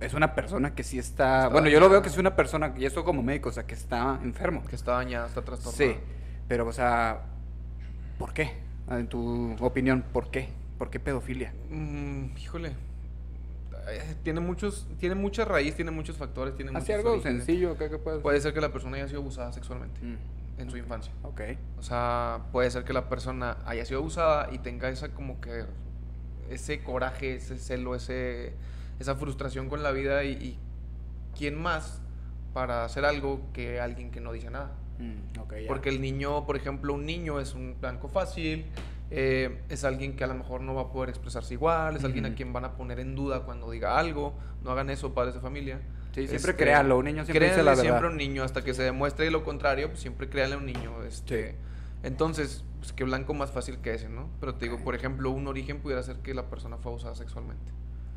es 0.00 0.14
una 0.14 0.34
persona 0.34 0.74
que 0.74 0.82
sí 0.82 0.98
está, 0.98 1.44
Está 1.44 1.48
bueno, 1.48 1.68
yo 1.68 1.80
lo 1.80 1.88
veo 1.88 2.02
que 2.02 2.08
es 2.08 2.18
una 2.18 2.36
persona, 2.36 2.74
y 2.76 2.84
eso 2.84 3.04
como 3.04 3.22
médico, 3.22 3.48
o 3.48 3.52
sea, 3.52 3.66
que 3.66 3.74
está 3.74 4.18
enfermo. 4.22 4.62
Que 4.68 4.76
está 4.76 4.92
dañada, 4.92 5.26
está 5.26 5.42
trastornada. 5.42 5.94
Sí, 5.94 5.98
pero, 6.48 6.66
o 6.66 6.72
sea, 6.72 7.22
¿por 8.18 8.32
qué? 8.32 8.52
En 8.90 9.06
tu 9.06 9.56
opinión, 9.60 10.04
¿por 10.12 10.30
qué? 10.30 10.48
¿Por 10.78 10.90
qué 10.90 10.98
pedofilia? 11.00 11.54
Mm, 11.70 12.36
híjole. 12.36 12.72
Eh, 13.92 14.16
Tiene 14.22 14.40
muchos, 14.40 14.86
tiene 14.98 15.14
mucha 15.14 15.44
raíz, 15.44 15.74
tiene 15.74 15.90
muchos 15.90 16.16
factores, 16.16 16.54
tiene 16.56 16.72
Así 16.76 16.92
algo 16.92 17.12
orígenes. 17.12 17.44
sencillo, 17.44 17.76
¿qué, 17.76 17.88
qué 17.90 17.98
puedes 17.98 18.20
Puede 18.20 18.40
ser 18.40 18.52
que 18.54 18.60
la 18.60 18.72
persona 18.72 18.96
haya 18.96 19.08
sido 19.08 19.20
abusada 19.20 19.52
sexualmente 19.52 20.00
Mm, 20.02 20.16
en 20.60 20.70
su 20.70 20.76
infancia. 20.76 21.12
ok. 21.22 21.40
O 21.78 21.82
sea, 21.82 22.42
puede 22.52 22.70
ser 22.70 22.84
que 22.84 22.92
la 22.92 23.08
persona 23.08 23.56
haya 23.66 23.84
sido 23.84 24.00
abusada 24.00 24.48
y 24.52 24.58
tenga 24.58 24.88
esa 24.90 25.08
como 25.14 25.40
que 25.40 25.64
ese 26.50 26.82
coraje, 26.82 27.36
ese 27.36 27.56
celo, 27.58 27.94
ese, 27.94 28.52
esa 28.98 29.14
frustración 29.16 29.68
con 29.68 29.82
la 29.82 29.92
vida 29.92 30.24
y, 30.24 30.32
y 30.32 30.58
quién 31.36 31.60
más 31.60 32.00
para 32.52 32.84
hacer 32.84 33.04
algo 33.04 33.40
que 33.52 33.80
alguien 33.80 34.10
que 34.10 34.20
no 34.20 34.32
dice 34.32 34.50
nada. 34.50 34.72
Mm, 34.98 35.38
ok, 35.40 35.54
ya. 35.62 35.68
Porque 35.68 35.88
el 35.88 36.00
niño, 36.00 36.44
por 36.46 36.56
ejemplo, 36.56 36.92
un 36.94 37.06
niño 37.06 37.40
es 37.40 37.54
un 37.54 37.76
blanco 37.80 38.08
fácil, 38.08 38.66
eh, 39.10 39.62
es 39.68 39.84
alguien 39.84 40.16
que 40.16 40.24
a 40.24 40.26
lo 40.26 40.34
mejor 40.34 40.60
no 40.60 40.74
va 40.74 40.82
a 40.82 40.92
poder 40.92 41.08
expresarse 41.10 41.54
igual, 41.54 41.96
es 41.96 42.04
alguien 42.04 42.26
a 42.26 42.34
quien 42.34 42.52
van 42.52 42.64
a 42.64 42.76
poner 42.76 43.00
en 43.00 43.14
duda 43.16 43.40
cuando 43.44 43.70
diga 43.70 43.98
algo. 43.98 44.34
No 44.62 44.70
hagan 44.70 44.90
eso, 44.90 45.14
padres 45.14 45.34
de 45.34 45.40
familia. 45.40 45.80
Sí, 46.14 46.26
siempre 46.26 46.52
Este, 46.52 46.56
créanlo, 46.56 46.98
un 46.98 47.04
niño 47.04 47.24
siempre 47.24 47.46
dice 47.46 47.62
la 47.62 47.70
verdad. 47.72 47.82
siempre 47.82 48.08
un 48.08 48.16
niño 48.16 48.42
hasta 48.42 48.62
que 48.64 48.74
se 48.74 48.82
demuestre 48.82 49.30
lo 49.30 49.44
contrario, 49.44 49.88
pues 49.88 50.00
siempre 50.00 50.28
créanle 50.28 50.56
a 50.56 50.58
un 50.58 50.66
niño. 50.66 51.02
Este, 51.04 51.52
Sí. 51.52 51.56
Entonces, 52.02 52.64
pues 52.78 52.92
qué 52.92 53.04
blanco 53.04 53.34
más 53.34 53.50
fácil 53.50 53.78
que 53.78 53.94
ese, 53.94 54.08
¿no? 54.08 54.28
Pero 54.40 54.54
te 54.54 54.64
digo, 54.66 54.78
por 54.82 54.94
ejemplo, 54.94 55.30
un 55.30 55.46
origen 55.46 55.80
pudiera 55.80 56.02
ser 56.02 56.16
que 56.16 56.32
la 56.34 56.48
persona 56.48 56.78
fue 56.78 56.90
abusada 56.92 57.14
sexualmente. 57.14 57.70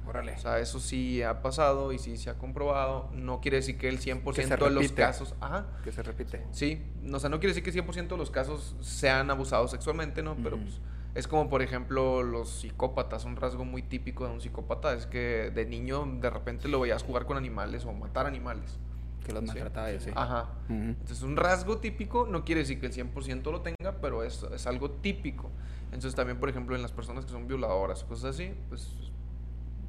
Órale. 0.06 0.34
O 0.34 0.38
sea, 0.38 0.60
eso 0.60 0.80
sí 0.80 1.22
ha 1.24 1.42
pasado 1.42 1.94
y 1.94 2.00
sí 2.00 2.18
se 2.18 2.30
ha 2.30 2.38
comprobado. 2.38 3.10
No 3.14 3.40
quiere 3.42 3.58
decir 3.58 3.78
que 3.78 3.88
el 3.90 4.00
100% 4.00 4.34
se 4.34 4.56
de 4.58 4.70
los 4.70 4.92
casos... 4.92 5.36
Ajá. 5.40 5.66
que 5.84 5.92
se 5.92 6.04
repite. 6.04 6.46
Sí, 6.52 6.82
o 7.12 7.20
sea, 7.20 7.30
no 7.30 7.40
quiere 7.40 7.54
decir 7.54 7.64
que 7.64 7.72
100% 7.72 8.08
de 8.10 8.18
los 8.18 8.30
casos 8.32 8.76
sean 8.82 9.30
abusados 9.32 9.72
sexualmente, 9.72 10.22
¿no? 10.24 10.36
Pero 10.36 10.58
pues, 10.58 10.82
es 11.16 11.28
como, 11.28 11.50
por 11.50 11.62
ejemplo, 11.62 12.22
los 12.24 12.50
psicópatas. 12.50 13.24
Un 13.26 13.36
rasgo 13.36 13.66
muy 13.66 13.82
típico 13.84 14.26
de 14.28 14.34
un 14.34 14.42
psicópata 14.42 14.94
es 14.94 15.06
que 15.06 15.52
de 15.54 15.66
niño 15.66 16.06
de 16.20 16.30
repente 16.30 16.68
lo 16.68 16.80
veías 16.80 17.04
jugar 17.04 17.26
con 17.26 17.38
animales 17.38 17.86
o 17.86 17.94
matar 17.94 18.26
animales. 18.26 18.80
Que 19.26 19.32
los 19.32 19.42
Sí. 19.44 19.48
maltrataba 19.48 19.90
y 19.90 19.96
así. 19.96 20.10
Ajá. 20.16 20.50
Entonces, 20.68 21.22
un 21.24 21.38
rasgo 21.38 21.78
típico 21.78 22.28
no 22.30 22.44
quiere 22.44 22.60
decir 22.60 22.82
que 22.82 22.88
el 22.88 22.92
100% 22.92 23.52
lo 23.54 23.62
tenga, 23.62 24.02
pero 24.02 24.22
es, 24.24 24.44
es 24.54 24.68
algo 24.68 24.92
típico. 24.92 25.50
Entonces, 25.86 26.14
también, 26.14 26.40
por 26.40 26.50
ejemplo, 26.50 26.76
en 26.76 26.82
las 26.82 26.92
personas 26.92 27.24
que 27.24 27.32
son 27.32 27.48
violadoras, 27.48 28.04
cosas 28.04 28.36
así, 28.36 28.54
pues 28.68 28.92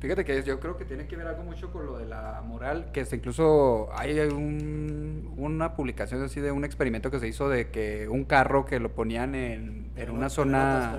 Fíjate 0.04 0.24
que 0.24 0.42
yo 0.42 0.60
creo 0.60 0.76
que 0.76 0.84
tiene 0.84 1.06
que 1.06 1.16
ver 1.16 1.26
algo 1.26 1.42
mucho 1.44 1.72
con 1.72 1.86
lo 1.86 1.96
de 1.96 2.04
la 2.04 2.42
moral, 2.46 2.90
que 2.92 3.00
hasta 3.00 3.16
incluso 3.16 3.88
hay 3.96 4.18
un- 4.20 5.32
una 5.38 5.74
publicación 5.76 6.22
así 6.22 6.40
de 6.40 6.52
un 6.52 6.62
experimento 6.64 7.10
que 7.10 7.18
se 7.20 7.26
hizo 7.26 7.48
de 7.48 7.70
que 7.70 8.06
un 8.08 8.24
carro 8.24 8.66
que 8.66 8.80
lo 8.80 8.90
ponían 8.92 9.34
en, 9.34 9.90
en 9.96 10.10
una 10.10 10.28
zona... 10.28 10.92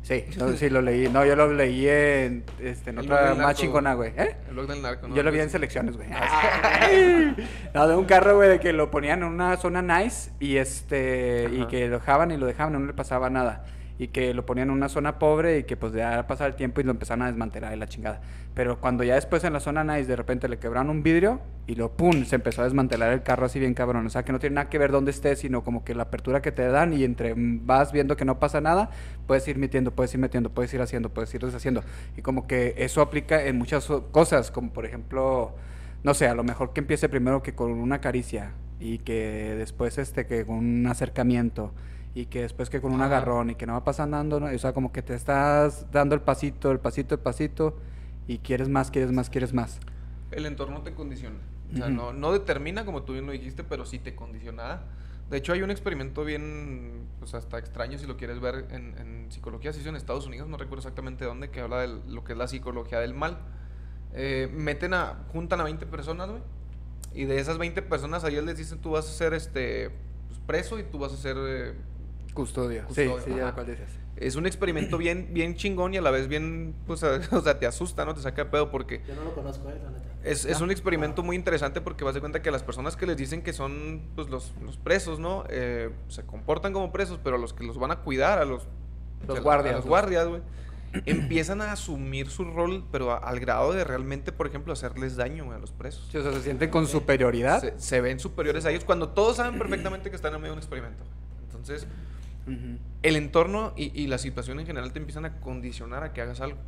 Sí, 0.00 0.24
no, 0.38 0.52
sí 0.52 0.68
lo 0.70 0.82
leí. 0.82 1.08
No, 1.08 1.24
yo 1.24 1.34
lo 1.36 1.50
leí 1.52 1.86
en, 1.88 2.44
este, 2.60 2.90
en 2.90 2.98
otra 2.98 3.34
más 3.34 3.56
chingona, 3.56 3.94
güey. 3.94 4.12
¿Eh? 4.16 4.36
el 4.48 4.52
blog 4.54 4.66
del 4.68 4.82
narco, 4.82 5.08
¿no? 5.08 5.14
Yo 5.14 5.22
lo 5.22 5.30
vi 5.32 5.40
en 5.40 5.48
selecciones, 5.48 5.96
güey. 5.96 6.08
no, 7.74 7.88
de 7.88 7.96
un 7.96 8.04
carro, 8.04 8.36
güey, 8.36 8.48
de 8.50 8.60
que 8.60 8.72
lo 8.72 8.90
ponían 8.90 9.20
en 9.22 9.28
una 9.28 9.56
zona 9.56 9.80
nice 9.82 10.30
y 10.40 10.56
este 10.58 11.48
y 11.52 11.66
que 11.66 11.88
lo 11.88 11.98
dejaban 11.98 12.30
y 12.30 12.36
lo 12.36 12.46
dejaban 12.46 12.74
y 12.74 12.78
no 12.78 12.86
le 12.86 12.92
pasaba 12.92 13.30
nada. 13.30 13.64
Y 13.96 14.08
que 14.08 14.34
lo 14.34 14.44
ponían 14.44 14.68
en 14.68 14.74
una 14.74 14.88
zona 14.88 15.18
pobre 15.18 15.58
y 15.58 15.64
que 15.64 15.76
pues 15.76 15.92
ya 15.92 16.26
pasaba 16.26 16.48
el 16.48 16.56
tiempo 16.56 16.80
y 16.80 16.84
lo 16.84 16.90
empezaron 16.90 17.22
a 17.22 17.26
desmantelar 17.26 17.72
y 17.74 17.78
la 17.78 17.86
chingada. 17.86 18.20
Pero 18.54 18.80
cuando 18.80 19.04
ya 19.04 19.14
después 19.14 19.44
en 19.44 19.52
la 19.52 19.60
zona 19.60 19.84
nice 19.84 20.06
de 20.06 20.16
repente 20.16 20.48
le 20.48 20.58
quebraron 20.58 20.90
un 20.90 21.02
vidrio 21.02 21.40
y 21.66 21.76
lo 21.76 21.96
pum, 21.96 22.24
se 22.24 22.34
empezó 22.34 22.62
a 22.62 22.64
desmantelar 22.64 23.12
el 23.12 23.22
carro 23.22 23.46
así 23.46 23.60
bien 23.60 23.74
cabrón. 23.74 24.04
O 24.06 24.10
sea 24.10 24.24
que 24.24 24.32
no 24.32 24.40
tiene 24.40 24.54
nada 24.54 24.68
que 24.68 24.78
ver 24.78 24.90
dónde 24.90 25.12
estés, 25.12 25.38
sino 25.38 25.62
como 25.62 25.84
que 25.84 25.94
la 25.94 26.04
apertura 26.04 26.42
que 26.42 26.50
te 26.50 26.66
dan 26.66 26.92
y 26.92 27.04
entre 27.04 27.34
vas 27.36 27.92
viendo 27.92 28.16
que 28.16 28.24
no 28.24 28.40
pasa 28.40 28.60
nada, 28.60 28.90
puedes 29.26 29.46
ir 29.46 29.58
metiendo, 29.58 29.92
puedes 29.92 30.12
ir 30.14 30.20
metiendo, 30.20 30.50
puedes 30.50 30.74
ir 30.74 30.82
haciendo, 30.82 31.10
puedes 31.10 31.32
ir 31.32 31.44
deshaciendo. 31.44 31.84
Y 32.16 32.22
como 32.22 32.46
que 32.48 32.74
eso 32.78 33.00
aplica 33.00 33.44
en 33.44 33.58
muchas 33.58 33.86
cosas, 34.10 34.50
como 34.50 34.72
por 34.72 34.86
ejemplo 34.86 35.54
no 36.04 36.12
sé, 36.12 36.28
a 36.28 36.34
lo 36.34 36.44
mejor 36.44 36.74
que 36.74 36.80
empiece 36.80 37.08
primero 37.08 37.42
que 37.42 37.54
con 37.54 37.72
una 37.72 38.00
caricia 38.02 38.52
y 38.78 38.98
que 38.98 39.54
después 39.56 39.96
este 39.96 40.26
que 40.26 40.44
con 40.44 40.56
un 40.56 40.86
acercamiento 40.86 41.72
y 42.14 42.26
que 42.26 42.42
después 42.42 42.70
que 42.70 42.80
con 42.80 42.92
un 42.92 43.02
Ajá. 43.02 43.16
agarrón 43.16 43.50
y 43.50 43.54
que 43.56 43.66
no 43.66 43.72
va 43.72 43.82
pasando, 43.84 44.38
¿no? 44.38 44.46
o 44.46 44.58
sea, 44.58 44.72
como 44.72 44.92
que 44.92 45.02
te 45.02 45.14
estás 45.14 45.90
dando 45.90 46.14
el 46.14 46.20
pasito, 46.20 46.70
el 46.70 46.78
pasito, 46.78 47.14
el 47.16 47.20
pasito 47.20 47.76
y 48.28 48.38
quieres 48.38 48.68
más, 48.68 48.90
quieres 48.90 49.10
más, 49.12 49.30
quieres 49.30 49.52
más. 49.52 49.80
El 50.30 50.46
entorno 50.46 50.82
te 50.82 50.94
condiciona. 50.94 51.36
O 51.72 51.76
sea, 51.76 51.88
no, 51.88 52.12
no 52.12 52.32
determina, 52.32 52.84
como 52.84 53.02
tú 53.02 53.14
bien 53.14 53.26
lo 53.26 53.32
dijiste, 53.32 53.64
pero 53.64 53.84
sí 53.84 53.98
te 53.98 54.14
condiciona. 54.14 54.82
De 55.28 55.38
hecho, 55.38 55.52
hay 55.52 55.62
un 55.62 55.70
experimento 55.72 56.24
bien, 56.24 57.06
pues 57.18 57.34
hasta 57.34 57.58
extraño 57.58 57.98
si 57.98 58.06
lo 58.06 58.16
quieres 58.16 58.38
ver 58.40 58.66
en, 58.70 58.96
en 58.98 59.32
psicología, 59.32 59.72
se 59.72 59.80
hizo 59.80 59.88
en 59.88 59.96
Estados 59.96 60.26
Unidos, 60.26 60.48
no 60.48 60.56
recuerdo 60.56 60.80
exactamente 60.80 61.24
dónde, 61.24 61.50
que 61.50 61.60
habla 61.60 61.80
de 61.80 61.88
lo 62.06 62.22
que 62.22 62.32
es 62.32 62.38
la 62.38 62.46
psicología 62.46 63.00
del 63.00 63.14
mal. 63.14 63.38
Eh, 64.12 64.48
meten 64.52 64.94
a, 64.94 65.24
juntan 65.32 65.60
a 65.60 65.64
20 65.64 65.86
personas, 65.86 66.30
güey, 66.30 66.42
y 67.12 67.24
de 67.24 67.40
esas 67.40 67.58
20 67.58 67.82
personas 67.82 68.22
a 68.22 68.28
ellos 68.28 68.44
les 68.44 68.56
dicen, 68.56 68.78
tú 68.78 68.92
vas 68.92 69.08
a 69.08 69.12
ser 69.12 69.34
este, 69.34 69.90
pues, 70.28 70.38
preso 70.46 70.78
y 70.78 70.84
tú 70.84 70.98
vas 70.98 71.12
a 71.12 71.16
ser... 71.16 71.36
eh, 71.40 71.74
Custodio. 72.34 72.84
Custodio, 72.86 73.18
sí, 73.18 73.30
sí, 73.30 73.36
ya 73.36 73.52
cuál 73.52 73.66
dices. 73.66 73.88
es 74.16 74.34
un 74.36 74.46
experimento 74.46 74.98
bien, 74.98 75.28
bien 75.32 75.54
chingón 75.54 75.94
y 75.94 75.96
a 75.98 76.02
la 76.02 76.10
vez 76.10 76.28
bien, 76.28 76.74
pues, 76.86 77.02
o 77.32 77.40
sea, 77.42 77.58
te 77.58 77.66
asusta, 77.66 78.04
¿no? 78.04 78.14
Te 78.14 78.20
saca 78.20 78.44
de 78.44 78.50
pedo 78.50 78.70
porque... 78.70 79.00
Yo 79.08 79.14
no 79.14 79.24
lo 79.24 79.34
conozco, 79.34 79.70
eh, 79.70 79.78
la 79.82 79.90
neta. 79.90 80.04
Es, 80.24 80.44
es 80.44 80.60
Ah. 80.60 80.64
un 80.64 80.70
experimento 80.70 81.22
muy 81.22 81.36
interesante 81.36 81.80
porque 81.80 82.02
vas 82.04 82.14
de 82.14 82.20
cuenta 82.20 82.42
que 82.42 82.50
las 82.50 82.62
personas 82.62 82.96
que 82.96 83.06
les 83.06 83.16
dicen 83.16 83.42
que 83.42 83.52
son 83.52 84.02
pues, 84.14 84.28
los, 84.30 84.52
los 84.62 84.76
presos, 84.78 85.18
¿no? 85.20 85.44
Eh, 85.48 85.90
se 86.08 86.24
comportan 86.24 86.72
como 86.72 86.92
presos, 86.92 87.18
pero 87.22 87.36
a 87.36 87.38
los 87.38 87.52
que 87.54 87.64
los 87.64 87.78
van 87.78 87.90
a 87.92 87.96
cuidar, 88.00 88.38
a 88.38 88.44
los, 88.44 88.66
Los 89.28 89.38
a 89.38 89.40
guardias, 89.40 89.74
A 89.74 89.76
los 89.78 89.86
guardias, 89.86 90.26
güey. 90.26 90.40
empiezan 91.06 91.60
a 91.60 91.72
asumir 91.72 92.30
su 92.30 92.44
rol, 92.44 92.84
pero 92.92 93.10
a- 93.12 93.16
al 93.18 93.38
grado 93.40 93.72
de 93.72 93.84
realmente, 93.84 94.30
por 94.32 94.46
ejemplo, 94.46 94.72
hacerles 94.72 95.16
daño 95.16 95.50
a 95.52 95.58
los 95.58 95.72
presos. 95.72 96.08
Sí, 96.10 96.18
o 96.18 96.22
sea, 96.22 96.32
se 96.32 96.40
sienten 96.42 96.70
con 96.70 96.86
superioridad. 96.86 97.60
Se, 97.60 97.74
se 97.78 98.00
ven 98.00 98.18
superiores 98.20 98.64
a 98.64 98.70
ellos 98.70 98.84
cuando 98.84 99.08
todos 99.10 99.36
saben 99.36 99.58
perfectamente 99.58 100.08
que 100.10 100.16
están 100.16 100.32
en 100.34 100.40
medio 100.40 100.52
de 100.52 100.58
un 100.58 100.58
experimento. 100.60 101.02
Entonces, 101.46 101.86
Ujú. 102.46 102.78
el 103.02 103.16
entorno 103.16 103.72
y, 103.76 103.98
y 104.00 104.06
la 104.06 104.18
situación 104.18 104.60
en 104.60 104.66
general 104.66 104.92
te 104.92 104.98
empiezan 104.98 105.24
a 105.24 105.40
condicionar 105.40 106.04
a 106.04 106.12
que 106.12 106.20
hagas 106.20 106.40
algo. 106.40 106.58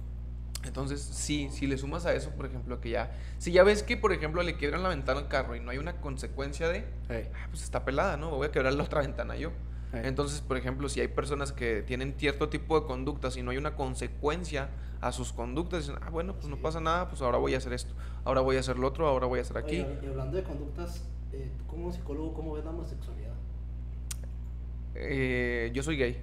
Entonces, 0.64 1.00
sí, 1.00 1.48
si 1.52 1.66
le 1.66 1.78
sumas 1.78 2.06
a 2.06 2.14
eso, 2.14 2.30
por 2.30 2.46
ejemplo, 2.46 2.80
que 2.80 2.90
ya, 2.90 3.12
si 3.38 3.52
ya 3.52 3.62
ves 3.62 3.82
que, 3.82 3.96
por 3.96 4.12
ejemplo, 4.12 4.42
le 4.42 4.56
quiebran 4.56 4.82
la 4.82 4.88
ventana 4.88 5.20
al 5.20 5.28
carro 5.28 5.54
y 5.54 5.60
no 5.60 5.70
hay 5.70 5.78
una 5.78 6.00
consecuencia 6.00 6.68
de, 6.68 6.78
Ey, 7.08 7.28
ah, 7.34 7.46
pues 7.50 7.62
está 7.62 7.84
pelada, 7.84 8.16
¿no? 8.16 8.30
Voy 8.30 8.48
a 8.48 8.50
quebrar 8.50 8.74
la 8.74 8.82
otra 8.82 9.00
ventana 9.02 9.36
yo. 9.36 9.50
ey. 9.92 10.00
Entonces, 10.04 10.40
por 10.40 10.56
ejemplo, 10.56 10.88
si 10.88 11.00
hay 11.00 11.08
personas 11.08 11.52
que 11.52 11.82
tienen 11.82 12.14
cierto 12.18 12.48
tipo 12.48 12.80
de 12.80 12.86
conductas 12.86 13.36
y 13.36 13.42
no 13.42 13.50
hay 13.50 13.58
una 13.58 13.76
consecuencia 13.76 14.70
a 15.00 15.12
sus 15.12 15.32
conductas, 15.32 15.86
dicen, 15.86 16.00
ah, 16.04 16.10
bueno, 16.10 16.34
pues 16.34 16.48
no 16.48 16.56
pasa 16.56 16.80
nada, 16.80 17.08
pues 17.08 17.22
ahora 17.22 17.38
voy 17.38 17.54
a 17.54 17.58
hacer 17.58 17.72
esto, 17.72 17.94
ahora 18.24 18.40
voy 18.40 18.56
a 18.56 18.60
hacer 18.60 18.78
lo 18.78 18.88
otro, 18.88 19.06
ahora 19.06 19.26
voy 19.26 19.38
a 19.38 19.42
hacer 19.42 19.58
aquí. 19.58 19.82
Oye, 19.82 19.98
y 20.02 20.06
hablando 20.06 20.36
de 20.36 20.42
conductas, 20.42 21.04
eh, 21.32 21.50
tú 21.58 21.66
como 21.66 21.92
psicólogo, 21.92 22.32
¿cómo 22.34 22.54
ves 22.54 22.64
la 22.64 22.70
homosexualidad? 22.70 23.25
Eh, 24.98 25.70
yo 25.74 25.82
soy 25.82 25.96
gay. 25.96 26.18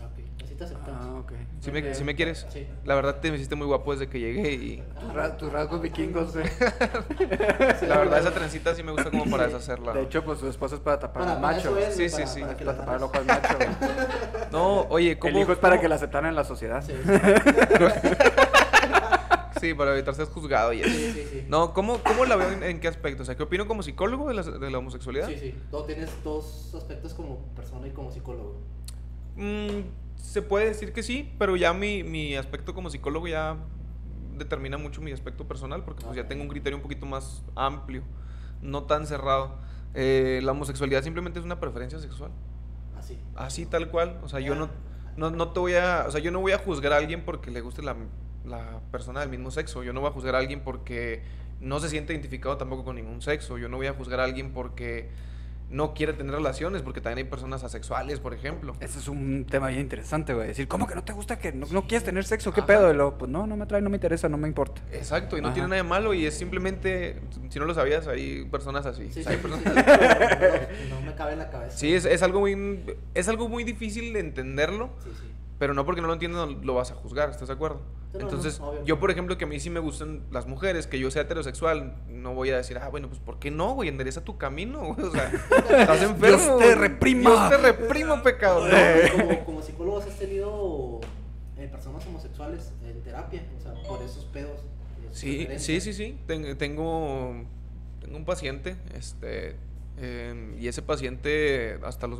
Ah, 0.00 0.06
ok. 0.06 0.44
Así 0.44 0.54
te 0.54 0.64
aceptamos. 0.64 1.06
Ah, 1.06 1.14
ok. 1.20 1.32
Si 1.60 1.70
me, 1.72 1.94
si 1.94 2.04
me 2.04 2.14
quieres, 2.14 2.46
Sí. 2.50 2.66
la 2.84 2.94
verdad 2.94 3.16
te 3.20 3.30
me 3.30 3.36
hiciste 3.36 3.56
muy 3.56 3.66
guapo 3.66 3.92
desde 3.92 4.08
que 4.08 4.20
llegué 4.20 4.52
y 4.52 4.82
Tus 5.00 5.12
ra- 5.12 5.36
Tus 5.36 5.52
rasgos 5.52 5.82
vikingos, 5.82 6.32
güey. 6.34 6.46
la 7.88 7.98
verdad 7.98 8.18
esa 8.20 8.30
trencita 8.32 8.74
sí 8.74 8.82
me 8.84 8.92
gusta 8.92 9.10
como 9.10 9.24
para 9.28 9.46
deshacerla. 9.46 9.92
De 9.92 10.02
hecho, 10.02 10.24
pues 10.24 10.38
su 10.38 10.48
esposa 10.48 10.76
es 10.76 10.80
para 10.80 10.98
tapar 11.00 11.28
al 11.28 11.40
macho. 11.40 11.76
es, 11.76 11.94
Sí, 11.96 12.08
sí, 12.08 12.14
para, 12.22 12.26
sí. 12.28 12.40
para 12.64 12.76
tapar 12.76 12.96
el 12.98 13.02
ojo 13.02 13.14
al 13.16 13.24
macho. 13.26 13.58
No, 14.52 14.80
oye, 14.90 15.18
¿cómo? 15.18 15.34
El 15.34 15.42
hijo 15.42 15.52
es 15.52 15.58
para 15.58 15.74
cómo- 15.76 15.82
que 15.82 15.88
la 15.88 15.94
aceptaran 15.96 16.28
en 16.30 16.36
la 16.36 16.44
sociedad. 16.44 16.84
Sí, 16.84 16.92
Sí, 19.66 19.74
para 19.74 19.92
evitar 19.92 20.14
ser 20.14 20.26
juzgado 20.26 20.72
y 20.72 20.80
eso. 20.80 20.90
Sí, 20.90 21.12
sí, 21.12 21.24
sí. 21.30 21.44
No, 21.48 21.72
¿cómo, 21.74 21.98
cómo 22.02 22.24
la 22.24 22.36
veo 22.36 22.50
en, 22.50 22.62
en 22.62 22.80
qué 22.80 22.88
aspecto? 22.88 23.22
O 23.22 23.26
sea, 23.26 23.36
¿qué 23.36 23.42
opino 23.42 23.66
como 23.66 23.82
psicólogo 23.82 24.28
de 24.28 24.34
la, 24.34 24.42
de 24.42 24.70
la 24.70 24.78
homosexualidad? 24.78 25.28
Sí, 25.28 25.36
sí. 25.38 25.54
Tú 25.70 25.82
tienes 25.84 26.10
dos 26.24 26.74
aspectos 26.74 27.14
como 27.14 27.38
persona 27.54 27.86
y 27.86 27.90
como 27.90 28.10
psicólogo. 28.10 28.56
Mm, 29.36 29.82
se 30.16 30.42
puede 30.42 30.66
decir 30.66 30.92
que 30.92 31.02
sí, 31.02 31.32
pero 31.38 31.56
ya 31.56 31.72
mi, 31.72 32.02
mi 32.02 32.36
aspecto 32.36 32.74
como 32.74 32.90
psicólogo 32.90 33.28
ya 33.28 33.56
determina 34.36 34.78
mucho 34.78 35.00
mi 35.00 35.12
aspecto 35.12 35.46
personal, 35.46 35.82
porque 35.84 36.04
pues 36.04 36.16
ya 36.16 36.28
tengo 36.28 36.42
un 36.42 36.48
criterio 36.48 36.76
un 36.76 36.82
poquito 36.82 37.06
más 37.06 37.42
amplio, 37.54 38.02
no 38.62 38.84
tan 38.84 39.06
cerrado. 39.06 39.56
Eh, 39.94 40.40
la 40.42 40.52
homosexualidad 40.52 41.02
simplemente 41.02 41.38
es 41.38 41.44
una 41.44 41.58
preferencia 41.58 41.98
sexual, 41.98 42.30
Así. 42.98 43.18
así 43.34 43.66
tal 43.66 43.88
cual. 43.88 44.20
O 44.22 44.28
sea, 44.28 44.40
yo 44.40 44.54
no, 44.54 44.68
no, 45.16 45.30
no 45.30 45.52
te 45.52 45.60
voy 45.60 45.74
a, 45.74 46.04
o 46.06 46.10
sea, 46.10 46.20
yo 46.20 46.30
no 46.30 46.40
voy 46.40 46.52
a 46.52 46.58
juzgar 46.58 46.92
a 46.92 46.96
alguien 46.98 47.24
porque 47.24 47.50
le 47.50 47.62
guste 47.62 47.82
la, 47.82 47.96
la 48.46 48.80
persona 48.90 49.20
del 49.20 49.28
mismo 49.28 49.50
sexo. 49.50 49.82
Yo 49.82 49.92
no 49.92 50.00
voy 50.00 50.10
a 50.10 50.12
juzgar 50.12 50.34
a 50.34 50.38
alguien 50.38 50.60
porque 50.60 51.22
no 51.60 51.80
se 51.80 51.88
siente 51.88 52.12
identificado 52.12 52.56
tampoco 52.56 52.84
con 52.84 52.96
ningún 52.96 53.22
sexo. 53.22 53.58
Yo 53.58 53.68
no 53.68 53.76
voy 53.76 53.86
a 53.86 53.92
juzgar 53.92 54.20
a 54.20 54.24
alguien 54.24 54.52
porque 54.52 55.08
no 55.68 55.94
quiere 55.94 56.12
tener 56.12 56.32
relaciones, 56.32 56.82
porque 56.82 57.00
también 57.00 57.26
hay 57.26 57.30
personas 57.30 57.64
asexuales, 57.64 58.20
por 58.20 58.32
ejemplo. 58.32 58.74
Ese 58.78 59.00
es 59.00 59.08
un 59.08 59.46
tema 59.50 59.66
bien 59.66 59.80
interesante, 59.80 60.32
güey. 60.32 60.46
Decir, 60.46 60.68
¿cómo 60.68 60.86
que 60.86 60.94
no 60.94 61.02
te 61.02 61.12
gusta 61.12 61.40
que 61.40 61.50
no, 61.50 61.66
no 61.72 61.88
quieres 61.88 62.04
tener 62.04 62.22
sexo? 62.24 62.52
¿Qué 62.52 62.60
Ajá. 62.60 62.68
pedo? 62.68 62.92
Y 62.92 62.94
luego, 62.94 63.18
pues 63.18 63.28
no, 63.32 63.48
no 63.48 63.56
me 63.56 63.64
atrae, 63.64 63.80
no 63.82 63.90
me 63.90 63.96
interesa, 63.96 64.28
no 64.28 64.36
me 64.36 64.46
importa. 64.46 64.80
Exacto, 64.92 65.36
y 65.36 65.40
no 65.40 65.48
Ajá. 65.48 65.54
tiene 65.54 65.68
nada 65.70 65.82
de 65.82 65.88
malo 65.88 66.14
y 66.14 66.24
es 66.24 66.34
simplemente, 66.38 67.20
si 67.48 67.58
no 67.58 67.64
lo 67.64 67.74
sabías, 67.74 68.06
hay 68.06 68.44
personas 68.44 68.86
así. 68.86 69.10
Sí, 69.10 69.10
O 69.10 69.12
sí, 69.14 69.22
sea, 69.24 69.32
hay 69.32 69.38
sí, 69.38 69.42
personas- 69.42 69.74
sí, 70.70 70.88
no, 70.88 71.00
no 71.00 71.06
me 71.06 71.14
cabe 71.16 71.32
en 71.32 71.38
la 71.40 71.50
cabeza. 71.50 71.76
Sí, 71.76 71.92
es, 71.92 72.04
es 72.04 72.22
algo 72.22 72.38
muy, 72.38 72.84
es 73.14 73.26
algo 73.28 73.48
muy 73.48 73.64
difícil 73.64 74.12
de 74.12 74.20
entenderlo, 74.20 74.90
Sí, 75.02 75.10
sí. 75.20 75.32
Pero 75.58 75.74
no 75.74 75.84
porque 75.84 76.00
no 76.00 76.06
lo 76.06 76.12
entiendas 76.12 76.48
lo 76.62 76.74
vas 76.74 76.90
a 76.90 76.94
juzgar, 76.94 77.30
¿estás 77.30 77.48
de 77.48 77.54
acuerdo? 77.54 77.80
No, 78.12 78.20
Entonces, 78.20 78.60
yo 78.84 78.98
por 78.98 79.10
ejemplo 79.10 79.36
que 79.36 79.44
a 79.44 79.46
mí 79.48 79.60
sí 79.60 79.68
me 79.68 79.80
gustan 79.80 80.22
las 80.30 80.46
mujeres, 80.46 80.86
que 80.86 80.98
yo 80.98 81.10
sea 81.10 81.22
heterosexual, 81.22 81.96
no 82.08 82.34
voy 82.34 82.50
a 82.50 82.56
decir, 82.56 82.78
ah, 82.78 82.88
bueno, 82.88 83.08
pues 83.08 83.20
¿por 83.20 83.38
qué 83.38 83.50
no, 83.50 83.74
güey? 83.74 83.88
Endereza 83.88 84.22
tu 84.24 84.38
camino, 84.38 84.94
güey, 84.94 85.06
o 85.08 85.10
sea, 85.10 85.28
estás 85.78 86.02
enfermo. 86.02 86.36
Dios 86.38 86.58
te 86.58 86.74
reprima. 86.74 87.30
Dios 87.30 87.50
te 87.50 87.56
reprima, 87.58 88.22
pecado. 88.22 88.66
No, 88.66 88.74
como, 89.18 89.44
como 89.44 89.62
psicólogo 89.62 89.98
has 89.98 90.18
tenido 90.18 91.00
eh, 91.58 91.68
personas 91.70 92.06
homosexuales 92.06 92.72
en 92.86 93.02
terapia, 93.02 93.42
o 93.58 93.62
sea, 93.62 93.74
por 93.86 94.02
esos 94.02 94.24
pedos. 94.26 94.60
Sí, 95.12 95.46
sí, 95.58 95.80
sí, 95.80 95.92
sí. 95.92 96.18
Ten- 96.26 96.56
tengo, 96.58 97.34
tengo 98.00 98.16
un 98.16 98.24
paciente, 98.24 98.76
este, 98.94 99.56
y 100.58 100.68
ese 100.68 100.82
paciente 100.82 101.78
hasta 101.82 102.06
los 102.06 102.18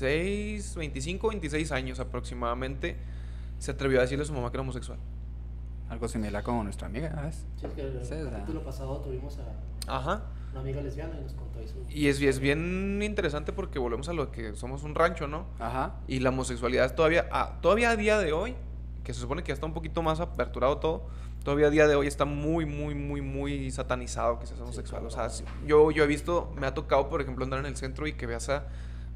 26, 0.00 0.74
25, 0.76 1.28
26 1.28 1.72
años 1.72 2.00
aproximadamente, 2.00 2.96
se 3.58 3.70
atrevió 3.70 3.98
a 3.98 4.02
decirle 4.02 4.24
a 4.24 4.26
su 4.26 4.32
mamá 4.32 4.50
que 4.50 4.56
era 4.56 4.62
homosexual. 4.62 4.98
Algo 5.88 6.08
similar 6.08 6.42
como 6.42 6.64
nuestra 6.64 6.86
amiga, 6.86 7.10
¿sabes? 7.14 7.46
Sí, 7.60 7.66
es 7.66 7.72
que 7.72 7.82
el 7.82 8.04
sea. 8.04 8.30
capítulo 8.30 8.64
pasado 8.64 8.98
tuvimos 8.98 9.38
a 9.38 9.96
Ajá. 9.96 10.22
una 10.52 10.60
amiga 10.60 10.80
lesbiana 10.80 11.14
y 11.18 11.22
nos 11.22 11.34
contó 11.34 11.60
eso. 11.60 11.74
Y 11.88 12.08
es, 12.08 12.20
y 12.20 12.26
es 12.26 12.40
bien 12.40 13.00
interesante 13.02 13.52
porque 13.52 13.78
volvemos 13.78 14.08
a 14.08 14.12
lo 14.14 14.30
que 14.30 14.56
somos 14.56 14.82
un 14.82 14.94
rancho, 14.94 15.28
¿no? 15.28 15.46
Ajá. 15.58 15.96
Y 16.08 16.20
la 16.20 16.30
homosexualidad 16.30 16.94
todavía, 16.94 17.26
a, 17.30 17.60
todavía 17.60 17.90
a 17.90 17.96
día 17.96 18.18
de 18.18 18.32
hoy, 18.32 18.54
que 19.04 19.12
se 19.12 19.20
supone 19.20 19.42
que 19.42 19.48
ya 19.48 19.54
está 19.54 19.66
un 19.66 19.74
poquito 19.74 20.02
más 20.02 20.20
aperturado 20.20 20.78
todo, 20.78 21.06
todavía 21.44 21.66
a 21.66 21.70
día 21.70 21.86
de 21.86 21.94
hoy 21.94 22.06
está 22.06 22.24
muy, 22.24 22.64
muy, 22.64 22.94
muy, 22.94 23.20
muy 23.20 23.70
satanizado 23.70 24.38
que 24.40 24.46
seas 24.46 24.58
homosexual. 24.60 25.04
O 25.04 25.10
sea, 25.10 25.28
yo, 25.66 25.90
yo 25.90 26.02
he 26.02 26.06
visto, 26.06 26.50
me 26.58 26.66
ha 26.66 26.72
tocado, 26.72 27.10
por 27.10 27.20
ejemplo, 27.20 27.44
andar 27.44 27.60
en 27.60 27.66
el 27.66 27.76
centro 27.76 28.06
y 28.06 28.14
que 28.14 28.26
veas 28.26 28.48
a, 28.48 28.64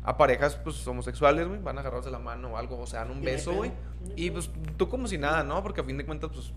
a 0.08 0.16
parejas 0.16 0.56
pues, 0.56 0.86
homosexuales, 0.86 1.46
güey, 1.48 1.60
van 1.60 1.76
a 1.76 1.80
agarrarse 1.80 2.10
la 2.10 2.18
mano 2.18 2.52
o 2.52 2.56
algo, 2.56 2.78
o 2.80 2.86
se 2.86 2.96
dan 2.96 3.10
un 3.10 3.20
beso, 3.20 3.52
güey. 3.52 3.72
y 4.16 4.30
pues 4.30 4.50
tú 4.76 4.88
como 4.88 5.06
si 5.06 5.18
nada, 5.18 5.42
¿no? 5.44 5.62
Porque 5.62 5.80
a 5.82 5.84
fin 5.84 5.98
de 5.98 6.06
cuentas, 6.06 6.30
pues, 6.32 6.52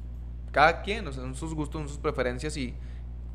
cada 0.51 0.81
quien, 0.81 1.07
o 1.07 1.11
sea, 1.11 1.21
son 1.23 1.35
sus 1.35 1.53
gustos, 1.53 1.81
son 1.81 1.89
sus 1.89 1.97
preferencias 1.97 2.55
y 2.57 2.73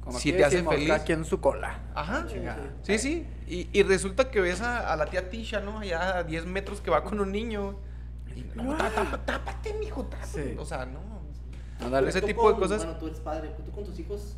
Como 0.03 0.19
si 0.19 0.33
te 0.33 0.45
hace 0.45 0.57
decimos, 0.57 0.75
feliz. 0.75 0.89
cada 0.89 1.05
quien 1.05 1.25
su 1.25 1.41
cola. 1.41 1.81
Ajá. 1.95 2.27
Chingada. 2.27 2.73
Sí, 2.83 2.99
sí. 2.99 3.27
Y, 3.47 3.69
y 3.79 3.83
resulta 3.83 4.31
que 4.31 4.41
ves 4.41 4.61
a, 4.63 4.93
a 4.93 4.97
la 4.97 5.07
tía 5.07 5.29
Tisha, 5.29 5.61
¿no? 5.61 5.81
Allá 5.81 6.19
a 6.19 6.25
10 6.25 6.47
metros 6.47 6.81
que 6.81 6.91
va 6.91 7.03
con 7.05 7.19
un 7.21 7.31
niño. 7.33 7.77
Y, 8.35 8.43
no, 8.55 8.77
tá- 8.77 8.91
tá- 8.91 9.21
tápate, 9.25 9.75
mijo, 9.81 10.05
tápate. 10.05 10.53
Sí. 10.53 10.57
O 10.59 10.65
sea, 10.65 10.87
no. 10.87 11.01
Ándale. 11.85 12.09
Ese 12.09 12.23
tipo 12.23 12.47
de 12.49 12.53
con- 12.55 12.63
cosas- 12.63 12.85
Bueno, 12.85 12.99
tú 12.99 13.07
eres 13.09 13.21
padre, 13.21 13.51
tú 13.65 13.71
con 13.73 13.85
tus 13.85 13.99
hijos, 13.99 14.37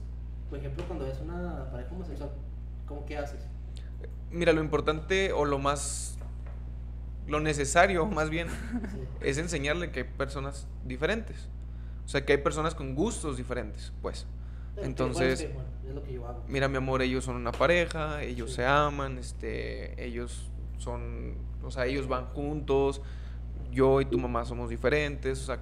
por 0.50 0.58
ejemplo, 0.58 0.84
cuando 0.88 1.04
ves 1.04 1.20
una 1.20 1.70
pareja 1.70 1.90
homosexual, 1.92 2.30
¿cómo 2.86 3.04
qué 3.04 3.16
haces? 3.18 3.46
Mira, 4.30 4.52
lo 4.52 4.60
importante 4.62 5.32
o 5.32 5.44
lo 5.44 5.58
más. 5.58 6.18
Lo 7.26 7.40
necesario, 7.40 8.06
más 8.06 8.30
bien, 8.30 8.48
Sí. 8.48 9.00
es 9.20 9.38
enseñarle 9.38 9.90
que 9.90 10.00
hay 10.00 10.06
personas 10.06 10.66
diferentes. 10.84 11.48
O 12.04 12.08
sea, 12.08 12.24
que 12.24 12.32
hay 12.32 12.38
personas 12.38 12.74
con 12.74 12.94
gustos 12.94 13.36
diferentes, 13.36 13.92
pues. 14.00 14.26
Entonces- 14.76 15.18
bueno, 15.18 15.32
es 15.34 15.40
que, 15.42 15.48
bueno, 15.48 15.68
es 15.88 15.94
lo 15.94 16.02
que 16.04 16.12
yo 16.14 16.26
hago. 16.26 16.44
Mira, 16.48 16.68
mi 16.68 16.76
amor, 16.76 17.02
ellos 17.02 17.24
son 17.24 17.36
una 17.36 17.52
pareja, 17.52 18.22
ellos 18.22 18.50
Sí. 18.50 18.56
se 18.56 18.66
aman, 18.66 19.18
este, 19.18 20.02
ellos 20.02 20.50
son, 20.78 21.34
o 21.62 21.70
sea, 21.70 21.84
ellos 21.86 22.06
van 22.08 22.26
juntos, 22.26 23.02
yo 23.72 24.00
y 24.00 24.04
tu 24.06 24.18
mamá 24.18 24.44
somos 24.46 24.70
diferentes, 24.70 25.42
o 25.42 25.46
sea, 25.46 25.58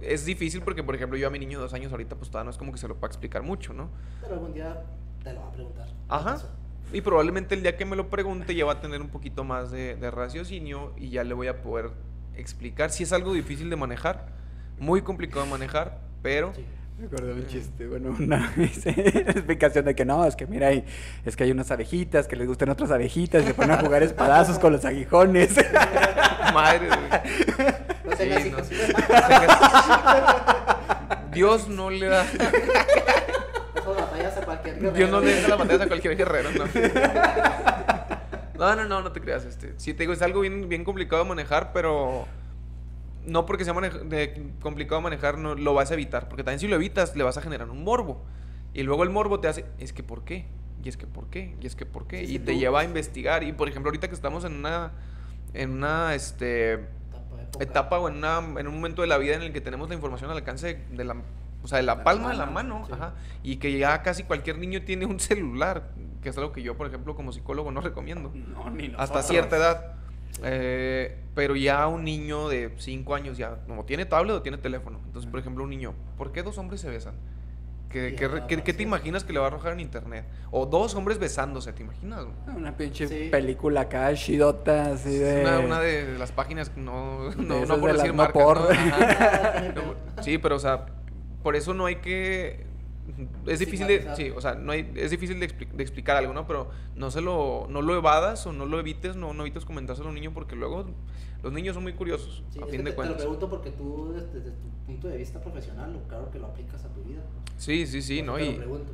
es 0.00 0.24
difícil 0.24 0.62
porque, 0.62 0.82
por 0.84 0.94
ejemplo, 0.94 1.16
yo 1.18 1.26
a 1.26 1.30
mi 1.30 1.38
niño 1.38 1.58
de 1.58 1.62
dos 1.64 1.74
años 1.74 1.90
ahorita, 1.90 2.14
pues 2.16 2.30
todavía 2.30 2.44
no 2.44 2.50
es 2.50 2.56
como 2.58 2.70
que 2.70 2.78
se 2.78 2.86
lo 2.86 2.94
pueda 2.96 3.08
explicar 3.08 3.42
mucho, 3.42 3.72
¿no? 3.72 3.88
Pero 4.20 4.34
algún 4.34 4.52
día 4.54 4.84
te 5.24 5.32
lo 5.32 5.40
va 5.40 5.48
a 5.48 5.52
preguntar. 5.52 5.86
¿Qué 5.88 5.92
Ajá. 6.08 6.38
Y 6.92 7.00
probablemente 7.02 7.54
el 7.54 7.62
día 7.62 7.76
que 7.76 7.84
me 7.84 7.96
lo 7.96 8.08
pregunte 8.08 8.54
ya 8.54 8.64
va 8.64 8.72
a 8.72 8.80
tener 8.80 9.00
un 9.00 9.08
poquito 9.08 9.44
más 9.44 9.70
de, 9.70 9.96
de 9.96 10.10
raciocinio 10.10 10.92
y 10.96 11.10
ya 11.10 11.22
le 11.24 11.34
voy 11.34 11.46
a 11.46 11.62
poder 11.62 11.90
explicar 12.36 12.90
si 12.90 13.04
es 13.04 13.12
algo 13.12 13.32
difícil 13.32 13.70
de 13.70 13.76
manejar, 13.76 14.26
muy 14.78 15.02
complicado 15.02 15.44
de 15.44 15.50
manejar, 15.50 16.00
pero... 16.22 16.52
Sí. 16.54 16.64
Me 16.98 17.06
acuerdo 17.06 17.28
de 17.28 17.40
un 17.40 17.46
chiste, 17.46 17.86
bueno, 17.86 18.14
una 18.18 18.52
explicación 18.58 19.86
de 19.86 19.94
que 19.94 20.04
no, 20.04 20.22
es 20.26 20.36
que 20.36 20.46
mira, 20.46 20.66
hay, 20.66 20.84
es 21.24 21.34
que 21.34 21.44
hay 21.44 21.50
unas 21.50 21.70
abejitas 21.70 22.28
que 22.28 22.36
les 22.36 22.46
gustan 22.46 22.68
otras 22.68 22.90
abejitas 22.90 23.42
y 23.42 23.46
se 23.46 23.54
ponen 23.54 23.70
a 23.70 23.78
jugar 23.78 24.02
espadazos 24.02 24.58
con 24.58 24.74
los 24.74 24.84
aguijones. 24.84 25.56
Madre, 26.52 26.88
güey. 26.88 26.98
No 28.04 28.16
Sí, 28.16 28.50
no. 28.50 28.58
Dios 31.32 31.68
no 31.68 31.88
le 31.88 32.06
da... 32.06 32.26
Cualquier 34.62 34.80
Dios 34.80 34.92
guerrero. 34.94 35.10
no 35.12 35.20
le 35.20 35.34
deja 35.34 35.48
la 35.48 35.56
batalla 35.56 35.84
a 35.84 35.88
cualquier 35.88 36.16
guerrero, 36.16 36.50
no. 36.52 36.64
No, 38.58 38.76
no, 38.76 38.84
no, 38.84 39.00
no 39.00 39.10
te 39.12 39.20
creas. 39.22 39.44
Este. 39.46 39.72
Sí, 39.78 39.94
te 39.94 40.02
digo, 40.02 40.12
es 40.12 40.20
algo 40.20 40.40
bien, 40.40 40.68
bien 40.68 40.84
complicado 40.84 41.22
de 41.22 41.28
manejar, 41.30 41.72
pero 41.72 42.26
no 43.24 43.46
porque 43.46 43.64
sea 43.64 43.72
de- 43.72 44.50
complicado 44.60 44.96
de 45.00 45.04
manejar 45.04 45.38
no 45.38 45.54
lo 45.54 45.72
vas 45.72 45.90
a 45.90 45.94
evitar. 45.94 46.28
Porque 46.28 46.44
también 46.44 46.60
si 46.60 46.68
lo 46.68 46.76
evitas, 46.76 47.16
le 47.16 47.24
vas 47.24 47.38
a 47.38 47.40
generar 47.42 47.70
un 47.70 47.82
morbo. 47.82 48.22
Y 48.74 48.82
luego 48.82 49.02
el 49.02 49.08
morbo 49.10 49.40
te 49.40 49.48
hace, 49.48 49.64
es 49.78 49.94
que 49.94 50.02
¿por 50.02 50.24
qué? 50.24 50.44
Y 50.84 50.90
es 50.90 50.96
que 50.98 51.06
¿por 51.06 51.28
qué? 51.28 51.54
Y 51.60 51.66
es 51.66 51.74
que 51.74 51.86
¿por 51.86 52.06
qué? 52.06 52.18
Sí, 52.18 52.24
y 52.24 52.26
sí, 52.32 52.38
te 52.40 52.52
tú- 52.52 52.58
lleva 52.58 52.80
a 52.80 52.84
investigar. 52.84 53.42
Y 53.44 53.52
por 53.52 53.66
ejemplo, 53.68 53.88
ahorita 53.88 54.08
que 54.08 54.14
estamos 54.14 54.44
en 54.44 54.56
una, 54.56 54.92
en 55.54 55.70
una, 55.70 56.14
este, 56.14 56.74
Etapa, 56.74 57.64
etapa 57.64 57.98
o 57.98 58.08
en, 58.08 58.16
una, 58.16 58.38
en 58.60 58.68
un 58.68 58.74
momento 58.74 59.00
de 59.02 59.08
la 59.08 59.16
vida 59.18 59.34
en 59.36 59.42
el 59.42 59.52
que 59.54 59.60
tenemos 59.62 59.88
la 59.88 59.94
información 59.94 60.30
al 60.30 60.36
alcance 60.36 60.80
de 60.90 61.04
la, 61.04 61.16
o 61.62 61.68
sea, 61.68 61.78
de 61.78 61.84
la 61.84 61.94
La 61.96 62.04
palma 62.04 62.30
de 62.30 62.36
la 62.36 62.46
mano, 62.46 62.84
sí. 62.86 62.92
ajá, 62.94 63.12
y 63.42 63.56
que 63.56 63.76
ya 63.78 64.02
casi 64.02 64.24
cualquier 64.24 64.58
niño 64.58 64.82
tiene 64.82 65.06
un 65.06 65.20
celular, 65.20 65.90
que 66.22 66.28
es 66.30 66.38
algo 66.38 66.52
que 66.52 66.62
yo, 66.62 66.76
por 66.76 66.86
ejemplo, 66.86 67.14
como 67.14 67.32
psicólogo 67.32 67.70
no 67.72 67.80
recomiendo, 67.80 68.30
No, 68.34 68.70
ni 68.70 68.86
hasta 68.86 68.98
nosotros. 69.02 69.26
cierta 69.26 69.56
edad. 69.56 69.94
Eh, 70.44 71.18
pero 71.34 71.56
ya 71.56 71.86
un 71.88 72.04
niño 72.04 72.48
de 72.48 72.72
5 72.78 73.14
años 73.14 73.36
ya, 73.36 73.56
como 73.66 73.84
tiene 73.84 74.06
tablet 74.06 74.36
o 74.36 74.42
tiene 74.42 74.58
teléfono. 74.58 74.98
Entonces, 75.06 75.30
por 75.30 75.40
ejemplo, 75.40 75.64
un 75.64 75.70
niño, 75.70 75.92
¿por 76.16 76.32
qué 76.32 76.42
dos 76.42 76.56
hombres 76.58 76.80
se 76.80 76.88
besan? 76.88 77.14
¿Qué, 77.90 78.14
qué, 78.14 78.30
qué- 78.46 78.62
qué 78.62 78.72
te 78.72 78.84
imaginas 78.84 79.24
que 79.24 79.32
le 79.32 79.40
va 79.40 79.46
a 79.46 79.48
arrojar 79.48 79.72
en 79.72 79.80
internet? 79.80 80.24
O 80.52 80.64
dos 80.66 80.94
hombres 80.94 81.18
besándose, 81.18 81.72
¿te 81.72 81.82
imaginas? 81.82 82.24
Una 82.56 82.76
pinche 82.76 83.08
Sí. 83.08 83.28
película 83.32 83.80
acá, 83.82 84.14
chidota, 84.14 84.92
así 84.92 85.18
de... 85.18 85.40
Una, 85.40 85.58
una 85.58 85.80
de 85.80 86.16
las 86.16 86.30
páginas, 86.30 86.70
que 86.70 86.80
no, 86.80 87.30
no, 87.34 87.66
no 87.66 87.80
por 87.80 87.90
de 87.90 87.92
decir 87.94 88.10
no 88.12 88.22
marcas, 88.22 88.42
por. 88.44 88.60
¿no? 88.60 88.68
Ajá. 88.70 89.52
Ah, 89.56 89.72
No, 89.74 90.22
sí, 90.22 90.38
pero 90.38 90.54
o 90.54 90.60
sea, 90.60 90.86
por 91.42 91.56
eso 91.56 91.74
no 91.74 91.86
hay 91.86 91.96
que 91.96 92.66
es 93.46 93.58
difícil 93.58 93.86
de 93.86 94.08
sí, 94.14 94.30
o 94.30 94.40
sea, 94.40 94.54
no 94.54 94.72
hay 94.72 94.90
es 94.94 95.10
difícil 95.10 95.40
de, 95.40 95.48
expli- 95.48 95.70
de 95.70 95.82
explicar 95.82 96.16
algo, 96.16 96.32
¿no? 96.32 96.46
Pero 96.46 96.70
no 96.94 97.10
se 97.10 97.20
lo 97.20 97.66
no 97.68 97.82
lo 97.82 97.96
evadas 97.96 98.46
o 98.46 98.52
no 98.52 98.66
lo 98.66 98.78
evites, 98.78 99.16
no 99.16 99.34
no 99.34 99.42
evites 99.42 99.64
comentárselo 99.64 100.06
a 100.06 100.10
un 100.10 100.14
niño 100.14 100.32
porque 100.32 100.54
luego 100.54 100.86
los 101.42 101.52
niños 101.52 101.74
son 101.74 101.82
muy 101.82 101.94
curiosos, 101.94 102.44
Sí, 102.50 102.60
a 102.62 102.66
fin 102.66 102.72
de 102.72 102.76
te, 102.78 102.82
te 102.84 102.90
lo 102.90 102.94
cuentas. 102.96 103.16
pregunto 103.18 103.48
porque 103.48 103.70
tú, 103.70 104.12
desde, 104.14 104.26
desde 104.40 104.50
tu 104.52 104.68
punto 104.86 105.08
de 105.08 105.16
vista 105.16 105.40
profesional, 105.40 105.98
claro 106.08 106.30
que 106.30 106.38
lo 106.38 106.46
aplicas 106.46 106.84
a 106.84 106.88
tu 106.92 107.02
vida. 107.02 107.22
Sí, 107.56 107.86
sí, 107.86 108.02
sí, 108.02 108.20
¿no? 108.22 108.38
Y, 108.38 108.52
pregunto. 108.52 108.92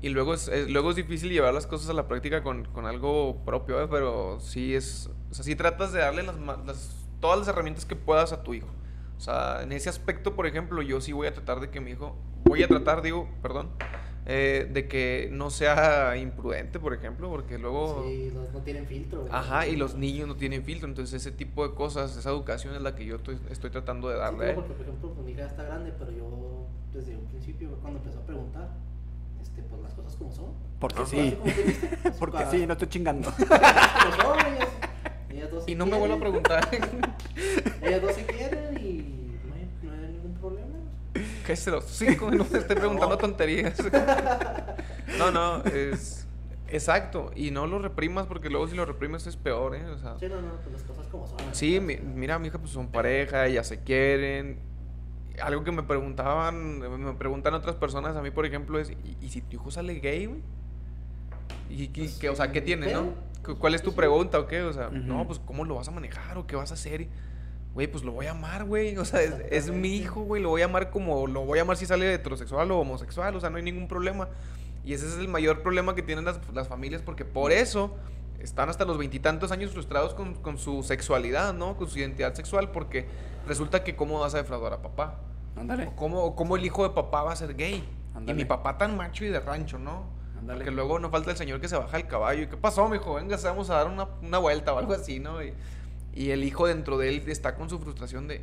y 0.00 0.08
luego 0.10 0.34
es, 0.34 0.46
es- 0.48 0.70
luego 0.70 0.90
es 0.90 0.96
difícil 0.96 1.30
llevar 1.30 1.52
las 1.52 1.66
cosas 1.66 1.90
a 1.90 1.92
la 1.92 2.06
práctica 2.08 2.42
con, 2.44 2.64
con 2.66 2.86
algo 2.86 3.42
propio, 3.44 3.82
¿eh? 3.82 3.88
pero 3.90 4.38
sí 4.40 4.74
es, 4.74 5.10
o 5.30 5.34
sea, 5.34 5.44
sí 5.44 5.56
tratas 5.56 5.92
de 5.92 5.98
darle 6.00 6.22
las, 6.22 6.36
las- 6.64 6.96
todas 7.20 7.38
las 7.40 7.48
herramientas 7.48 7.84
que 7.84 7.96
puedas 7.96 8.32
a 8.32 8.42
tu 8.44 8.54
hijo. 8.54 8.68
O 9.16 9.20
sea, 9.20 9.62
en 9.62 9.72
ese 9.72 9.88
aspecto, 9.88 10.34
por 10.34 10.46
ejemplo, 10.46 10.82
yo 10.82 11.00
sí 11.00 11.12
voy 11.12 11.26
a 11.26 11.32
tratar 11.34 11.60
de 11.60 11.70
que 11.70 11.80
mi 11.80 11.92
hijo, 11.92 12.16
voy 12.44 12.62
a 12.62 12.68
tratar, 12.68 13.00
digo, 13.02 13.28
perdón, 13.42 13.70
eh, 14.26 14.68
de 14.72 14.88
que 14.88 15.28
no 15.32 15.50
sea 15.50 16.16
imprudente, 16.16 16.78
por 16.80 16.94
ejemplo, 16.94 17.28
porque 17.30 17.58
luego... 17.58 18.04
Sí, 18.06 18.30
no, 18.34 18.42
no 18.52 18.60
tienen 18.64 18.86
filtro. 18.86 19.20
güey. 19.22 19.32
Ajá, 19.32 19.66
y 19.66 19.76
los 19.76 19.94
niños 19.94 20.26
no 20.28 20.36
tienen 20.36 20.64
filtro, 20.64 20.88
entonces 20.88 21.14
ese 21.20 21.30
tipo 21.30 21.66
de 21.66 21.74
cosas, 21.74 22.16
esa 22.16 22.30
educación 22.30 22.74
es 22.74 22.82
la 22.82 22.94
que 22.94 23.04
yo 23.04 23.16
estoy, 23.16 23.38
estoy 23.50 23.70
tratando 23.70 24.08
de 24.08 24.16
darle. 24.16 24.52
porque, 24.54 24.72
por 24.72 24.82
ejemplo, 24.82 25.12
pues, 25.14 25.26
mi 25.26 25.32
hija 25.32 25.46
está 25.46 25.62
grande, 25.64 25.92
pero 25.98 26.10
yo 26.10 26.66
desde 26.92 27.16
un 27.16 27.24
principio, 27.26 27.70
cuando 27.82 27.98
empezó 28.00 28.18
a 28.20 28.22
preguntar, 28.26 28.68
este, 29.42 29.62
pues 29.62 29.80
las 29.82 29.94
cosas 29.94 30.16
como 30.16 30.32
son. 30.32 30.46
Porque 30.80 31.06
sí. 31.06 31.36
Como 31.38 31.52
pues, 31.54 32.16
Porque 32.18 32.36
para- 32.38 32.50
sí, 32.50 32.66
no 32.66 32.72
estoy 32.72 32.88
chingando. 32.88 33.32
ellas, 33.38 34.68
ellas 35.30 35.50
dos 35.50 35.64
Y 35.68 35.74
no 35.74 35.86
me 35.86 35.98
vuelvo 35.98 36.14
a 36.16 36.18
quieren, 36.18 36.42
preguntar. 36.42 36.68
Ellas 37.82 38.02
dos 38.02 38.12
se 38.14 38.24
quieren 38.26 38.78
y 38.78 39.36
no 39.46 39.54
hay, 39.54 39.68
no 39.82 39.92
hay 39.92 40.12
ningún 40.12 40.34
problema. 40.40 40.68
Cállese 41.44 41.70
los 41.70 41.84
cinco, 41.84 42.30
no 42.30 42.44
me 42.50 42.58
esté 42.58 42.74
preguntando 42.74 43.16
tonterías. 43.18 43.74
No, 45.18 45.30
no, 45.30 45.62
es 45.64 46.26
exacto. 46.68 47.30
Y 47.36 47.50
no 47.52 47.66
lo 47.68 47.78
reprimas 47.78 48.26
porque 48.26 48.48
luego 48.50 48.66
si 48.66 48.74
lo 48.74 48.84
reprimes 48.84 49.26
es 49.28 49.36
peor, 49.36 49.76
¿eh? 49.76 49.84
O 49.86 49.98
sea, 49.98 50.18
Sí, 50.18 50.26
no, 50.28 50.40
no, 50.40 50.54
pues 50.56 50.72
las 50.72 50.82
cosas 50.82 51.06
como 51.06 51.28
son. 51.28 51.36
sí, 51.52 51.78
mi- 51.78 51.98
mira, 51.98 52.38
mi 52.40 52.48
hija, 52.48 52.58
pues 52.58 52.72
son 52.72 52.88
pareja, 52.88 53.46
ya 53.48 53.62
se 53.62 53.80
quieren. 53.84 54.58
Algo 55.40 55.62
que 55.62 55.70
me 55.70 55.82
preguntaban, 55.84 56.80
me 56.80 57.12
preguntan 57.14 57.54
otras 57.54 57.76
personas 57.76 58.16
a 58.16 58.22
mí, 58.22 58.30
por 58.32 58.44
ejemplo, 58.46 58.80
es: 58.80 58.90
¿y, 58.90 59.16
y 59.20 59.28
si 59.28 59.40
tu 59.42 59.56
hijo 59.56 59.70
sale 59.70 59.94
gay, 60.00 60.26
güey? 60.26 60.40
¿Y 61.70 61.88
qué, 61.88 62.02
Pues, 62.02 62.18
qué- 62.18 62.28
o 62.30 62.34
sea, 62.36 62.50
qué 62.50 62.60
tiene, 62.60 62.92
no? 62.92 63.02
ven. 63.02 63.14
¿Cu- 63.44 63.56
¿Cuál 63.58 63.74
es 63.76 63.82
tu 63.82 63.90
Sí. 63.90 63.96
pregunta 63.96 64.40
o 64.40 64.46
qué? 64.46 64.62
O 64.62 64.72
sea, 64.72 64.88
no, 64.90 65.26
pues 65.26 65.38
¿cómo 65.38 65.64
lo 65.64 65.76
vas 65.76 65.86
a 65.86 65.90
manejar 65.92 66.38
o 66.38 66.46
qué 66.46 66.56
vas 66.56 66.70
a 66.72 66.74
hacer? 66.74 67.02
Y, 67.02 67.08
Güey, 67.74 67.88
pues 67.88 68.04
lo 68.04 68.12
voy 68.12 68.26
a 68.26 68.30
amar, 68.30 68.64
güey. 68.64 68.96
O 68.98 69.04
sea, 69.04 69.20
es, 69.20 69.34
es 69.50 69.70
mi 69.70 69.96
hijo, 69.96 70.22
güey. 70.22 70.40
Lo 70.40 70.50
voy 70.50 70.62
a 70.62 70.66
amar 70.66 70.90
como 70.90 71.26
lo 71.26 71.44
voy 71.44 71.58
a 71.58 71.62
amar 71.62 71.76
si 71.76 71.86
sale 71.86 72.14
heterosexual 72.14 72.70
o 72.70 72.78
homosexual. 72.78 73.34
O 73.34 73.40
sea, 73.40 73.50
no 73.50 73.56
hay 73.56 73.64
ningún 73.64 73.88
problema. 73.88 74.28
Y 74.84 74.92
ese 74.92 75.06
es 75.06 75.16
el 75.18 75.28
mayor 75.28 75.62
problema 75.62 75.94
que 75.94 76.02
tienen 76.02 76.24
las, 76.24 76.38
las 76.52 76.68
familias 76.68 77.02
porque 77.02 77.24
por 77.24 77.52
eso 77.52 77.96
están 78.38 78.68
hasta 78.68 78.84
los 78.84 78.98
veintitantos 78.98 79.50
años 79.50 79.72
frustrados 79.72 80.14
con, 80.14 80.34
con 80.34 80.58
su 80.58 80.82
sexualidad, 80.82 81.54
¿no? 81.54 81.76
Con 81.76 81.88
su 81.88 81.98
identidad 81.98 82.34
sexual 82.34 82.70
porque 82.70 83.06
resulta 83.48 83.82
que 83.82 83.96
cómo 83.96 84.20
vas 84.20 84.34
a 84.34 84.38
defraudar 84.38 84.74
a 84.74 84.82
papá. 84.82 85.18
Ándale. 85.56 85.86
O 85.86 85.96
cómo, 85.96 86.36
cómo 86.36 86.56
el 86.56 86.64
hijo 86.64 86.86
de 86.86 86.94
papá 86.94 87.22
va 87.22 87.32
a 87.32 87.36
ser 87.36 87.56
gay. 87.56 87.82
Y 88.26 88.34
mi 88.34 88.44
papá 88.44 88.78
tan 88.78 88.96
macho 88.96 89.24
y 89.24 89.28
de 89.28 89.40
rancho, 89.40 89.78
¿no? 89.78 90.04
Ándale. 90.38 90.60
Porque 90.60 90.70
luego 90.70 91.00
no 91.00 91.10
falta 91.10 91.32
el 91.32 91.36
señor 91.36 91.60
que 91.60 91.68
se 91.68 91.76
baja 91.76 91.96
el 91.96 92.06
caballo. 92.06 92.42
¿Y 92.42 92.46
qué 92.46 92.56
pasó, 92.56 92.88
mijo? 92.88 93.14
Venga, 93.14 93.36
vamos 93.42 93.70
a 93.70 93.74
dar 93.74 93.88
una, 93.88 94.06
una 94.22 94.38
vuelta 94.38 94.72
o 94.72 94.78
algo 94.78 94.92
así, 94.92 95.18
¿no? 95.18 95.42
Y, 95.42 95.52
y 96.14 96.30
el 96.30 96.44
hijo 96.44 96.66
dentro 96.66 96.96
de 96.98 97.08
él 97.08 97.22
está 97.26 97.54
con 97.56 97.68
su 97.68 97.78
frustración 97.78 98.28
de 98.28 98.40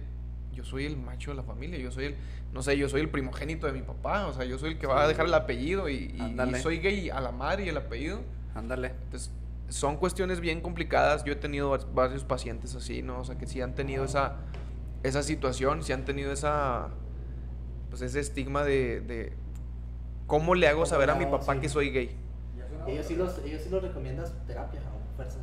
yo 0.53 0.65
soy 0.65 0.85
el 0.85 0.97
macho 0.97 1.31
de 1.31 1.37
la 1.37 1.43
familia, 1.43 1.79
yo 1.79 1.91
soy 1.91 2.05
el, 2.05 2.15
no 2.51 2.61
sé, 2.61 2.77
yo 2.77 2.89
soy 2.89 2.99
el 3.01 3.09
primogénito 3.09 3.65
de 3.67 3.73
mi 3.73 3.81
papá, 3.81 4.27
o 4.27 4.33
sea, 4.33 4.43
yo 4.45 4.57
soy 4.59 4.71
el 4.71 4.77
que 4.77 4.85
va 4.85 5.03
a 5.03 5.07
dejar 5.07 5.25
el 5.25 5.33
apellido 5.33 5.87
y, 5.87 5.95
y- 6.13 6.55
soy 6.61 6.79
gay 6.79 7.09
a 7.09 7.21
la 7.21 7.31
madre 7.31 7.65
y 7.65 7.69
el 7.69 7.77
apellido. 7.77 8.19
Ándale. 8.53 8.89
Entonces, 9.05 9.31
son 9.69 9.95
cuestiones 9.95 10.41
bien 10.41 10.59
complicadas. 10.59 11.23
Yo 11.23 11.31
he 11.31 11.35
tenido 11.37 11.69
var- 11.69 11.87
varios 11.93 12.25
pacientes 12.25 12.75
así, 12.75 13.01
¿no? 13.01 13.19
O 13.19 13.23
sea, 13.23 13.37
que 13.37 13.47
sí 13.47 13.61
han 13.61 13.73
tenido 13.75 14.03
esa, 14.03 14.39
esa 15.03 15.23
situación, 15.23 15.83
sí 15.83 15.93
han 15.93 16.03
tenido 16.03 16.33
esa, 16.33 16.89
pues 17.89 18.01
ese 18.01 18.19
estigma 18.19 18.65
de, 18.65 18.99
de 18.99 19.33
cómo 20.27 20.53
le 20.53 20.67
hago 20.67 20.79
¿Cómo 20.79 20.85
saber 20.87 21.09
a 21.11 21.15
mi 21.15 21.25
papá 21.27 21.53
Sí. 21.55 21.59
que 21.61 21.69
soy 21.69 21.91
gay. 21.91 22.17
Ellos 22.87 23.05
sí 23.05 23.15
los, 23.15 23.37
ellos 23.45 23.61
sí 23.63 23.69
los 23.69 23.81
recomiendas 23.81 24.33
terapia 24.45 24.81
o 24.81 25.15
fuerzas. 25.15 25.39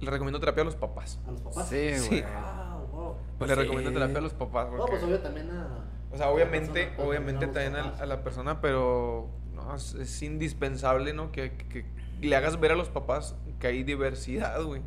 Le 0.00 0.10
recomiendo 0.10 0.38
terapia 0.40 0.62
a 0.62 0.64
los 0.64 0.76
papás. 0.76 1.18
a 1.26 1.30
los 1.30 1.40
papás. 1.40 1.68
Sí, 1.68 1.94
Sí. 1.98 2.08
güey. 2.08 2.24
Ah, 2.26 2.78
wow. 2.92 3.14
Pues 3.38 3.50
Sí. 3.50 3.56
le 3.56 3.62
recomiendo 3.62 3.92
terapia 3.92 4.18
a 4.18 4.22
los 4.22 4.32
papás. 4.34 4.68
No, 4.70 4.76
porque- 4.78 4.90
pues 4.92 5.02
obvio 5.04 5.20
también 5.20 5.50
a. 5.50 5.84
o 6.12 6.16
sea, 6.16 6.30
obviamente, 6.30 6.72
persona, 6.72 6.96
pero 6.96 7.08
obviamente 7.08 7.46
también 7.48 7.76
a 7.76 8.06
la 8.06 8.22
persona, 8.22 8.60
pero 8.60 9.28
no, 9.54 9.74
es, 9.74 9.94
es 9.94 10.22
indispensable, 10.22 11.12
¿no? 11.12 11.32
Que, 11.32 11.52
que- 11.52 11.98
le 12.20 12.34
hagas 12.34 12.58
ver 12.58 12.72
a 12.72 12.74
los 12.74 12.88
papás 12.88 13.36
que 13.60 13.68
hay 13.68 13.84
diversidad, 13.84 14.60
güey. 14.64 14.82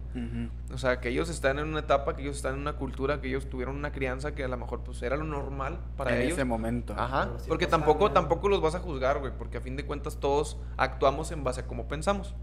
O 0.74 0.78
sea, 0.78 1.00
que 1.00 1.08
ellos 1.10 1.30
están 1.30 1.60
en 1.60 1.68
una 1.70 1.80
etapa, 1.80 2.14
que 2.14 2.24
ellos 2.24 2.36
están 2.36 2.56
en 2.56 2.60
una 2.60 2.74
cultura, 2.74 3.22
que 3.22 3.30
ellos 3.30 3.50
tuvieron 3.50 3.78
una 3.78 3.94
crianza 3.94 4.36
que 4.36 4.44
a 4.44 4.50
lo 4.50 4.58
mejor 4.58 4.82
pues 4.84 5.02
era 5.02 5.16
lo 5.16 5.24
normal 5.24 5.80
para 5.96 6.14
en 6.14 6.22
ellos. 6.24 6.34
ese 6.34 6.44
momento. 6.44 6.94
Ajá, 6.98 7.30
porque 7.48 7.68
tampoco, 7.68 8.12
tampoco 8.12 8.50
los 8.50 8.60
vas 8.62 8.76
a 8.76 8.80
juzgar, 8.80 9.20
güey, 9.20 9.32
porque 9.38 9.58
a 9.60 9.62
fin 9.62 9.78
de 9.78 9.86
cuentas 9.86 10.18
todos 10.20 10.58
actuamos 10.76 11.32
en 11.32 11.46
base 11.46 11.62
a 11.62 11.68
cómo 11.68 11.88
pensamos. 11.88 12.36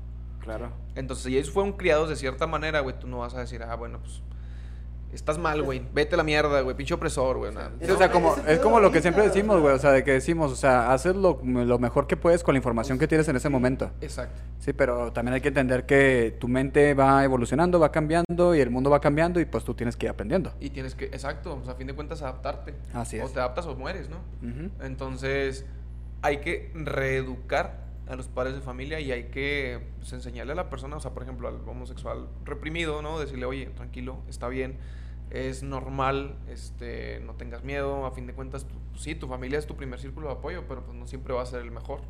Claro. 0.56 0.72
Entonces, 0.94 1.26
si 1.26 1.36
ellos 1.36 1.50
fueron 1.50 1.72
criados 1.74 2.08
de 2.08 2.16
cierta 2.16 2.46
manera, 2.46 2.80
güey, 2.80 2.98
tú 2.98 3.06
no 3.06 3.18
vas 3.18 3.34
a 3.34 3.40
decir, 3.40 3.62
ah, 3.62 3.74
bueno, 3.76 3.98
pues 4.00 4.22
estás 5.12 5.38
mal, 5.38 5.62
güey, 5.62 5.82
vete 5.94 6.14
a 6.14 6.18
la 6.18 6.22
mierda, 6.22 6.60
güey, 6.60 6.76
pinche 6.76 6.92
opresor, 6.94 7.38
güey. 7.38 7.52
nada. 7.52 7.72
Sí, 7.82 7.90
o 7.90 7.96
sea, 7.96 8.10
como, 8.12 8.34
es 8.46 8.58
como 8.60 8.78
lo 8.78 8.92
que 8.92 9.00
siempre 9.00 9.22
decimos, 9.24 9.56
o 9.56 9.60
güey. 9.62 9.74
O 9.74 9.78
sea, 9.78 9.90
de 9.92 10.04
que 10.04 10.12
decimos, 10.12 10.52
o 10.52 10.56
sea, 10.56 10.92
haces 10.92 11.16
lo, 11.16 11.40
lo 11.42 11.78
mejor 11.78 12.06
que 12.06 12.16
puedes 12.16 12.42
con 12.44 12.54
la 12.54 12.58
información 12.58 12.98
que 12.98 13.08
tienes 13.08 13.26
en 13.28 13.36
ese 13.36 13.48
momento. 13.48 13.90
Exacto. 14.02 14.40
Sí, 14.58 14.72
pero 14.74 15.10
también 15.12 15.34
hay 15.34 15.40
que 15.40 15.48
entender 15.48 15.86
que 15.86 16.36
tu 16.38 16.46
mente 16.48 16.92
va 16.94 17.24
evolucionando, 17.24 17.80
va 17.80 17.90
cambiando 17.90 18.54
y 18.54 18.60
el 18.60 18.70
mundo 18.70 18.90
va 18.90 19.00
cambiando 19.00 19.40
y 19.40 19.46
pues 19.46 19.64
tú 19.64 19.72
tienes 19.74 19.96
que 19.96 20.06
ir 20.06 20.10
aprendiendo. 20.10 20.52
Y 20.60 20.70
tienes 20.70 20.94
que, 20.94 21.06
exacto, 21.06 21.56
o 21.56 21.64
sea, 21.64 21.72
a 21.72 21.76
fin 21.76 21.86
de 21.86 21.94
cuentas 21.94 22.20
adaptarte. 22.22 22.74
Así 22.92 23.18
O 23.18 23.24
es. 23.24 23.32
te 23.32 23.38
adaptas 23.40 23.66
o 23.66 23.74
mueres, 23.76 24.08
¿no? 24.10 24.18
Entonces, 24.84 25.64
hay 26.22 26.38
que 26.38 26.70
reeducar 26.74 27.87
a 28.08 28.16
los 28.16 28.28
padres 28.28 28.54
de 28.54 28.60
familia 28.60 29.00
y 29.00 29.12
hay 29.12 29.24
que 29.24 29.80
pues, 29.98 30.12
enseñarle 30.12 30.52
a 30.52 30.56
la 30.56 30.70
persona, 30.70 30.96
o 30.96 31.00
sea, 31.00 31.12
por 31.12 31.22
ejemplo, 31.22 31.48
al 31.48 31.56
homosexual 31.66 32.28
reprimido, 32.44 33.02
¿no? 33.02 33.18
Decirle, 33.20 33.44
oye, 33.46 33.66
tranquilo, 33.66 34.18
está 34.28 34.48
bien, 34.48 34.76
es 35.30 35.62
normal, 35.62 36.36
este, 36.48 37.20
no 37.20 37.34
tengas 37.34 37.62
miedo, 37.64 38.06
a 38.06 38.12
fin 38.12 38.26
de 38.26 38.32
cuentas, 38.32 38.66
tú- 38.66 38.98
sí, 38.98 39.14
tu 39.14 39.28
familia 39.28 39.58
es 39.58 39.66
tu 39.66 39.76
primer 39.76 40.00
círculo 40.00 40.28
de 40.28 40.34
apoyo, 40.34 40.64
pero 40.66 40.84
pues 40.84 40.96
no 40.96 41.06
siempre 41.06 41.34
va 41.34 41.42
a 41.42 41.46
ser 41.46 41.60
el 41.60 41.70
mejor. 41.70 42.00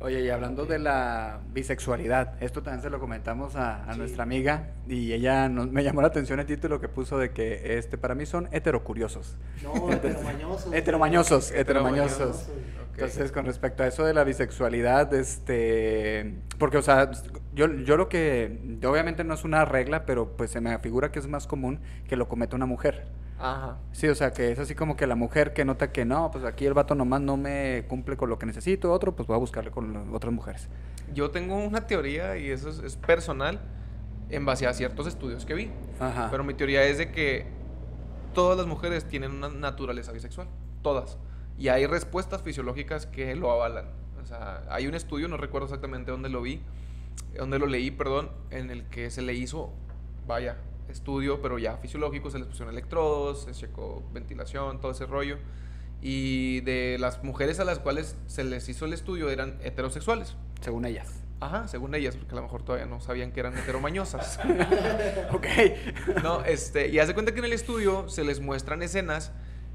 Oye, 0.00 0.20
y 0.22 0.30
hablando 0.30 0.64
de 0.64 0.80
la 0.80 1.40
bisexualidad, 1.52 2.42
esto 2.42 2.60
también 2.62 2.82
se 2.82 2.90
lo 2.90 2.98
comentamos 2.98 3.54
a, 3.54 3.84
a 3.84 3.92
Sí. 3.92 3.98
nuestra 4.00 4.24
amiga 4.24 4.70
y 4.88 5.12
ella 5.12 5.48
nos, 5.48 5.68
me 5.70 5.84
llamó 5.84 6.00
la 6.02 6.08
atención 6.08 6.40
el 6.40 6.46
título 6.46 6.80
que 6.80 6.88
puso 6.88 7.18
de 7.18 7.30
que 7.30 7.78
este 7.78 7.98
para 7.98 8.16
mí 8.16 8.26
son 8.26 8.48
heterocuriosos. 8.50 9.36
No, 9.62 9.72
heteromañosos. 9.92 10.72
Heteromañosos, 10.72 11.50
heteromañosos. 11.52 12.20
Heteromañosos. 12.20 12.48
Entonces, 12.92 13.32
con 13.32 13.46
respecto 13.46 13.82
a 13.82 13.86
eso 13.86 14.04
de 14.04 14.12
la 14.12 14.22
bisexualidad, 14.22 15.12
este, 15.14 16.34
porque, 16.58 16.78
o 16.78 16.82
sea, 16.82 17.10
yo, 17.54 17.72
yo 17.72 17.96
lo 17.96 18.08
que, 18.08 18.78
obviamente 18.84 19.24
no 19.24 19.34
es 19.34 19.44
una 19.44 19.64
regla, 19.64 20.04
pero 20.04 20.36
pues 20.36 20.50
se 20.50 20.60
me 20.60 20.78
figura 20.78 21.10
que 21.10 21.18
es 21.18 21.26
más 21.26 21.46
común 21.46 21.80
que 22.06 22.16
lo 22.16 22.28
cometa 22.28 22.56
una 22.56 22.66
mujer. 22.66 23.06
Ajá. 23.38 23.78
Sí, 23.92 24.08
o 24.08 24.14
sea, 24.14 24.32
que 24.32 24.52
es 24.52 24.58
así 24.58 24.74
como 24.74 24.96
que 24.96 25.06
la 25.06 25.16
mujer 25.16 25.52
que 25.52 25.64
nota 25.64 25.90
que 25.90 26.04
no, 26.04 26.30
pues 26.30 26.44
aquí 26.44 26.66
el 26.66 26.74
vato 26.74 26.94
nomás 26.94 27.20
no 27.22 27.36
me 27.36 27.84
cumple 27.88 28.16
con 28.16 28.28
lo 28.28 28.38
que 28.38 28.46
necesito, 28.46 28.92
otro, 28.92 29.16
pues 29.16 29.26
voy 29.26 29.36
a 29.36 29.40
buscarle 29.40 29.70
con 29.70 30.14
otras 30.14 30.32
mujeres. 30.32 30.68
Yo 31.12 31.30
tengo 31.30 31.56
una 31.56 31.86
teoría 31.86 32.36
y 32.36 32.50
eso 32.50 32.68
es, 32.68 32.78
es 32.78 32.96
personal 32.96 33.58
en 34.28 34.44
base 34.44 34.66
a 34.66 34.72
ciertos 34.72 35.06
estudios 35.06 35.44
que 35.44 35.54
vi. 35.54 35.70
Ajá. 35.98 36.28
Pero 36.30 36.44
mi 36.44 36.54
teoría 36.54 36.84
es 36.84 36.98
de 36.98 37.10
que 37.10 37.46
todas 38.34 38.56
las 38.56 38.66
mujeres 38.66 39.04
tienen 39.04 39.32
una 39.32 39.48
naturaleza 39.48 40.12
bisexual. 40.12 40.48
Todas. 40.82 41.18
Y 41.58 41.68
hay 41.68 41.86
respuestas 41.86 42.42
fisiológicas 42.42 43.06
que 43.06 43.34
lo 43.36 43.50
avalan. 43.50 43.86
O 44.22 44.26
sea, 44.26 44.64
hay 44.70 44.86
un 44.86 44.94
estudio, 44.94 45.28
no 45.28 45.36
recuerdo 45.36 45.66
exactamente 45.66 46.10
dónde 46.10 46.28
lo 46.28 46.42
vi, 46.42 46.62
dónde 47.36 47.58
lo 47.58 47.66
leí, 47.66 47.90
perdón, 47.90 48.30
en 48.50 48.70
el 48.70 48.84
que 48.84 49.10
se 49.10 49.22
le 49.22 49.34
hizo, 49.34 49.72
vaya, 50.26 50.58
estudio, 50.88 51.40
pero 51.42 51.58
ya 51.58 51.76
fisiológico, 51.78 52.30
se 52.30 52.38
les 52.38 52.46
pusieron 52.46 52.72
electrodos, 52.72 53.44
se 53.44 53.52
checó 53.52 54.02
ventilación, 54.12 54.80
todo 54.80 54.92
ese 54.92 55.06
rollo. 55.06 55.38
Y 56.00 56.60
de 56.62 56.96
las 56.98 57.22
mujeres 57.22 57.60
a 57.60 57.64
las 57.64 57.78
cuales 57.78 58.16
se 58.26 58.44
les 58.44 58.68
hizo 58.68 58.84
el 58.84 58.92
estudio 58.92 59.30
eran 59.30 59.58
heterosexuales. 59.62 60.36
Según 60.60 60.84
ellas. 60.84 61.22
Ajá, 61.40 61.66
según 61.66 61.94
ellas, 61.94 62.16
porque 62.16 62.32
a 62.32 62.36
lo 62.36 62.42
mejor 62.42 62.62
todavía 62.62 62.86
no 62.86 63.00
sabían 63.00 63.32
que 63.32 63.40
eran 63.40 63.56
heteromañosas. 63.56 64.38
ok. 65.32 65.46
No, 66.22 66.44
este, 66.44 66.88
y 66.88 67.00
hace 67.00 67.14
cuenta 67.14 67.32
que 67.32 67.40
en 67.40 67.46
el 67.46 67.52
estudio 67.52 68.08
se 68.08 68.22
les 68.22 68.40
muestran 68.40 68.82
escenas 68.82 69.32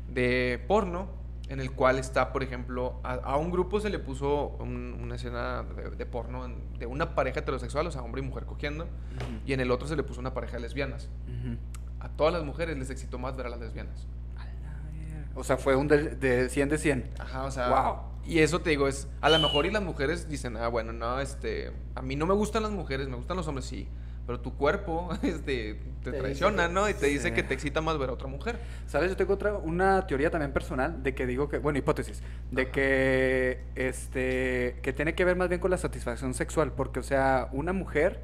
de 0.08 0.64
porno 0.68 1.10
en 1.50 1.60
el 1.62 1.72
cual 1.72 1.98
está, 1.98 2.34
por 2.34 2.44
ejemplo, 2.44 3.00
a, 3.04 3.14
a 3.14 3.38
un 3.38 3.52
grupo 3.52 3.80
se 3.80 3.90
le 3.90 4.00
puso 4.00 4.50
un- 4.60 4.98
una 5.02 5.16
escena 5.16 5.64
de, 5.64 5.92
de 5.92 6.06
porno 6.06 6.46
en- 6.46 6.78
de 6.78 6.86
una 6.86 7.16
pareja 7.16 7.40
heterosexual, 7.40 7.88
o 7.88 7.92
sea, 7.92 8.02
hombre 8.02 8.22
y 8.22 8.26
mujer 8.26 8.46
cogiendo, 8.46 8.88
y 9.46 9.54
en 9.54 9.60
el 9.62 9.72
otro 9.72 9.88
se 9.88 9.96
le 9.96 10.04
puso 10.04 10.20
una 10.20 10.34
pareja 10.34 10.54
de 10.58 10.62
lesbianas. 10.62 11.10
A 12.00 12.10
todas 12.10 12.34
las 12.34 12.44
mujeres 12.44 12.78
les 12.78 12.90
excitó 12.90 13.18
más 13.18 13.36
ver 13.36 13.46
a 13.48 13.50
las 13.50 13.60
lesbianas. 13.60 14.06
O 15.36 15.44
sea, 15.44 15.58
fue 15.58 15.76
un 15.76 15.88
de, 15.88 16.16
de 16.16 16.50
100 16.50 16.70
de 16.70 16.78
100. 16.80 17.10
Ajá, 17.20 17.44
o 17.44 17.52
sea, 17.52 17.70
Wow. 17.70 17.96
y 18.26 18.40
eso 18.40 18.60
te 18.60 18.72
digo, 18.72 18.88
es, 18.88 19.08
a 19.22 19.30
lo 19.30 19.38
mejor 19.40 19.66
y 19.68 19.72
las 19.72 19.84
mujeres 19.84 20.28
dicen, 20.28 20.58
ah, 20.58 20.68
bueno, 20.68 20.94
no, 20.94 21.20
este, 21.20 21.72
a 21.96 22.02
mí 22.02 22.16
no 22.16 22.26
me 22.26 22.34
gustan 22.34 22.64
las 22.64 22.72
mujeres, 22.72 23.08
me 23.08 23.16
gustan 23.18 23.38
los 23.38 23.48
hombres, 23.48 23.66
sí, 23.68 23.88
pero 24.28 24.40
tu 24.42 24.54
cuerpo, 24.56 25.10
este, 25.24 25.80
te, 26.04 26.12
Te 26.12 26.18
traiciona, 26.20 26.68
que- 26.68 26.74
¿no? 26.74 26.88
Y 26.90 26.94
te 26.94 27.08
dice 27.08 27.34
que 27.34 27.42
te 27.44 27.54
excita 27.56 27.82
más 27.82 27.98
ver 27.98 28.10
a 28.10 28.14
otra 28.14 28.28
mujer. 28.28 28.60
¿Sabes? 28.86 29.10
Yo 29.10 29.16
tengo 29.18 29.34
otra, 29.34 29.54
una 29.54 30.06
teoría 30.06 30.30
también 30.30 30.52
personal 30.52 31.02
de 31.02 31.16
que 31.16 31.26
digo 31.26 31.48
que, 31.50 31.58
bueno, 31.58 31.80
hipótesis, 31.80 32.22
de 32.52 32.62
Ajá. 32.64 32.72
que, 32.72 33.62
este, 33.76 34.80
que 34.84 34.94
tiene 34.94 35.16
que 35.16 35.24
ver 35.26 35.36
más 35.38 35.48
bien 35.50 35.60
con 35.62 35.72
la 35.72 35.78
satisfacción 35.78 36.34
sexual, 36.34 36.74
porque, 36.74 37.00
o 37.00 37.04
sea, 37.04 37.48
una 37.54 37.72
mujer, 37.74 38.20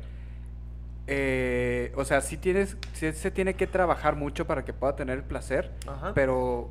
eh, 1.07 1.91
o 1.95 2.05
sea, 2.05 2.21
sí 2.21 2.37
tienes, 2.37 2.77
sí 2.93 3.11
se 3.11 3.31
tiene 3.31 3.55
que 3.55 3.67
trabajar 3.67 4.15
mucho 4.15 4.45
para 4.47 4.63
que 4.63 4.73
pueda 4.73 4.95
tener 4.95 5.17
el 5.17 5.23
placer, 5.23 5.71
Ajá. 5.87 6.11
pero, 6.13 6.69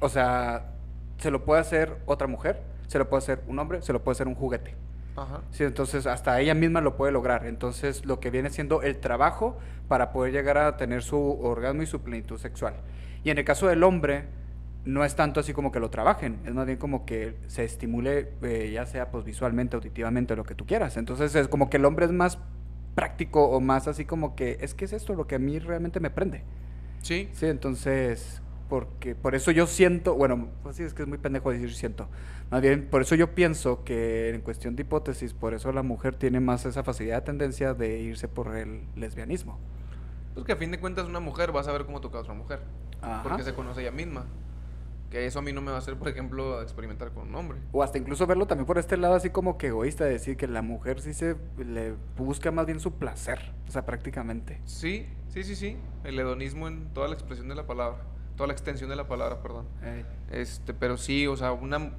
o 0.00 0.08
sea, 0.08 0.72
se 1.18 1.30
lo 1.30 1.44
puede 1.44 1.60
hacer 1.60 1.96
otra 2.06 2.26
mujer. 2.26 2.62
se 2.88 2.98
lo 2.98 3.08
puede 3.08 3.22
hacer 3.22 3.42
un 3.46 3.58
hombre, 3.58 3.80
se 3.80 3.90
lo 3.94 4.02
puede 4.04 4.16
hacer 4.16 4.26
un 4.28 4.34
juguete. 4.34 4.74
Ajá. 5.16 5.42
Sí, 5.50 5.64
entonces 5.64 6.06
hasta 6.06 6.40
ella 6.40 6.54
misma 6.54 6.80
lo 6.80 6.96
puede 6.96 7.12
lograr. 7.12 7.46
Entonces 7.46 8.04
lo 8.06 8.20
que 8.20 8.30
viene 8.30 8.50
siendo 8.50 8.82
el 8.82 8.98
trabajo 8.98 9.58
para 9.88 10.12
poder 10.12 10.32
llegar 10.32 10.58
a 10.58 10.76
tener 10.76 11.02
su 11.02 11.18
orgasmo 11.42 11.82
y 11.82 11.86
su 11.86 12.00
plenitud 12.00 12.38
sexual. 12.38 12.74
Y 13.24 13.30
en 13.30 13.38
el 13.38 13.44
caso 13.44 13.68
del 13.68 13.82
hombre, 13.82 14.24
no 14.84 15.04
es 15.04 15.14
tanto 15.14 15.40
así 15.40 15.52
como 15.52 15.70
que 15.70 15.80
lo 15.80 15.90
trabajen, 15.90 16.40
es 16.44 16.54
más 16.54 16.66
bien 16.66 16.78
como 16.78 17.04
que 17.04 17.36
se 17.46 17.64
estimule, 17.64 18.32
eh, 18.42 18.70
ya 18.72 18.84
sea 18.86 19.10
pues 19.10 19.24
visualmente, 19.24 19.76
auditivamente, 19.76 20.34
lo 20.34 20.44
que 20.44 20.54
tú 20.54 20.66
quieras. 20.66 20.96
Entonces 20.96 21.34
es 21.34 21.48
como 21.48 21.70
que 21.70 21.76
el 21.76 21.84
hombre 21.84 22.06
es 22.06 22.12
más 22.12 22.38
práctico 22.94 23.44
o 23.44 23.60
más 23.60 23.88
así 23.88 24.04
como 24.04 24.34
que 24.34 24.58
es 24.60 24.74
que 24.74 24.84
es 24.84 24.92
esto 24.92 25.14
lo 25.14 25.26
que 25.26 25.36
a 25.36 25.38
mí 25.38 25.58
realmente 25.58 26.00
me 26.00 26.10
prende. 26.10 26.42
Sí. 27.02 27.28
Sí, 27.32 27.46
entonces, 27.46 28.42
porque 28.72 29.14
por 29.14 29.34
eso 29.34 29.50
yo 29.50 29.66
siento, 29.66 30.14
bueno, 30.14 30.48
pues 30.62 30.76
sí, 30.76 30.82
es 30.82 30.94
que 30.94 31.02
es 31.02 31.08
muy 31.08 31.18
pendejo 31.18 31.50
decir 31.50 31.74
siento. 31.74 32.08
Más 32.50 32.62
bien, 32.62 32.88
por 32.88 33.02
eso 33.02 33.14
yo 33.14 33.34
pienso 33.34 33.84
que 33.84 34.30
en 34.30 34.40
cuestión 34.40 34.76
de 34.76 34.80
hipótesis, 34.80 35.34
por 35.34 35.52
eso 35.52 35.70
la 35.72 35.82
mujer 35.82 36.14
tiene 36.14 36.40
más 36.40 36.64
esa 36.64 36.82
facilidad, 36.82 37.22
tendencia 37.22 37.74
de 37.74 38.00
irse 38.00 38.28
por 38.28 38.56
el 38.56 38.86
lesbianismo. 38.96 39.58
Pues 40.32 40.46
que 40.46 40.52
a 40.52 40.56
fin 40.56 40.70
de 40.70 40.80
cuentas 40.80 41.06
una 41.06 41.20
mujer 41.20 41.54
va 41.54 41.60
a 41.60 41.64
saber 41.64 41.84
cómo 41.84 42.00
tocar 42.00 42.20
a 42.20 42.22
otra 42.22 42.32
mujer. 42.32 42.60
Ajá. 43.02 43.22
Porque 43.22 43.42
se 43.42 43.52
conoce 43.52 43.82
ella 43.82 43.90
misma. 43.90 44.24
Que 45.10 45.26
eso 45.26 45.40
a 45.40 45.42
mí 45.42 45.52
no 45.52 45.60
me 45.60 45.70
va 45.70 45.76
a 45.76 45.80
hacer, 45.80 45.98
por 45.98 46.08
ejemplo, 46.08 46.62
experimentar 46.62 47.10
con 47.12 47.28
un 47.28 47.34
hombre. 47.34 47.58
O 47.72 47.82
hasta 47.82 47.98
incluso 47.98 48.26
verlo 48.26 48.46
también 48.46 48.64
por 48.64 48.78
este 48.78 48.96
lado 48.96 49.16
así 49.16 49.28
como 49.28 49.58
que 49.58 49.66
egoísta, 49.66 50.06
de 50.06 50.12
decir 50.12 50.38
que 50.38 50.48
la 50.48 50.62
mujer 50.62 51.02
sí 51.02 51.12
se 51.12 51.36
le 51.58 51.92
busca 52.16 52.50
más 52.50 52.64
bien 52.64 52.80
su 52.80 52.94
placer, 52.94 53.52
o 53.68 53.70
sea, 53.70 53.84
prácticamente. 53.84 54.62
Sí, 54.64 55.06
sí, 55.28 55.44
sí, 55.44 55.56
sí. 55.56 55.76
El 56.04 56.18
hedonismo 56.18 56.68
en 56.68 56.88
toda 56.94 57.08
la 57.08 57.12
expresión 57.12 57.50
de 57.50 57.54
la 57.54 57.66
palabra. 57.66 58.11
Toda 58.42 58.48
la 58.48 58.54
extensión 58.54 58.90
de 58.90 58.96
la 58.96 59.06
palabra, 59.06 59.40
perdón. 59.40 59.66
Este, 60.32 60.74
pero 60.74 60.96
sí, 60.96 61.28
o 61.28 61.36
sea, 61.36 61.52
una 61.52 61.92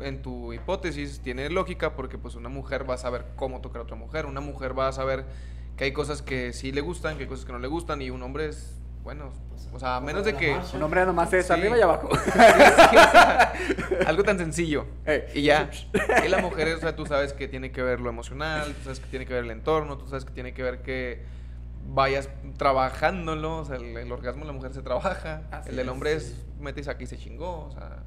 en 0.00 0.22
tu 0.22 0.54
hipótesis 0.54 1.20
tiene 1.20 1.50
lógica 1.50 1.94
porque 1.94 2.16
pues 2.16 2.36
una 2.36 2.48
mujer 2.48 2.88
va 2.88 2.94
a 2.94 2.96
saber 2.96 3.26
cómo 3.36 3.60
tocar 3.60 3.80
a 3.80 3.82
otra 3.82 3.96
mujer, 3.96 4.24
una 4.24 4.40
mujer 4.40 4.78
va 4.78 4.88
a 4.88 4.92
saber 4.92 5.26
que 5.76 5.84
hay 5.84 5.92
cosas 5.92 6.22
que 6.22 6.54
sí 6.54 6.72
le 6.72 6.80
gustan, 6.80 7.18
que 7.18 7.24
hay 7.24 7.28
cosas 7.28 7.44
que 7.44 7.52
no 7.52 7.58
le 7.58 7.68
gustan 7.68 8.00
y 8.00 8.08
un 8.08 8.22
hombre 8.22 8.46
es 8.48 8.78
bueno, 9.04 9.30
o 9.74 9.78
sea, 9.78 9.96
a 9.96 10.00
menos 10.00 10.24
de 10.24 10.36
que 10.36 10.58
Un 10.72 10.82
hombre 10.82 11.04
nomás 11.04 11.30
es 11.34 11.46
Sí. 11.48 11.52
arriba 11.52 11.76
y 11.76 11.82
abajo. 11.82 12.08
Sí, 12.24 12.30
o 12.30 13.10
sea, 13.10 13.52
algo 14.06 14.22
tan 14.22 14.38
sencillo 14.38 14.86
Ey. 15.04 15.24
y 15.34 15.42
ya. 15.42 15.68
Y 16.24 16.28
la 16.28 16.38
mujer, 16.38 16.74
o 16.76 16.80
sea, 16.80 16.96
tú 16.96 17.04
sabes 17.04 17.34
que 17.34 17.46
tiene 17.46 17.72
que 17.72 17.82
ver 17.82 18.00
lo 18.00 18.08
emocional, 18.08 18.72
tú 18.72 18.84
sabes 18.84 19.00
que 19.00 19.06
tiene 19.08 19.26
que 19.26 19.34
ver 19.34 19.44
el 19.44 19.50
entorno, 19.50 19.98
tú 19.98 20.08
sabes 20.08 20.24
que 20.24 20.32
tiene 20.32 20.54
que 20.54 20.62
ver 20.62 20.80
que 20.80 21.22
vayas 21.88 22.28
trabajándolo, 22.56 23.58
o 23.58 23.64
sea, 23.64 23.76
el, 23.76 23.96
el 23.96 24.12
orgasmo 24.12 24.42
de 24.42 24.46
la 24.48 24.52
mujer 24.52 24.72
se 24.74 24.82
trabaja, 24.82 25.42
Así 25.50 25.70
el 25.70 25.76
del 25.76 25.86
es, 25.86 25.92
hombre 25.92 26.20
sí. 26.20 26.32
es 26.32 26.46
mete 26.60 26.80
y 26.80 26.84
saca 26.84 27.02
y 27.02 27.06
se 27.06 27.16
chingó, 27.18 27.66
o 27.66 27.70
sea, 27.72 27.98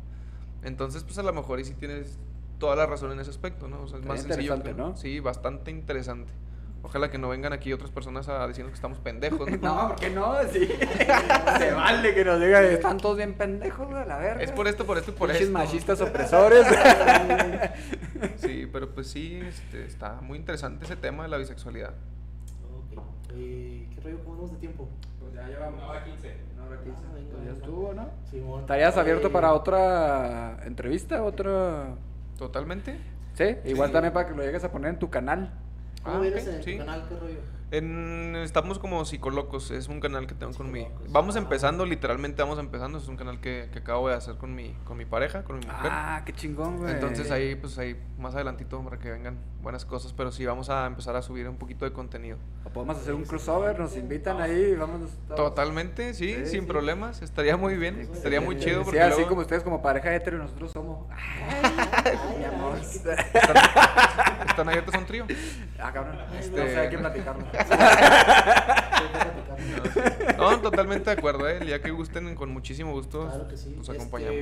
entonces 0.64 1.04
pues 1.04 1.18
a 1.18 1.24
lo 1.24 1.34
mejor 1.34 1.60
y 1.60 1.66
sí 1.66 1.74
tienes 1.74 2.18
toda 2.60 2.76
la 2.76 2.86
razón 2.86 3.12
en 3.12 3.20
ese 3.20 3.30
aspecto, 3.32 3.68
¿no? 3.68 3.82
O 3.82 3.88
sea, 3.88 4.00
es 4.00 4.06
más 4.06 4.22
sencillo. 4.22 4.56
interesante, 4.56 4.70
que- 4.72 4.76
¿no? 4.78 4.96
Sí, 4.98 5.20
bastante 5.20 5.72
interesante. 5.72 6.32
Ojalá 6.86 7.10
que 7.10 7.18
no 7.18 7.30
vengan 7.30 7.54
aquí 7.54 7.72
otras 7.72 7.92
personas 7.92 8.28
a 8.28 8.46
decirnos 8.46 8.72
que 8.72 8.76
estamos 8.76 9.00
pendejos, 9.00 9.50
¿no? 9.62 9.76
No, 9.84 9.88
¿por 9.90 9.96
qué 9.98 10.10
no? 10.10 10.36
Sí. 10.52 10.68
Se 11.58 11.72
vale 11.72 12.14
que 12.14 12.26
nos 12.26 12.42
digan, 12.42 12.66
están 12.66 12.98
todos 12.98 13.16
bien 13.18 13.34
pendejos, 13.36 13.88
güey, 13.88 14.02
a 14.02 14.06
la 14.06 14.18
verga. 14.18 14.44
Es 14.44 14.52
por 14.52 14.68
esto, 14.68 14.86
por 14.86 14.98
esto 14.98 15.12
y 15.12 15.14
por 15.14 15.30
Pinches 15.30 15.48
esto. 15.48 15.58
machistas 15.58 16.02
opresores. 16.02 16.66
Sí, 18.38 18.68
pero 18.72 18.94
pues 18.94 19.08
sí, 19.08 19.40
este, 19.46 19.86
está 19.86 20.22
muy 20.22 20.38
interesante 20.38 20.86
ese 20.86 20.96
tema 20.96 21.24
de 21.24 21.30
la 21.30 21.38
bisexualidad. 21.38 21.94
Eh, 23.36 23.88
¿Qué 23.94 24.02
rollo? 24.02 24.20
¿Cómo 24.24 24.36
vamos 24.36 24.52
de 24.52 24.58
tiempo? 24.58 24.88
Pues 25.20 25.34
ya 25.34 25.48
llevamos 25.48 25.80
una 25.82 25.90
hora 25.90 26.04
quince. 26.04 26.36
Una 26.56 26.66
hora 26.68 26.82
quince. 26.84 27.02
Pues 27.12 27.24
ya 27.32 27.38
venga. 27.40 27.52
estuvo, 27.54 27.94
¿no? 27.94 28.10
Simón. 28.30 28.62
¿Estarías 28.62 28.98
abierto 28.98 29.32
para 29.32 29.54
otra 29.54 30.58
entrevista? 30.66 31.24
¿Otra...? 31.24 31.96
¿Totalmente? 32.38 32.98
Sí, 33.36 33.56
igual 33.66 33.90
Sí. 33.90 33.94
también 33.94 34.14
para 34.14 34.28
que 34.30 34.36
lo 34.36 34.44
llegues 34.44 34.64
a 34.64 34.72
poner 34.72 34.92
en 34.94 35.00
tu 35.00 35.10
canal. 35.10 35.52
¿Cómo 36.04 36.18
Ah, 36.18 36.20
vienes 36.20 36.48
ok, 36.48 36.54
en 36.54 36.64
sí. 36.64 36.72
tu 36.74 36.78
canal? 36.80 37.06
¿Qué 37.08 37.16
rollo? 37.16 37.40
En, 37.78 38.36
estamos 38.36 38.78
como 38.78 39.04
psicolocos, 39.04 39.72
es 39.72 39.88
un 39.88 40.00
canal 40.00 40.28
que 40.28 40.36
tengo 40.36 40.54
con 40.54 40.72
mi... 40.72 40.88
Vamos 41.10 41.36
Ah. 41.36 41.40
empezando, 41.40 41.88
literalmente 41.88 42.40
vamos 42.44 42.60
empezando, 42.60 43.00
es 43.00 43.08
un 43.08 43.18
canal 43.18 43.40
que, 43.42 43.68
que 43.74 43.80
acabo 43.80 44.10
de 44.10 44.14
hacer 44.14 44.36
con 44.36 44.54
mi, 44.54 44.76
con 44.86 44.96
mi 44.96 45.06
pareja, 45.06 45.44
con 45.44 45.58
mi 45.58 45.66
mujer. 45.66 45.90
Ah, 45.92 46.22
qué 46.24 46.34
chingón, 46.34 46.78
güey. 46.78 46.94
Entonces 46.94 47.32
ahí, 47.32 47.56
pues 47.56 47.80
ahí, 47.80 48.00
más 48.20 48.36
adelantito 48.36 48.80
para 48.84 49.00
que 49.00 49.10
vengan 49.10 49.38
buenas 49.64 49.86
cosas, 49.86 50.14
pero 50.14 50.32
sí 50.32 50.46
vamos 50.46 50.70
a 50.70 50.86
empezar 50.86 51.16
a 51.16 51.24
subir 51.24 51.50
un 51.50 51.56
poquito 51.58 51.84
de 51.86 51.94
contenido. 51.94 52.38
O 52.64 52.70
podemos 52.70 52.96
hacer 52.98 53.16
un 53.16 53.24
crossover, 53.24 53.80
nos 53.80 53.98
invitan 53.98 54.40
ahí, 54.40 54.76
vamos. 54.76 55.10
Totalmente, 55.36 56.14
sí, 56.14 56.36
Sí, 56.36 56.46
sin 56.46 56.62
sí. 56.62 56.68
problemas, 56.68 57.24
estaría 57.24 57.58
muy 57.58 57.76
bien, 57.76 58.02
estaría 58.02 58.40
muy 58.40 58.56
chido 58.60 58.80
Sí, 58.82 58.86
porque 58.86 59.02
así 59.02 59.14
luego 59.16 59.30
como 59.30 59.42
ustedes 59.42 59.64
como 59.64 59.82
pareja 59.82 60.14
hetero 60.14 60.38
y 60.38 60.42
nosotros 60.42 60.72
somos. 60.74 61.08
Ay, 61.12 62.38
mi 62.38 62.46
amor. 62.46 62.78
están, 62.78 63.18
están 64.48 64.70
abiertos 64.70 64.94
a 64.94 65.00
un 65.00 65.06
trío. 65.08 65.26
Ah, 65.80 65.92
cabrón. 65.92 66.18
Este- 66.40 66.52
No 66.60 66.64
sé, 66.68 66.78
hay 66.78 66.90
que 66.90 66.98
platicarlo. 67.00 67.46
No, 70.38 70.60
totalmente 70.60 71.10
de 71.10 71.18
acuerdo, 71.18 71.48
¿eh? 71.48 71.58
el 71.62 71.68
día 71.68 71.82
que 71.82 71.92
gusten, 71.92 72.36
con 72.36 72.50
muchísimo 72.52 72.92
gusto, 72.92 73.28
Claro 73.28 73.48
que 73.48 73.58
sí. 73.58 73.74
los 73.78 73.88
Este, 73.88 74.02
acompañamos. 74.02 74.36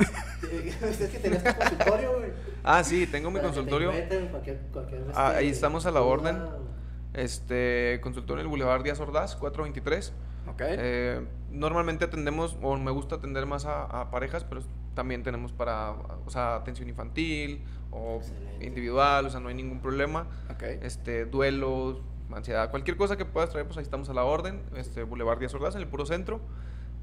es 0.82 1.10
que 1.10 1.18
tenías 1.18 1.44
tu 1.44 1.54
consultorio, 1.58 2.18
güey. 2.18 2.30
Ah, 2.62 2.84
sí, 2.84 3.06
tengo 3.06 3.30
mi 3.30 3.40
consultorio. 3.40 3.90
encuentren, 3.90 4.28
cualquier- 4.28 4.60
cualquier, 4.72 5.04
Ah, 5.14 5.34
ahí 5.36 5.48
estamos 5.48 5.86
a 5.86 5.90
la 5.90 6.02
orden. 6.02 6.38
Este, 7.12 7.98
consultorio 8.02 8.40
en 8.40 8.46
el 8.46 8.50
Boulevard 8.50 8.82
Díaz 8.82 9.00
Ordaz, 9.00 9.36
423. 9.36 10.12
Ok. 10.48 10.60
Eh, 10.62 11.26
normalmente 11.50 12.04
atendemos, 12.04 12.56
o 12.62 12.76
me 12.76 12.90
gusta 12.92 13.16
atender 13.16 13.46
más 13.46 13.64
a, 13.66 13.84
a 13.84 14.10
parejas, 14.10 14.44
pero 14.44 14.62
también 14.94 15.22
tenemos 15.22 15.52
para, 15.52 15.90
o 15.92 16.30
sea, 16.30 16.56
atención 16.56 16.88
infantil 16.88 17.64
o 17.90 18.16
Excelente. 18.18 18.64
individual, 18.66 19.26
o 19.26 19.30
sea, 19.30 19.40
no 19.40 19.48
hay 19.48 19.54
ningún 19.54 19.80
problema. 19.80 20.26
ok. 20.50 20.62
Este, 20.82 21.24
duelos, 21.26 22.00
ansiedad, 22.38 22.70
cualquier 22.70 22.96
cosa 22.96 23.16
que 23.16 23.24
puedas 23.24 23.50
traer, 23.50 23.66
pues 23.66 23.76
ahí 23.78 23.82
estamos 23.84 24.08
a 24.08 24.14
la 24.14 24.24
orden. 24.24 24.62
Este, 24.76 25.02
Boulevard 25.04 25.38
Díaz 25.38 25.54
Ordaz, 25.54 25.74
en 25.74 25.82
el 25.82 25.88
puro 25.88 26.06
centro. 26.06 26.40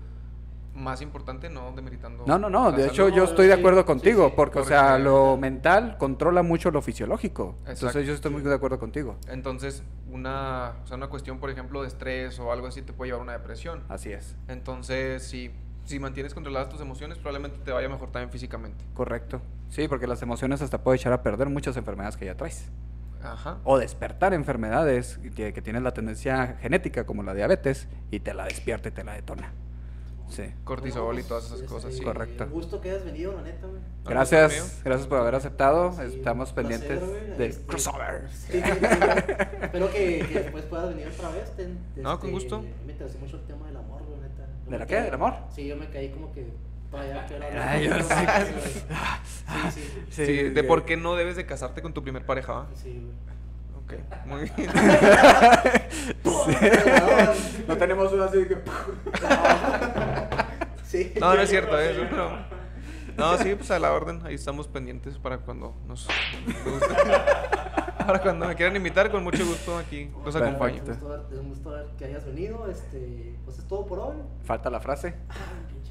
más 0.75 1.01
importante, 1.03 1.49
no 1.49 1.73
demeritando. 1.73 2.25
No, 2.27 2.37
no, 2.37 2.51
no. 2.51 2.73
De 2.73 2.87
hecho, 2.87 3.05
salud. 3.05 3.17
yo 3.17 3.25
estoy 3.25 3.47
de 3.47 3.55
sí, 3.55 3.61
acuerdo 3.61 3.81
sí, 3.83 3.87
contigo, 3.87 4.27
sí, 4.29 4.33
porque, 4.35 4.59
o 4.59 4.65
sea, 4.65 4.89
correcto. 4.89 5.05
lo 5.05 5.37
mental 5.37 5.97
controla 5.99 6.43
mucho 6.43 6.71
lo 6.73 6.83
fisiológico. 6.83 7.55
Exacto. 7.61 7.71
Entonces, 7.87 8.07
yo 8.09 8.13
estoy 8.15 8.33
muy 8.33 8.43
de 8.43 8.53
acuerdo 8.53 8.79
contigo. 8.81 9.17
Entonces, 9.29 9.85
una, 10.11 10.73
o 10.83 10.87
sea, 10.89 10.97
una 10.97 11.07
cuestión, 11.07 11.39
por 11.39 11.51
ejemplo, 11.51 11.83
de 11.83 11.89
estrés 11.89 12.39
o 12.41 12.51
algo 12.53 12.67
así 12.67 12.83
te 12.83 12.93
puede 12.93 13.11
llevar 13.11 13.21
a 13.21 13.23
una 13.23 13.33
depresión. 13.35 13.85
Así 13.89 14.11
es. 14.13 14.37
Entonces, 14.49 15.23
si, 15.23 15.53
si 15.85 15.99
mantienes 15.99 16.35
controladas 16.35 16.69
tus 16.69 16.81
emociones, 16.81 17.19
probablemente 17.19 17.59
te 17.65 17.71
vaya 17.73 17.89
mejor 17.89 18.11
también 18.11 18.31
físicamente. 18.31 18.85
Correcto. 18.95 19.41
Sí, 19.71 19.89
porque 19.89 20.07
las 20.07 20.23
emociones 20.23 20.63
hasta 20.63 20.83
puede 20.83 20.97
echar 20.97 21.13
a 21.13 21.23
perder 21.23 21.49
muchas 21.49 21.77
enfermedades 21.77 22.17
que 22.17 22.27
ya 22.27 22.37
traes. 22.37 22.67
Ajá. 23.23 23.59
O 23.65 23.79
despertar 23.79 24.35
enfermedades 24.35 25.19
que, 25.35 25.53
que 25.53 25.63
tienes 25.63 25.83
la 25.83 25.93
tendencia 25.93 26.59
genética, 26.61 27.05
como 27.07 27.23
la 27.23 27.33
diabetes, 27.35 27.89
y 28.11 28.21
te 28.21 28.35
la 28.35 28.45
despierta 28.45 28.89
y 28.89 28.93
te 28.93 29.03
la 29.05 29.15
detona. 29.15 29.53
Sí. 30.29 30.45
Cortisol 30.65 31.19
y 31.19 31.23
todas 31.23 31.45
esas 31.47 31.63
cosas. 31.63 31.95
sí. 31.95 32.03
Correcto. 32.03 32.45
Un 32.45 32.51
gusto 32.51 32.81
que 32.81 32.91
hayas 32.91 33.05
venido, 33.05 33.33
la 33.35 33.43
neta, 33.43 33.67
güey. 33.67 33.81
Ah, 34.05 34.11
Gracias, 34.11 34.81
gracias 34.85 35.07
por 35.07 35.19
haber 35.19 35.35
aceptado. 35.35 35.93
Sí, 35.93 36.17
Estamos 36.17 36.53
placer, 36.53 36.81
pendientes 36.81 37.09
güey. 37.09 37.39
del 37.39 37.51
Este, 37.51 37.67
crossover. 37.67 38.29
sí, 38.31 38.53
sí, 38.53 38.63
sí, 38.63 38.87
Espero 39.63 39.91
que, 39.93 40.27
que 40.31 40.41
después 40.41 40.65
puedas 40.65 40.89
venir 40.89 41.09
otra 41.09 41.31
vez. 41.31 41.55
ten- 41.57 41.79
No, 41.97 42.19
con 42.19 42.31
este, 42.31 42.31
gusto. 42.31 42.65
Me 42.87 42.93
interesó 42.93 43.19
mucho 43.19 43.37
el 43.37 43.43
tema 43.45 43.67
del 43.67 43.77
amor, 43.77 44.03
güey, 44.03 44.21
neta. 44.21 44.47
Yo 44.47 44.54
¿De 44.67 44.79
la 44.79 44.87
qué? 44.87 45.01
¿Del 45.01 45.15
amor? 45.15 45.35
Sí, 45.55 45.67
yo 45.67 45.77
me 45.77 45.89
caí 45.89 46.11
como 46.11 46.33
que 46.33 46.47
quiero 47.29 47.45
Ay, 47.61 47.89
yo 47.89 47.95
Sí. 47.99 48.15
Sí, 49.75 49.81
sí. 50.11 50.27
Sí, 50.27 50.43
de 50.51 50.65
por 50.65 50.85
qué 50.85 50.97
no 50.97 51.17
debes 51.17 51.37
de 51.37 51.47
casarte 51.47 51.83
con 51.83 51.93
tu 51.93 52.03
primer 52.03 52.25
pareja, 52.25 52.53
¿va? 52.53 52.67
Sí, 52.75 53.03
güey. 53.03 53.15
Ok, 53.85 53.93
muy 54.27 54.51
bien. 54.57 54.71
No 57.69 57.77
tenemos 57.77 58.13
una 58.13 58.27
así 58.27 58.45
que. 58.47 58.57
Sí. 60.85 61.13
No, 61.21 61.35
no 61.35 61.41
es 61.41 61.51
cierto, 61.51 61.79
¿eh? 61.81 62.09
No, 62.13 62.39
no, 63.17 63.39
sí, 63.39 63.55
pues 63.55 63.71
a 63.71 63.79
la 63.79 63.93
orden. 63.93 64.21
Ahí 64.25 64.35
estamos 64.35 64.69
pendientes 64.69 65.19
para 65.19 65.39
cuando 65.39 65.75
nos... 65.87 66.07
Para 68.07 68.21
cuando 68.23 68.47
me 68.47 68.55
quieran 68.55 68.77
invitar, 68.77 69.11
con 69.11 69.23
mucho 69.25 69.45
gusto 69.47 69.79
aquí 69.79 70.11
los 70.25 70.35
Perfecto. 70.35 70.47
acompaño. 70.49 70.83
Un 70.83 70.89
gusto, 70.91 71.09
ver- 71.09 71.39
un 71.41 71.49
gusto 71.49 71.71
ver 71.71 71.87
que 71.99 72.05
hayas 72.07 72.25
venido. 72.27 72.69
Este, 72.71 73.35
pues 73.45 73.59
es 73.59 73.65
todo 73.67 73.87
por 73.87 73.99
hoy. 73.99 74.17
Falta 74.45 74.71
la 74.71 74.81
frase. 74.81 75.15
Ah. 75.29 75.35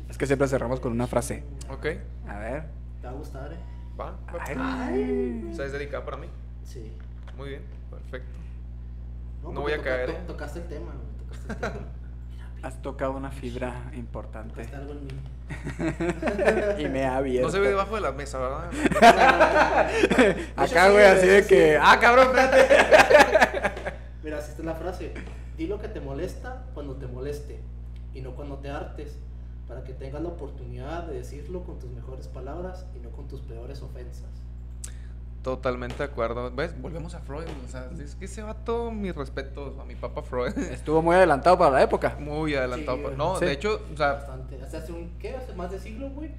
Es 0.09 0.17
que 0.17 0.25
siempre 0.27 0.47
cerramos 0.47 0.79
con 0.79 0.91
una 0.91 1.07
frase. 1.07 1.43
Ok, 1.69 1.85
A 2.27 2.39
ver. 2.39 2.63
Te 3.01 3.07
va 3.07 3.13
a 3.13 3.15
gustar, 3.15 3.51
eh. 3.53 3.57
va. 3.99 4.17
Ay. 4.47 5.49
O 5.51 5.55
sea, 5.55 5.65
es 5.65 5.71
dedicada 5.71 6.05
para 6.05 6.17
mí. 6.17 6.27
Sí. 6.63 6.95
Muy 7.37 7.49
bien, 7.49 7.63
perfecto. 7.89 8.29
No 9.43 9.61
voy 9.61 9.73
a 9.73 9.77
toca- 9.77 9.89
caer, 9.89 10.05
to- 10.11 10.17
eh. 10.17 10.23
Tocaste 10.27 10.59
el 10.59 10.67
tema, 10.67 10.91
güey. 10.93 11.27
Tocaste 11.47 11.53
el 11.67 11.73
tema. 11.73 11.85
Has 12.63 12.81
tocado 12.81 13.11
una 13.11 13.29
fibra 13.29 13.91
importante. 13.93 14.61
Algo 14.73 14.93
en 14.93 15.05
mí. 15.05 15.13
y 16.79 16.87
me 16.87 17.03
ha 17.03 17.17
abierto. 17.17 17.47
No 17.47 17.51
se 17.51 17.59
ve 17.59 17.67
debajo 17.67 17.95
de 17.95 18.01
la 18.01 18.13
mesa, 18.13 18.39
¿verdad? 18.39 18.71
Acá, 20.55 20.89
güey, 20.89 21.03
así 21.03 21.27
de 21.27 21.45
que. 21.45 21.77
¡Ah, 21.77 21.99
cabrón, 21.99 22.27
espérate! 22.27 23.91
Mira, 24.23 24.37
así 24.37 24.51
está 24.51 24.63
la 24.63 24.75
frase. 24.75 25.13
Di 25.57 25.67
lo 25.67 25.77
que 25.81 25.89
te 25.89 25.99
molesta 25.99 26.63
cuando 26.73 26.95
te 26.95 27.05
moleste 27.05 27.59
y 28.13 28.21
no 28.21 28.31
cuando 28.31 28.59
te 28.59 28.69
hartes, 28.69 29.19
para 29.67 29.83
que 29.83 29.91
tengas 29.91 30.21
la 30.21 30.29
oportunidad 30.29 31.03
de 31.03 31.15
decirlo 31.15 31.63
con 31.63 31.79
tus 31.79 31.91
mejores 31.91 32.29
palabras 32.29 32.85
y 32.95 32.99
no 32.99 33.09
con 33.09 33.27
tus 33.27 33.41
peores 33.41 33.81
ofensas. 33.81 34.42
Totalmente 35.43 35.97
de 35.97 36.03
acuerdo. 36.05 36.49
¿Ves? 36.51 36.73
Volvemos 36.81 37.13
a 37.15 37.19
Freud. 37.19 37.43
O 37.67 37.69
sea, 37.69 37.89
es 38.01 38.15
que 38.15 38.25
ese 38.25 38.41
vato, 38.43 38.91
mis 38.91 39.13
respetos 39.13 39.77
a 39.77 39.83
mi 39.83 39.95
papá 39.95 40.21
Freud. 40.23 40.57
Estuvo 40.71 41.01
muy 41.01 41.15
adelantado 41.15 41.57
para 41.57 41.71
la 41.71 41.83
época. 41.83 42.15
Muy 42.19 42.55
adelantado. 42.55 42.97
Sí, 42.97 43.13
no, 43.17 43.37
sí. 43.39 43.45
de 43.45 43.51
hecho, 43.51 43.81
o 43.93 43.97
sea, 43.97 44.13
Bastante. 44.13 44.59
Hace, 44.63 44.91
un, 44.93 45.11
¿qué? 45.19 45.35
Hace 45.35 45.53
más 45.53 45.69
de 45.69 45.79
siglo, 45.79 46.09
güey. 46.11 46.31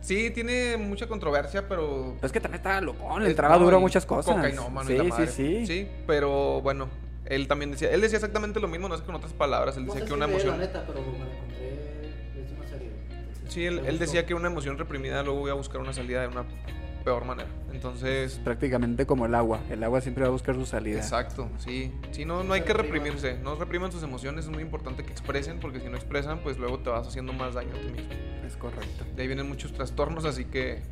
sí 0.00 0.30
tiene 0.32 0.76
mucha 0.76 1.06
controversia, 1.06 1.68
pero 1.68 2.16
es 2.20 2.32
que 2.32 2.40
también 2.40 2.58
estaba 2.58 2.80
locón, 2.80 3.22
le 3.22 3.30
entraba 3.30 3.56
duro 3.58 3.78
muchas 3.80 4.04
cosas. 4.04 4.34
cocainómano 4.34 4.90
y 4.90 4.92
sí, 4.92 4.98
la 4.98 5.04
sí, 5.04 5.10
madre. 5.10 5.26
sí, 5.28 5.66
Sí, 5.66 5.88
pero 6.08 6.60
bueno, 6.62 6.88
él 7.26 7.46
también 7.46 7.70
decía, 7.70 7.90
él 7.92 8.00
decía 8.00 8.16
exactamente 8.16 8.58
lo 8.58 8.66
mismo, 8.66 8.88
no 8.88 8.96
es 8.96 9.02
con 9.02 9.14
otras 9.14 9.32
palabras, 9.32 9.76
él 9.76 9.86
No 9.86 9.92
decía 9.92 10.04
sé 10.04 10.08
que 10.08 10.14
una 10.14 10.24
emoción... 10.24 10.58
La 10.58 10.66
neta, 10.66 10.84
pero 10.84 11.00
me 11.00 11.18
la 11.18 11.24
encontré. 11.32 12.42
Es 12.44 12.50
una 12.58 12.68
serie. 12.68 12.90
güey. 12.90 13.18
Entonces, 13.20 13.52
Sí, 13.52 13.64
él, 13.64 13.98
decía 14.00 14.26
que 14.26 14.34
una 14.34 14.48
emoción 14.48 14.76
reprimida 14.78 15.22
luego 15.22 15.38
voy 15.38 15.50
a 15.52 15.54
buscar 15.54 15.80
una 15.80 15.92
salida 15.92 16.22
de 16.22 16.26
una 16.26 16.44
peor 17.02 17.24
manera. 17.24 17.48
Entonces, 17.72 18.40
Prácticamente 18.44 19.06
como 19.06 19.26
el 19.26 19.34
agua. 19.34 19.60
El 19.70 19.82
agua 19.82 20.00
siempre 20.00 20.22
va 20.22 20.28
a 20.28 20.32
buscar 20.32 20.54
su 20.54 20.66
salida. 20.66 20.98
exacto, 20.98 21.48
sí. 21.58 21.92
Sí, 22.10 22.24
no, 22.24 22.42
no 22.44 22.52
hay 22.54 22.62
que 22.62 22.72
reprimirse, 22.72 23.38
no 23.42 23.54
repriman 23.56 23.90
sus 23.92 24.02
emociones, 24.02 24.44
es 24.44 24.50
muy 24.50 24.62
importante 24.62 25.04
que 25.04 25.12
expresen, 25.12 25.58
porque 25.60 25.80
si 25.80 25.88
no 25.88 25.96
expresan, 25.96 26.38
pues 26.40 26.58
luego 26.58 26.78
te 26.78 26.90
vas 26.90 27.06
haciendo 27.06 27.32
más 27.32 27.54
daño 27.54 27.70
a 27.74 27.80
ti 27.80 27.92
mismo. 27.92 28.10
Es 28.46 28.56
correcto. 28.56 29.04
De 29.16 29.22
ahí 29.22 29.26
vienen 29.28 29.48
muchos 29.48 29.72
trastornos, 29.72 30.24
así 30.24 30.44
que 30.44 30.82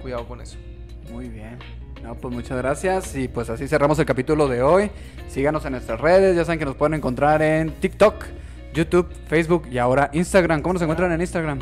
cuidado 0.00 0.26
con 0.26 0.40
eso. 0.40 0.56
Muy 1.10 1.28
bien. 1.28 1.58
No, 2.02 2.14
pues 2.16 2.34
muchas 2.34 2.56
gracias. 2.58 3.14
Y 3.16 3.28
pues 3.28 3.48
así 3.50 3.68
cerramos 3.68 3.98
el 3.98 4.06
capítulo 4.06 4.48
de 4.48 4.62
hoy. 4.62 4.90
Síganos 5.28 5.64
en 5.64 5.72
nuestras 5.72 6.00
redes. 6.00 6.34
Ya 6.34 6.44
saben 6.44 6.58
que 6.58 6.64
nos 6.64 6.74
pueden 6.74 6.94
encontrar 6.94 7.42
en 7.42 7.70
TikTok, 7.80 8.24
YouTube, 8.74 9.08
Facebook 9.28 9.68
y 9.70 9.78
ahora 9.78 10.10
Instagram. 10.12 10.62
¿Cómo 10.62 10.72
nos 10.74 10.82
encuentran 10.82 11.12
en 11.12 11.20
Instagram? 11.20 11.60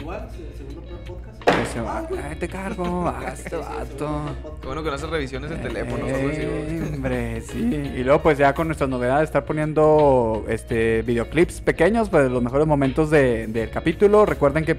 Va- 1.85 2.07
Ay, 2.29 2.37
te 2.37 2.49
cargo. 2.49 3.05
Ah, 3.09 3.31
este 3.33 3.57
vato. 3.57 4.21
Qué 4.61 4.67
bueno 4.67 4.83
que 4.83 4.89
no 4.91 4.95
haces 4.95 5.11
revisiones 5.11 5.51
del 5.51 5.61
teléfono. 5.61 6.05
o 6.05 6.09
algo 6.09 6.29
así, 6.29 6.43
güey. 6.43 6.79
Eh, 6.79 6.91
Hombre, 6.95 7.41
sí. 7.43 7.59
Y 7.97 8.05
luego 8.05 8.23
pues 8.23 8.39
ya 8.39 8.55
con 8.55 8.69
nuestras 8.69 8.89
novedades 8.91 9.25
estar 9.25 9.45
poniendo 9.45 10.45
este 10.49 11.03
videoclips 11.03 11.61
pequeños 11.61 12.09
pues, 12.09 12.25
de 12.25 12.31
los 12.31 12.43
mejores 12.43 12.67
momentos 12.67 13.11
de- 13.11 13.47
del 13.47 13.71
capítulo. 13.71 14.27
Recuerden 14.27 14.65
que 14.65 14.77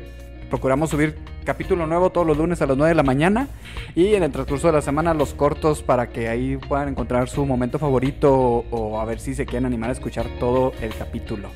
procuramos 0.49 0.89
subir 0.89 1.15
capítulo 1.45 1.87
nuevo 1.87 2.09
todos 2.11 2.27
los 2.27 2.37
lunes 2.37 2.61
a 2.61 2.67
las 2.67 2.77
9 2.77 2.89
de 2.89 2.95
la 2.95 3.03
mañana 3.03 3.47
y 3.95 4.13
en 4.15 4.23
el 4.23 4.31
transcurso 4.31 4.67
de 4.67 4.73
la 4.73 4.81
semana 4.81 5.13
los 5.13 5.33
cortos 5.33 5.81
para 5.81 6.09
que 6.09 6.27
ahí 6.29 6.57
puedan 6.57 6.89
encontrar 6.89 7.29
su 7.29 7.45
momento 7.45 7.79
favorito 7.79 8.31
o, 8.33 8.65
o 8.69 8.99
a 8.99 9.05
ver 9.05 9.19
si 9.19 9.33
se 9.33 9.45
quieren 9.45 9.65
animar 9.65 9.89
a 9.89 9.93
escuchar 9.93 10.27
todo 10.39 10.73
el 10.81 10.93
capítulo. 10.93 11.49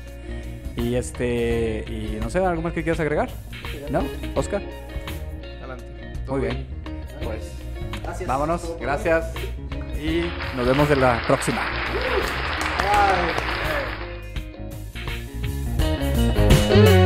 Y 0.76 0.94
este 0.94 1.84
y 1.88 2.18
no 2.20 2.28
sé, 2.30 2.38
algo 2.40 2.60
más 2.62 2.72
que 2.72 2.82
quieras 2.82 3.00
agregar? 3.00 3.28
¿No? 3.90 4.02
Oscar. 4.34 4.60
Muy 6.26 6.40
bien. 6.40 6.66
Pues 7.22 7.52
Gracias. 8.02 8.28
vámonos, 8.28 8.76
gracias 8.80 9.32
y 10.00 10.30
nos 10.56 10.66
vemos 10.66 10.90
en 10.90 11.00
la 11.00 11.22
próxima. 11.26 11.62
Bye. 16.74 17.05